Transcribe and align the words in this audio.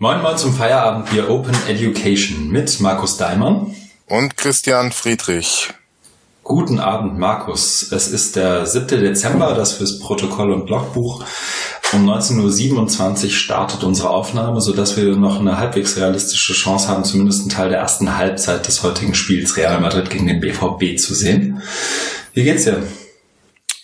Moin 0.00 0.22
Moin 0.22 0.38
zum 0.38 0.54
Feierabend 0.54 1.10
Bier 1.10 1.28
Open 1.28 1.56
Education 1.66 2.50
mit 2.50 2.78
Markus 2.78 3.16
Daimann 3.16 3.74
und 4.06 4.36
Christian 4.36 4.92
Friedrich. 4.92 5.70
Guten 6.44 6.78
Abend, 6.78 7.18
Markus. 7.18 7.90
Es 7.90 8.06
ist 8.06 8.36
der 8.36 8.64
7. 8.64 9.00
Dezember, 9.00 9.54
das 9.54 9.72
fürs 9.72 9.98
Protokoll 9.98 10.52
und 10.52 10.66
Blogbuch. 10.66 11.24
Um 11.92 12.08
19.27 12.08 13.24
Uhr 13.24 13.30
startet 13.30 13.82
unsere 13.82 14.10
Aufnahme, 14.10 14.60
sodass 14.60 14.96
wir 14.96 15.16
noch 15.16 15.40
eine 15.40 15.58
halbwegs 15.58 15.96
realistische 15.96 16.52
Chance 16.52 16.86
haben, 16.86 17.02
zumindest 17.02 17.40
einen 17.40 17.50
Teil 17.50 17.70
der 17.70 17.80
ersten 17.80 18.16
Halbzeit 18.16 18.68
des 18.68 18.84
heutigen 18.84 19.16
Spiels 19.16 19.56
Real 19.56 19.80
Madrid 19.80 20.10
gegen 20.10 20.28
den 20.28 20.38
BVB 20.38 20.96
zu 20.96 21.12
sehen. 21.12 21.60
Wie 22.34 22.44
geht's 22.44 22.62
dir? 22.62 22.86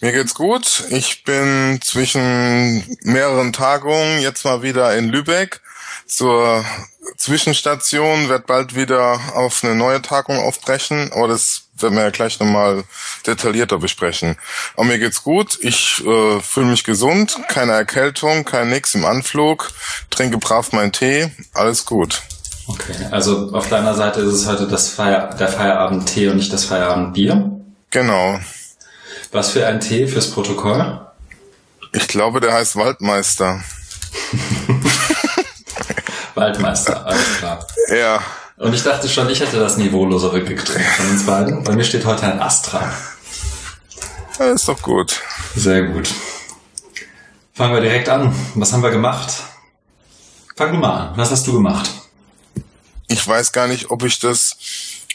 Mir 0.00 0.12
geht's 0.12 0.34
gut. 0.34 0.84
Ich 0.90 1.24
bin 1.24 1.80
zwischen 1.82 2.84
mehreren 3.02 3.52
Tagungen 3.52 4.20
jetzt 4.20 4.44
mal 4.44 4.62
wieder 4.62 4.96
in 4.96 5.08
Lübeck 5.08 5.60
zur 6.06 6.64
Zwischenstation, 7.16 8.28
wird 8.28 8.46
bald 8.46 8.74
wieder 8.74 9.20
auf 9.34 9.62
eine 9.62 9.74
neue 9.74 10.02
Tagung 10.02 10.38
aufbrechen, 10.38 11.10
aber 11.12 11.28
das 11.28 11.62
werden 11.76 11.96
wir 11.96 12.04
ja 12.04 12.10
gleich 12.10 12.38
nochmal 12.40 12.84
detaillierter 13.26 13.78
besprechen. 13.78 14.36
Aber 14.74 14.84
mir 14.84 14.98
geht's 14.98 15.22
gut, 15.22 15.58
ich 15.60 16.02
äh, 16.06 16.40
fühle 16.40 16.66
mich 16.66 16.84
gesund, 16.84 17.38
keine 17.48 17.72
Erkältung, 17.72 18.44
kein 18.44 18.70
Nix 18.70 18.94
im 18.94 19.04
Anflug, 19.04 19.70
trinke 20.10 20.38
brav 20.38 20.72
meinen 20.72 20.92
Tee, 20.92 21.30
alles 21.52 21.84
gut. 21.84 22.22
Okay, 22.66 22.94
also 23.10 23.50
auf 23.52 23.68
deiner 23.68 23.94
Seite 23.94 24.20
ist 24.20 24.34
es 24.34 24.46
heute 24.46 24.66
das 24.66 24.88
Feier 24.88 25.34
der 25.34 25.48
Feierabend-Tee 25.48 26.28
und 26.28 26.36
nicht 26.36 26.52
das 26.52 26.64
Feierabend-Bier? 26.64 27.60
Genau. 27.90 28.40
Was 29.32 29.50
für 29.50 29.66
ein 29.66 29.80
Tee 29.80 30.06
fürs 30.06 30.30
Protokoll? 30.30 31.00
Ich 31.92 32.08
glaube, 32.08 32.40
der 32.40 32.54
heißt 32.54 32.76
Waldmeister. 32.76 33.62
Waldmeister, 36.34 37.06
alles 37.06 37.38
klar. 37.38 37.66
Ja. 37.88 38.22
Und 38.56 38.72
ich 38.72 38.82
dachte 38.82 39.08
schon, 39.08 39.28
ich 39.30 39.40
hätte 39.40 39.58
das 39.58 39.76
niveaulosere 39.76 40.42
Getränk 40.42 40.86
von 40.96 41.10
uns 41.10 41.26
beiden. 41.26 41.64
Bei 41.64 41.72
mir 41.72 41.84
steht 41.84 42.04
heute 42.04 42.22
ein 42.24 42.40
Astra. 42.40 42.92
Ja, 44.38 44.46
ist 44.46 44.68
doch 44.68 44.80
gut. 44.80 45.20
Sehr 45.56 45.82
gut. 45.82 46.08
Fangen 47.52 47.74
wir 47.74 47.80
direkt 47.80 48.08
an. 48.08 48.34
Was 48.54 48.72
haben 48.72 48.82
wir 48.82 48.90
gemacht? 48.90 49.42
Fang 50.56 50.72
du 50.72 50.78
mal 50.78 51.08
an. 51.08 51.16
Was 51.16 51.30
hast 51.30 51.46
du 51.46 51.52
gemacht? 51.52 51.90
Ich 53.08 53.26
weiß 53.26 53.52
gar 53.52 53.66
nicht, 53.66 53.90
ob 53.90 54.02
ich 54.04 54.18
das 54.18 54.56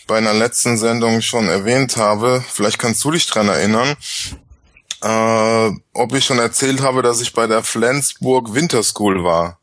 bei 0.07 0.17
einer 0.17 0.33
letzten 0.33 0.77
Sendung 0.77 1.21
schon 1.21 1.47
erwähnt 1.47 1.97
habe. 1.97 2.43
Vielleicht 2.47 2.79
kannst 2.79 3.03
du 3.03 3.11
dich 3.11 3.27
dran 3.27 3.47
erinnern. 3.47 3.95
Äh, 5.01 5.71
ob 5.93 6.13
ich 6.13 6.25
schon 6.25 6.39
erzählt 6.39 6.81
habe, 6.81 7.01
dass 7.01 7.21
ich 7.21 7.33
bei 7.33 7.47
der 7.47 7.63
Flensburg 7.63 8.53
Winter 8.53 8.83
School 8.83 9.23
war. 9.23 9.58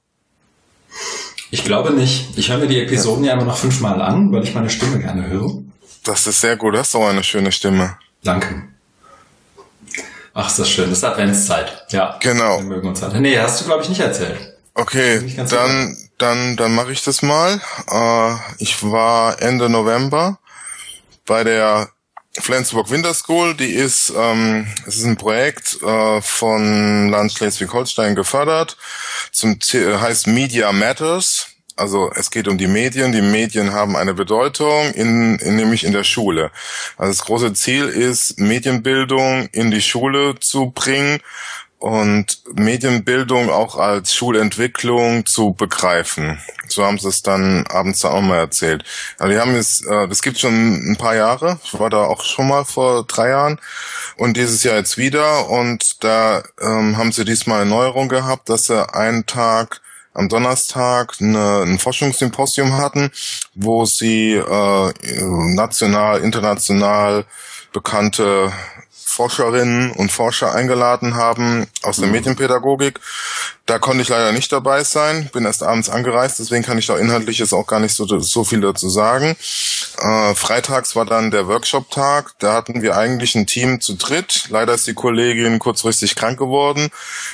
Ich 1.56 1.64
glaube 1.64 1.90
nicht. 1.90 2.36
Ich 2.36 2.50
höre 2.50 2.58
mir 2.58 2.66
die 2.66 2.82
Episoden 2.82 3.24
ja, 3.24 3.30
ja 3.30 3.36
immer 3.36 3.46
noch 3.46 3.56
fünfmal 3.56 4.02
an, 4.02 4.30
weil 4.30 4.44
ich 4.44 4.54
meine 4.54 4.68
Stimme 4.68 4.98
gerne 4.98 5.26
höre. 5.26 5.62
Das 6.04 6.26
ist 6.26 6.42
sehr 6.42 6.54
gut. 6.54 6.74
Das 6.74 6.88
ist 6.88 6.94
auch 6.94 7.08
eine 7.08 7.24
schöne 7.24 7.50
Stimme. 7.50 7.96
Danke. 8.22 8.64
Ach, 10.34 10.48
ist 10.48 10.58
das 10.58 10.68
schön. 10.68 10.90
Das 10.90 10.98
ist 10.98 11.04
Adventszeit. 11.04 11.86
Ja. 11.88 12.18
Genau. 12.20 12.58
Wir 12.58 12.64
mögen 12.66 12.88
uns 12.88 13.02
alle. 13.02 13.22
Nee, 13.22 13.38
hast 13.38 13.58
du, 13.58 13.64
glaube 13.64 13.82
ich, 13.82 13.88
nicht 13.88 14.00
erzählt. 14.00 14.36
Okay, 14.74 15.34
dann, 15.48 15.96
dann, 16.18 16.58
dann 16.58 16.74
mache 16.74 16.92
ich 16.92 17.02
das 17.02 17.22
mal. 17.22 17.58
Äh, 17.90 18.34
ich 18.58 18.82
war 18.82 19.40
Ende 19.40 19.70
November 19.70 20.38
bei 21.24 21.42
der 21.42 21.88
Flensburg 22.40 22.90
Winter 22.90 23.14
School. 23.14 23.54
Die 23.54 23.70
ist, 23.70 24.12
ähm, 24.16 24.66
es 24.86 24.96
ist 24.96 25.04
ein 25.04 25.16
Projekt 25.16 25.82
äh, 25.82 26.20
von 26.20 27.08
Land 27.08 27.32
Schleswig-Holstein 27.32 28.14
gefördert. 28.14 28.76
Zum 29.32 29.58
heißt 29.60 30.26
Media 30.26 30.72
Matters. 30.72 31.48
Also 31.76 32.10
es 32.14 32.30
geht 32.30 32.48
um 32.48 32.56
die 32.56 32.68
Medien. 32.68 33.12
Die 33.12 33.20
Medien 33.20 33.72
haben 33.72 33.96
eine 33.96 34.14
Bedeutung, 34.14 34.92
in, 34.94 35.38
in, 35.38 35.56
nämlich 35.56 35.84
in 35.84 35.92
der 35.92 36.04
Schule. 36.04 36.50
Also 36.96 37.12
das 37.12 37.26
große 37.26 37.52
Ziel 37.52 37.86
ist, 37.86 38.40
Medienbildung 38.40 39.48
in 39.52 39.70
die 39.70 39.82
Schule 39.82 40.36
zu 40.40 40.70
bringen 40.70 41.20
und 41.78 42.42
Medienbildung 42.54 43.50
auch 43.50 43.76
als 43.76 44.14
Schulentwicklung 44.14 45.26
zu 45.26 45.52
begreifen. 45.52 46.40
So 46.68 46.84
haben 46.84 46.98
sie 46.98 47.08
es 47.08 47.22
dann 47.22 47.66
abends 47.66 48.04
auch 48.04 48.20
mal 48.22 48.38
erzählt. 48.38 48.84
Also 49.18 49.32
die 49.32 49.38
haben 49.38 49.54
es, 49.54 49.84
äh, 49.84 50.08
das 50.08 50.22
gibt 50.22 50.38
schon 50.38 50.92
ein 50.92 50.96
paar 50.96 51.14
Jahre. 51.14 51.60
Ich 51.64 51.78
war 51.78 51.90
da 51.90 52.04
auch 52.04 52.24
schon 52.24 52.48
mal 52.48 52.64
vor 52.64 53.04
drei 53.04 53.28
Jahren 53.28 53.60
und 54.16 54.36
dieses 54.36 54.62
Jahr 54.64 54.76
jetzt 54.76 54.96
wieder. 54.98 55.48
Und 55.48 56.02
da 56.02 56.42
ähm, 56.60 56.96
haben 56.96 57.12
sie 57.12 57.24
diesmal 57.24 57.62
eine 57.62 57.70
Neuerung 57.70 58.08
gehabt, 58.08 58.48
dass 58.48 58.64
sie 58.64 58.94
einen 58.94 59.26
Tag 59.26 59.80
am 60.14 60.28
Donnerstag 60.28 61.14
eine, 61.20 61.62
ein 61.62 61.78
Forschungssymposium 61.78 62.78
hatten, 62.78 63.10
wo 63.54 63.84
sie 63.84 64.32
äh, 64.32 64.92
national, 65.54 66.20
international 66.22 67.26
bekannte 67.72 68.50
Forscherinnen 69.16 69.92
und 69.92 70.12
Forscher 70.12 70.54
eingeladen 70.54 71.14
haben 71.14 71.66
aus 71.82 71.96
der 71.96 72.08
mhm. 72.08 72.12
Medienpädagogik. 72.12 73.00
Da 73.64 73.78
konnte 73.78 74.02
ich 74.02 74.10
leider 74.10 74.30
nicht 74.32 74.52
dabei 74.52 74.84
sein, 74.84 75.30
bin 75.32 75.46
erst 75.46 75.62
abends 75.62 75.88
angereist, 75.88 76.38
deswegen 76.38 76.62
kann 76.62 76.76
ich 76.76 76.86
da 76.86 76.98
inhaltlich 76.98 77.38
jetzt 77.38 77.54
auch 77.54 77.66
gar 77.66 77.80
nicht 77.80 77.94
so, 77.96 78.06
so 78.06 78.44
viel 78.44 78.60
dazu 78.60 78.90
sagen. 78.90 79.34
Äh, 79.98 80.34
freitags 80.34 80.94
war 80.96 81.06
dann 81.06 81.30
der 81.30 81.48
Workshop-Tag, 81.48 82.34
da 82.40 82.52
hatten 82.52 82.82
wir 82.82 82.98
eigentlich 82.98 83.34
ein 83.34 83.46
Team 83.46 83.80
zu 83.80 83.94
dritt. 83.94 84.48
Leider 84.50 84.74
ist 84.74 84.86
die 84.86 84.92
Kollegin 84.92 85.58
kurzfristig 85.58 86.14
krank 86.14 86.38
geworden, 86.38 86.90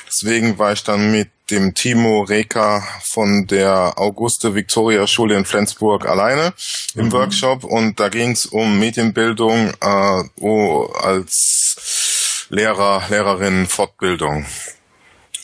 deswegen 0.07 0.57
war 0.57 0.71
ich 0.71 0.85
dann 0.85 1.11
mit 1.11 1.29
dem 1.51 1.73
Timo 1.73 2.21
Reka 2.21 2.83
von 3.03 3.45
der 3.47 3.93
Auguste 3.97 4.55
Victoria 4.55 5.05
Schule 5.07 5.37
in 5.37 5.45
Flensburg 5.45 6.07
alleine 6.07 6.53
im 6.95 7.07
mhm. 7.07 7.11
Workshop 7.11 7.63
und 7.65 7.99
da 7.99 8.09
ging 8.09 8.31
es 8.31 8.45
um 8.45 8.79
Medienbildung 8.79 9.73
äh, 9.81 10.23
als 10.99 11.62
Lehrer, 12.53 13.01
Lehrerin, 13.09 13.65
Fortbildung. 13.65 14.45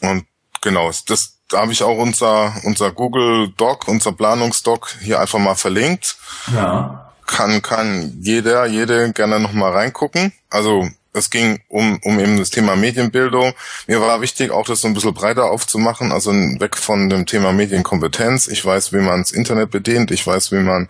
Und 0.01 0.25
genau, 0.61 0.91
das 1.07 1.39
da 1.49 1.61
habe 1.61 1.71
ich 1.71 1.81
auch 1.81 1.97
unser 1.97 2.53
unser 2.63 2.91
Google 2.91 3.51
Doc, 3.57 3.87
unser 3.87 4.11
Planungsdoc 4.11 4.95
hier 5.01 5.19
einfach 5.19 5.39
mal 5.39 5.55
verlinkt. 5.55 6.17
Ja. 6.53 7.11
Kann 7.25 7.63
kann 7.63 8.17
jeder, 8.21 8.67
jede 8.67 9.11
gerne 9.13 9.39
noch 9.39 9.53
mal 9.53 9.71
reingucken. 9.71 10.33
Also 10.51 10.87
es 11.11 11.31
ging 11.31 11.59
um, 11.69 11.99
um 12.03 12.19
eben 12.19 12.37
das 12.37 12.51
Thema 12.51 12.75
Medienbildung. 12.75 13.53
Mir 13.87 13.99
war 13.99 14.21
wichtig, 14.21 14.51
auch 14.51 14.65
das 14.65 14.81
so 14.81 14.87
ein 14.87 14.93
bisschen 14.93 15.13
breiter 15.13 15.45
aufzumachen, 15.45 16.11
also 16.11 16.31
weg 16.31 16.77
von 16.77 17.09
dem 17.09 17.25
Thema 17.25 17.51
Medienkompetenz. 17.51 18.47
Ich 18.47 18.63
weiß, 18.63 18.93
wie 18.93 18.99
man 18.99 19.21
das 19.21 19.31
Internet 19.31 19.71
bedient, 19.71 20.11
ich 20.11 20.25
weiß, 20.25 20.51
wie 20.51 20.59
man 20.59 20.87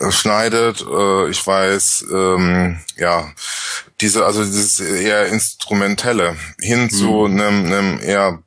äh, 0.00 0.10
schneidet, 0.10 0.84
äh, 0.84 1.28
ich 1.28 1.46
weiß, 1.46 2.06
ähm, 2.12 2.80
ja, 2.96 3.30
diese, 4.00 4.24
also 4.24 4.44
dieses 4.44 4.80
eher 4.80 5.26
Instrumentelle 5.26 6.36
hin 6.60 6.84
mhm. 6.84 6.90
zu 6.90 7.24
einem, 7.24 7.66
einem 7.66 8.00
eher 8.00 8.42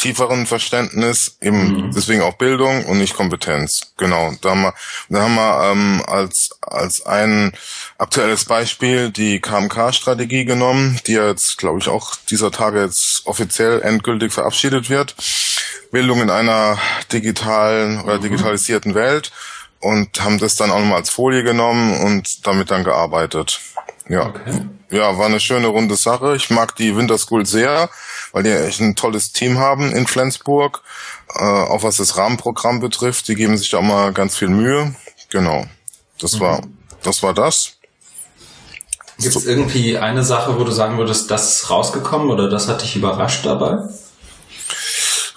tieferen 0.00 0.46
Verständnis, 0.46 1.36
eben 1.42 1.88
mhm. 1.88 1.90
deswegen 1.94 2.22
auch 2.22 2.34
Bildung 2.34 2.86
und 2.86 2.98
nicht 2.98 3.14
Kompetenz. 3.14 3.92
Genau. 3.98 4.32
Da 4.40 4.50
haben 4.50 4.62
wir, 4.62 4.74
da 5.10 5.20
haben 5.22 5.34
wir 5.34 5.70
ähm, 5.70 6.02
als 6.06 6.50
als 6.62 7.04
ein 7.04 7.52
aktuelles 7.98 8.46
Beispiel 8.46 9.10
die 9.10 9.40
KMK-Strategie 9.40 10.46
genommen, 10.46 10.98
die 11.06 11.12
jetzt, 11.12 11.58
glaube 11.58 11.80
ich, 11.80 11.88
auch 11.88 12.16
dieser 12.30 12.50
Tage 12.50 12.80
jetzt 12.80 13.22
offiziell 13.26 13.82
endgültig 13.82 14.32
verabschiedet 14.32 14.88
wird. 14.88 15.14
Bildung 15.92 16.22
in 16.22 16.30
einer 16.30 16.78
digitalen 17.12 18.00
oder 18.00 18.18
mhm. 18.18 18.22
digitalisierten 18.22 18.94
Welt 18.94 19.30
und 19.80 20.22
haben 20.22 20.38
das 20.38 20.56
dann 20.56 20.70
auch 20.70 20.78
nochmal 20.78 20.98
als 20.98 21.10
Folie 21.10 21.42
genommen 21.42 22.00
und 22.00 22.46
damit 22.46 22.70
dann 22.70 22.84
gearbeitet. 22.84 23.60
Ja. 24.10 24.26
Okay. 24.26 24.60
Ja, 24.90 25.16
war 25.16 25.26
eine 25.26 25.38
schöne 25.38 25.68
runde 25.68 25.94
Sache. 25.94 26.34
Ich 26.34 26.50
mag 26.50 26.74
die 26.74 26.96
Winter 26.96 27.16
School 27.16 27.46
sehr, 27.46 27.88
weil 28.32 28.42
die 28.42 28.50
echt 28.50 28.80
ein 28.80 28.96
tolles 28.96 29.32
Team 29.32 29.58
haben 29.58 29.92
in 29.92 30.08
Flensburg. 30.08 30.82
Äh, 31.32 31.44
auch 31.44 31.84
was 31.84 31.98
das 31.98 32.16
Rahmenprogramm 32.16 32.80
betrifft, 32.80 33.28
die 33.28 33.36
geben 33.36 33.56
sich 33.56 33.70
da 33.70 33.78
auch 33.78 33.82
mal 33.82 34.12
ganz 34.12 34.36
viel 34.36 34.48
Mühe. 34.48 34.96
Genau. 35.28 35.64
Das 36.18 36.34
mhm. 36.34 36.40
war 36.40 36.62
das 37.02 37.22
war 37.22 37.34
das. 37.34 37.76
Gibt 39.18 39.36
es 39.36 39.44
so. 39.44 39.48
irgendwie 39.48 39.98
eine 39.98 40.24
Sache, 40.24 40.58
wo 40.58 40.64
du 40.64 40.72
sagen 40.72 40.98
würdest, 40.98 41.30
das 41.30 41.54
ist 41.54 41.70
rausgekommen 41.70 42.30
oder 42.30 42.48
das 42.48 42.68
hat 42.68 42.82
dich 42.82 42.96
überrascht 42.96 43.44
dabei? 43.46 43.78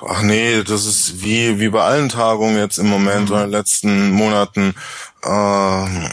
Ach 0.05 0.21
nee, 0.21 0.63
das 0.63 0.85
ist 0.85 1.21
wie, 1.21 1.59
wie 1.59 1.69
bei 1.69 1.81
allen 1.81 2.09
Tagungen 2.09 2.57
jetzt 2.57 2.77
im 2.77 2.87
Moment 2.87 3.29
mhm. 3.29 3.35
oder 3.35 3.43
in 3.43 3.51
den 3.51 3.59
letzten 3.59 4.11
Monaten. 4.11 4.75
Äh, 5.23 6.09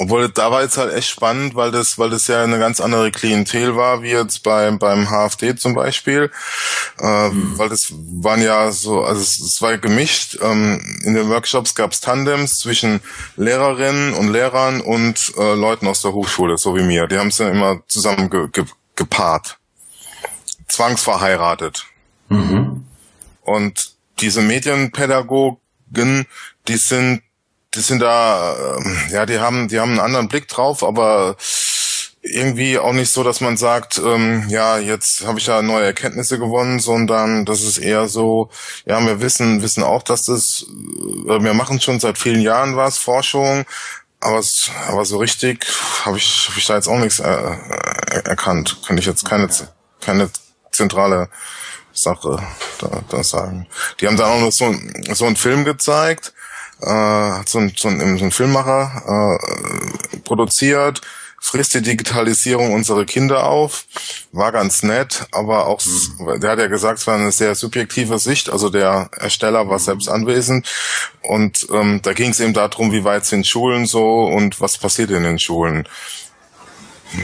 obwohl 0.00 0.30
da 0.30 0.50
war 0.50 0.62
jetzt 0.62 0.78
halt 0.78 0.94
echt 0.94 1.10
spannend, 1.10 1.54
weil 1.54 1.70
das, 1.70 1.98
weil 1.98 2.08
das 2.08 2.26
ja 2.26 2.42
eine 2.42 2.58
ganz 2.58 2.80
andere 2.80 3.10
Klientel 3.10 3.76
war, 3.76 4.02
wie 4.02 4.10
jetzt 4.10 4.42
beim 4.42 4.78
beim 4.78 5.10
HFD 5.10 5.56
zum 5.56 5.74
Beispiel. 5.74 6.30
Äh, 6.98 7.28
mhm. 7.28 7.58
Weil 7.58 7.68
das 7.68 7.92
waren 7.92 8.40
ja 8.40 8.72
so, 8.72 9.04
also 9.04 9.20
es, 9.20 9.38
es 9.38 9.60
war 9.60 9.76
gemischt. 9.76 10.38
Ähm, 10.40 11.00
in 11.04 11.12
den 11.12 11.28
Workshops 11.28 11.74
gab 11.74 11.92
es 11.92 12.00
Tandems 12.00 12.58
zwischen 12.58 13.00
Lehrerinnen 13.36 14.14
und 14.14 14.32
Lehrern 14.32 14.80
und 14.80 15.34
äh, 15.36 15.54
Leuten 15.54 15.86
aus 15.86 16.00
der 16.00 16.14
Hochschule, 16.14 16.56
so 16.56 16.74
wie 16.74 16.82
mir. 16.82 17.06
Die 17.06 17.18
haben 17.18 17.28
es 17.28 17.36
dann 17.36 17.52
immer 17.52 17.82
zusammen 17.86 18.30
ge, 18.30 18.48
ge, 18.50 18.64
gepaart. 18.96 19.58
Zwangsverheiratet. 20.66 21.84
Mhm. 22.30 22.86
Und 23.42 23.92
diese 24.20 24.40
Medienpädagogen, 24.40 26.26
die 26.68 26.76
sind, 26.76 27.22
die 27.74 27.80
sind 27.80 28.00
da, 28.00 28.54
äh, 28.78 29.12
ja, 29.12 29.26
die 29.26 29.38
haben, 29.38 29.68
die 29.68 29.80
haben 29.80 29.90
einen 29.90 30.00
anderen 30.00 30.28
Blick 30.28 30.48
drauf, 30.48 30.82
aber 30.82 31.36
irgendwie 32.22 32.78
auch 32.78 32.92
nicht 32.92 33.10
so, 33.10 33.22
dass 33.22 33.40
man 33.40 33.56
sagt, 33.56 33.98
ähm, 33.98 34.46
ja, 34.48 34.78
jetzt 34.78 35.26
habe 35.26 35.38
ich 35.38 35.46
ja 35.46 35.62
neue 35.62 35.86
Erkenntnisse 35.86 36.38
gewonnen, 36.38 36.78
sondern 36.78 37.46
das 37.46 37.62
ist 37.62 37.78
eher 37.78 38.08
so, 38.08 38.50
ja, 38.84 39.00
wir 39.00 39.20
wissen, 39.22 39.62
wissen 39.62 39.82
auch, 39.82 40.02
dass 40.02 40.24
das, 40.24 40.66
äh, 40.68 41.42
wir 41.42 41.54
machen 41.54 41.80
schon 41.80 41.98
seit 41.98 42.18
vielen 42.18 42.42
Jahren 42.42 42.76
was, 42.76 42.98
Forschung, 42.98 43.64
aber, 44.20 44.42
aber 44.88 45.04
so 45.06 45.18
richtig 45.18 45.66
habe 46.04 46.18
ich, 46.18 46.48
hab 46.50 46.56
ich 46.56 46.66
da 46.66 46.74
jetzt 46.74 46.88
auch 46.88 46.98
nichts 46.98 47.20
äh, 47.20 47.30
äh, 47.30 48.22
erkannt. 48.24 48.82
Kann 48.86 48.98
ich 48.98 49.06
jetzt 49.06 49.24
keine, 49.24 49.48
keine 50.02 50.28
zentrale 50.72 51.30
Sache 51.92 52.42
da, 52.80 53.02
da 53.08 53.24
sagen. 53.24 53.66
Die 53.98 54.06
haben 54.06 54.18
da 54.18 54.26
auch 54.26 54.40
noch 54.40 54.52
so, 54.52 54.74
so 55.12 55.24
einen 55.24 55.36
Film 55.36 55.64
gezeigt, 55.64 56.34
äh, 56.82 57.42
so, 57.46 57.58
ein, 57.58 57.72
so, 57.76 57.88
ein, 57.88 58.18
so 58.18 58.24
ein 58.24 58.30
Filmmacher 58.30 59.38
äh, 59.42 60.18
produziert, 60.18 61.00
frisst 61.40 61.74
die 61.74 61.82
Digitalisierung 61.82 62.72
unsere 62.72 63.06
Kinder 63.06 63.46
auf. 63.46 63.86
War 64.32 64.52
ganz 64.52 64.82
nett, 64.82 65.26
aber 65.32 65.66
auch, 65.66 65.80
mhm. 65.84 66.40
der 66.40 66.50
hat 66.50 66.58
ja 66.58 66.66
gesagt, 66.66 67.00
es 67.00 67.06
war 67.06 67.16
eine 67.16 67.32
sehr 67.32 67.54
subjektive 67.54 68.18
Sicht. 68.18 68.50
Also 68.50 68.68
der 68.68 69.10
Ersteller 69.16 69.68
war 69.68 69.78
selbst 69.78 70.08
anwesend. 70.08 70.68
Und 71.22 71.66
ähm, 71.72 72.00
da 72.02 72.12
ging 72.12 72.30
es 72.30 72.40
eben 72.40 72.52
darum, 72.52 72.92
wie 72.92 73.04
weit 73.04 73.24
sind 73.24 73.46
Schulen 73.46 73.86
so 73.86 74.24
und 74.24 74.60
was 74.60 74.78
passiert 74.78 75.10
in 75.10 75.22
den 75.22 75.38
Schulen. 75.38 75.88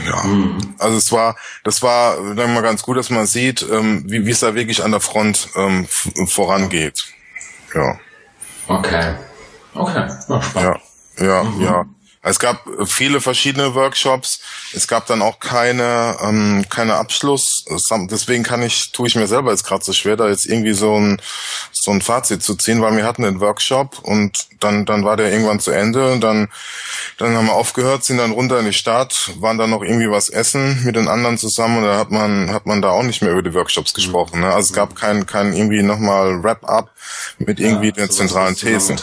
Ja, 0.05 0.23
mhm. 0.23 0.75
also 0.79 0.97
es 0.97 1.11
war, 1.11 1.37
das 1.63 1.81
war 1.81 2.17
dann 2.35 2.53
mal 2.53 2.61
ganz 2.61 2.81
gut, 2.81 2.97
dass 2.97 3.09
man 3.09 3.25
sieht, 3.25 3.65
ähm, 3.71 4.03
wie, 4.05 4.25
wie 4.25 4.31
es 4.31 4.41
da 4.41 4.53
wirklich 4.53 4.83
an 4.83 4.91
der 4.91 4.99
Front 4.99 5.49
ähm, 5.55 5.87
vorangeht. 6.27 7.05
Ja. 7.73 7.97
Okay. 8.67 9.15
Okay. 9.77 10.09
Ja, 10.55 10.75
ja, 11.19 11.43
mhm. 11.43 11.61
ja. 11.61 11.85
Es 12.29 12.39
gab 12.39 12.67
viele 12.85 13.21
verschiedene 13.21 13.73
Workshops. 13.73 14.39
Es 14.73 14.87
gab 14.87 15.05
dann 15.07 15.21
auch 15.21 15.39
keine 15.39 16.17
ähm, 16.21 16.65
keine 16.69 16.95
Abschluss. 16.95 17.65
Deswegen 18.09 18.43
kann 18.43 18.61
ich 18.61 18.91
tue 18.91 19.07
ich 19.07 19.15
mir 19.15 19.27
selber 19.27 19.51
jetzt 19.51 19.63
gerade 19.63 19.83
so 19.83 19.93
schwer, 19.93 20.17
da 20.17 20.27
jetzt 20.27 20.45
irgendwie 20.45 20.73
so 20.73 20.95
ein 20.99 21.21
so 21.71 21.91
ein 21.91 22.01
Fazit 22.01 22.43
zu 22.43 22.55
ziehen, 22.55 22.81
weil 22.81 22.95
wir 22.97 23.05
hatten 23.05 23.23
den 23.23 23.39
Workshop 23.39 23.99
und 24.03 24.47
dann 24.59 24.85
dann 24.85 25.05
war 25.05 25.15
der 25.15 25.31
irgendwann 25.31 25.59
zu 25.59 25.71
Ende 25.71 26.11
und 26.11 26.21
dann 26.21 26.49
dann 27.17 27.35
haben 27.35 27.47
wir 27.47 27.53
aufgehört, 27.53 28.03
sind 28.03 28.17
dann 28.17 28.31
runter 28.31 28.59
in 28.59 28.65
die 28.65 28.73
Stadt, 28.73 29.31
waren 29.39 29.57
dann 29.57 29.69
noch 29.69 29.81
irgendwie 29.81 30.09
was 30.09 30.29
essen 30.29 30.83
mit 30.83 30.95
den 30.95 31.07
anderen 31.07 31.37
zusammen 31.37 31.77
und 31.77 31.83
da 31.83 31.97
hat 31.97 32.11
man 32.11 32.51
hat 32.51 32.65
man 32.65 32.81
da 32.81 32.89
auch 32.89 33.03
nicht 33.03 33.21
mehr 33.21 33.31
über 33.31 33.43
die 33.43 33.53
Workshops 33.53 33.93
gesprochen. 33.93 34.41
Ne? 34.41 34.47
Also 34.47 34.67
es 34.67 34.73
gab 34.73 34.95
kein 34.95 35.25
kein 35.25 35.53
irgendwie 35.53 35.81
nochmal 35.81 36.43
Wrap-up 36.43 36.91
mit 37.37 37.59
irgendwie 37.59 37.87
ja, 37.87 37.93
den 37.93 38.09
zentralen 38.09 38.55
Thesen. 38.55 38.99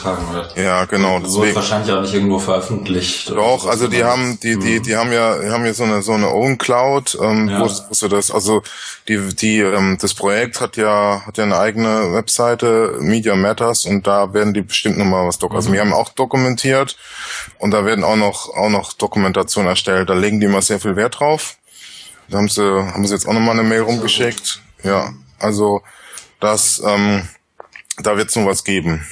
Ja, 0.56 0.84
genau. 0.84 1.20
Das 1.20 1.34
wird 1.36 1.54
wahrscheinlich 1.54 1.92
auch 1.92 2.02
nicht 2.02 2.14
irgendwo 2.14 2.38
veröffentlicht 2.38 3.13
nicht. 3.14 3.30
Doch, 3.30 3.66
also 3.66 3.88
die 3.88 4.04
haben, 4.04 4.38
die, 4.40 4.58
die, 4.58 4.78
mhm. 4.78 4.82
die 4.82 4.96
haben 4.96 5.12
ja, 5.12 5.38
haben 5.50 5.64
ja 5.64 5.74
so 5.74 5.84
eine, 5.84 6.02
so 6.02 6.12
eine 6.12 6.28
Own 6.28 6.58
Cloud, 6.58 7.16
ähm, 7.20 7.48
ja. 7.48 7.60
wo, 7.60 7.66
wo 7.66 8.08
das, 8.08 8.30
also 8.30 8.62
die, 9.08 9.34
die, 9.34 9.60
ähm, 9.60 9.96
das 10.00 10.14
Projekt 10.14 10.60
hat 10.60 10.76
ja, 10.76 11.22
hat 11.26 11.38
ja 11.38 11.44
eine 11.44 11.58
eigene 11.58 12.12
Webseite, 12.12 12.96
Media 13.00 13.34
Matters, 13.36 13.84
und 13.86 14.06
da 14.06 14.32
werden 14.34 14.54
die 14.54 14.62
bestimmt 14.62 14.98
nochmal 14.98 15.26
was 15.26 15.38
dokumentieren. 15.38 15.56
Also 15.56 15.72
wir 15.72 15.80
haben 15.80 15.92
auch 15.92 16.10
dokumentiert 16.10 16.96
und 17.58 17.70
da 17.70 17.84
werden 17.84 18.04
auch 18.04 18.16
noch, 18.16 18.54
auch 18.54 18.70
noch 18.70 18.92
Dokumentationen 18.92 19.70
erstellt. 19.70 20.10
Da 20.10 20.14
legen 20.14 20.40
die 20.40 20.46
immer 20.46 20.62
sehr 20.62 20.80
viel 20.80 20.96
Wert 20.96 21.20
drauf. 21.20 21.56
Da 22.28 22.38
haben 22.38 22.48
sie, 22.48 22.62
haben 22.62 23.06
sie 23.06 23.14
jetzt 23.14 23.26
auch 23.26 23.32
nochmal 23.32 23.58
eine 23.58 23.68
Mail 23.68 23.82
rumgeschickt. 23.82 24.60
Ja, 24.82 25.12
also 25.38 25.82
das, 26.40 26.82
ähm, 26.84 27.28
da 27.98 28.16
wird 28.16 28.30
es 28.30 28.36
noch 28.36 28.46
was 28.46 28.64
geben. 28.64 29.06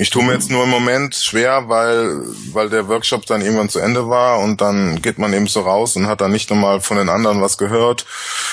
Ich 0.00 0.08
tue 0.08 0.24
mir 0.24 0.32
jetzt 0.32 0.50
nur 0.50 0.64
im 0.64 0.70
Moment 0.70 1.14
schwer, 1.14 1.68
weil, 1.68 2.22
weil 2.54 2.70
der 2.70 2.88
Workshop 2.88 3.26
dann 3.26 3.42
irgendwann 3.42 3.68
zu 3.68 3.80
Ende 3.80 4.08
war 4.08 4.38
und 4.38 4.62
dann 4.62 5.02
geht 5.02 5.18
man 5.18 5.34
eben 5.34 5.46
so 5.46 5.60
raus 5.60 5.94
und 5.94 6.06
hat 6.06 6.22
dann 6.22 6.32
nicht 6.32 6.48
nochmal 6.48 6.80
von 6.80 6.96
den 6.96 7.10
anderen 7.10 7.42
was 7.42 7.58
gehört 7.58 8.06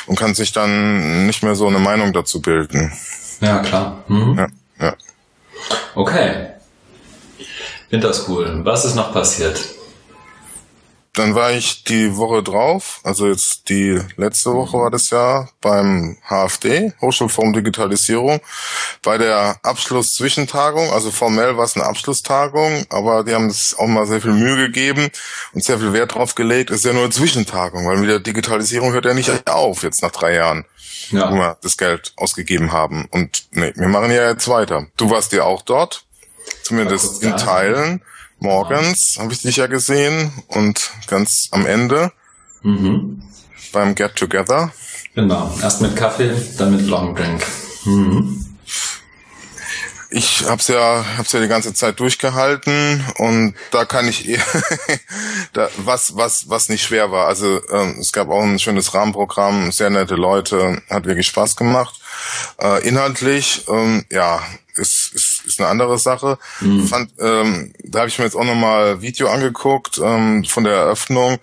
und 0.08 0.20
kann 0.20 0.36
sich 0.36 0.52
dann 0.52 1.26
nicht 1.26 1.44
mehr 1.44 1.56
so 1.56 1.66
eine 1.68 1.80
Meinung 1.80 2.12
dazu 2.12 2.42
bilden. 2.42 2.92
Ja, 3.40 3.60
klar. 3.60 4.04
Mhm. 4.10 4.38
Ja, 4.38 4.48
ja. 4.82 4.96
Okay. 5.96 6.48
Winterschool. 7.92 8.66
Was 8.66 8.84
ist 8.84 8.96
noch 8.96 9.14
passiert? 9.14 9.77
Dann 11.18 11.34
war 11.34 11.52
ich 11.52 11.84
die 11.84 12.16
Woche 12.16 12.44
drauf, 12.44 13.00
also 13.04 13.28
jetzt 13.28 13.70
die 13.70 14.00
letzte 14.18 14.54
Woche 14.54 14.78
war 14.78 14.92
das 14.92 15.10
ja 15.10 15.50
beim 15.62 16.16
HFD, 16.30 16.94
Hochschulforum 17.02 17.54
Digitalisierung, 17.54 18.40
bei 19.02 19.18
der 19.18 19.58
Abschlusszwischentagung. 19.64 20.92
Also 20.92 21.10
formell 21.10 21.58
war 21.58 21.64
es 21.64 21.76
eine 21.76 21.88
Abschlusstagung, 21.88 22.86
aber 22.90 23.24
die 23.24 23.34
haben 23.34 23.48
es 23.48 23.76
auch 23.80 23.88
mal 23.88 24.06
sehr 24.06 24.22
viel 24.22 24.34
Mühe 24.34 24.58
gegeben 24.58 25.10
und 25.54 25.64
sehr 25.64 25.80
viel 25.80 25.92
Wert 25.92 26.14
drauf 26.14 26.36
gelegt. 26.36 26.70
Es 26.70 26.78
ist 26.78 26.86
ja 26.86 26.94
nur 26.94 27.06
eine 27.06 27.12
Zwischentagung, 27.12 27.88
weil 27.88 27.98
mit 27.98 28.12
der 28.12 28.20
Digitalisierung 28.20 28.94
hört 28.94 29.06
ja 29.06 29.16
nicht 29.16 29.50
auf 29.50 29.82
jetzt 29.82 30.04
nach 30.04 30.12
drei 30.12 30.36
Jahren, 30.36 30.66
ja. 31.10 31.32
wo 31.32 31.36
wir 31.36 31.58
das 31.64 31.78
Geld 31.78 32.14
ausgegeben 32.16 32.72
haben. 32.72 33.08
Und 33.10 33.48
nee, 33.54 33.74
wir 33.76 33.88
machen 33.88 34.12
ja 34.12 34.30
jetzt 34.30 34.48
weiter. 34.50 34.86
Du 34.98 35.10
warst 35.10 35.32
ja 35.32 35.46
auch 35.46 35.64
dort, 35.64 36.06
zumindest 36.62 37.24
in 37.24 37.36
Teilen. 37.38 38.04
Morgens 38.40 39.18
habe 39.20 39.34
ich 39.34 39.42
dich 39.42 39.58
ja 39.58 39.68
gesehen 39.68 40.32
und 40.48 40.92
ganz 41.08 41.48
am 41.52 41.66
Ende 41.66 42.12
mhm. 42.62 43.24
beim 43.72 43.96
Get 43.96 44.16
Together. 44.16 44.72
Genau, 45.16 45.56
erst 45.62 45.82
mit 45.82 45.96
Kaffee, 45.96 46.32
dann 46.58 46.76
mit 46.76 46.86
Long 46.88 47.16
Drink. 47.16 47.44
Mhm. 47.86 48.46
Ich 50.10 50.46
hab's 50.46 50.70
ja, 50.70 51.04
hab's 51.18 51.34
ja 51.34 51.42
die 51.42 51.50
ganze 51.50 51.74
Zeit 51.74 52.00
durchgehalten 52.00 53.04
und 53.18 53.56
da 53.72 53.84
kann 53.84 54.08
ich 54.08 54.30
eher, 54.30 54.44
da, 55.54 55.70
was, 55.78 56.16
was, 56.16 56.50
was 56.50 56.70
nicht 56.70 56.84
schwer 56.84 57.12
war. 57.12 57.28
Also 57.28 57.62
ähm, 57.72 57.98
es 58.00 58.14
gab 58.14 58.30
auch 58.30 58.42
ein 58.42 58.60
schönes 58.60 58.94
Rahmenprogramm, 58.94 59.72
sehr 59.72 59.90
nette 59.90 60.16
Leute, 60.16 60.82
hat 60.90 61.06
wirklich 61.06 61.28
Spaß 61.28 61.58
gemacht. 61.58 62.00
Äh, 62.62 62.88
inhaltlich, 62.88 63.66
ähm, 63.68 64.06
ja, 64.10 64.42
ist, 64.76 65.12
ist, 65.14 65.37
ist 65.48 65.60
eine 65.60 65.70
andere 65.70 65.98
Sache. 65.98 66.38
Mhm. 66.62 66.88
Fand, 66.88 67.12
ähm, 67.20 67.74
da 67.84 68.00
habe 68.00 68.10
ich 68.10 68.18
mir 68.20 68.26
jetzt 68.26 68.36
auch 68.36 68.46
nochmal 68.46 69.02
Video 69.02 69.30
angeguckt 69.30 70.00
ähm, 70.04 70.44
von 70.46 70.64
der 70.64 70.74
Eröffnung, 70.74 71.38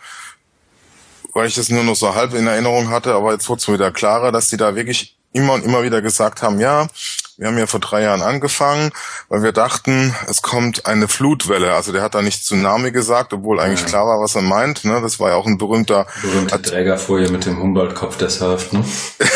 weil 1.32 1.48
ich 1.48 1.54
das 1.54 1.68
nur 1.68 1.82
noch 1.82 1.96
so 1.96 2.14
halb 2.14 2.34
in 2.34 2.46
Erinnerung 2.46 2.90
hatte, 2.90 3.14
aber 3.14 3.32
jetzt 3.32 3.48
wurde 3.48 3.60
es 3.60 3.68
wieder 3.68 3.90
klarer, 3.90 4.32
dass 4.32 4.48
die 4.48 4.56
da 4.56 4.76
wirklich 4.76 5.16
immer 5.32 5.54
und 5.54 5.64
immer 5.64 5.82
wieder 5.82 6.00
gesagt 6.00 6.42
haben, 6.42 6.60
ja, 6.60 6.86
wir 7.36 7.48
haben 7.48 7.58
ja 7.58 7.66
vor 7.66 7.80
drei 7.80 8.02
Jahren 8.02 8.22
angefangen, 8.22 8.92
weil 9.28 9.42
wir 9.42 9.52
dachten, 9.52 10.14
es 10.28 10.42
kommt 10.42 10.86
eine 10.86 11.08
Flutwelle. 11.08 11.74
Also 11.74 11.92
der 11.92 12.02
hat 12.02 12.14
da 12.14 12.22
nicht 12.22 12.44
Tsunami 12.44 12.92
gesagt, 12.92 13.32
obwohl 13.32 13.60
eigentlich 13.60 13.80
ja. 13.80 13.86
klar 13.86 14.06
war, 14.06 14.20
was 14.20 14.34
er 14.36 14.42
meint. 14.42 14.84
Ne? 14.84 15.00
Das 15.00 15.18
war 15.18 15.30
ja 15.30 15.36
auch 15.36 15.46
ein 15.46 15.58
berühmter... 15.58 16.06
Berühmte 16.22 16.62
Trägerfolie 16.62 17.28
mit 17.30 17.46
dem 17.46 17.60
Humboldt-Kopf, 17.60 18.16
der 18.18 18.30
surft, 18.30 18.72
ne? 18.72 18.84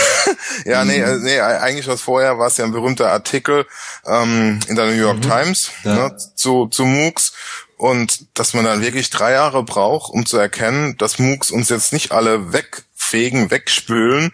ja, 0.64 0.85
nee, 0.85 1.05
mhm. 1.05 1.23
nee, 1.23 1.40
eigentlich 1.40 1.88
was 1.88 2.00
vorher 2.00 2.38
war 2.38 2.47
es 2.47 2.57
ja 2.57 2.64
ein 2.64 2.73
berühmter 2.73 3.11
Artikel 3.11 3.67
ähm, 4.07 4.61
in 4.69 4.76
der 4.76 4.87
New 4.87 4.93
York 4.93 5.19
mhm. 5.19 5.23
Times 5.23 5.71
ja. 5.85 5.95
ne, 5.95 6.17
zu, 6.35 6.67
zu 6.67 6.85
MOOCs 6.85 7.33
und 7.76 8.26
dass 8.35 8.55
man 8.55 8.64
dann 8.64 8.83
wirklich 8.83 9.11
drei 9.11 9.33
Jahre 9.33 9.62
braucht, 9.62 10.12
um 10.12 10.26
zu 10.26 10.37
erkennen, 10.37 10.97
dass 10.99 11.19
MOOCs 11.19 11.50
uns 11.50 11.69
jetzt 11.69 11.93
nicht 11.93 12.12
alle 12.12 12.52
wegfegen, 12.52 13.50
wegspülen, 13.50 14.33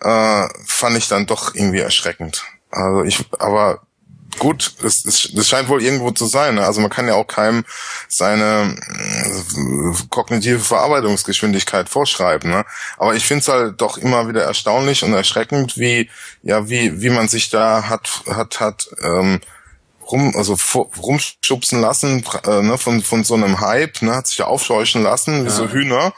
äh, 0.00 0.46
fand 0.66 0.96
ich 0.96 1.08
dann 1.08 1.26
doch 1.26 1.54
irgendwie 1.54 1.80
erschreckend. 1.80 2.44
Also 2.72 3.04
ich, 3.04 3.24
aber 3.38 3.80
gut, 4.38 4.74
das, 4.82 5.02
das, 5.02 5.28
das 5.32 5.48
scheint 5.48 5.68
wohl 5.68 5.82
irgendwo 5.82 6.10
zu 6.10 6.26
sein. 6.26 6.56
Ne? 6.56 6.64
Also 6.64 6.80
man 6.80 6.90
kann 6.90 7.06
ja 7.06 7.14
auch 7.14 7.26
keinem 7.26 7.64
seine 8.08 8.76
äh, 8.88 9.92
kognitive 10.08 10.58
Verarbeitungsgeschwindigkeit 10.58 11.88
vorschreiben. 11.88 12.50
Ne? 12.50 12.64
Aber 12.96 13.14
ich 13.14 13.24
finde 13.24 13.42
es 13.42 13.48
halt 13.48 13.80
doch 13.80 13.98
immer 13.98 14.28
wieder 14.28 14.42
erstaunlich 14.42 15.04
und 15.04 15.12
erschreckend, 15.12 15.78
wie 15.78 16.10
ja 16.42 16.68
wie 16.68 17.00
wie 17.02 17.10
man 17.10 17.28
sich 17.28 17.50
da 17.50 17.88
hat 17.88 18.22
hat 18.28 18.60
hat 18.60 18.88
ähm, 19.02 19.40
rum 20.10 20.34
also 20.36 20.56
rumschubsen 20.98 21.80
lassen 21.80 22.24
äh, 22.46 22.62
ne, 22.62 22.78
von 22.78 23.02
von 23.02 23.24
so 23.24 23.34
einem 23.34 23.60
Hype, 23.60 24.02
ne, 24.02 24.16
hat 24.16 24.26
sich 24.26 24.38
da 24.38 24.44
aufscheuchen 24.44 25.02
lassen 25.02 25.44
wie 25.44 25.50
ja. 25.50 25.54
so 25.54 25.68
Hühner 25.68 26.12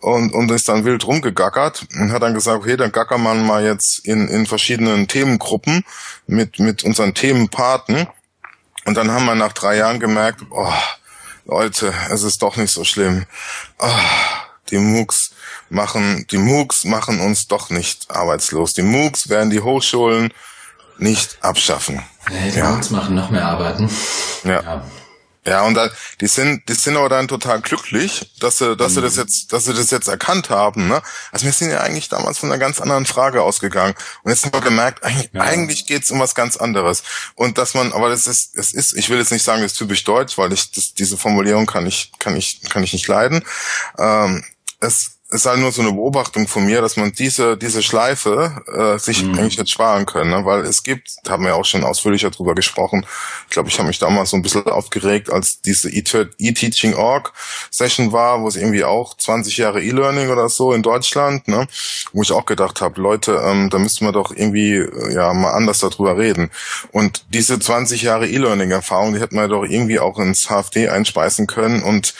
und, 0.00 0.32
und 0.32 0.50
ist 0.50 0.68
dann 0.68 0.84
wild 0.84 1.06
rumgegackert 1.06 1.86
und 1.98 2.12
hat 2.12 2.22
dann 2.22 2.34
gesagt, 2.34 2.58
okay, 2.58 2.76
dann 2.76 2.92
gackern 2.92 3.22
man 3.22 3.44
mal 3.44 3.64
jetzt 3.64 4.06
in, 4.06 4.28
in 4.28 4.46
verschiedenen 4.46 5.08
Themengruppen 5.08 5.84
mit, 6.26 6.58
mit 6.58 6.84
unseren 6.84 7.14
Themenpaten. 7.14 8.06
Und 8.84 8.96
dann 8.96 9.10
haben 9.10 9.26
wir 9.26 9.34
nach 9.34 9.52
drei 9.52 9.76
Jahren 9.76 10.00
gemerkt, 10.00 10.42
oh, 10.50 10.72
Leute, 11.44 11.92
es 12.10 12.22
ist 12.22 12.42
doch 12.42 12.56
nicht 12.56 12.70
so 12.70 12.84
schlimm. 12.84 13.26
Oh, 13.78 13.88
die 14.70 14.78
MOOCs 14.78 15.32
machen, 15.70 16.26
die 16.30 16.38
MOOCs 16.38 16.84
machen 16.84 17.20
uns 17.20 17.48
doch 17.48 17.70
nicht 17.70 18.10
arbeitslos. 18.10 18.74
Die 18.74 18.82
MOOCs 18.82 19.28
werden 19.28 19.50
die 19.50 19.60
Hochschulen 19.60 20.32
nicht 20.98 21.38
abschaffen. 21.42 22.02
Nee, 22.30 22.50
die 22.50 22.58
ja. 22.58 22.70
MOOCs 22.70 22.90
machen 22.90 23.14
noch 23.14 23.30
mehr 23.30 23.46
Arbeiten. 23.46 23.90
Ja. 24.44 24.62
ja. 24.62 24.84
Ja, 25.48 25.62
und 25.62 25.74
dann, 25.74 25.90
die 26.20 26.26
sind, 26.26 26.68
die 26.68 26.74
sind 26.74 26.96
aber 26.96 27.08
dann 27.08 27.28
total 27.28 27.60
glücklich, 27.60 28.32
dass 28.40 28.58
sie, 28.58 28.76
dass 28.76 28.92
mhm. 28.92 28.94
sie 28.96 29.02
das 29.02 29.16
jetzt, 29.16 29.52
dass 29.52 29.64
sie 29.64 29.74
das 29.74 29.90
jetzt 29.90 30.08
erkannt 30.08 30.50
haben, 30.50 30.88
ne? 30.88 31.02
Also 31.32 31.46
wir 31.46 31.52
sind 31.52 31.70
ja 31.70 31.80
eigentlich 31.80 32.08
damals 32.08 32.38
von 32.38 32.50
einer 32.50 32.58
ganz 32.58 32.80
anderen 32.80 33.06
Frage 33.06 33.42
ausgegangen. 33.42 33.94
Und 34.22 34.30
jetzt 34.30 34.44
haben 34.44 34.52
wir 34.52 34.60
gemerkt, 34.60 35.02
eigentlich, 35.04 35.30
ja. 35.32 35.40
eigentlich 35.42 35.86
geht's 35.86 36.10
um 36.10 36.20
was 36.20 36.34
ganz 36.34 36.56
anderes. 36.56 37.02
Und 37.34 37.58
dass 37.58 37.74
man, 37.74 37.92
aber 37.92 38.10
das 38.10 38.26
ist, 38.26 38.56
es 38.56 38.72
ist, 38.72 38.94
ich 38.94 39.08
will 39.08 39.18
jetzt 39.18 39.32
nicht 39.32 39.44
sagen, 39.44 39.62
das 39.62 39.72
ist 39.72 39.78
typisch 39.78 40.04
deutsch, 40.04 40.38
weil 40.38 40.52
ich, 40.52 40.70
das, 40.72 40.94
diese 40.94 41.16
Formulierung 41.16 41.66
kann 41.66 41.86
ich, 41.86 42.12
kann 42.18 42.36
ich, 42.36 42.60
kann 42.68 42.82
ich 42.82 42.92
nicht 42.92 43.08
leiden. 43.08 43.44
Ähm, 43.98 44.44
es, 44.80 45.17
ist 45.30 45.44
halt 45.44 45.58
nur 45.58 45.72
so 45.72 45.82
eine 45.82 45.92
Beobachtung 45.92 46.48
von 46.48 46.64
mir, 46.64 46.80
dass 46.80 46.96
man 46.96 47.12
diese 47.12 47.58
diese 47.58 47.82
Schleife 47.82 48.62
äh, 48.66 48.98
sich 48.98 49.22
mhm. 49.22 49.38
eigentlich 49.38 49.56
jetzt 49.56 49.70
sparen 49.70 50.06
können, 50.06 50.30
ne? 50.30 50.46
weil 50.46 50.60
es 50.60 50.82
gibt, 50.82 51.16
da 51.24 51.32
haben 51.32 51.44
wir 51.44 51.54
auch 51.54 51.66
schon 51.66 51.84
ausführlicher 51.84 52.30
drüber 52.30 52.54
gesprochen. 52.54 53.04
Ich 53.46 53.50
glaube, 53.50 53.68
ich 53.68 53.78
habe 53.78 53.88
mich 53.88 53.98
damals 53.98 54.30
so 54.30 54.36
ein 54.36 54.42
bisschen 54.42 54.66
aufgeregt, 54.66 55.30
als 55.30 55.60
diese 55.60 55.90
E-Teaching.org 55.90 57.32
Session 57.70 58.12
war, 58.12 58.40
wo 58.40 58.48
es 58.48 58.56
irgendwie 58.56 58.84
auch 58.84 59.18
20 59.18 59.58
Jahre 59.58 59.82
E-Learning 59.82 60.30
oder 60.30 60.48
so 60.48 60.72
in 60.72 60.82
Deutschland, 60.82 61.46
ne? 61.46 61.68
wo 62.14 62.22
ich 62.22 62.32
auch 62.32 62.46
gedacht 62.46 62.80
habe, 62.80 62.98
Leute, 62.98 63.38
ähm, 63.44 63.68
da 63.68 63.78
müssten 63.78 64.06
wir 64.06 64.12
doch 64.12 64.30
irgendwie 64.34 64.76
äh, 64.76 65.14
ja 65.14 65.34
mal 65.34 65.52
anders 65.52 65.80
darüber 65.80 66.16
reden. 66.16 66.50
Und 66.90 67.26
diese 67.34 67.58
20 67.58 68.00
Jahre 68.00 68.26
E-Learning-Erfahrung, 68.28 69.12
die 69.12 69.20
hätten 69.20 69.36
wir 69.36 69.48
doch 69.48 69.64
irgendwie 69.64 69.98
auch 69.98 70.18
ins 70.18 70.46
HFD 70.48 70.88
einspeisen 70.88 71.46
können 71.46 71.82
und 71.82 72.14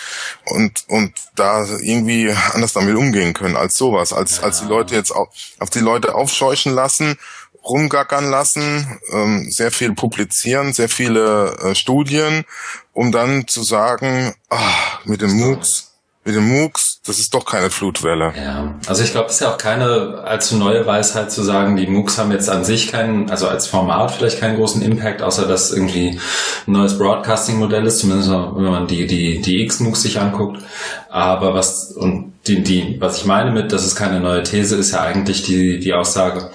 und 0.44 0.84
und 0.88 1.12
da 1.36 1.64
irgendwie 1.64 2.30
anders 2.52 2.72
damit 2.72 2.97
umgehen 2.98 3.32
können 3.32 3.56
als 3.56 3.76
sowas, 3.76 4.12
als, 4.12 4.38
ja. 4.38 4.42
als 4.44 4.60
die 4.60 4.66
Leute 4.66 4.94
jetzt 4.94 5.10
auf, 5.10 5.28
auf 5.58 5.70
die 5.70 5.80
Leute 5.80 6.14
aufscheuchen 6.14 6.74
lassen, 6.74 7.16
rumgackern 7.64 8.28
lassen, 8.28 8.98
ähm, 9.12 9.50
sehr 9.50 9.70
viel 9.70 9.94
publizieren, 9.94 10.72
sehr 10.72 10.88
viele 10.88 11.56
äh, 11.58 11.74
Studien, 11.74 12.44
um 12.92 13.12
dann 13.12 13.46
zu 13.46 13.62
sagen, 13.62 14.34
ach, 14.48 15.04
mit 15.04 15.22
dem 15.22 15.32
MOOCs, 15.32 15.87
mit 16.28 16.36
dem 16.36 16.46
MOOCs, 16.46 17.00
das 17.06 17.18
ist 17.18 17.32
doch 17.32 17.46
keine 17.46 17.70
Flutwelle. 17.70 18.34
Ja, 18.36 18.74
also 18.86 19.02
ich 19.02 19.12
glaube, 19.12 19.28
es 19.28 19.36
ist 19.36 19.40
ja 19.40 19.50
auch 19.50 19.56
keine 19.56 20.22
allzu 20.24 20.56
neue 20.56 20.86
Weisheit 20.86 21.32
zu 21.32 21.42
sagen, 21.42 21.74
die 21.76 21.86
MOOCs 21.86 22.18
haben 22.18 22.30
jetzt 22.32 22.50
an 22.50 22.64
sich 22.64 22.92
keinen, 22.92 23.30
also 23.30 23.48
als 23.48 23.66
Format 23.66 24.10
vielleicht 24.10 24.38
keinen 24.38 24.56
großen 24.56 24.82
Impact, 24.82 25.22
außer 25.22 25.48
dass 25.48 25.72
irgendwie 25.72 26.20
ein 26.66 26.72
neues 26.72 26.98
Broadcasting-Modell 26.98 27.86
ist, 27.86 28.00
zumindest 28.00 28.30
wenn 28.30 28.62
man 28.62 28.86
die, 28.86 29.06
die, 29.06 29.40
die 29.40 29.62
X-MOOCs 29.62 30.02
sich 30.02 30.20
anguckt. 30.20 30.60
Aber 31.08 31.54
was, 31.54 31.92
und 31.92 32.34
die, 32.46 32.62
die, 32.62 33.00
was 33.00 33.16
ich 33.16 33.24
meine 33.24 33.50
mit, 33.50 33.72
das 33.72 33.86
ist 33.86 33.96
keine 33.96 34.20
neue 34.20 34.42
These, 34.42 34.76
ist 34.76 34.92
ja 34.92 35.00
eigentlich 35.00 35.44
die, 35.44 35.78
die 35.78 35.94
Aussage, 35.94 36.50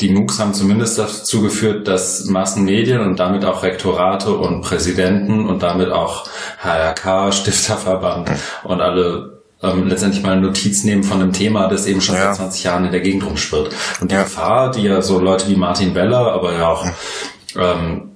die 0.00 0.10
MOOCs 0.10 0.38
haben 0.38 0.54
zumindest 0.54 0.98
dazu 0.98 1.40
geführt, 1.42 1.86
dass 1.86 2.24
Massenmedien 2.24 3.00
und 3.00 3.20
damit 3.20 3.44
auch 3.44 3.62
Rektorate 3.62 4.32
und 4.32 4.62
Präsidenten 4.62 5.46
und 5.46 5.62
damit 5.62 5.90
auch 5.90 6.26
HRK, 6.58 7.32
Stifterverband 7.32 8.30
und 8.64 8.80
alle 8.80 9.42
ähm, 9.62 9.86
letztendlich 9.86 10.22
mal 10.22 10.32
eine 10.32 10.42
Notiz 10.42 10.84
nehmen 10.84 11.04
von 11.04 11.22
einem 11.22 11.32
Thema, 11.32 11.68
das 11.68 11.86
eben 11.86 12.00
schon 12.00 12.16
ja. 12.16 12.26
seit 12.26 12.36
20 12.36 12.64
Jahren 12.64 12.84
in 12.84 12.92
der 12.92 13.00
Gegend 13.00 13.24
rumschwirrt. 13.24 13.70
Und 14.00 14.10
die 14.10 14.14
ja. 14.14 14.24
Gefahr, 14.24 14.70
die 14.70 14.82
ja 14.82 15.00
so 15.00 15.18
Leute 15.18 15.48
wie 15.48 15.56
Martin 15.56 15.94
Weller, 15.94 16.32
aber 16.32 16.52
ja 16.54 16.68
auch 16.68 16.86
ähm, 17.56 18.10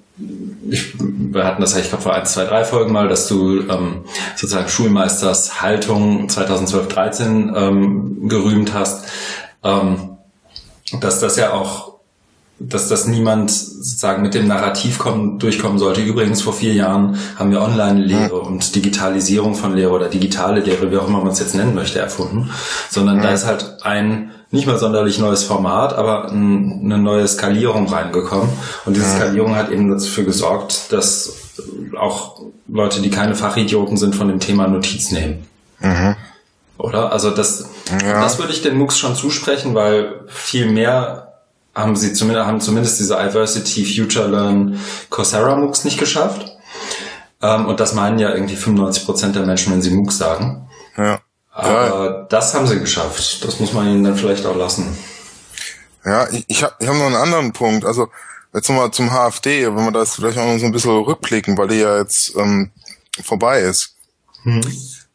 ich, 0.68 0.94
wir 0.98 1.44
hatten 1.44 1.60
das 1.60 1.74
ja, 1.74 1.80
ich 1.80 1.88
glaube, 1.88 2.02
vor 2.02 2.14
ein, 2.14 2.26
zwei, 2.26 2.44
drei 2.44 2.64
Folgen 2.64 2.92
mal, 2.92 3.08
dass 3.08 3.28
du 3.28 3.60
ähm, 3.60 4.04
sozusagen 4.34 4.68
Schulmeisters 4.68 5.62
Haltung 5.62 6.28
2012, 6.28 6.88
13 6.88 7.52
ähm, 7.54 8.28
gerühmt 8.28 8.74
hast. 8.74 9.06
Ähm, 9.62 10.17
dass 11.00 11.20
das 11.20 11.36
ja 11.36 11.52
auch, 11.52 11.94
dass 12.58 12.88
das 12.88 13.06
niemand 13.06 13.50
sozusagen 13.50 14.22
mit 14.22 14.34
dem 14.34 14.48
Narrativ 14.48 14.98
kommen, 14.98 15.38
durchkommen 15.38 15.78
sollte. 15.78 16.00
Übrigens, 16.00 16.42
vor 16.42 16.52
vier 16.52 16.74
Jahren 16.74 17.16
haben 17.36 17.50
wir 17.52 17.60
Online-Lehre 17.60 18.40
und 18.40 18.74
Digitalisierung 18.74 19.54
von 19.54 19.74
Lehre 19.74 19.92
oder 19.92 20.08
digitale 20.08 20.60
Lehre, 20.60 20.90
wie 20.90 20.96
auch 20.96 21.06
immer 21.06 21.18
man 21.18 21.32
es 21.32 21.38
jetzt 21.38 21.54
nennen 21.54 21.74
möchte, 21.74 22.00
erfunden. 22.00 22.50
Sondern 22.90 23.22
da 23.22 23.30
ist 23.30 23.46
halt 23.46 23.76
ein 23.82 24.32
nicht 24.50 24.66
mal 24.66 24.78
sonderlich 24.78 25.18
neues 25.18 25.44
Format, 25.44 25.92
aber 25.92 26.30
ein, 26.30 26.80
eine 26.82 26.98
neue 26.98 27.28
Skalierung 27.28 27.86
reingekommen. 27.86 28.48
Und 28.86 28.96
diese 28.96 29.06
Skalierung 29.06 29.54
hat 29.54 29.70
eben 29.70 29.90
dafür 29.90 30.24
gesorgt, 30.24 30.90
dass 30.92 31.36
auch 31.98 32.40
Leute, 32.66 33.00
die 33.02 33.10
keine 33.10 33.34
Fachidioten 33.34 33.96
sind, 33.96 34.14
von 34.14 34.28
dem 34.28 34.40
Thema 34.40 34.66
Notiz 34.68 35.10
nehmen. 35.10 35.46
Mhm. 35.80 36.16
Oder? 36.78 37.12
Also 37.12 37.30
das, 37.30 37.68
ja. 38.02 38.20
das 38.20 38.38
würde 38.38 38.52
ich 38.52 38.62
den 38.62 38.76
MOOCs 38.78 38.98
schon 38.98 39.16
zusprechen, 39.16 39.74
weil 39.74 40.20
viel 40.28 40.70
mehr 40.70 41.34
haben 41.74 41.96
sie 41.96 42.12
zumindest, 42.12 42.46
haben 42.46 42.60
zumindest 42.60 42.98
diese 43.00 43.16
Diversity, 43.16 43.84
Future 43.84 44.28
Learn, 44.28 44.80
Coursera 45.10 45.56
MOOCs 45.56 45.84
nicht 45.84 45.98
geschafft. 45.98 46.56
Ähm, 47.42 47.66
und 47.66 47.80
das 47.80 47.94
meinen 47.94 48.18
ja 48.18 48.32
irgendwie 48.32 48.56
95 48.56 49.04
Prozent 49.04 49.36
der 49.36 49.44
Menschen, 49.44 49.72
wenn 49.72 49.82
sie 49.82 49.90
MOOCs 49.90 50.18
sagen. 50.18 50.68
Ja. 50.96 51.20
Aber 51.52 52.04
ja. 52.04 52.26
das 52.28 52.54
haben 52.54 52.66
sie 52.66 52.78
geschafft. 52.78 53.44
Das 53.44 53.58
muss 53.58 53.72
man 53.72 53.88
ihnen 53.88 54.04
dann 54.04 54.16
vielleicht 54.16 54.46
auch 54.46 54.56
lassen. 54.56 54.96
Ja, 56.04 56.28
ich, 56.30 56.44
ich 56.46 56.62
habe 56.62 56.74
ich 56.78 56.86
hab 56.86 56.94
noch 56.94 57.06
einen 57.06 57.16
anderen 57.16 57.52
Punkt. 57.52 57.84
Also 57.84 58.08
jetzt 58.54 58.68
nochmal 58.68 58.92
zum 58.92 59.10
HFD, 59.10 59.66
wenn 59.66 59.84
wir 59.84 59.90
das 59.90 60.14
vielleicht 60.14 60.38
auch 60.38 60.46
noch 60.46 60.58
so 60.58 60.66
ein 60.66 60.72
bisschen 60.72 60.90
rückblicken, 60.92 61.58
weil 61.58 61.68
die 61.68 61.80
ja 61.80 61.98
jetzt 61.98 62.34
ähm, 62.36 62.70
vorbei 63.24 63.60
ist. 63.60 63.96
Mhm. 64.44 64.60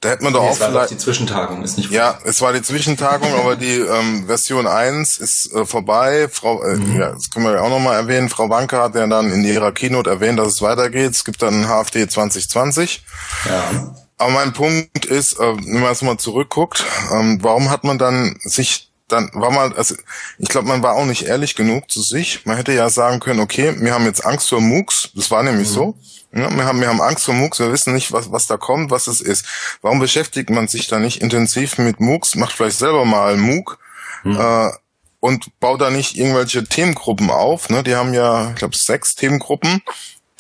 Da 0.04 0.10
hätte 0.10 0.24
man 0.26 0.34
doch 0.34 0.42
nee, 0.42 0.50
auch 0.50 0.54
es 0.54 0.60
war 0.60 0.70
vielleicht. 0.70 0.92
die 0.92 0.98
Zwischentagung, 0.98 1.64
ist 1.64 1.78
nicht 1.78 1.90
Ja, 1.90 2.20
es 2.26 2.42
war 2.42 2.52
die 2.52 2.62
Zwischentagung, 2.62 3.34
aber 3.40 3.56
die 3.56 3.78
ähm, 3.78 4.26
Version 4.28 4.68
1 4.68 5.18
ist 5.18 5.54
äh, 5.54 5.66
vorbei. 5.66 6.28
Frau, 6.30 6.62
äh, 6.62 6.76
mhm. 6.76 7.00
ja, 7.00 7.12
das 7.12 7.30
können 7.30 7.46
wir 7.46 7.54
ja 7.54 7.62
auch 7.62 7.70
nochmal 7.70 7.96
erwähnen. 7.96 8.28
Frau 8.28 8.50
Wanke 8.50 8.78
hat 8.80 8.96
ja 8.96 9.08
dann 9.08 9.32
in 9.32 9.46
ihrer 9.46 9.72
Keynote 9.72 10.10
erwähnt, 10.10 10.40
dass 10.40 10.50
es 10.50 10.62
weitergeht. 10.62 11.12
Es 11.12 11.24
gibt 11.24 11.42
dann 11.42 11.70
HFD 11.70 12.10
2020. 12.10 13.06
Ja. 13.46 13.96
Aber 14.18 14.32
mein 14.32 14.52
Punkt 14.52 15.06
ist, 15.06 15.40
äh, 15.40 15.56
wenn 15.56 15.80
man 15.80 15.92
jetzt 15.92 16.04
mal 16.04 16.18
zurückguckt, 16.18 16.84
ähm, 17.14 17.40
warum 17.42 17.70
hat 17.70 17.86
man 17.86 17.98
dann 17.98 18.36
sich 18.42 18.90
dann 19.08 19.30
war 19.34 19.52
man, 19.52 19.74
also 19.74 19.96
ich 20.40 20.50
glaube, 20.50 20.68
man 20.68 20.82
war 20.82 20.96
auch 20.96 21.06
nicht 21.06 21.24
ehrlich 21.24 21.56
genug 21.56 21.90
zu 21.92 22.02
sich. 22.02 22.46
Man 22.46 22.58
hätte 22.58 22.74
ja 22.74 22.90
sagen 22.90 23.20
können, 23.20 23.40
okay, 23.40 23.76
wir 23.80 23.94
haben 23.94 24.06
jetzt 24.06 24.26
Angst 24.26 24.50
vor 24.50 24.60
MOOCs, 24.60 25.12
das 25.16 25.30
war 25.30 25.44
nämlich 25.44 25.70
mhm. 25.70 25.74
so. 25.74 25.98
Ja, 26.36 26.50
wir, 26.50 26.66
haben, 26.66 26.82
wir 26.82 26.88
haben 26.88 27.02
Angst 27.02 27.26
vor 27.26 27.36
MOOCs, 27.36 27.60
wir 27.60 27.72
wissen 27.72 27.94
nicht, 27.94 28.12
was, 28.12 28.32
was 28.32 28.48
da 28.48 28.58
kommt, 28.58 28.90
was 28.90 29.06
es 29.08 29.22
ist. 29.22 29.46
Warum 29.82 30.00
beschäftigt 30.00 30.50
man 30.50 30.68
sich 30.68 30.88
da 30.88 30.98
nicht 30.98 31.22
intensiv 31.22 31.78
mit 31.78 32.00
MOOCs, 32.00 32.36
macht 32.36 32.54
vielleicht 32.54 32.80
selber 32.80 33.06
mal 33.06 33.38
MOOC 33.38 33.78
mhm. 34.24 34.40
äh, 34.40 34.72
und 35.20 35.60
baut 35.60 35.80
da 35.80 35.92
nicht 35.92 36.18
irgendwelche 36.18 36.64
Themengruppen 36.64 37.30
auf. 37.30 37.70
Ne? 37.70 37.84
Die 37.84 37.96
haben 37.96 38.14
ja, 38.14 38.50
ich 38.50 38.56
glaube, 38.56 38.76
sechs 38.76 39.16
Themengruppen, 39.16 39.84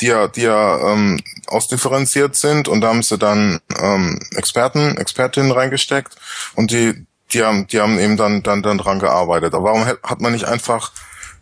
die 0.01 0.07
ja, 0.07 0.27
die 0.27 0.41
ja 0.41 0.91
ähm, 0.91 1.21
ausdifferenziert 1.45 2.35
sind 2.35 2.67
und 2.67 2.81
da 2.81 2.87
haben 2.87 3.03
sie 3.03 3.19
dann 3.19 3.59
ähm, 3.79 4.19
Experten, 4.35 4.97
Expertinnen 4.97 5.51
reingesteckt 5.51 6.15
und 6.55 6.71
die, 6.71 7.05
die 7.33 7.43
haben, 7.43 7.67
die 7.67 7.79
haben 7.79 7.99
eben 7.99 8.17
dann, 8.17 8.41
dann, 8.41 8.63
dann 8.63 8.79
dran 8.79 8.99
gearbeitet. 8.99 9.53
Aber 9.53 9.65
warum 9.65 9.85
hat 9.85 10.21
man 10.21 10.33
nicht 10.33 10.45
einfach 10.45 10.91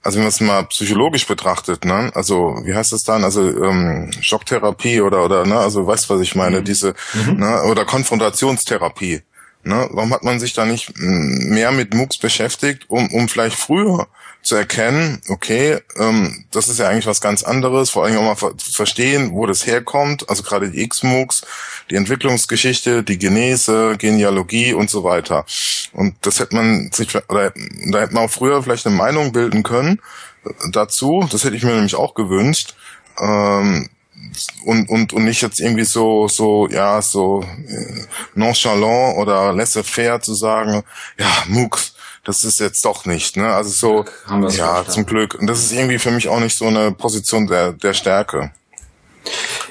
also 0.04 0.16
wenn 0.16 0.24
man 0.24 0.30
es 0.30 0.42
mal 0.42 0.64
psychologisch 0.64 1.28
betrachtet, 1.28 1.86
ne, 1.86 2.12
also 2.16 2.60
wie 2.64 2.74
heißt 2.74 2.92
das 2.92 3.04
dann, 3.04 3.24
also 3.24 3.42
ähm, 3.42 4.12
Schocktherapie 4.20 5.02
oder 5.02 5.24
oder 5.24 5.46
ne, 5.46 5.58
also 5.58 5.86
weißt 5.86 6.10
was 6.10 6.22
ich 6.22 6.36
meine, 6.36 6.62
mhm. 6.62 6.66
diese 6.66 6.96
mhm. 7.14 7.40
ne, 7.40 7.64
oder 7.64 7.86
Konfrontationstherapie. 7.86 9.22
Ne, 9.64 9.88
warum 9.92 10.12
hat 10.12 10.24
man 10.24 10.40
sich 10.40 10.54
da 10.54 10.66
nicht 10.66 10.92
mehr 10.98 11.72
mit 11.72 11.94
MOOCs 11.94 12.18
beschäftigt, 12.18 12.86
um, 12.88 13.14
um 13.14 13.30
vielleicht 13.30 13.56
früher 13.56 14.08
zu 14.44 14.56
erkennen, 14.56 15.22
okay, 15.30 15.80
ähm, 15.98 16.46
das 16.52 16.68
ist 16.68 16.80
ja 16.80 16.90
eigentlich 16.90 17.06
was 17.06 17.22
ganz 17.22 17.44
anderes, 17.44 17.92
vor 17.92 18.06
allem 18.06 18.18
auch 18.18 18.24
mal 18.24 18.36
ver 18.36 18.54
verstehen, 18.58 19.32
wo 19.34 19.46
das 19.46 19.68
herkommt, 19.68 20.30
also 20.30 20.42
gerade 20.44 20.72
die 20.72 20.82
X-MOOCs, 20.82 21.44
die 21.90 21.96
Entwicklungsgeschichte, 21.96 23.04
die 23.04 23.20
Genese, 23.20 23.96
Genealogie 23.98 24.74
und 24.74 24.90
so 24.90 25.04
weiter. 25.04 25.46
Und 25.94 26.16
das 26.22 26.40
hätte 26.40 26.56
man 26.56 26.92
sich, 26.92 27.16
oder 27.30 27.54
da 27.92 28.00
hätte 28.00 28.14
man 28.14 28.26
auch 28.26 28.32
früher 28.32 28.64
vielleicht 28.64 28.88
eine 28.88 28.96
Meinung 28.96 29.32
bilden 29.32 29.64
können 29.64 30.02
dazu, 30.72 31.26
das 31.32 31.44
hätte 31.44 31.56
ich 31.56 31.64
mir 31.64 31.76
nämlich 31.76 31.96
auch 31.96 32.16
gewünscht, 32.16 32.76
ähm, 33.20 33.90
und, 34.66 34.88
und, 34.90 35.14
und 35.14 35.26
nicht 35.26 35.42
jetzt 35.42 35.60
irgendwie 35.60 35.84
so, 35.84 36.28
so, 36.28 36.68
ja, 36.68 37.02
so 37.02 37.44
äh, 37.68 38.06
nonchalant 38.36 39.18
oder 39.18 39.52
laissez-faire 39.52 40.22
zu 40.22 40.34
sagen, 40.36 40.84
ja, 41.18 41.28
MOOCs, 41.48 41.91
das 42.24 42.44
ist 42.44 42.60
jetzt 42.60 42.86
doch 42.86 43.06
nicht, 43.06 43.38
ne? 43.38 43.54
Also 43.54 43.70
so, 43.70 44.06
ja, 44.50 44.86
zum 44.88 45.06
Glück. 45.06 45.36
Und 45.36 45.48
das 45.48 45.60
ist 45.60 45.72
irgendwie 45.72 46.00
für 46.00 46.12
mich 46.12 46.30
auch 46.30 46.40
nicht 46.40 46.56
so 46.56 46.66
eine 46.68 46.92
Position 46.92 47.48
der, 47.48 47.74
der 47.74 47.94
Stärke. 47.94 48.52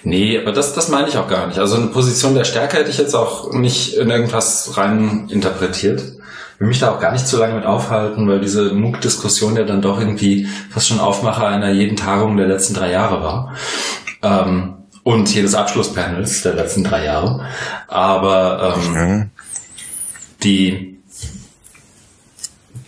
Nee, 0.03 0.39
aber 0.39 0.53
das, 0.53 0.75
das 0.75 0.89
meine 0.89 1.09
ich 1.09 1.17
auch 1.17 1.29
gar 1.29 1.47
nicht. 1.47 1.59
Also 1.59 1.77
eine 1.77 1.87
Position 1.87 2.35
der 2.35 2.45
Stärke 2.45 2.79
hätte 2.79 2.91
ich 2.91 2.99
jetzt 2.99 3.15
auch 3.15 3.53
nicht 3.53 3.95
in 3.95 4.11
irgendwas 4.11 4.77
rein 4.77 5.29
interpretiert. 5.29 6.01
Ich 6.01 6.61
will 6.61 6.69
mich 6.69 6.79
da 6.79 6.93
auch 6.93 7.01
gar 7.01 7.13
nicht 7.13 7.27
zu 7.27 7.39
lange 7.39 7.55
mit 7.55 7.67
aufhalten, 7.67 8.29
weil 8.29 8.41
diese 8.41 8.73
MOOC-Diskussion 8.73 9.57
ja 9.57 9.65
dann 9.65 9.83
doch 9.83 9.99
irgendwie 9.99 10.47
fast 10.71 10.89
schon 10.89 11.01
Aufmacher 11.01 11.47
einer 11.47 11.71
jeden 11.71 11.97
Tagung 11.97 12.37
der 12.37 12.47
letzten 12.47 12.75
drei 12.75 12.91
Jahre 12.91 13.23
war. 13.23 13.57
Ähm, 14.23 14.75
und 15.03 15.35
jedes 15.35 15.55
Abschlusspanels 15.55 16.43
der 16.43 16.55
letzten 16.55 16.85
drei 16.85 17.05
Jahre. 17.05 17.47
Aber 17.89 18.77
ähm, 18.77 18.93
mhm. 18.93 19.31
die, 20.43 20.90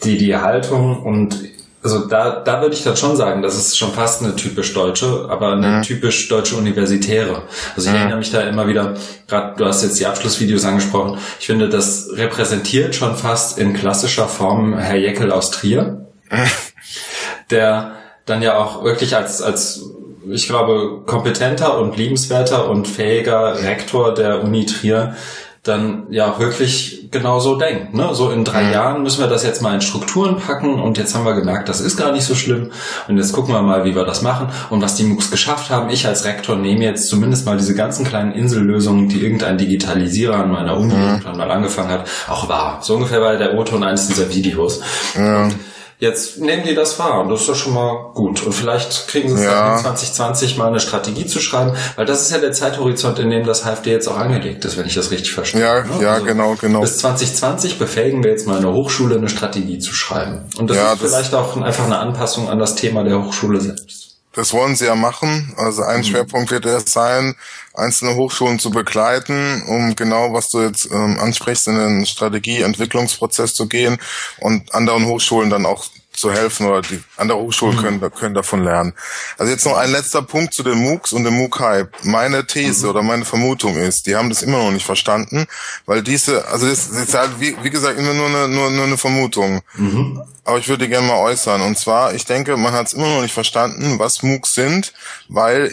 die, 0.04 0.18
die 0.18 0.36
Haltung 0.36 1.02
und 1.02 1.36
also 1.82 2.06
da, 2.06 2.40
da 2.40 2.60
würde 2.60 2.76
ich 2.76 2.84
dann 2.84 2.96
schon 2.96 3.16
sagen, 3.16 3.42
das 3.42 3.56
ist 3.56 3.76
schon 3.76 3.92
fast 3.92 4.22
eine 4.22 4.36
typisch 4.36 4.72
deutsche, 4.72 5.26
aber 5.28 5.52
eine 5.52 5.66
mhm. 5.66 5.82
typisch 5.82 6.28
deutsche 6.28 6.54
Universitäre. 6.54 7.42
Also 7.74 7.88
ich 7.88 7.92
mhm. 7.92 8.00
erinnere 8.00 8.18
mich 8.18 8.30
da 8.30 8.42
immer 8.42 8.68
wieder, 8.68 8.94
gerade 9.26 9.56
du 9.56 9.66
hast 9.66 9.82
jetzt 9.82 9.98
die 9.98 10.06
Abschlussvideos 10.06 10.64
angesprochen, 10.64 11.18
ich 11.40 11.46
finde, 11.46 11.68
das 11.68 12.10
repräsentiert 12.12 12.94
schon 12.94 13.16
fast 13.16 13.58
in 13.58 13.74
klassischer 13.74 14.28
Form 14.28 14.78
Herr 14.78 14.96
Jeckel 14.96 15.32
aus 15.32 15.50
Trier, 15.50 16.06
mhm. 16.30 16.46
der 17.50 17.96
dann 18.26 18.42
ja 18.42 18.56
auch 18.56 18.84
wirklich 18.84 19.16
als, 19.16 19.42
als 19.42 19.82
ich 20.30 20.46
glaube, 20.46 21.02
kompetenter 21.04 21.78
und 21.78 21.96
liebenswerter 21.96 22.70
und 22.70 22.86
fähiger 22.86 23.60
Rektor 23.60 24.14
der 24.14 24.44
Uni 24.44 24.66
Trier 24.66 25.16
dann 25.62 26.08
ja 26.10 26.40
wirklich 26.40 27.08
genau 27.12 27.38
so 27.38 27.56
denkt. 27.56 27.94
Ne? 27.94 28.08
So 28.14 28.30
in 28.30 28.44
drei 28.44 28.64
mhm. 28.64 28.72
Jahren 28.72 29.02
müssen 29.02 29.20
wir 29.20 29.28
das 29.28 29.44
jetzt 29.44 29.62
mal 29.62 29.74
in 29.74 29.80
Strukturen 29.80 30.36
packen 30.36 30.80
und 30.80 30.98
jetzt 30.98 31.14
haben 31.14 31.24
wir 31.24 31.34
gemerkt, 31.34 31.68
das 31.68 31.80
ist 31.80 31.96
gar 31.96 32.10
nicht 32.10 32.24
so 32.24 32.34
schlimm 32.34 32.72
und 33.06 33.16
jetzt 33.16 33.32
gucken 33.32 33.54
wir 33.54 33.62
mal, 33.62 33.84
wie 33.84 33.94
wir 33.94 34.04
das 34.04 34.22
machen 34.22 34.48
und 34.70 34.82
was 34.82 34.96
die 34.96 35.04
MOOCs 35.04 35.30
geschafft 35.30 35.70
haben. 35.70 35.88
Ich 35.90 36.06
als 36.06 36.24
Rektor 36.24 36.56
nehme 36.56 36.84
jetzt 36.84 37.08
zumindest 37.08 37.46
mal 37.46 37.56
diese 37.56 37.76
ganzen 37.76 38.04
kleinen 38.04 38.32
Insellösungen, 38.32 39.08
die 39.08 39.22
irgendein 39.22 39.56
Digitalisierer 39.56 40.36
an 40.36 40.50
meiner 40.50 40.76
Uni 40.76 40.94
mhm. 40.94 41.02
irgendwann 41.02 41.36
mal 41.36 41.50
angefangen 41.50 41.90
hat, 41.90 42.08
auch 42.28 42.48
wahr. 42.48 42.80
So 42.82 42.94
ungefähr 42.94 43.20
war 43.20 43.36
der 43.36 43.56
O-Ton 43.56 43.84
eines 43.84 44.08
dieser 44.08 44.34
Videos. 44.34 44.80
Ja. 45.16 45.44
Und 45.44 45.54
Jetzt 46.02 46.38
nehmen 46.38 46.64
die 46.64 46.74
das 46.74 46.98
wahr 46.98 47.20
und 47.20 47.28
das 47.28 47.42
ist 47.42 47.48
doch 47.48 47.54
schon 47.54 47.74
mal 47.74 48.10
gut. 48.12 48.42
Und 48.42 48.52
vielleicht 48.52 49.06
kriegen 49.06 49.28
sie 49.28 49.36
es 49.36 49.44
ja. 49.44 49.74
dann 49.74 49.78
2020 49.78 50.58
mal 50.58 50.66
eine 50.66 50.80
Strategie 50.80 51.26
zu 51.26 51.38
schreiben, 51.38 51.74
weil 51.94 52.06
das 52.06 52.22
ist 52.22 52.32
ja 52.32 52.38
der 52.38 52.50
Zeithorizont, 52.50 53.20
in 53.20 53.30
dem 53.30 53.46
das 53.46 53.64
HFD 53.64 53.92
jetzt 53.92 54.08
auch 54.08 54.18
angelegt 54.18 54.64
ist, 54.64 54.76
wenn 54.76 54.84
ich 54.84 54.94
das 54.94 55.12
richtig 55.12 55.32
verstehe. 55.32 55.60
Ja, 55.60 55.84
ne? 55.84 56.02
ja, 56.02 56.14
also 56.14 56.24
genau, 56.24 56.56
genau. 56.60 56.80
Bis 56.80 56.98
2020 56.98 57.78
befähigen 57.78 58.24
wir 58.24 58.32
jetzt 58.32 58.48
mal 58.48 58.56
eine 58.56 58.72
Hochschule, 58.72 59.14
eine 59.14 59.28
Strategie 59.28 59.78
zu 59.78 59.94
schreiben. 59.94 60.40
Und 60.58 60.70
das 60.70 60.76
ja, 60.76 60.92
ist 60.92 61.02
vielleicht 61.02 61.34
auch 61.34 61.56
einfach 61.58 61.84
eine 61.84 61.98
Anpassung 61.98 62.50
an 62.50 62.58
das 62.58 62.74
Thema 62.74 63.04
der 63.04 63.24
Hochschule 63.24 63.60
selbst. 63.60 64.11
Das 64.32 64.52
wollen 64.52 64.76
sie 64.76 64.86
ja 64.86 64.94
machen. 64.94 65.52
Also 65.56 65.82
ein 65.82 65.98
mhm. 65.98 66.04
Schwerpunkt 66.04 66.50
wird 66.50 66.64
es 66.64 66.92
sein, 66.92 67.34
einzelne 67.74 68.16
Hochschulen 68.16 68.58
zu 68.58 68.70
begleiten, 68.70 69.62
um 69.66 69.94
genau, 69.94 70.32
was 70.32 70.48
du 70.50 70.62
jetzt 70.62 70.90
ähm, 70.90 71.18
ansprichst, 71.18 71.68
in 71.68 71.76
den 71.76 72.06
Strategieentwicklungsprozess 72.06 73.54
zu 73.54 73.68
gehen 73.68 73.98
und 74.40 74.74
anderen 74.74 75.06
Hochschulen 75.06 75.50
dann 75.50 75.66
auch 75.66 75.86
zu 76.12 76.32
helfen 76.32 76.66
oder 76.66 76.82
die 76.82 77.02
andere 77.16 77.38
Hochschulen 77.38 77.76
mhm. 77.76 77.80
können, 77.80 78.12
können 78.12 78.34
davon 78.34 78.62
lernen. 78.62 78.92
Also 79.38 79.52
jetzt 79.52 79.64
noch 79.64 79.76
ein 79.76 79.90
letzter 79.90 80.22
Punkt 80.22 80.54
zu 80.54 80.62
den 80.62 80.78
MOOCs 80.78 81.12
und 81.12 81.24
dem 81.24 81.34
MOOC-Hype. 81.34 82.04
Meine 82.04 82.46
These 82.46 82.84
mhm. 82.84 82.90
oder 82.90 83.02
meine 83.02 83.24
Vermutung 83.24 83.76
ist, 83.76 84.06
die 84.06 84.16
haben 84.16 84.28
das 84.28 84.42
immer 84.42 84.58
noch 84.58 84.70
nicht 84.70 84.86
verstanden, 84.86 85.46
weil 85.86 86.02
diese, 86.02 86.46
also 86.48 86.68
das 86.68 86.88
ist 86.88 87.14
halt, 87.14 87.40
wie, 87.40 87.56
wie 87.62 87.70
gesagt, 87.70 87.98
immer 87.98 88.14
nur 88.14 88.26
eine, 88.26 88.48
nur, 88.48 88.70
nur 88.70 88.84
eine 88.84 88.98
Vermutung. 88.98 89.62
Mhm. 89.74 90.22
Aber 90.44 90.58
ich 90.58 90.68
würde 90.68 90.88
gerne 90.88 91.06
mal 91.06 91.18
äußern. 91.18 91.60
Und 91.62 91.78
zwar, 91.78 92.14
ich 92.14 92.24
denke, 92.24 92.56
man 92.56 92.72
hat 92.72 92.88
es 92.88 92.92
immer 92.92 93.08
noch 93.08 93.22
nicht 93.22 93.34
verstanden, 93.34 93.98
was 93.98 94.22
MOOCs 94.22 94.54
sind, 94.54 94.92
weil 95.28 95.72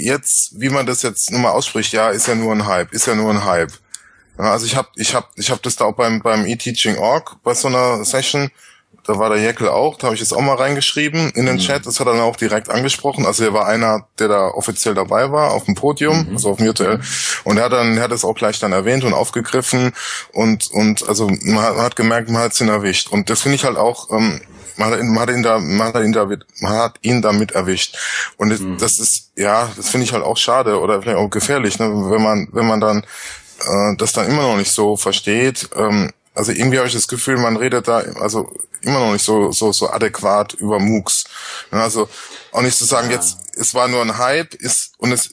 jetzt, 0.00 0.60
wie 0.60 0.70
man 0.70 0.86
das 0.86 1.02
jetzt 1.02 1.30
nun 1.30 1.42
mal 1.42 1.50
ausspricht, 1.50 1.92
ja, 1.92 2.08
ist 2.10 2.26
ja 2.26 2.34
nur 2.34 2.52
ein 2.52 2.66
Hype, 2.66 2.92
ist 2.92 3.06
ja 3.06 3.14
nur 3.14 3.30
ein 3.30 3.44
Hype. 3.44 3.72
Also 4.36 4.64
ich 4.64 4.74
habe 4.74 4.88
ich 4.96 5.14
hab, 5.14 5.30
ich 5.36 5.50
hab 5.50 5.62
das 5.62 5.76
da 5.76 5.84
auch 5.84 5.94
beim, 5.94 6.22
beim 6.22 6.46
e-Teaching.org 6.46 7.36
bei 7.42 7.52
so 7.54 7.68
einer 7.68 8.04
Session 8.04 8.50
da 9.06 9.18
war 9.18 9.30
der 9.30 9.40
Jeckel 9.40 9.68
auch, 9.68 9.96
da 9.96 10.06
habe 10.06 10.14
ich 10.14 10.20
jetzt 10.20 10.32
auch 10.32 10.40
mal 10.40 10.56
reingeschrieben 10.56 11.30
in 11.30 11.46
den 11.46 11.56
mhm. 11.56 11.60
Chat, 11.60 11.86
das 11.86 12.00
hat 12.00 12.06
er 12.06 12.14
dann 12.14 12.22
auch 12.22 12.36
direkt 12.36 12.70
angesprochen. 12.70 13.26
Also 13.26 13.44
er 13.44 13.52
war 13.52 13.66
einer, 13.66 14.06
der 14.18 14.28
da 14.28 14.48
offiziell 14.48 14.94
dabei 14.94 15.32
war, 15.32 15.52
auf 15.52 15.64
dem 15.64 15.74
Podium, 15.74 16.26
mhm. 16.26 16.36
also 16.36 16.50
auf 16.50 16.56
dem 16.58 16.66
virtuell. 16.66 17.00
Und 17.44 17.58
er 17.58 17.64
hat 17.64 17.72
dann, 17.72 17.96
er 17.96 18.04
hat 18.04 18.12
es 18.12 18.24
auch 18.24 18.34
gleich 18.34 18.58
dann 18.58 18.72
erwähnt 18.72 19.04
und 19.04 19.14
aufgegriffen 19.14 19.92
und, 20.32 20.70
und 20.70 21.08
also 21.08 21.28
man 21.28 21.62
hat, 21.62 21.76
man 21.76 21.84
hat 21.84 21.96
gemerkt, 21.96 22.30
man 22.30 22.42
hat 22.42 22.60
ihn 22.60 22.68
erwischt. 22.68 23.08
Und 23.10 23.30
das 23.30 23.42
finde 23.42 23.56
ich 23.56 23.64
halt 23.64 23.76
auch, 23.76 24.10
ähm, 24.10 24.40
man 24.76 24.90
hat, 24.90 25.02
man 25.02 25.20
hat 25.20 25.30
ihn 25.30 25.42
da, 25.42 25.58
man 25.58 25.92
hat 25.92 26.02
ihn 26.02 26.12
da, 26.12 26.28
man 26.60 26.72
hat 26.72 26.98
ihn 27.02 27.22
damit 27.22 27.52
erwischt. 27.52 27.96
Und 28.36 28.50
das, 28.50 28.60
mhm. 28.60 28.78
das 28.78 28.98
ist, 28.98 29.30
ja, 29.36 29.70
das 29.76 29.90
finde 29.90 30.04
ich 30.04 30.12
halt 30.12 30.24
auch 30.24 30.36
schade 30.36 30.80
oder 30.80 31.00
vielleicht 31.00 31.18
auch 31.18 31.28
gefährlich, 31.28 31.78
ne, 31.78 31.88
wenn 31.88 32.22
man, 32.22 32.48
wenn 32.52 32.66
man 32.66 32.80
dann 32.80 33.04
äh, 33.60 33.96
das 33.96 34.12
dann 34.12 34.28
immer 34.28 34.42
noch 34.42 34.56
nicht 34.56 34.72
so 34.72 34.96
versteht. 34.96 35.68
Ähm, 35.76 36.10
also 36.34 36.52
irgendwie 36.52 36.78
habe 36.78 36.88
ich 36.88 36.94
das 36.94 37.08
Gefühl, 37.08 37.38
man 37.38 37.56
redet 37.56 37.88
da, 37.88 37.98
also 38.20 38.52
immer 38.82 39.00
noch 39.00 39.12
nicht 39.12 39.24
so, 39.24 39.52
so, 39.52 39.72
so 39.72 39.90
adäquat 39.90 40.54
über 40.54 40.78
MOOCs. 40.78 41.24
Also 41.70 42.08
auch 42.52 42.62
nicht 42.62 42.78
zu 42.78 42.84
sagen, 42.84 43.10
ja. 43.10 43.16
jetzt, 43.16 43.36
es 43.56 43.74
war 43.74 43.88
nur 43.88 44.00
ein 44.00 44.18
Hype, 44.18 44.54
ist, 44.54 44.92
und 44.98 45.12
es, 45.12 45.30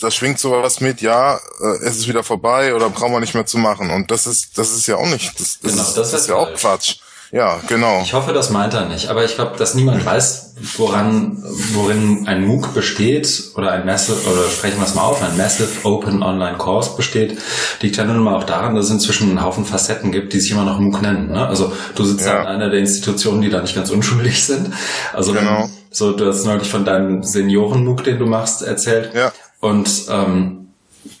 da 0.00 0.10
schwingt 0.10 0.38
sowas 0.38 0.80
mit, 0.80 1.00
ja, 1.00 1.36
äh, 1.36 1.84
es 1.84 1.98
ist 1.98 2.08
wieder 2.08 2.24
vorbei 2.24 2.74
oder 2.74 2.90
brauchen 2.90 3.12
wir 3.12 3.20
nicht 3.20 3.34
mehr 3.34 3.46
zu 3.46 3.58
machen. 3.58 3.90
Und 3.90 4.10
das 4.10 4.26
ist, 4.26 4.58
das 4.58 4.70
ist 4.70 4.86
ja 4.86 4.96
auch 4.96 5.08
nicht, 5.08 5.38
das, 5.38 5.60
das, 5.60 5.70
genau, 5.70 5.82
das, 5.82 5.94
das 5.94 6.08
ist, 6.08 6.20
ist 6.20 6.28
ja 6.28 6.36
auch 6.36 6.52
Quatsch. 6.54 6.96
Ja, 7.32 7.60
genau. 7.68 8.00
Ich 8.02 8.12
hoffe, 8.12 8.32
das 8.32 8.50
meint 8.50 8.74
er 8.74 8.86
nicht. 8.86 9.08
Aber 9.08 9.24
ich 9.24 9.36
glaube, 9.36 9.56
dass 9.56 9.74
niemand 9.74 10.04
weiß, 10.04 10.54
woran, 10.76 11.38
worin 11.72 12.26
ein 12.26 12.44
MOOC 12.44 12.74
besteht 12.74 13.52
oder 13.54 13.70
ein 13.70 13.86
Massive, 13.86 14.28
oder 14.28 14.48
sprechen 14.50 14.78
wir 14.78 14.86
es 14.86 14.96
mal 14.96 15.02
auf, 15.02 15.22
ein 15.22 15.36
Massive 15.36 15.84
Open 15.84 16.24
Online 16.24 16.58
Course 16.58 16.96
besteht, 16.96 17.38
liegt 17.82 17.96
ja 17.96 18.04
nun 18.04 18.18
mal 18.18 18.34
auch 18.34 18.44
daran, 18.44 18.74
dass 18.74 18.86
es 18.86 18.90
inzwischen 18.90 19.28
einen 19.28 19.44
Haufen 19.44 19.64
Facetten 19.64 20.10
gibt, 20.10 20.32
die 20.32 20.40
sich 20.40 20.50
immer 20.50 20.64
noch 20.64 20.80
MOOC 20.80 21.02
nennen. 21.02 21.28
Ne? 21.28 21.46
Also 21.46 21.72
du 21.94 22.04
sitzt 22.04 22.26
ja. 22.26 22.40
in 22.40 22.46
einer 22.48 22.68
der 22.68 22.80
Institutionen, 22.80 23.42
die 23.42 23.50
da 23.50 23.60
nicht 23.62 23.76
ganz 23.76 23.90
unschuldig 23.90 24.44
sind. 24.44 24.72
Also 25.12 25.32
genau. 25.32 25.70
so, 25.90 26.12
du 26.12 26.26
hast 26.26 26.44
neulich 26.44 26.68
von 26.68 26.84
deinem 26.84 27.22
Senioren-MOOC, 27.22 28.02
den 28.02 28.18
du 28.18 28.26
machst, 28.26 28.62
erzählt. 28.62 29.14
Ja. 29.14 29.32
Und 29.60 29.88
ähm, 30.10 30.70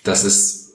das 0.02 0.24
ist 0.24 0.70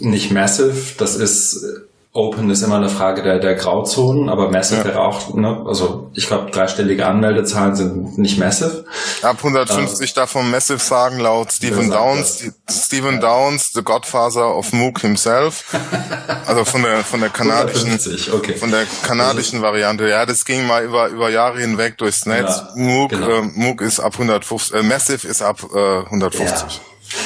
nicht 0.00 0.32
massive, 0.32 0.74
das 0.98 1.14
ist 1.14 1.64
Open 2.12 2.50
ist 2.50 2.62
immer 2.62 2.74
eine 2.74 2.88
Frage 2.88 3.22
der, 3.22 3.38
der 3.38 3.54
Grauzonen, 3.54 4.28
aber 4.28 4.50
Massive 4.50 4.80
ja. 4.80 4.84
wäre 4.84 5.00
auch, 5.00 5.32
ne, 5.32 5.64
also 5.64 6.10
ich 6.12 6.26
glaube, 6.26 6.50
dreistellige 6.50 7.06
Anmeldezahlen 7.06 7.76
sind 7.76 8.18
nicht 8.18 8.36
Massive. 8.36 8.84
Ab 9.22 9.36
150 9.36 10.10
äh, 10.10 10.14
davon 10.14 10.50
Massive 10.50 10.80
sagen 10.80 11.20
laut 11.20 11.52
Stephen 11.52 11.88
Downs, 11.88 12.42
ja. 12.44 12.50
Stephen 12.68 13.14
ja. 13.14 13.20
Downs, 13.20 13.72
the 13.72 13.82
Godfather 13.84 14.56
of 14.56 14.72
MOOC 14.72 15.02
himself. 15.02 15.72
also 16.46 16.64
von 16.64 16.82
der 16.82 17.04
von 17.04 17.20
der 17.20 17.30
kanadischen 17.30 17.96
okay. 18.32 18.56
von 18.56 18.72
der 18.72 18.86
kanadischen 19.06 19.62
Variante. 19.62 20.08
Ja, 20.08 20.26
das 20.26 20.44
ging 20.44 20.66
mal 20.66 20.82
über 20.82 21.10
über 21.10 21.30
Jahre 21.30 21.60
hinweg 21.60 21.96
durchs 21.98 22.26
Netz. 22.26 22.60
MOOC, 22.74 23.10
genau. 23.10 23.28
äh, 23.28 23.42
MOOC 23.42 23.82
ist 23.82 24.00
ab 24.00 24.14
150, 24.14 24.74
äh, 24.74 24.82
Massive 24.82 25.28
ist 25.28 25.42
ab 25.42 25.60
äh, 25.72 25.98
150. 26.06 26.80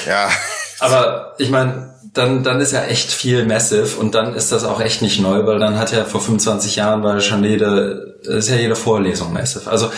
ja. 0.07 0.29
Aber 0.81 1.35
ich 1.38 1.49
meine, 1.49 1.94
dann, 2.14 2.44
dann 2.44 2.61
ist 2.61 2.72
ja 2.72 2.85
echt 2.85 3.12
viel 3.12 3.44
Massive 3.44 3.98
und 3.98 4.14
dann 4.14 4.35
ist 4.35 4.53
das 4.53 4.64
auch 4.64 4.81
echt 4.81 5.03
nicht 5.03 5.20
neu, 5.20 5.44
weil 5.46 5.59
dann 5.59 5.79
hat 5.79 5.92
ja 5.92 6.05
vor 6.05 6.20
25 6.20 6.77
Jahren 6.77 7.03
war 7.03 7.20
schon 7.20 7.44
jede, 7.44 8.16
ist 8.22 8.48
ja 8.48 8.57
jede 8.57 8.77
Vorlesung 8.77 9.33
Massive. 9.33 9.68
Also 9.68 9.90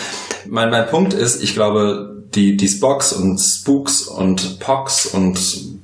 mein, 0.47 0.71
mein 0.71 0.87
Punkt 0.87 1.13
ist, 1.13 1.41
ich 1.41 1.53
glaube, 1.53 2.23
die, 2.33 2.57
die 2.57 2.67
Spox 2.67 3.13
und 3.13 3.37
Spooks 3.37 4.01
und 4.01 4.59
Pox 4.59 5.05
und 5.05 5.39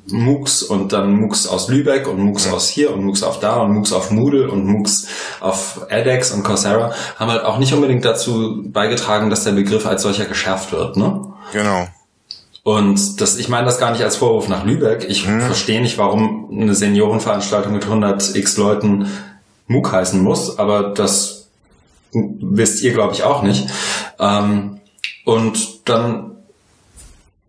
MOOCs 0.07 0.63
und 0.63 0.91
dann 0.91 1.13
MOOCs 1.13 1.47
aus 1.47 1.69
Lübeck 1.69 2.07
und 2.07 2.19
MOOCs 2.19 2.51
aus 2.51 2.67
hier 2.67 2.93
und 2.93 3.03
MOOCs 3.03 3.23
auf 3.23 3.39
da 3.39 3.57
und 3.57 3.71
MOOCs 3.71 3.93
auf 3.93 4.11
Moodle 4.11 4.49
und 4.49 4.65
MOOCs 4.65 5.07
auf 5.39 5.85
edX 5.89 6.31
und 6.31 6.43
Coursera 6.43 6.93
haben 7.15 7.31
halt 7.31 7.43
auch 7.43 7.57
nicht 7.57 7.73
unbedingt 7.73 8.03
dazu 8.03 8.63
beigetragen, 8.65 9.29
dass 9.29 9.43
der 9.43 9.53
Begriff 9.53 9.85
als 9.85 10.01
solcher 10.01 10.25
geschärft 10.25 10.71
wird, 10.71 10.97
ne? 10.97 11.21
Genau. 11.53 11.87
Und 12.63 13.19
das, 13.19 13.37
ich 13.37 13.49
meine 13.49 13.65
das 13.65 13.77
gar 13.77 13.91
nicht 13.91 14.03
als 14.03 14.15
Vorwurf 14.15 14.47
nach 14.47 14.63
Lübeck. 14.63 15.05
Ich 15.09 15.27
hm. 15.27 15.41
verstehe 15.41 15.81
nicht, 15.81 15.97
warum 15.97 16.49
eine 16.51 16.73
Seniorenveranstaltung 16.73 17.73
mit 17.73 17.83
100 17.83 18.35
x 18.35 18.57
Leuten 18.57 19.07
MOOC 19.67 19.91
heißen 19.91 20.21
muss, 20.21 20.57
aber 20.57 20.93
das 20.93 21.49
wisst 22.13 22.81
ihr, 22.83 22.93
glaube 22.93 23.13
ich, 23.13 23.23
auch 23.23 23.43
nicht. 23.43 23.67
Ähm, 24.19 24.79
und 25.25 25.89
dann 25.89 26.31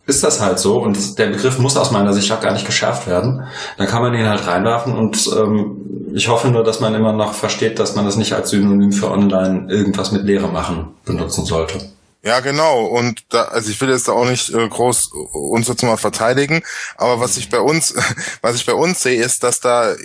ist 0.06 0.22
das 0.22 0.40
halt 0.40 0.58
so 0.58 0.82
und 0.82 1.18
der 1.18 1.28
Begriff 1.28 1.58
muss 1.58 1.76
aus 1.76 1.90
meiner 1.90 2.12
Sicht 2.12 2.30
auch 2.30 2.40
gar 2.40 2.52
nicht 2.52 2.66
geschärft 2.66 3.06
werden. 3.06 3.46
Dann 3.78 3.86
kann 3.86 4.02
man 4.02 4.14
ihn 4.14 4.28
halt 4.28 4.46
reinwerfen 4.46 4.94
und 4.94 5.30
ähm, 5.36 6.10
ich 6.14 6.28
hoffe 6.28 6.48
nur, 6.48 6.62
dass 6.62 6.80
man 6.80 6.94
immer 6.94 7.12
noch 7.12 7.32
versteht, 7.32 7.78
dass 7.78 7.96
man 7.96 8.04
das 8.04 8.16
nicht 8.16 8.34
als 8.34 8.50
Synonym 8.50 8.92
für 8.92 9.10
online 9.10 9.66
irgendwas 9.72 10.12
mit 10.12 10.24
Lehre 10.24 10.48
machen 10.48 10.88
benutzen 11.04 11.44
sollte. 11.44 11.93
Ja, 12.24 12.40
genau. 12.40 12.86
Und 12.86 13.22
da, 13.34 13.42
also 13.44 13.70
ich 13.70 13.78
will 13.82 13.90
jetzt 13.90 14.08
da 14.08 14.12
auch 14.12 14.24
nicht 14.24 14.48
äh, 14.48 14.66
groß 14.66 15.12
uns 15.32 15.68
jetzt 15.68 15.82
mal 15.82 15.98
verteidigen, 15.98 16.62
aber 16.96 17.20
was 17.20 17.36
ich 17.36 17.50
bei 17.50 17.60
uns, 17.60 17.94
was 18.40 18.56
ich 18.56 18.64
bei 18.64 18.72
uns 18.72 19.02
sehe, 19.02 19.22
ist, 19.22 19.42
dass 19.42 19.60
da 19.60 19.92
äh, 19.92 19.96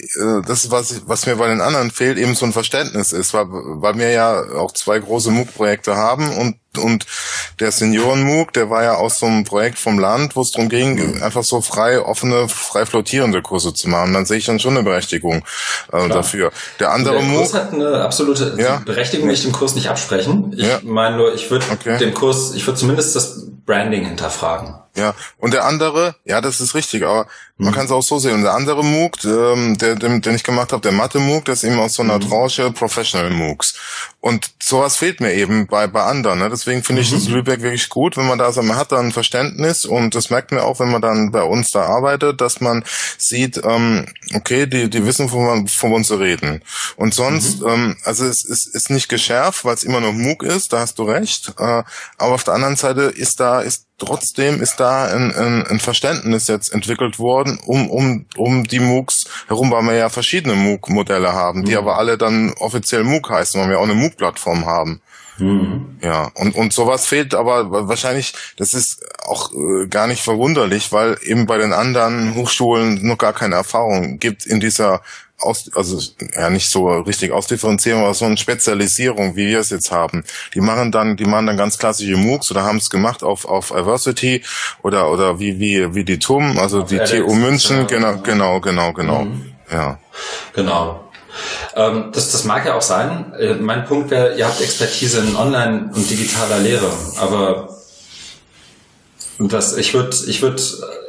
das, 0.45 0.69
was 0.69 1.07
was 1.07 1.25
mir 1.25 1.37
bei 1.37 1.47
den 1.47 1.61
anderen 1.61 1.91
fehlt, 1.91 2.17
eben 2.17 2.35
so 2.35 2.45
ein 2.45 2.51
Verständnis 2.51 3.13
ist, 3.13 3.33
weil, 3.33 3.45
weil 3.47 3.97
wir 3.97 4.09
ja 4.11 4.41
auch 4.55 4.73
zwei 4.73 4.99
große 4.99 5.31
MOOC-Projekte 5.31 5.95
haben 5.95 6.35
und 6.35 6.57
und 6.77 7.05
der 7.59 7.71
Senioren-MOOC, 7.71 8.53
der 8.53 8.69
war 8.69 8.83
ja 8.83 8.95
aus 8.95 9.19
so 9.19 9.25
einem 9.25 9.43
Projekt 9.43 9.79
vom 9.79 9.99
Land, 9.99 10.35
wo 10.35 10.41
es 10.41 10.51
darum 10.51 10.69
ging, 10.69 11.21
einfach 11.21 11.43
so 11.43 11.61
frei, 11.61 11.99
offene, 11.99 12.47
frei 12.47 12.85
flottierende 12.85 13.41
Kurse 13.41 13.73
zu 13.73 13.89
machen. 13.89 14.13
Dann 14.13 14.25
sehe 14.25 14.37
ich 14.37 14.45
dann 14.45 14.59
schon 14.59 14.75
eine 14.75 14.83
Berechtigung 14.83 15.43
äh, 15.91 16.07
dafür. 16.07 16.51
Der 16.79 16.91
andere 16.91 17.15
der 17.15 17.23
MOOC... 17.23 17.37
Kurs 17.39 17.53
hat 17.53 17.73
eine 17.73 18.01
absolute 18.01 18.55
ja? 18.57 18.81
Berechtigung, 18.85 19.27
will 19.27 19.33
ich 19.33 19.41
dem 19.41 19.51
Kurs 19.51 19.75
nicht 19.75 19.89
absprechen. 19.89 20.53
Ich 20.55 20.67
ja. 20.67 20.79
meine 20.83 21.17
nur, 21.17 21.33
ich 21.33 21.49
würde 21.49 21.65
okay. 21.71 21.97
dem 21.97 22.13
Kurs, 22.13 22.53
ich 22.53 22.65
würde 22.65 22.79
zumindest 22.79 23.15
das 23.15 23.47
Branding 23.65 24.05
hinterfragen. 24.05 24.75
Ja, 24.95 25.13
und 25.37 25.53
der 25.53 25.65
andere, 25.65 26.15
ja, 26.25 26.41
das 26.41 26.61
ist 26.61 26.73
richtig, 26.73 27.03
aber 27.05 27.27
man 27.57 27.71
mhm. 27.71 27.75
kann 27.75 27.85
es 27.85 27.91
auch 27.91 28.01
so 28.01 28.19
sehen. 28.19 28.35
Und 28.35 28.43
der 28.43 28.53
andere 28.53 28.83
MOOC, 28.83 29.25
ähm, 29.25 29.77
der, 29.77 29.95
den, 29.95 30.21
den 30.21 30.35
ich 30.35 30.43
gemacht 30.43 30.71
habe, 30.71 30.81
der 30.81 30.93
Mathe-MOOC, 30.93 31.45
das 31.45 31.63
ist 31.63 31.69
eben 31.69 31.79
aus 31.79 31.93
so 31.93 32.03
einer 32.03 32.15
mhm. 32.15 32.29
Tranche 32.29 32.71
Professional 32.71 33.29
MOOCs. 33.29 33.75
Und 34.21 34.51
sowas 34.61 34.95
fehlt 34.95 35.19
mir 35.19 35.33
eben 35.33 35.67
bei, 35.67 35.87
bei 35.87 36.03
anderen. 36.03 36.39
Ne? 36.39 36.49
Deswegen 36.49 36.83
finde 36.83 37.01
ich 37.01 37.11
mhm. 37.11 37.15
das 37.15 37.27
Lübeck 37.27 37.61
wirklich 37.61 37.89
gut, 37.89 38.15
wenn 38.15 38.27
man 38.27 38.39
da 38.39 38.51
so, 38.53 38.61
man 38.61 38.77
hat 38.77 38.93
da 38.93 38.99
ein 38.99 39.11
Verständnis 39.11 39.83
und 39.83 40.15
das 40.15 40.29
merkt 40.29 40.51
man 40.51 40.61
auch, 40.61 40.79
wenn 40.79 40.89
man 40.89 41.01
dann 41.01 41.31
bei 41.31 41.43
uns 41.43 41.71
da 41.71 41.83
arbeitet, 41.83 42.39
dass 42.39 42.61
man 42.61 42.83
sieht, 43.17 43.61
ähm, 43.63 44.05
okay, 44.33 44.65
die, 44.65 44.89
die 44.89 45.05
wissen, 45.05 45.29
wovon, 45.31 45.65
wovon 45.65 46.03
sie 46.05 46.17
reden. 46.17 46.63
Und 46.95 47.13
sonst, 47.13 47.61
mhm. 47.61 47.67
ähm, 47.67 47.97
also 48.05 48.25
es 48.25 48.45
ist, 48.45 48.67
ist 48.67 48.89
nicht 48.89 49.09
geschärft, 49.09 49.65
weil 49.65 49.75
es 49.75 49.83
immer 49.83 49.99
noch 49.99 50.13
MOOC 50.13 50.43
ist, 50.43 50.71
da 50.71 50.79
hast 50.79 50.97
du 50.97 51.03
recht. 51.03 51.53
Äh, 51.59 51.83
aber 52.17 52.33
auf 52.33 52.45
der 52.45 52.53
anderen 52.53 52.77
Seite 52.77 53.01
ist 53.01 53.41
da, 53.41 53.59
ist 53.59 53.88
trotzdem 53.99 54.61
ist 54.61 54.79
da 54.79 55.05
ein, 55.05 55.33
ein, 55.35 55.67
ein 55.67 55.79
Verständnis 55.79 56.47
jetzt 56.47 56.73
entwickelt 56.73 57.19
worden, 57.19 57.59
um, 57.65 57.89
um, 57.89 58.25
um 58.35 58.63
die 58.63 58.79
MOOCs 58.79 59.25
herum, 59.47 59.71
weil 59.71 59.83
wir 59.83 59.95
ja 59.95 60.09
verschiedene 60.09 60.55
MOOC-Modelle 60.55 61.33
haben, 61.33 61.65
die 61.65 61.73
mhm. 61.73 61.77
aber 61.77 61.97
alle 61.97 62.17
dann 62.17 62.53
offiziell 62.59 63.03
MOOC 63.03 63.29
heißen, 63.29 63.61
weil 63.61 63.69
wir 63.69 63.79
auch 63.79 63.83
eine 63.83 63.93
MOOC-Plattform 63.93 64.65
haben. 64.65 65.01
Mhm. 65.39 65.97
Ja, 66.01 66.31
und, 66.35 66.55
und 66.55 66.73
sowas 66.73 67.05
fehlt 67.05 67.33
aber 67.33 67.87
wahrscheinlich, 67.87 68.33
das 68.57 68.73
ist 68.73 69.03
auch 69.25 69.51
äh, 69.53 69.87
gar 69.87 70.07
nicht 70.07 70.21
verwunderlich, 70.21 70.91
weil 70.91 71.17
eben 71.21 71.45
bei 71.45 71.57
den 71.57 71.73
anderen 71.73 72.35
Hochschulen 72.35 73.05
noch 73.05 73.17
gar 73.17 73.33
keine 73.33 73.55
Erfahrung 73.55 74.19
gibt 74.19 74.45
in 74.45 74.59
dieser 74.59 75.01
aus, 75.39 75.69
also 75.75 75.99
ja 76.35 76.49
nicht 76.49 76.69
so 76.69 76.87
richtig 76.89 77.31
Ausdifferenzierung, 77.31 78.03
aber 78.03 78.13
so 78.13 78.25
eine 78.25 78.37
Spezialisierung, 78.37 79.35
wie 79.35 79.47
wir 79.47 79.59
es 79.59 79.69
jetzt 79.69 79.91
haben. 79.91 80.23
Die 80.53 80.61
machen 80.61 80.91
dann, 80.91 81.17
die 81.17 81.25
machen 81.25 81.47
dann 81.47 81.57
ganz 81.57 81.77
klassische 81.77 82.17
MOOCs 82.17 82.51
oder 82.51 82.63
haben 82.63 82.77
es 82.77 82.89
gemacht 82.89 83.23
auf 83.23 83.45
auf 83.45 83.69
Diversity 83.69 84.43
oder 84.83 85.11
oder 85.11 85.39
wie 85.39 85.59
wie 85.59 85.93
wie 85.95 86.03
die 86.03 86.19
TUM, 86.19 86.57
also 86.59 86.81
auf 86.81 86.89
die 86.89 86.99
TU 86.99 87.33
München, 87.33 87.87
genau 87.87 88.17
genau 88.19 88.59
genau 88.59 88.93
genau, 88.93 89.23
mhm. 89.23 89.53
ja. 89.71 89.99
Genau. 90.53 91.03
Ähm, 91.75 92.09
das, 92.11 92.31
das 92.31 92.43
mag 92.43 92.65
ja 92.65 92.75
auch 92.75 92.81
sein. 92.81 93.33
Äh, 93.39 93.53
mein 93.55 93.85
Punkt 93.85 94.11
wäre, 94.11 94.35
ihr 94.35 94.45
habt 94.45 94.61
Expertise 94.61 95.19
in 95.19 95.35
Online- 95.35 95.91
und 95.93 96.09
digitaler 96.09 96.59
Lehre, 96.59 96.91
aber 97.17 97.69
das, 99.39 99.77
ich 99.77 99.93
würde, 99.93 100.15
ich 100.27 100.41
würde, 100.41 100.61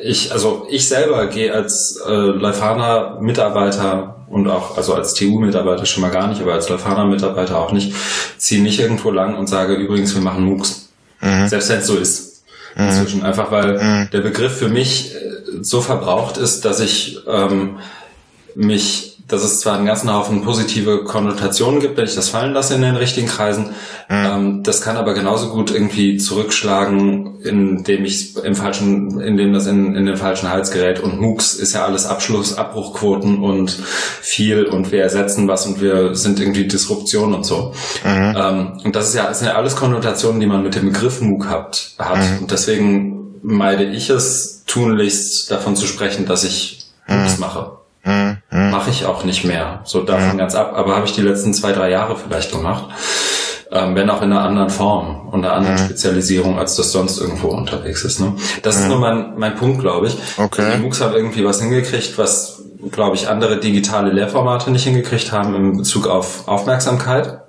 ich, 0.03 0.33
also 0.33 0.67
ich 0.71 0.89
selber 0.89 1.27
gehe 1.27 1.53
als 1.53 2.01
äh, 2.07 2.13
Leuphana 2.13 3.19
Mitarbeiter 3.21 4.20
und 4.31 4.49
auch, 4.49 4.77
also 4.77 4.95
als 4.95 5.15
TU-Mitarbeiter 5.15 5.85
schon 5.85 6.03
mal 6.03 6.11
gar 6.11 6.29
nicht, 6.29 6.41
aber 6.41 6.55
als 6.55 6.69
Leuphana-Mitarbeiter 6.69 7.59
auch 7.59 7.73
nicht, 7.73 7.93
ziehe 8.39 8.63
nicht 8.63 8.79
irgendwo 8.79 9.11
lang 9.11 9.37
und 9.37 9.49
sage, 9.49 9.75
übrigens, 9.75 10.15
wir 10.15 10.23
machen 10.23 10.45
MOOCs. 10.45 10.89
Mhm. 11.21 11.49
Selbst 11.49 11.69
wenn 11.69 11.79
es 11.79 11.87
so 11.87 11.97
ist. 11.97 12.43
Mhm. 12.77 12.85
Inzwischen. 12.85 13.23
Einfach 13.25 13.51
weil 13.51 13.79
mhm. 13.79 14.11
der 14.13 14.21
Begriff 14.21 14.57
für 14.57 14.69
mich 14.69 15.15
äh, 15.15 15.19
so 15.63 15.81
verbraucht 15.81 16.39
ist, 16.39 16.65
dass 16.65 16.79
ich 16.79 17.19
ähm, 17.27 17.79
mich 18.55 19.10
dass 19.31 19.45
es 19.45 19.61
zwar 19.61 19.77
einen 19.77 19.87
ganzen 19.87 20.13
Haufen 20.13 20.43
positive 20.43 21.05
Konnotationen 21.05 21.81
gibt, 21.81 21.97
wenn 21.97 22.05
ich 22.05 22.15
das 22.15 22.29
fallen 22.29 22.53
lasse 22.53 22.75
in 22.75 22.83
den 22.83 22.97
richtigen 22.97 23.29
Kreisen. 23.29 23.67
Mhm. 24.09 24.27
Ähm, 24.27 24.63
das 24.63 24.83
kann 24.83 24.97
aber 24.97 25.15
genauso 25.15 25.51
gut 25.51 25.71
irgendwie 25.71 26.17
zurückschlagen, 26.17 27.41
indem 27.43 28.05
ich 28.05 28.37
im 28.37 28.55
falschen, 28.55 29.21
indem 29.21 29.53
das 29.53 29.67
in, 29.67 29.95
in 29.95 30.07
den 30.07 30.17
falschen 30.17 30.51
Hals 30.51 30.71
gerät. 30.71 31.01
Und 31.01 31.21
MOOCs 31.21 31.55
ist 31.55 31.75
ja 31.75 31.85
alles 31.85 32.07
Abschluss, 32.07 32.59
Abbruchquoten 32.59 33.43
und 33.43 33.71
viel 33.71 34.65
und 34.65 34.93
wir 34.93 35.03
ersetzen 35.03 35.49
was 35.49 35.67
und 35.67 35.81
wir 35.81 36.15
sind 36.15 36.41
irgendwie 36.41 36.67
Disruption 36.67 37.35
und 37.35 37.47
so. 37.47 37.73
Mhm. 38.05 38.35
Ähm, 38.37 38.81
und 38.85 38.97
das 38.97 39.09
ist 39.09 39.15
ja, 39.15 39.27
das 39.27 39.39
sind 39.39 39.49
ja 39.49 39.55
alles 39.55 39.77
Konnotationen, 39.77 40.41
die 40.41 40.47
man 40.47 40.63
mit 40.63 40.75
dem 40.75 40.87
Begriff 40.87 41.21
MOOC 41.21 41.47
hat. 41.47 41.91
hat. 41.99 42.19
Mhm. 42.19 42.39
Und 42.43 42.51
deswegen 42.51 43.39
meide 43.43 43.85
ich 43.85 44.11
es 44.11 44.65
tunlichst 44.67 45.51
davon 45.51 45.77
zu 45.77 45.87
sprechen, 45.87 46.27
dass 46.27 46.45
ich 46.45 46.87
MOOCs 47.07 47.35
mhm. 47.35 47.41
mache. 47.41 47.80
Mhm. 48.05 48.39
Mache 48.51 48.91
ich 48.91 49.05
auch 49.05 49.25
nicht 49.25 49.45
mehr. 49.45 49.81
So 49.85 50.03
davon 50.03 50.33
mhm. 50.33 50.39
ganz 50.39 50.55
ab. 50.55 50.73
Aber 50.75 50.97
habe 50.97 51.07
ich 51.07 51.13
die 51.13 51.23
letzten 51.23 51.53
zwei, 51.55 51.73
drei 51.73 51.91
Jahre 51.91 52.17
vielleicht 52.17 52.53
gemacht. 52.53 52.87
Ähm, 53.73 53.95
wenn 53.95 54.11
auch 54.11 54.21
in 54.21 54.33
einer 54.33 54.43
anderen 54.43 54.69
Form 54.69 55.29
und 55.29 55.45
einer 55.45 55.55
anderen 55.55 55.77
mhm. 55.77 55.85
Spezialisierung, 55.85 56.59
als 56.59 56.75
das 56.75 56.91
sonst 56.91 57.21
irgendwo 57.21 57.49
unterwegs 57.49 58.03
ist. 58.03 58.19
Ne? 58.19 58.35
Das 58.63 58.77
ist 58.77 58.89
nur 58.89 58.99
mein, 58.99 59.35
mein 59.37 59.55
Punkt, 59.55 59.81
glaube 59.81 60.09
ich. 60.09 60.17
Okay. 60.39 60.73
Die 60.75 60.83
MOOCs 60.83 61.01
haben 61.01 61.15
irgendwie 61.15 61.45
was 61.45 61.61
hingekriegt, 61.61 62.19
was, 62.19 62.63
glaube 62.91 63.15
ich, 63.15 63.29
andere 63.29 63.61
digitale 63.61 64.11
Lehrformate 64.11 64.73
nicht 64.73 64.85
hingekriegt 64.85 65.31
haben 65.31 65.55
in 65.55 65.77
Bezug 65.77 66.09
auf 66.09 66.49
Aufmerksamkeit. 66.49 67.43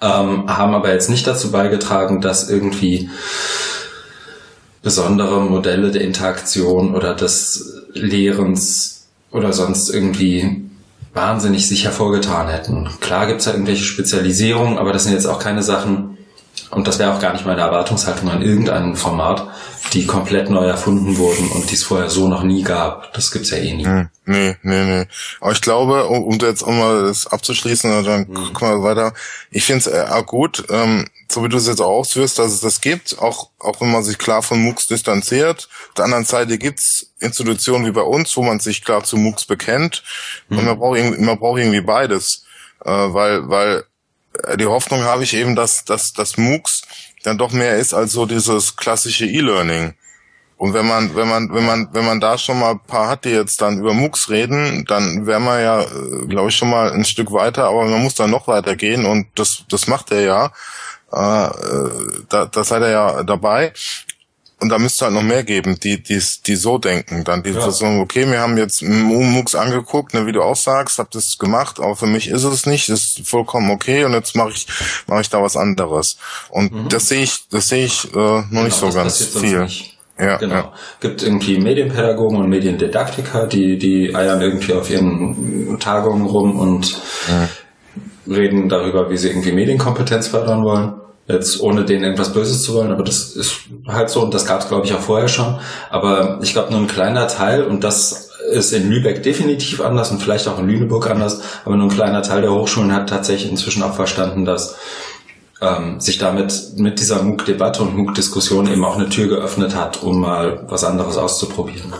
Ähm, 0.00 0.44
haben 0.46 0.74
aber 0.74 0.92
jetzt 0.92 1.10
nicht 1.10 1.26
dazu 1.26 1.50
beigetragen, 1.50 2.20
dass 2.20 2.48
irgendwie 2.48 3.10
besondere 4.82 5.40
Modelle 5.40 5.90
der 5.90 6.02
Interaktion 6.02 6.94
oder 6.94 7.14
des 7.14 7.82
Lehrens 7.94 8.93
oder 9.34 9.52
sonst 9.52 9.90
irgendwie 9.90 10.62
wahnsinnig 11.12 11.68
sich 11.68 11.84
hervorgetan 11.84 12.48
hätten. 12.48 12.88
Klar 13.00 13.26
gibt's 13.26 13.44
da 13.44 13.50
irgendwelche 13.50 13.84
Spezialisierungen, 13.84 14.78
aber 14.78 14.92
das 14.92 15.04
sind 15.04 15.12
jetzt 15.12 15.26
auch 15.26 15.40
keine 15.40 15.62
Sachen, 15.62 16.13
und 16.74 16.86
das 16.88 16.98
wäre 16.98 17.14
auch 17.14 17.20
gar 17.20 17.32
nicht 17.32 17.46
meine 17.46 17.60
Erwartungshaltung 17.60 18.30
an 18.30 18.42
irgendeinem 18.42 18.96
Format, 18.96 19.48
die 19.92 20.06
komplett 20.06 20.50
neu 20.50 20.66
erfunden 20.66 21.16
wurden 21.18 21.50
und 21.50 21.70
die 21.70 21.74
es 21.74 21.84
vorher 21.84 22.10
so 22.10 22.28
noch 22.28 22.42
nie 22.42 22.62
gab. 22.62 23.12
Das 23.12 23.30
gibt's 23.30 23.50
ja 23.50 23.58
eh 23.58 23.74
nie. 23.74 23.86
Nee, 24.26 24.56
nee, 24.62 24.84
nee. 24.84 25.06
Aber 25.40 25.52
ich 25.52 25.60
glaube, 25.60 26.06
um, 26.06 26.24
um 26.24 26.38
jetzt 26.38 26.62
auch 26.62 26.72
mal 26.72 27.04
das 27.04 27.26
abzuschließen, 27.26 28.04
dann 28.04 28.20
mhm. 28.20 28.34
gucken 28.34 28.68
wir 28.68 28.82
weiter. 28.82 29.12
Ich 29.50 29.64
finde 29.64 29.78
es 29.80 29.86
äh, 29.86 30.22
gut, 30.24 30.64
ähm, 30.70 31.06
so 31.30 31.44
wie 31.44 31.48
du 31.48 31.56
es 31.56 31.66
jetzt 31.66 31.80
auch 31.80 31.98
ausführst, 31.98 32.38
dass 32.38 32.52
es 32.52 32.60
das 32.60 32.80
gibt, 32.80 33.18
auch, 33.18 33.50
auch 33.58 33.80
wenn 33.80 33.92
man 33.92 34.02
sich 34.02 34.18
klar 34.18 34.42
von 34.42 34.60
MOOCs 34.62 34.86
distanziert. 34.86 35.68
Auf 35.88 35.94
der 35.94 36.06
anderen 36.06 36.24
Seite 36.24 36.58
gibt's 36.58 37.12
Institutionen 37.20 37.86
wie 37.86 37.92
bei 37.92 38.02
uns, 38.02 38.36
wo 38.36 38.42
man 38.42 38.60
sich 38.60 38.84
klar 38.84 39.04
zu 39.04 39.16
MOOCs 39.16 39.44
bekennt. 39.44 40.02
Mhm. 40.48 40.58
Und 40.58 40.64
man 40.64 40.78
braucht, 40.78 40.98
irgendwie, 40.98 41.22
man 41.22 41.38
braucht 41.38 41.60
irgendwie 41.60 41.82
beides. 41.82 42.44
Äh, 42.84 42.90
weil, 42.90 43.48
weil 43.48 43.84
die 44.56 44.66
Hoffnung 44.66 45.02
habe 45.02 45.24
ich 45.24 45.34
eben, 45.34 45.54
dass, 45.54 45.84
dass, 45.84 46.12
dass 46.12 46.36
MOOCs 46.36 46.82
dann 47.22 47.38
doch 47.38 47.52
mehr 47.52 47.76
ist 47.76 47.94
als 47.94 48.12
so 48.12 48.26
dieses 48.26 48.76
klassische 48.76 49.26
E-Learning. 49.26 49.94
Und 50.56 50.72
wenn 50.72 50.86
man, 50.86 51.14
wenn 51.16 51.28
man, 51.28 51.52
wenn 51.52 51.66
man, 51.66 51.88
wenn 51.92 52.04
man 52.04 52.20
da 52.20 52.38
schon 52.38 52.60
mal 52.60 52.72
ein 52.72 52.80
paar 52.80 53.08
hat, 53.08 53.24
die 53.24 53.30
jetzt 53.30 53.60
dann 53.60 53.78
über 53.78 53.92
MOOCs 53.92 54.30
reden, 54.30 54.84
dann 54.86 55.26
wäre 55.26 55.40
man 55.40 55.60
ja, 55.60 55.82
äh, 55.82 56.26
glaube 56.26 56.48
ich, 56.50 56.56
schon 56.56 56.70
mal 56.70 56.92
ein 56.92 57.04
Stück 57.04 57.32
weiter, 57.32 57.64
aber 57.64 57.84
man 57.84 58.02
muss 58.02 58.14
dann 58.14 58.30
noch 58.30 58.46
weiter 58.46 58.76
gehen 58.76 59.04
und 59.04 59.26
das, 59.34 59.64
das 59.68 59.88
macht 59.88 60.12
er 60.12 60.20
ja. 60.20 60.46
Äh, 61.12 61.50
da, 62.28 62.46
da 62.46 62.64
seid 62.64 62.82
ihr 62.82 62.90
ja 62.90 63.22
dabei. 63.24 63.72
Und 64.60 64.68
da 64.70 64.78
müsste 64.78 65.04
halt 65.04 65.14
noch 65.14 65.22
mehr 65.22 65.42
geben, 65.42 65.78
die, 65.82 66.02
die, 66.02 66.20
die 66.46 66.56
so 66.56 66.78
denken. 66.78 67.24
Dann 67.24 67.42
die 67.42 67.50
ja. 67.50 67.70
sagen, 67.70 68.00
okay, 68.00 68.30
wir 68.30 68.40
haben 68.40 68.56
jetzt 68.56 68.82
MOOCs 68.82 69.54
angeguckt, 69.54 70.14
ne, 70.14 70.26
wie 70.26 70.32
du 70.32 70.42
auch 70.42 70.56
sagst, 70.56 70.98
hab 70.98 71.10
das 71.10 71.36
gemacht, 71.38 71.80
aber 71.80 71.96
für 71.96 72.06
mich 72.06 72.28
ist 72.28 72.44
es 72.44 72.64
nicht, 72.64 72.88
ist 72.88 73.28
vollkommen 73.28 73.70
okay 73.70 74.04
und 74.04 74.12
jetzt 74.12 74.36
mache 74.36 74.50
ich, 74.50 74.66
mache 75.06 75.22
ich 75.22 75.28
da 75.28 75.42
was 75.42 75.56
anderes. 75.56 76.16
Und 76.50 76.72
mhm. 76.72 76.88
das 76.88 77.08
sehe 77.08 77.24
ich, 77.24 77.48
das 77.50 77.68
sehe 77.68 77.84
ich 77.84 78.04
äh, 78.14 78.16
noch 78.16 78.48
genau, 78.48 78.62
nicht 78.62 78.76
so 78.76 78.90
ganz 78.90 79.22
viel. 79.24 79.66
Ja, 80.18 80.36
genau. 80.36 80.54
Ja. 80.54 80.72
Gibt 81.00 81.22
irgendwie 81.22 81.58
Medienpädagogen 81.58 82.38
und 82.38 82.48
Mediendidaktiker, 82.48 83.48
die, 83.48 83.76
die 83.76 84.14
eiern 84.14 84.40
irgendwie 84.40 84.72
auf 84.72 84.88
ihren 84.88 85.76
Tagungen 85.80 86.26
rum 86.26 86.58
und 86.58 86.96
ja. 87.28 87.48
reden 88.32 88.68
darüber, 88.68 89.10
wie 89.10 89.16
sie 89.16 89.28
irgendwie 89.28 89.52
Medienkompetenz 89.52 90.28
fördern 90.28 90.62
wollen. 90.62 90.94
Jetzt 91.26 91.60
ohne 91.60 91.84
denen 91.84 92.04
irgendwas 92.04 92.34
Böses 92.34 92.62
zu 92.62 92.74
wollen, 92.74 92.92
aber 92.92 93.02
das 93.02 93.34
ist 93.34 93.60
halt 93.88 94.10
so 94.10 94.22
und 94.22 94.34
das 94.34 94.44
gab 94.44 94.60
es, 94.60 94.68
glaube 94.68 94.84
ich, 94.84 94.92
auch 94.92 95.00
vorher 95.00 95.28
schon. 95.28 95.58
Aber 95.88 96.38
ich 96.42 96.52
glaube, 96.52 96.70
nur 96.70 96.80
ein 96.80 96.86
kleiner 96.86 97.26
Teil 97.28 97.64
und 97.64 97.82
das 97.82 98.30
ist 98.50 98.72
in 98.72 98.90
Lübeck 98.90 99.22
definitiv 99.22 99.80
anders 99.80 100.10
und 100.10 100.22
vielleicht 100.22 100.48
auch 100.48 100.58
in 100.58 100.68
Lüneburg 100.68 101.08
anders, 101.08 101.40
aber 101.64 101.76
nur 101.76 101.86
ein 101.86 101.94
kleiner 101.94 102.22
Teil 102.22 102.42
der 102.42 102.52
Hochschulen 102.52 102.92
hat 102.92 103.08
tatsächlich 103.08 103.50
inzwischen 103.50 103.82
auch 103.82 103.94
verstanden, 103.94 104.44
dass 104.44 104.76
ähm, 105.62 105.98
sich 105.98 106.18
damit 106.18 106.74
mit 106.76 107.00
dieser 107.00 107.22
MOOC-Debatte 107.22 107.82
und 107.82 107.96
MOOC-Diskussion 107.96 108.70
eben 108.70 108.84
auch 108.84 108.96
eine 108.96 109.08
Tür 109.08 109.28
geöffnet 109.28 109.74
hat, 109.74 110.02
um 110.02 110.20
mal 110.20 110.64
was 110.68 110.84
anderes 110.84 111.16
auszuprobieren. 111.16 111.94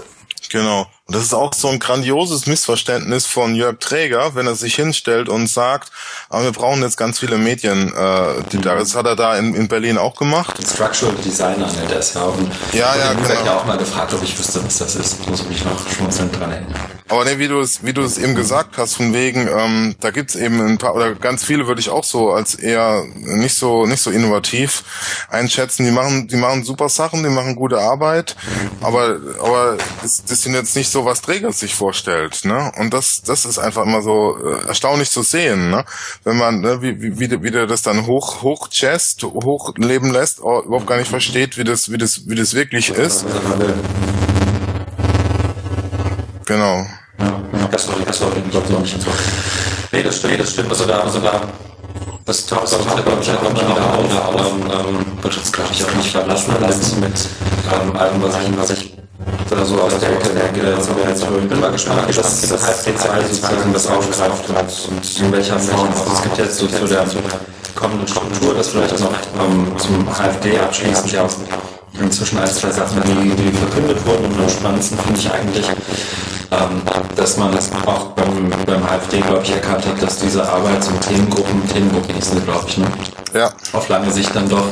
Genau. 0.51 0.87
Und 1.07 1.17
das 1.17 1.25
ist 1.25 1.35
auch 1.35 1.53
so 1.53 1.69
ein 1.69 1.81
grandioses 1.81 2.47
Missverständnis 2.47 3.27
von 3.27 3.55
Jörg 3.55 3.79
Träger, 3.79 4.35
wenn 4.35 4.47
er 4.47 4.55
sich 4.55 4.75
hinstellt 4.75 5.29
und 5.29 5.49
sagt, 5.49 5.91
aber 6.31 6.41
ah, 6.41 6.45
wir 6.45 6.53
brauchen 6.53 6.81
jetzt 6.81 6.97
ganz 6.97 7.19
viele 7.19 7.37
Medien. 7.37 7.93
Äh, 7.95 8.43
die, 8.51 8.59
das 8.59 8.95
hat 8.95 9.05
er 9.05 9.15
da 9.15 9.37
in, 9.37 9.55
in 9.55 9.69
Berlin 9.69 9.99
auch 9.99 10.17
gemacht. 10.17 10.57
Structural 10.67 11.15
Designer 11.17 11.71
nennt 11.71 11.93
er 11.93 11.99
es 11.99 12.15
ja. 12.15 12.23
Und 12.23 12.51
ja, 12.73 12.97
ja, 12.97 13.13
genau. 13.13 13.35
Ich 13.35 13.45
ja 13.45 13.59
auch 13.59 13.67
mal 13.67 13.77
gefragt, 13.77 14.15
ob 14.15 14.23
ich 14.23 14.39
wüsste, 14.39 14.65
was 14.65 14.79
das 14.79 14.97
ist. 14.97 15.29
Muss 15.29 15.43
ich 15.43 15.49
mich 15.49 15.65
noch 15.65 15.89
schmunzelnd 15.91 16.41
dran 16.41 16.51
erinnern. 16.51 16.94
Aber 17.15 17.25
ne, 17.25 17.39
wie 17.39 17.47
du 17.47 17.61
es, 17.61 17.85
wie 17.85 17.93
du 17.93 18.03
es 18.03 18.19
eben 18.19 18.35
gesagt 18.35 18.77
hast, 18.77 18.95
von 18.95 19.15
wegen, 19.15 19.47
ähm, 19.47 19.95
da 20.01 20.11
gibt's 20.11 20.35
eben 20.35 20.61
ein 20.61 20.79
paar 20.79 20.97
oder 20.97 21.15
ganz 21.15 21.45
viele 21.45 21.69
würde 21.69 21.81
ich 21.81 21.89
auch 21.89 22.03
so 22.03 22.33
als 22.33 22.57
eher 22.57 23.05
nicht 23.15 23.55
so 23.55 23.87
nicht 23.87 24.03
so 24.03 24.11
innovativ 24.11 24.83
einschätzen. 25.31 25.85
Die 25.85 25.93
machen, 25.93 26.27
die 26.27 26.35
machen 26.35 26.65
super 26.65 26.89
Sachen, 26.89 27.23
die 27.23 27.31
machen 27.31 27.55
gute 27.55 27.79
Arbeit, 27.79 28.35
aber 28.81 29.21
aber 29.41 29.79
das, 30.03 30.25
das 30.25 30.43
sind 30.43 30.55
jetzt 30.55 30.75
nicht 30.75 30.91
so, 30.91 31.05
was 31.05 31.23
Träger 31.23 31.53
sich 31.53 31.77
vorstellt, 31.77 32.45
ne? 32.45 32.73
Und 32.79 32.93
das 32.93 33.23
das 33.25 33.45
ist 33.45 33.61
einfach 33.61 33.85
immer 33.85 34.03
so 34.03 34.37
äh, 34.37 34.67
erstaunlich 34.67 35.11
zu 35.11 35.23
sehen, 35.23 35.71
ne? 35.71 35.85
Wenn 36.25 36.37
man 36.37 36.63
ne, 36.63 36.83
wie 36.83 37.01
wie 37.01 37.21
wie, 37.21 37.43
wie 37.45 37.51
der 37.53 37.69
das 37.69 37.83
dann 37.83 38.09
hoch 38.09 38.43
hoch 38.43 38.71
chest, 38.71 39.23
hochleben 39.23 40.11
lässt, 40.13 40.41
überhaupt 40.41 40.89
gar 40.89 40.97
nicht 40.99 41.11
versteht, 41.11 41.59
wie 41.59 41.65
das 41.65 41.93
wie 41.93 41.99
das 41.99 42.29
wie 42.29 42.35
das 42.35 42.55
wirklich 42.55 42.91
ist. 42.91 43.25
Genau. 46.47 46.85
Das 47.19 47.87
das 47.87 47.91
nicht 47.91 49.03
so. 49.03 49.09
Nee, 49.93 50.03
das 50.03 50.17
stimmt, 50.17 50.41
das 50.41 50.51
stimmt. 50.51 50.71
Also 50.71 50.85
da, 50.87 51.01
also 51.01 51.19
da, 51.19 51.41
das 52.25 52.47
das 52.47 52.71
taucht 52.71 53.05
glaube 53.05 53.19
ich, 53.21 53.29
halt 53.29 53.41
immer 53.41 53.51
wieder 53.51 54.33
auf. 54.33 54.53
Ähm, 54.53 55.23
wird 55.23 55.37
jetzt, 55.37 55.53
glaube 55.53 55.71
ich, 55.73 55.85
auch 55.85 55.95
nicht 55.95 56.11
verlassen 56.11 56.55
lassen 56.61 57.01
mit 57.01 57.29
ähm, 57.73 57.97
allem, 57.97 58.23
was 58.23 58.35
ich, 58.37 58.59
was 58.59 58.71
ich 58.71 58.95
da 59.51 59.65
so 59.65 59.81
aus 59.81 59.99
der 59.99 60.11
Ecke 60.11 60.29
denke. 60.31 60.63
Wir 60.63 61.09
jetzt, 61.09 61.23
ich 61.23 61.49
bin 61.49 61.61
mal 61.61 61.71
gespannt, 61.73 62.09
wie 62.09 62.13
das, 62.13 62.41
das 62.49 62.63
HFC2 62.63 63.23
sozusagen 63.23 63.73
das 63.73 63.87
aufgreift 63.87 64.89
und 64.89 65.21
in 65.21 65.33
welcher 65.33 65.59
Form. 65.59 65.89
Es 66.13 66.23
gibt 66.23 66.39
jetzt 66.39 66.59
so 66.59 66.67
zu 66.67 66.87
der 66.87 67.05
kommenden 67.75 68.09
Struktur, 68.09 68.55
das 68.55 68.69
vielleicht 68.69 69.01
noch 69.01 69.11
ähm, 69.11 69.73
zum 69.79 70.07
HFD 70.07 70.59
abschließend 70.59 71.13
ja 71.13 71.25
auch 71.25 71.31
inzwischen 72.01 72.39
als 72.39 72.57
zwei 72.57 72.71
Sachen, 72.71 73.03
die 73.05 73.53
verkündet 73.53 74.05
wurden. 74.07 74.25
Und 74.27 74.41
am 74.41 74.49
spannendsten 74.49 74.99
finde 74.99 75.21
ich 75.21 75.31
eigentlich, 75.31 75.67
ähm, 76.61 76.83
dass 77.17 77.37
man 77.37 77.53
das 77.53 77.71
auch 77.87 78.13
beim, 78.13 78.51
beim 78.67 78.83
AfD, 78.85 79.21
glaube 79.21 79.43
ich, 79.43 79.53
erkannt 79.53 79.87
hat, 79.87 80.03
dass 80.03 80.19
diese 80.19 80.49
Arbeit 80.49 80.83
zum 80.85 80.99
Themengruppen, 81.01 81.67
Themengruppen 81.69 82.21
sind, 82.21 82.45
glaube 82.45 82.65
ich, 82.69 82.79
ne? 82.79 82.87
Ja. 83.35 83.51
auf 83.73 83.89
lange 83.89 84.13
Sicht 84.13 84.35
dann 84.35 84.49
doch 84.49 84.65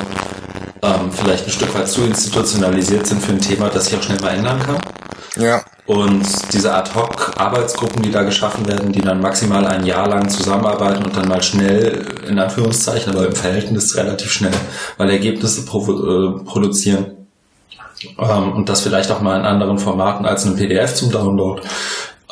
ähm, 0.83 1.11
vielleicht 1.11 1.47
ein 1.47 1.51
Stück 1.51 1.75
weit 1.75 1.89
zu 1.89 2.03
institutionalisiert 2.03 3.07
sind 3.07 3.21
für 3.21 3.33
ein 3.33 3.41
Thema, 3.41 3.69
das 3.69 3.87
sich 3.87 3.99
auch 3.99 4.03
schnell 4.03 4.21
mal 4.21 4.35
ändern 4.35 4.61
kann. 4.61 4.77
Ja. 5.37 5.63
Und 5.87 6.25
diese 6.53 6.73
Ad-Hoc-Arbeitsgruppen, 6.73 8.03
die 8.03 8.13
da 8.13 8.23
geschaffen 8.23 8.69
werden, 8.69 8.93
die 8.93 9.01
dann 9.01 9.21
maximal 9.21 9.67
ein 9.67 9.85
Jahr 9.85 10.09
lang 10.09 10.29
zusammenarbeiten 10.29 11.05
und 11.05 11.17
dann 11.17 11.27
mal 11.27 11.43
schnell, 11.43 12.07
in 12.29 12.39
Anführungszeichen, 12.39 13.13
aber 13.13 13.27
im 13.27 13.35
Verhältnis 13.35 13.97
relativ 13.97 14.31
schnell, 14.31 14.53
weil 14.99 15.11
Ergebnisse 15.11 15.63
provo- 15.63 16.41
äh, 16.41 16.45
produzieren. 16.45 17.22
Ähm, 18.19 18.53
und 18.53 18.69
das 18.69 18.81
vielleicht 18.83 19.11
auch 19.11 19.21
mal 19.21 19.39
in 19.39 19.47
anderen 19.47 19.79
Formaten 19.79 20.27
als 20.27 20.45
ein 20.45 20.57
PDF 20.57 20.95
zum 20.95 21.11
Download. 21.11 21.63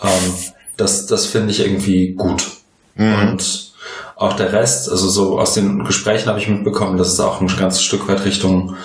Ähm, 0.02 0.34
das 0.76 1.06
das 1.06 1.26
finde 1.26 1.50
ich 1.50 1.60
irgendwie 1.60 2.14
gut. 2.14 2.46
Und 2.96 3.70
auch 4.16 4.34
der 4.34 4.52
Rest, 4.52 4.90
also 4.90 5.08
so 5.08 5.38
aus 5.38 5.54
den 5.54 5.84
Gesprächen 5.84 6.28
habe 6.28 6.38
ich 6.38 6.48
mitbekommen, 6.48 6.98
dass 6.98 7.08
es 7.08 7.20
auch 7.20 7.40
ein 7.40 7.46
ganzes 7.46 7.82
Stück 7.82 8.06
weit 8.08 8.24
Richtung 8.26 8.76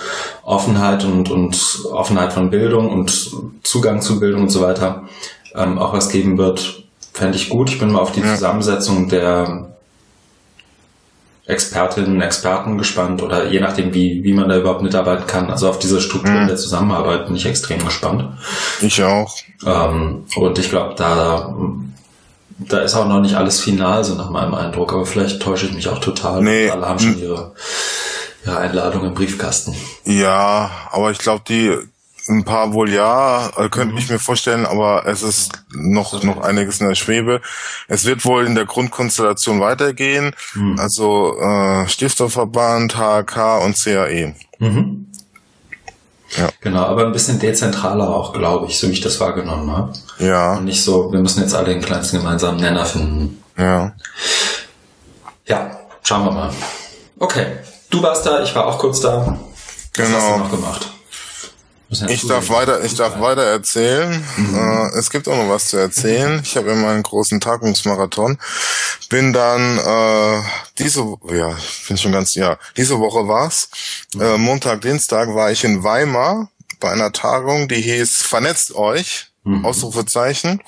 Offenheit 0.42 1.04
und, 1.04 1.30
und 1.30 1.80
Offenheit 1.92 2.32
von 2.32 2.48
Bildung 2.48 2.90
und 2.90 3.30
Zugang 3.62 4.00
zu 4.00 4.18
Bildung 4.18 4.42
und 4.42 4.48
so 4.48 4.62
weiter 4.62 5.02
ähm, 5.54 5.78
auch 5.78 5.92
was 5.92 6.08
geben 6.08 6.38
wird, 6.38 6.84
fände 7.12 7.36
ich 7.36 7.50
gut. 7.50 7.68
Ich 7.68 7.78
bin 7.78 7.92
mal 7.92 8.00
auf 8.00 8.12
die 8.12 8.20
Ja. 8.20 8.34
Zusammensetzung 8.34 9.08
der 9.08 9.75
Expertinnen 11.46 12.16
und 12.16 12.22
Experten 12.22 12.76
gespannt 12.76 13.22
oder 13.22 13.46
je 13.46 13.60
nachdem, 13.60 13.94
wie, 13.94 14.24
wie 14.24 14.32
man 14.34 14.48
da 14.48 14.56
überhaupt 14.58 14.82
mitarbeiten 14.82 15.26
kann. 15.28 15.48
Also 15.50 15.68
auf 15.68 15.78
diese 15.78 16.00
Strukturen 16.00 16.42
Mhm. 16.44 16.48
der 16.48 16.56
Zusammenarbeit 16.56 17.26
bin 17.26 17.36
ich 17.36 17.46
extrem 17.46 17.84
gespannt. 17.84 18.24
Ich 18.80 19.02
auch. 19.02 19.32
Ähm, 19.64 20.24
und 20.34 20.58
ich 20.58 20.68
glaube, 20.70 20.94
da, 20.96 21.54
da 22.58 22.78
ist 22.80 22.94
auch 22.96 23.06
noch 23.06 23.20
nicht 23.20 23.36
alles 23.36 23.60
final, 23.60 24.02
so 24.02 24.14
nach 24.16 24.30
meinem 24.30 24.54
Eindruck, 24.54 24.92
aber 24.92 25.06
vielleicht 25.06 25.40
täusche 25.40 25.66
ich 25.66 25.72
mich 25.74 25.88
auch 25.88 26.00
total. 26.00 26.42
Nee. 26.42 26.68
Alle 26.68 26.88
haben 26.88 26.98
schon 26.98 27.18
ihre, 27.18 27.52
ihre 28.44 28.58
Einladung 28.58 29.04
im 29.04 29.14
Briefkasten. 29.14 29.74
Ja, 30.04 30.70
aber 30.90 31.12
ich 31.12 31.18
glaube, 31.18 31.42
die 31.48 31.76
ein 32.28 32.44
paar 32.44 32.72
wohl 32.72 32.90
ja, 32.92 33.50
äh, 33.56 33.68
könnte 33.68 33.96
ich 33.98 34.08
mir 34.10 34.18
vorstellen, 34.18 34.66
aber 34.66 35.06
es 35.06 35.22
ist 35.22 35.52
noch 35.72 36.22
noch 36.22 36.40
einiges 36.42 36.80
in 36.80 36.88
der 36.88 36.94
Schwebe. 36.94 37.40
Es 37.88 38.04
wird 38.04 38.24
wohl 38.24 38.46
in 38.46 38.54
der 38.54 38.64
Grundkonstellation 38.64 39.60
weitergehen, 39.60 40.34
also 40.78 41.38
äh, 41.40 41.88
Stifterverband, 41.88 42.96
HK 42.96 43.58
und 43.64 43.76
CAE. 43.82 44.34
Mhm. 44.58 45.06
Ja. 46.36 46.48
Genau, 46.60 46.82
aber 46.84 47.06
ein 47.06 47.12
bisschen 47.12 47.38
dezentraler 47.38 48.08
auch, 48.14 48.32
glaube 48.32 48.66
ich, 48.66 48.78
so 48.78 48.88
wie 48.88 48.92
ich 48.92 49.00
das 49.00 49.20
wahrgenommen 49.20 49.70
habe. 49.70 49.92
Ja, 50.18 50.54
Und 50.56 50.64
nicht 50.64 50.82
so, 50.82 51.12
wir 51.12 51.20
müssen 51.20 51.40
jetzt 51.40 51.54
alle 51.54 51.66
den 51.72 51.80
kleinsten 51.82 52.18
gemeinsamen 52.18 52.60
Nenner 52.60 52.84
finden. 52.84 53.42
ja. 53.56 53.92
Ja, 55.46 55.78
schauen 56.02 56.24
wir 56.24 56.32
mal. 56.32 56.50
Okay, 57.20 57.46
du 57.90 58.02
warst 58.02 58.26
da, 58.26 58.42
ich 58.42 58.52
war 58.56 58.66
auch 58.66 58.78
kurz 58.78 59.00
da. 59.00 59.18
Was 59.18 59.28
hast 59.28 59.38
du 59.96 60.02
Genau. 60.02 60.38
noch 60.38 60.50
gemacht? 60.50 60.92
Ich 61.88 62.26
darf 62.26 62.48
weiter, 62.50 62.82
ich 62.84 62.94
darf 62.94 63.20
weiter 63.20 63.44
erzählen. 63.44 64.24
Äh, 64.38 64.98
es 64.98 65.10
gibt 65.10 65.28
auch 65.28 65.36
noch 65.36 65.48
was 65.48 65.68
zu 65.68 65.76
erzählen. 65.76 66.40
Ich 66.42 66.56
habe 66.56 66.70
ja 66.70 66.74
meinen 66.74 67.02
großen 67.02 67.40
Tagungsmarathon. 67.40 68.38
Bin 69.08 69.32
dann 69.32 69.78
äh, 69.78 70.42
diese, 70.78 71.16
ja, 71.30 71.56
ich 71.56 71.86
bin 71.86 71.96
schon 71.96 72.12
ganz, 72.12 72.34
ja, 72.34 72.58
diese 72.76 72.98
Woche 72.98 73.28
war's. 73.28 73.68
Äh, 74.18 74.36
Montag, 74.36 74.80
Dienstag 74.80 75.34
war 75.34 75.52
ich 75.52 75.62
in 75.62 75.84
Weimar 75.84 76.50
bei 76.80 76.90
einer 76.90 77.12
Tagung, 77.12 77.68
die 77.68 77.80
hieß 77.80 78.22
Vernetzt 78.22 78.74
euch. 78.74 79.30
Ausrufezeichen, 79.62 80.60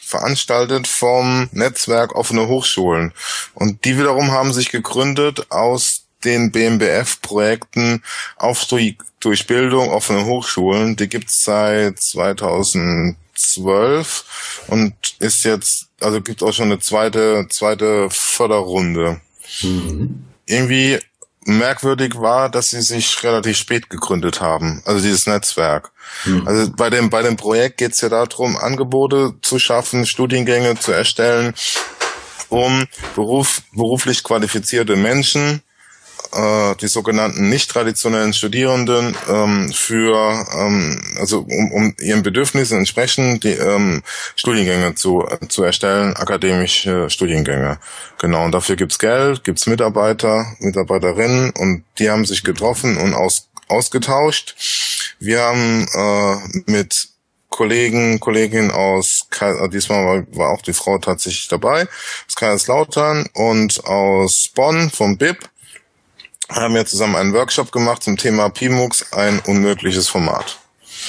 veranstaltet 0.00 0.86
vom 0.86 1.48
Netzwerk 1.50 2.14
Offene 2.14 2.46
Hochschulen. 2.46 3.12
Und 3.54 3.84
die 3.84 3.98
wiederum 3.98 4.30
haben 4.30 4.52
sich 4.52 4.70
gegründet 4.70 5.50
aus 5.50 6.04
den 6.24 6.52
BMBF-Projekten 6.52 8.02
Aufstieg 8.36 9.02
durch 9.20 9.46
Bildung 9.46 9.90
offene 9.90 10.24
Hochschulen. 10.24 10.96
Die 10.96 11.08
gibt's 11.08 11.44
seit 11.44 12.02
2012 12.02 14.64
und 14.68 14.94
ist 15.18 15.44
jetzt, 15.44 15.88
also 16.00 16.20
gibt 16.20 16.42
auch 16.42 16.52
schon 16.52 16.72
eine 16.72 16.80
zweite, 16.80 17.46
zweite 17.50 18.08
Förderrunde. 18.10 19.20
Irgendwie 20.46 20.98
merkwürdig 21.44 22.20
war, 22.20 22.50
dass 22.50 22.68
sie 22.68 22.82
sich 22.82 23.22
relativ 23.22 23.56
spät 23.56 23.90
gegründet 23.90 24.40
haben, 24.40 24.82
also 24.84 25.00
dieses 25.00 25.26
Netzwerk. 25.26 25.90
Also 26.46 26.70
bei 26.72 26.90
dem, 26.90 27.10
bei 27.10 27.22
dem 27.22 27.36
Projekt 27.36 27.78
geht's 27.78 28.00
ja 28.00 28.08
darum, 28.08 28.56
Angebote 28.56 29.34
zu 29.42 29.58
schaffen, 29.58 30.06
Studiengänge 30.06 30.78
zu 30.78 30.92
erstellen, 30.92 31.54
um 32.48 32.86
Beruf, 33.14 33.62
beruflich 33.72 34.22
qualifizierte 34.22 34.96
Menschen, 34.96 35.62
äh, 36.32 36.74
die 36.76 36.88
sogenannten 36.88 37.48
nicht 37.48 37.70
traditionellen 37.70 38.32
Studierenden, 38.32 39.16
ähm, 39.28 39.72
für, 39.72 40.46
ähm, 40.54 41.00
also 41.18 41.40
um, 41.40 41.72
um 41.72 41.94
ihren 42.00 42.22
Bedürfnissen 42.22 42.78
entsprechend 42.78 43.44
die 43.44 43.52
ähm, 43.52 44.02
Studiengänge 44.36 44.94
zu, 44.94 45.26
äh, 45.26 45.48
zu 45.48 45.62
erstellen, 45.62 46.16
akademische 46.16 47.10
Studiengänge. 47.10 47.78
Genau, 48.18 48.44
und 48.44 48.52
dafür 48.52 48.76
gibt's 48.76 48.98
Geld, 48.98 49.44
gibt's 49.44 49.66
Mitarbeiter, 49.66 50.56
Mitarbeiterinnen 50.60 51.50
und 51.50 51.84
die 51.98 52.10
haben 52.10 52.24
sich 52.24 52.44
getroffen 52.44 52.96
und 52.96 53.14
aus, 53.14 53.48
ausgetauscht. 53.68 54.56
Wir 55.18 55.40
haben 55.40 55.86
äh, 55.94 56.60
mit 56.70 57.10
Kollegen, 57.50 58.20
Kolleginnen 58.20 58.70
aus, 58.70 59.26
äh, 59.40 59.68
diesmal 59.68 60.26
war 60.32 60.50
auch 60.50 60.62
die 60.62 60.72
Frau 60.72 60.98
tatsächlich 60.98 61.48
dabei, 61.48 61.82
aus 62.26 62.36
Kaiserslautern 62.36 63.28
und 63.34 63.84
aus 63.84 64.48
Bonn 64.54 64.88
vom 64.90 65.18
BIP, 65.18 65.48
haben 66.50 66.74
wir 66.74 66.86
zusammen 66.86 67.16
einen 67.16 67.32
Workshop 67.32 67.72
gemacht 67.72 68.02
zum 68.02 68.16
Thema 68.16 68.48
PIMUX, 68.50 69.12
ein 69.12 69.40
unmögliches 69.40 70.08
Format. 70.08 70.58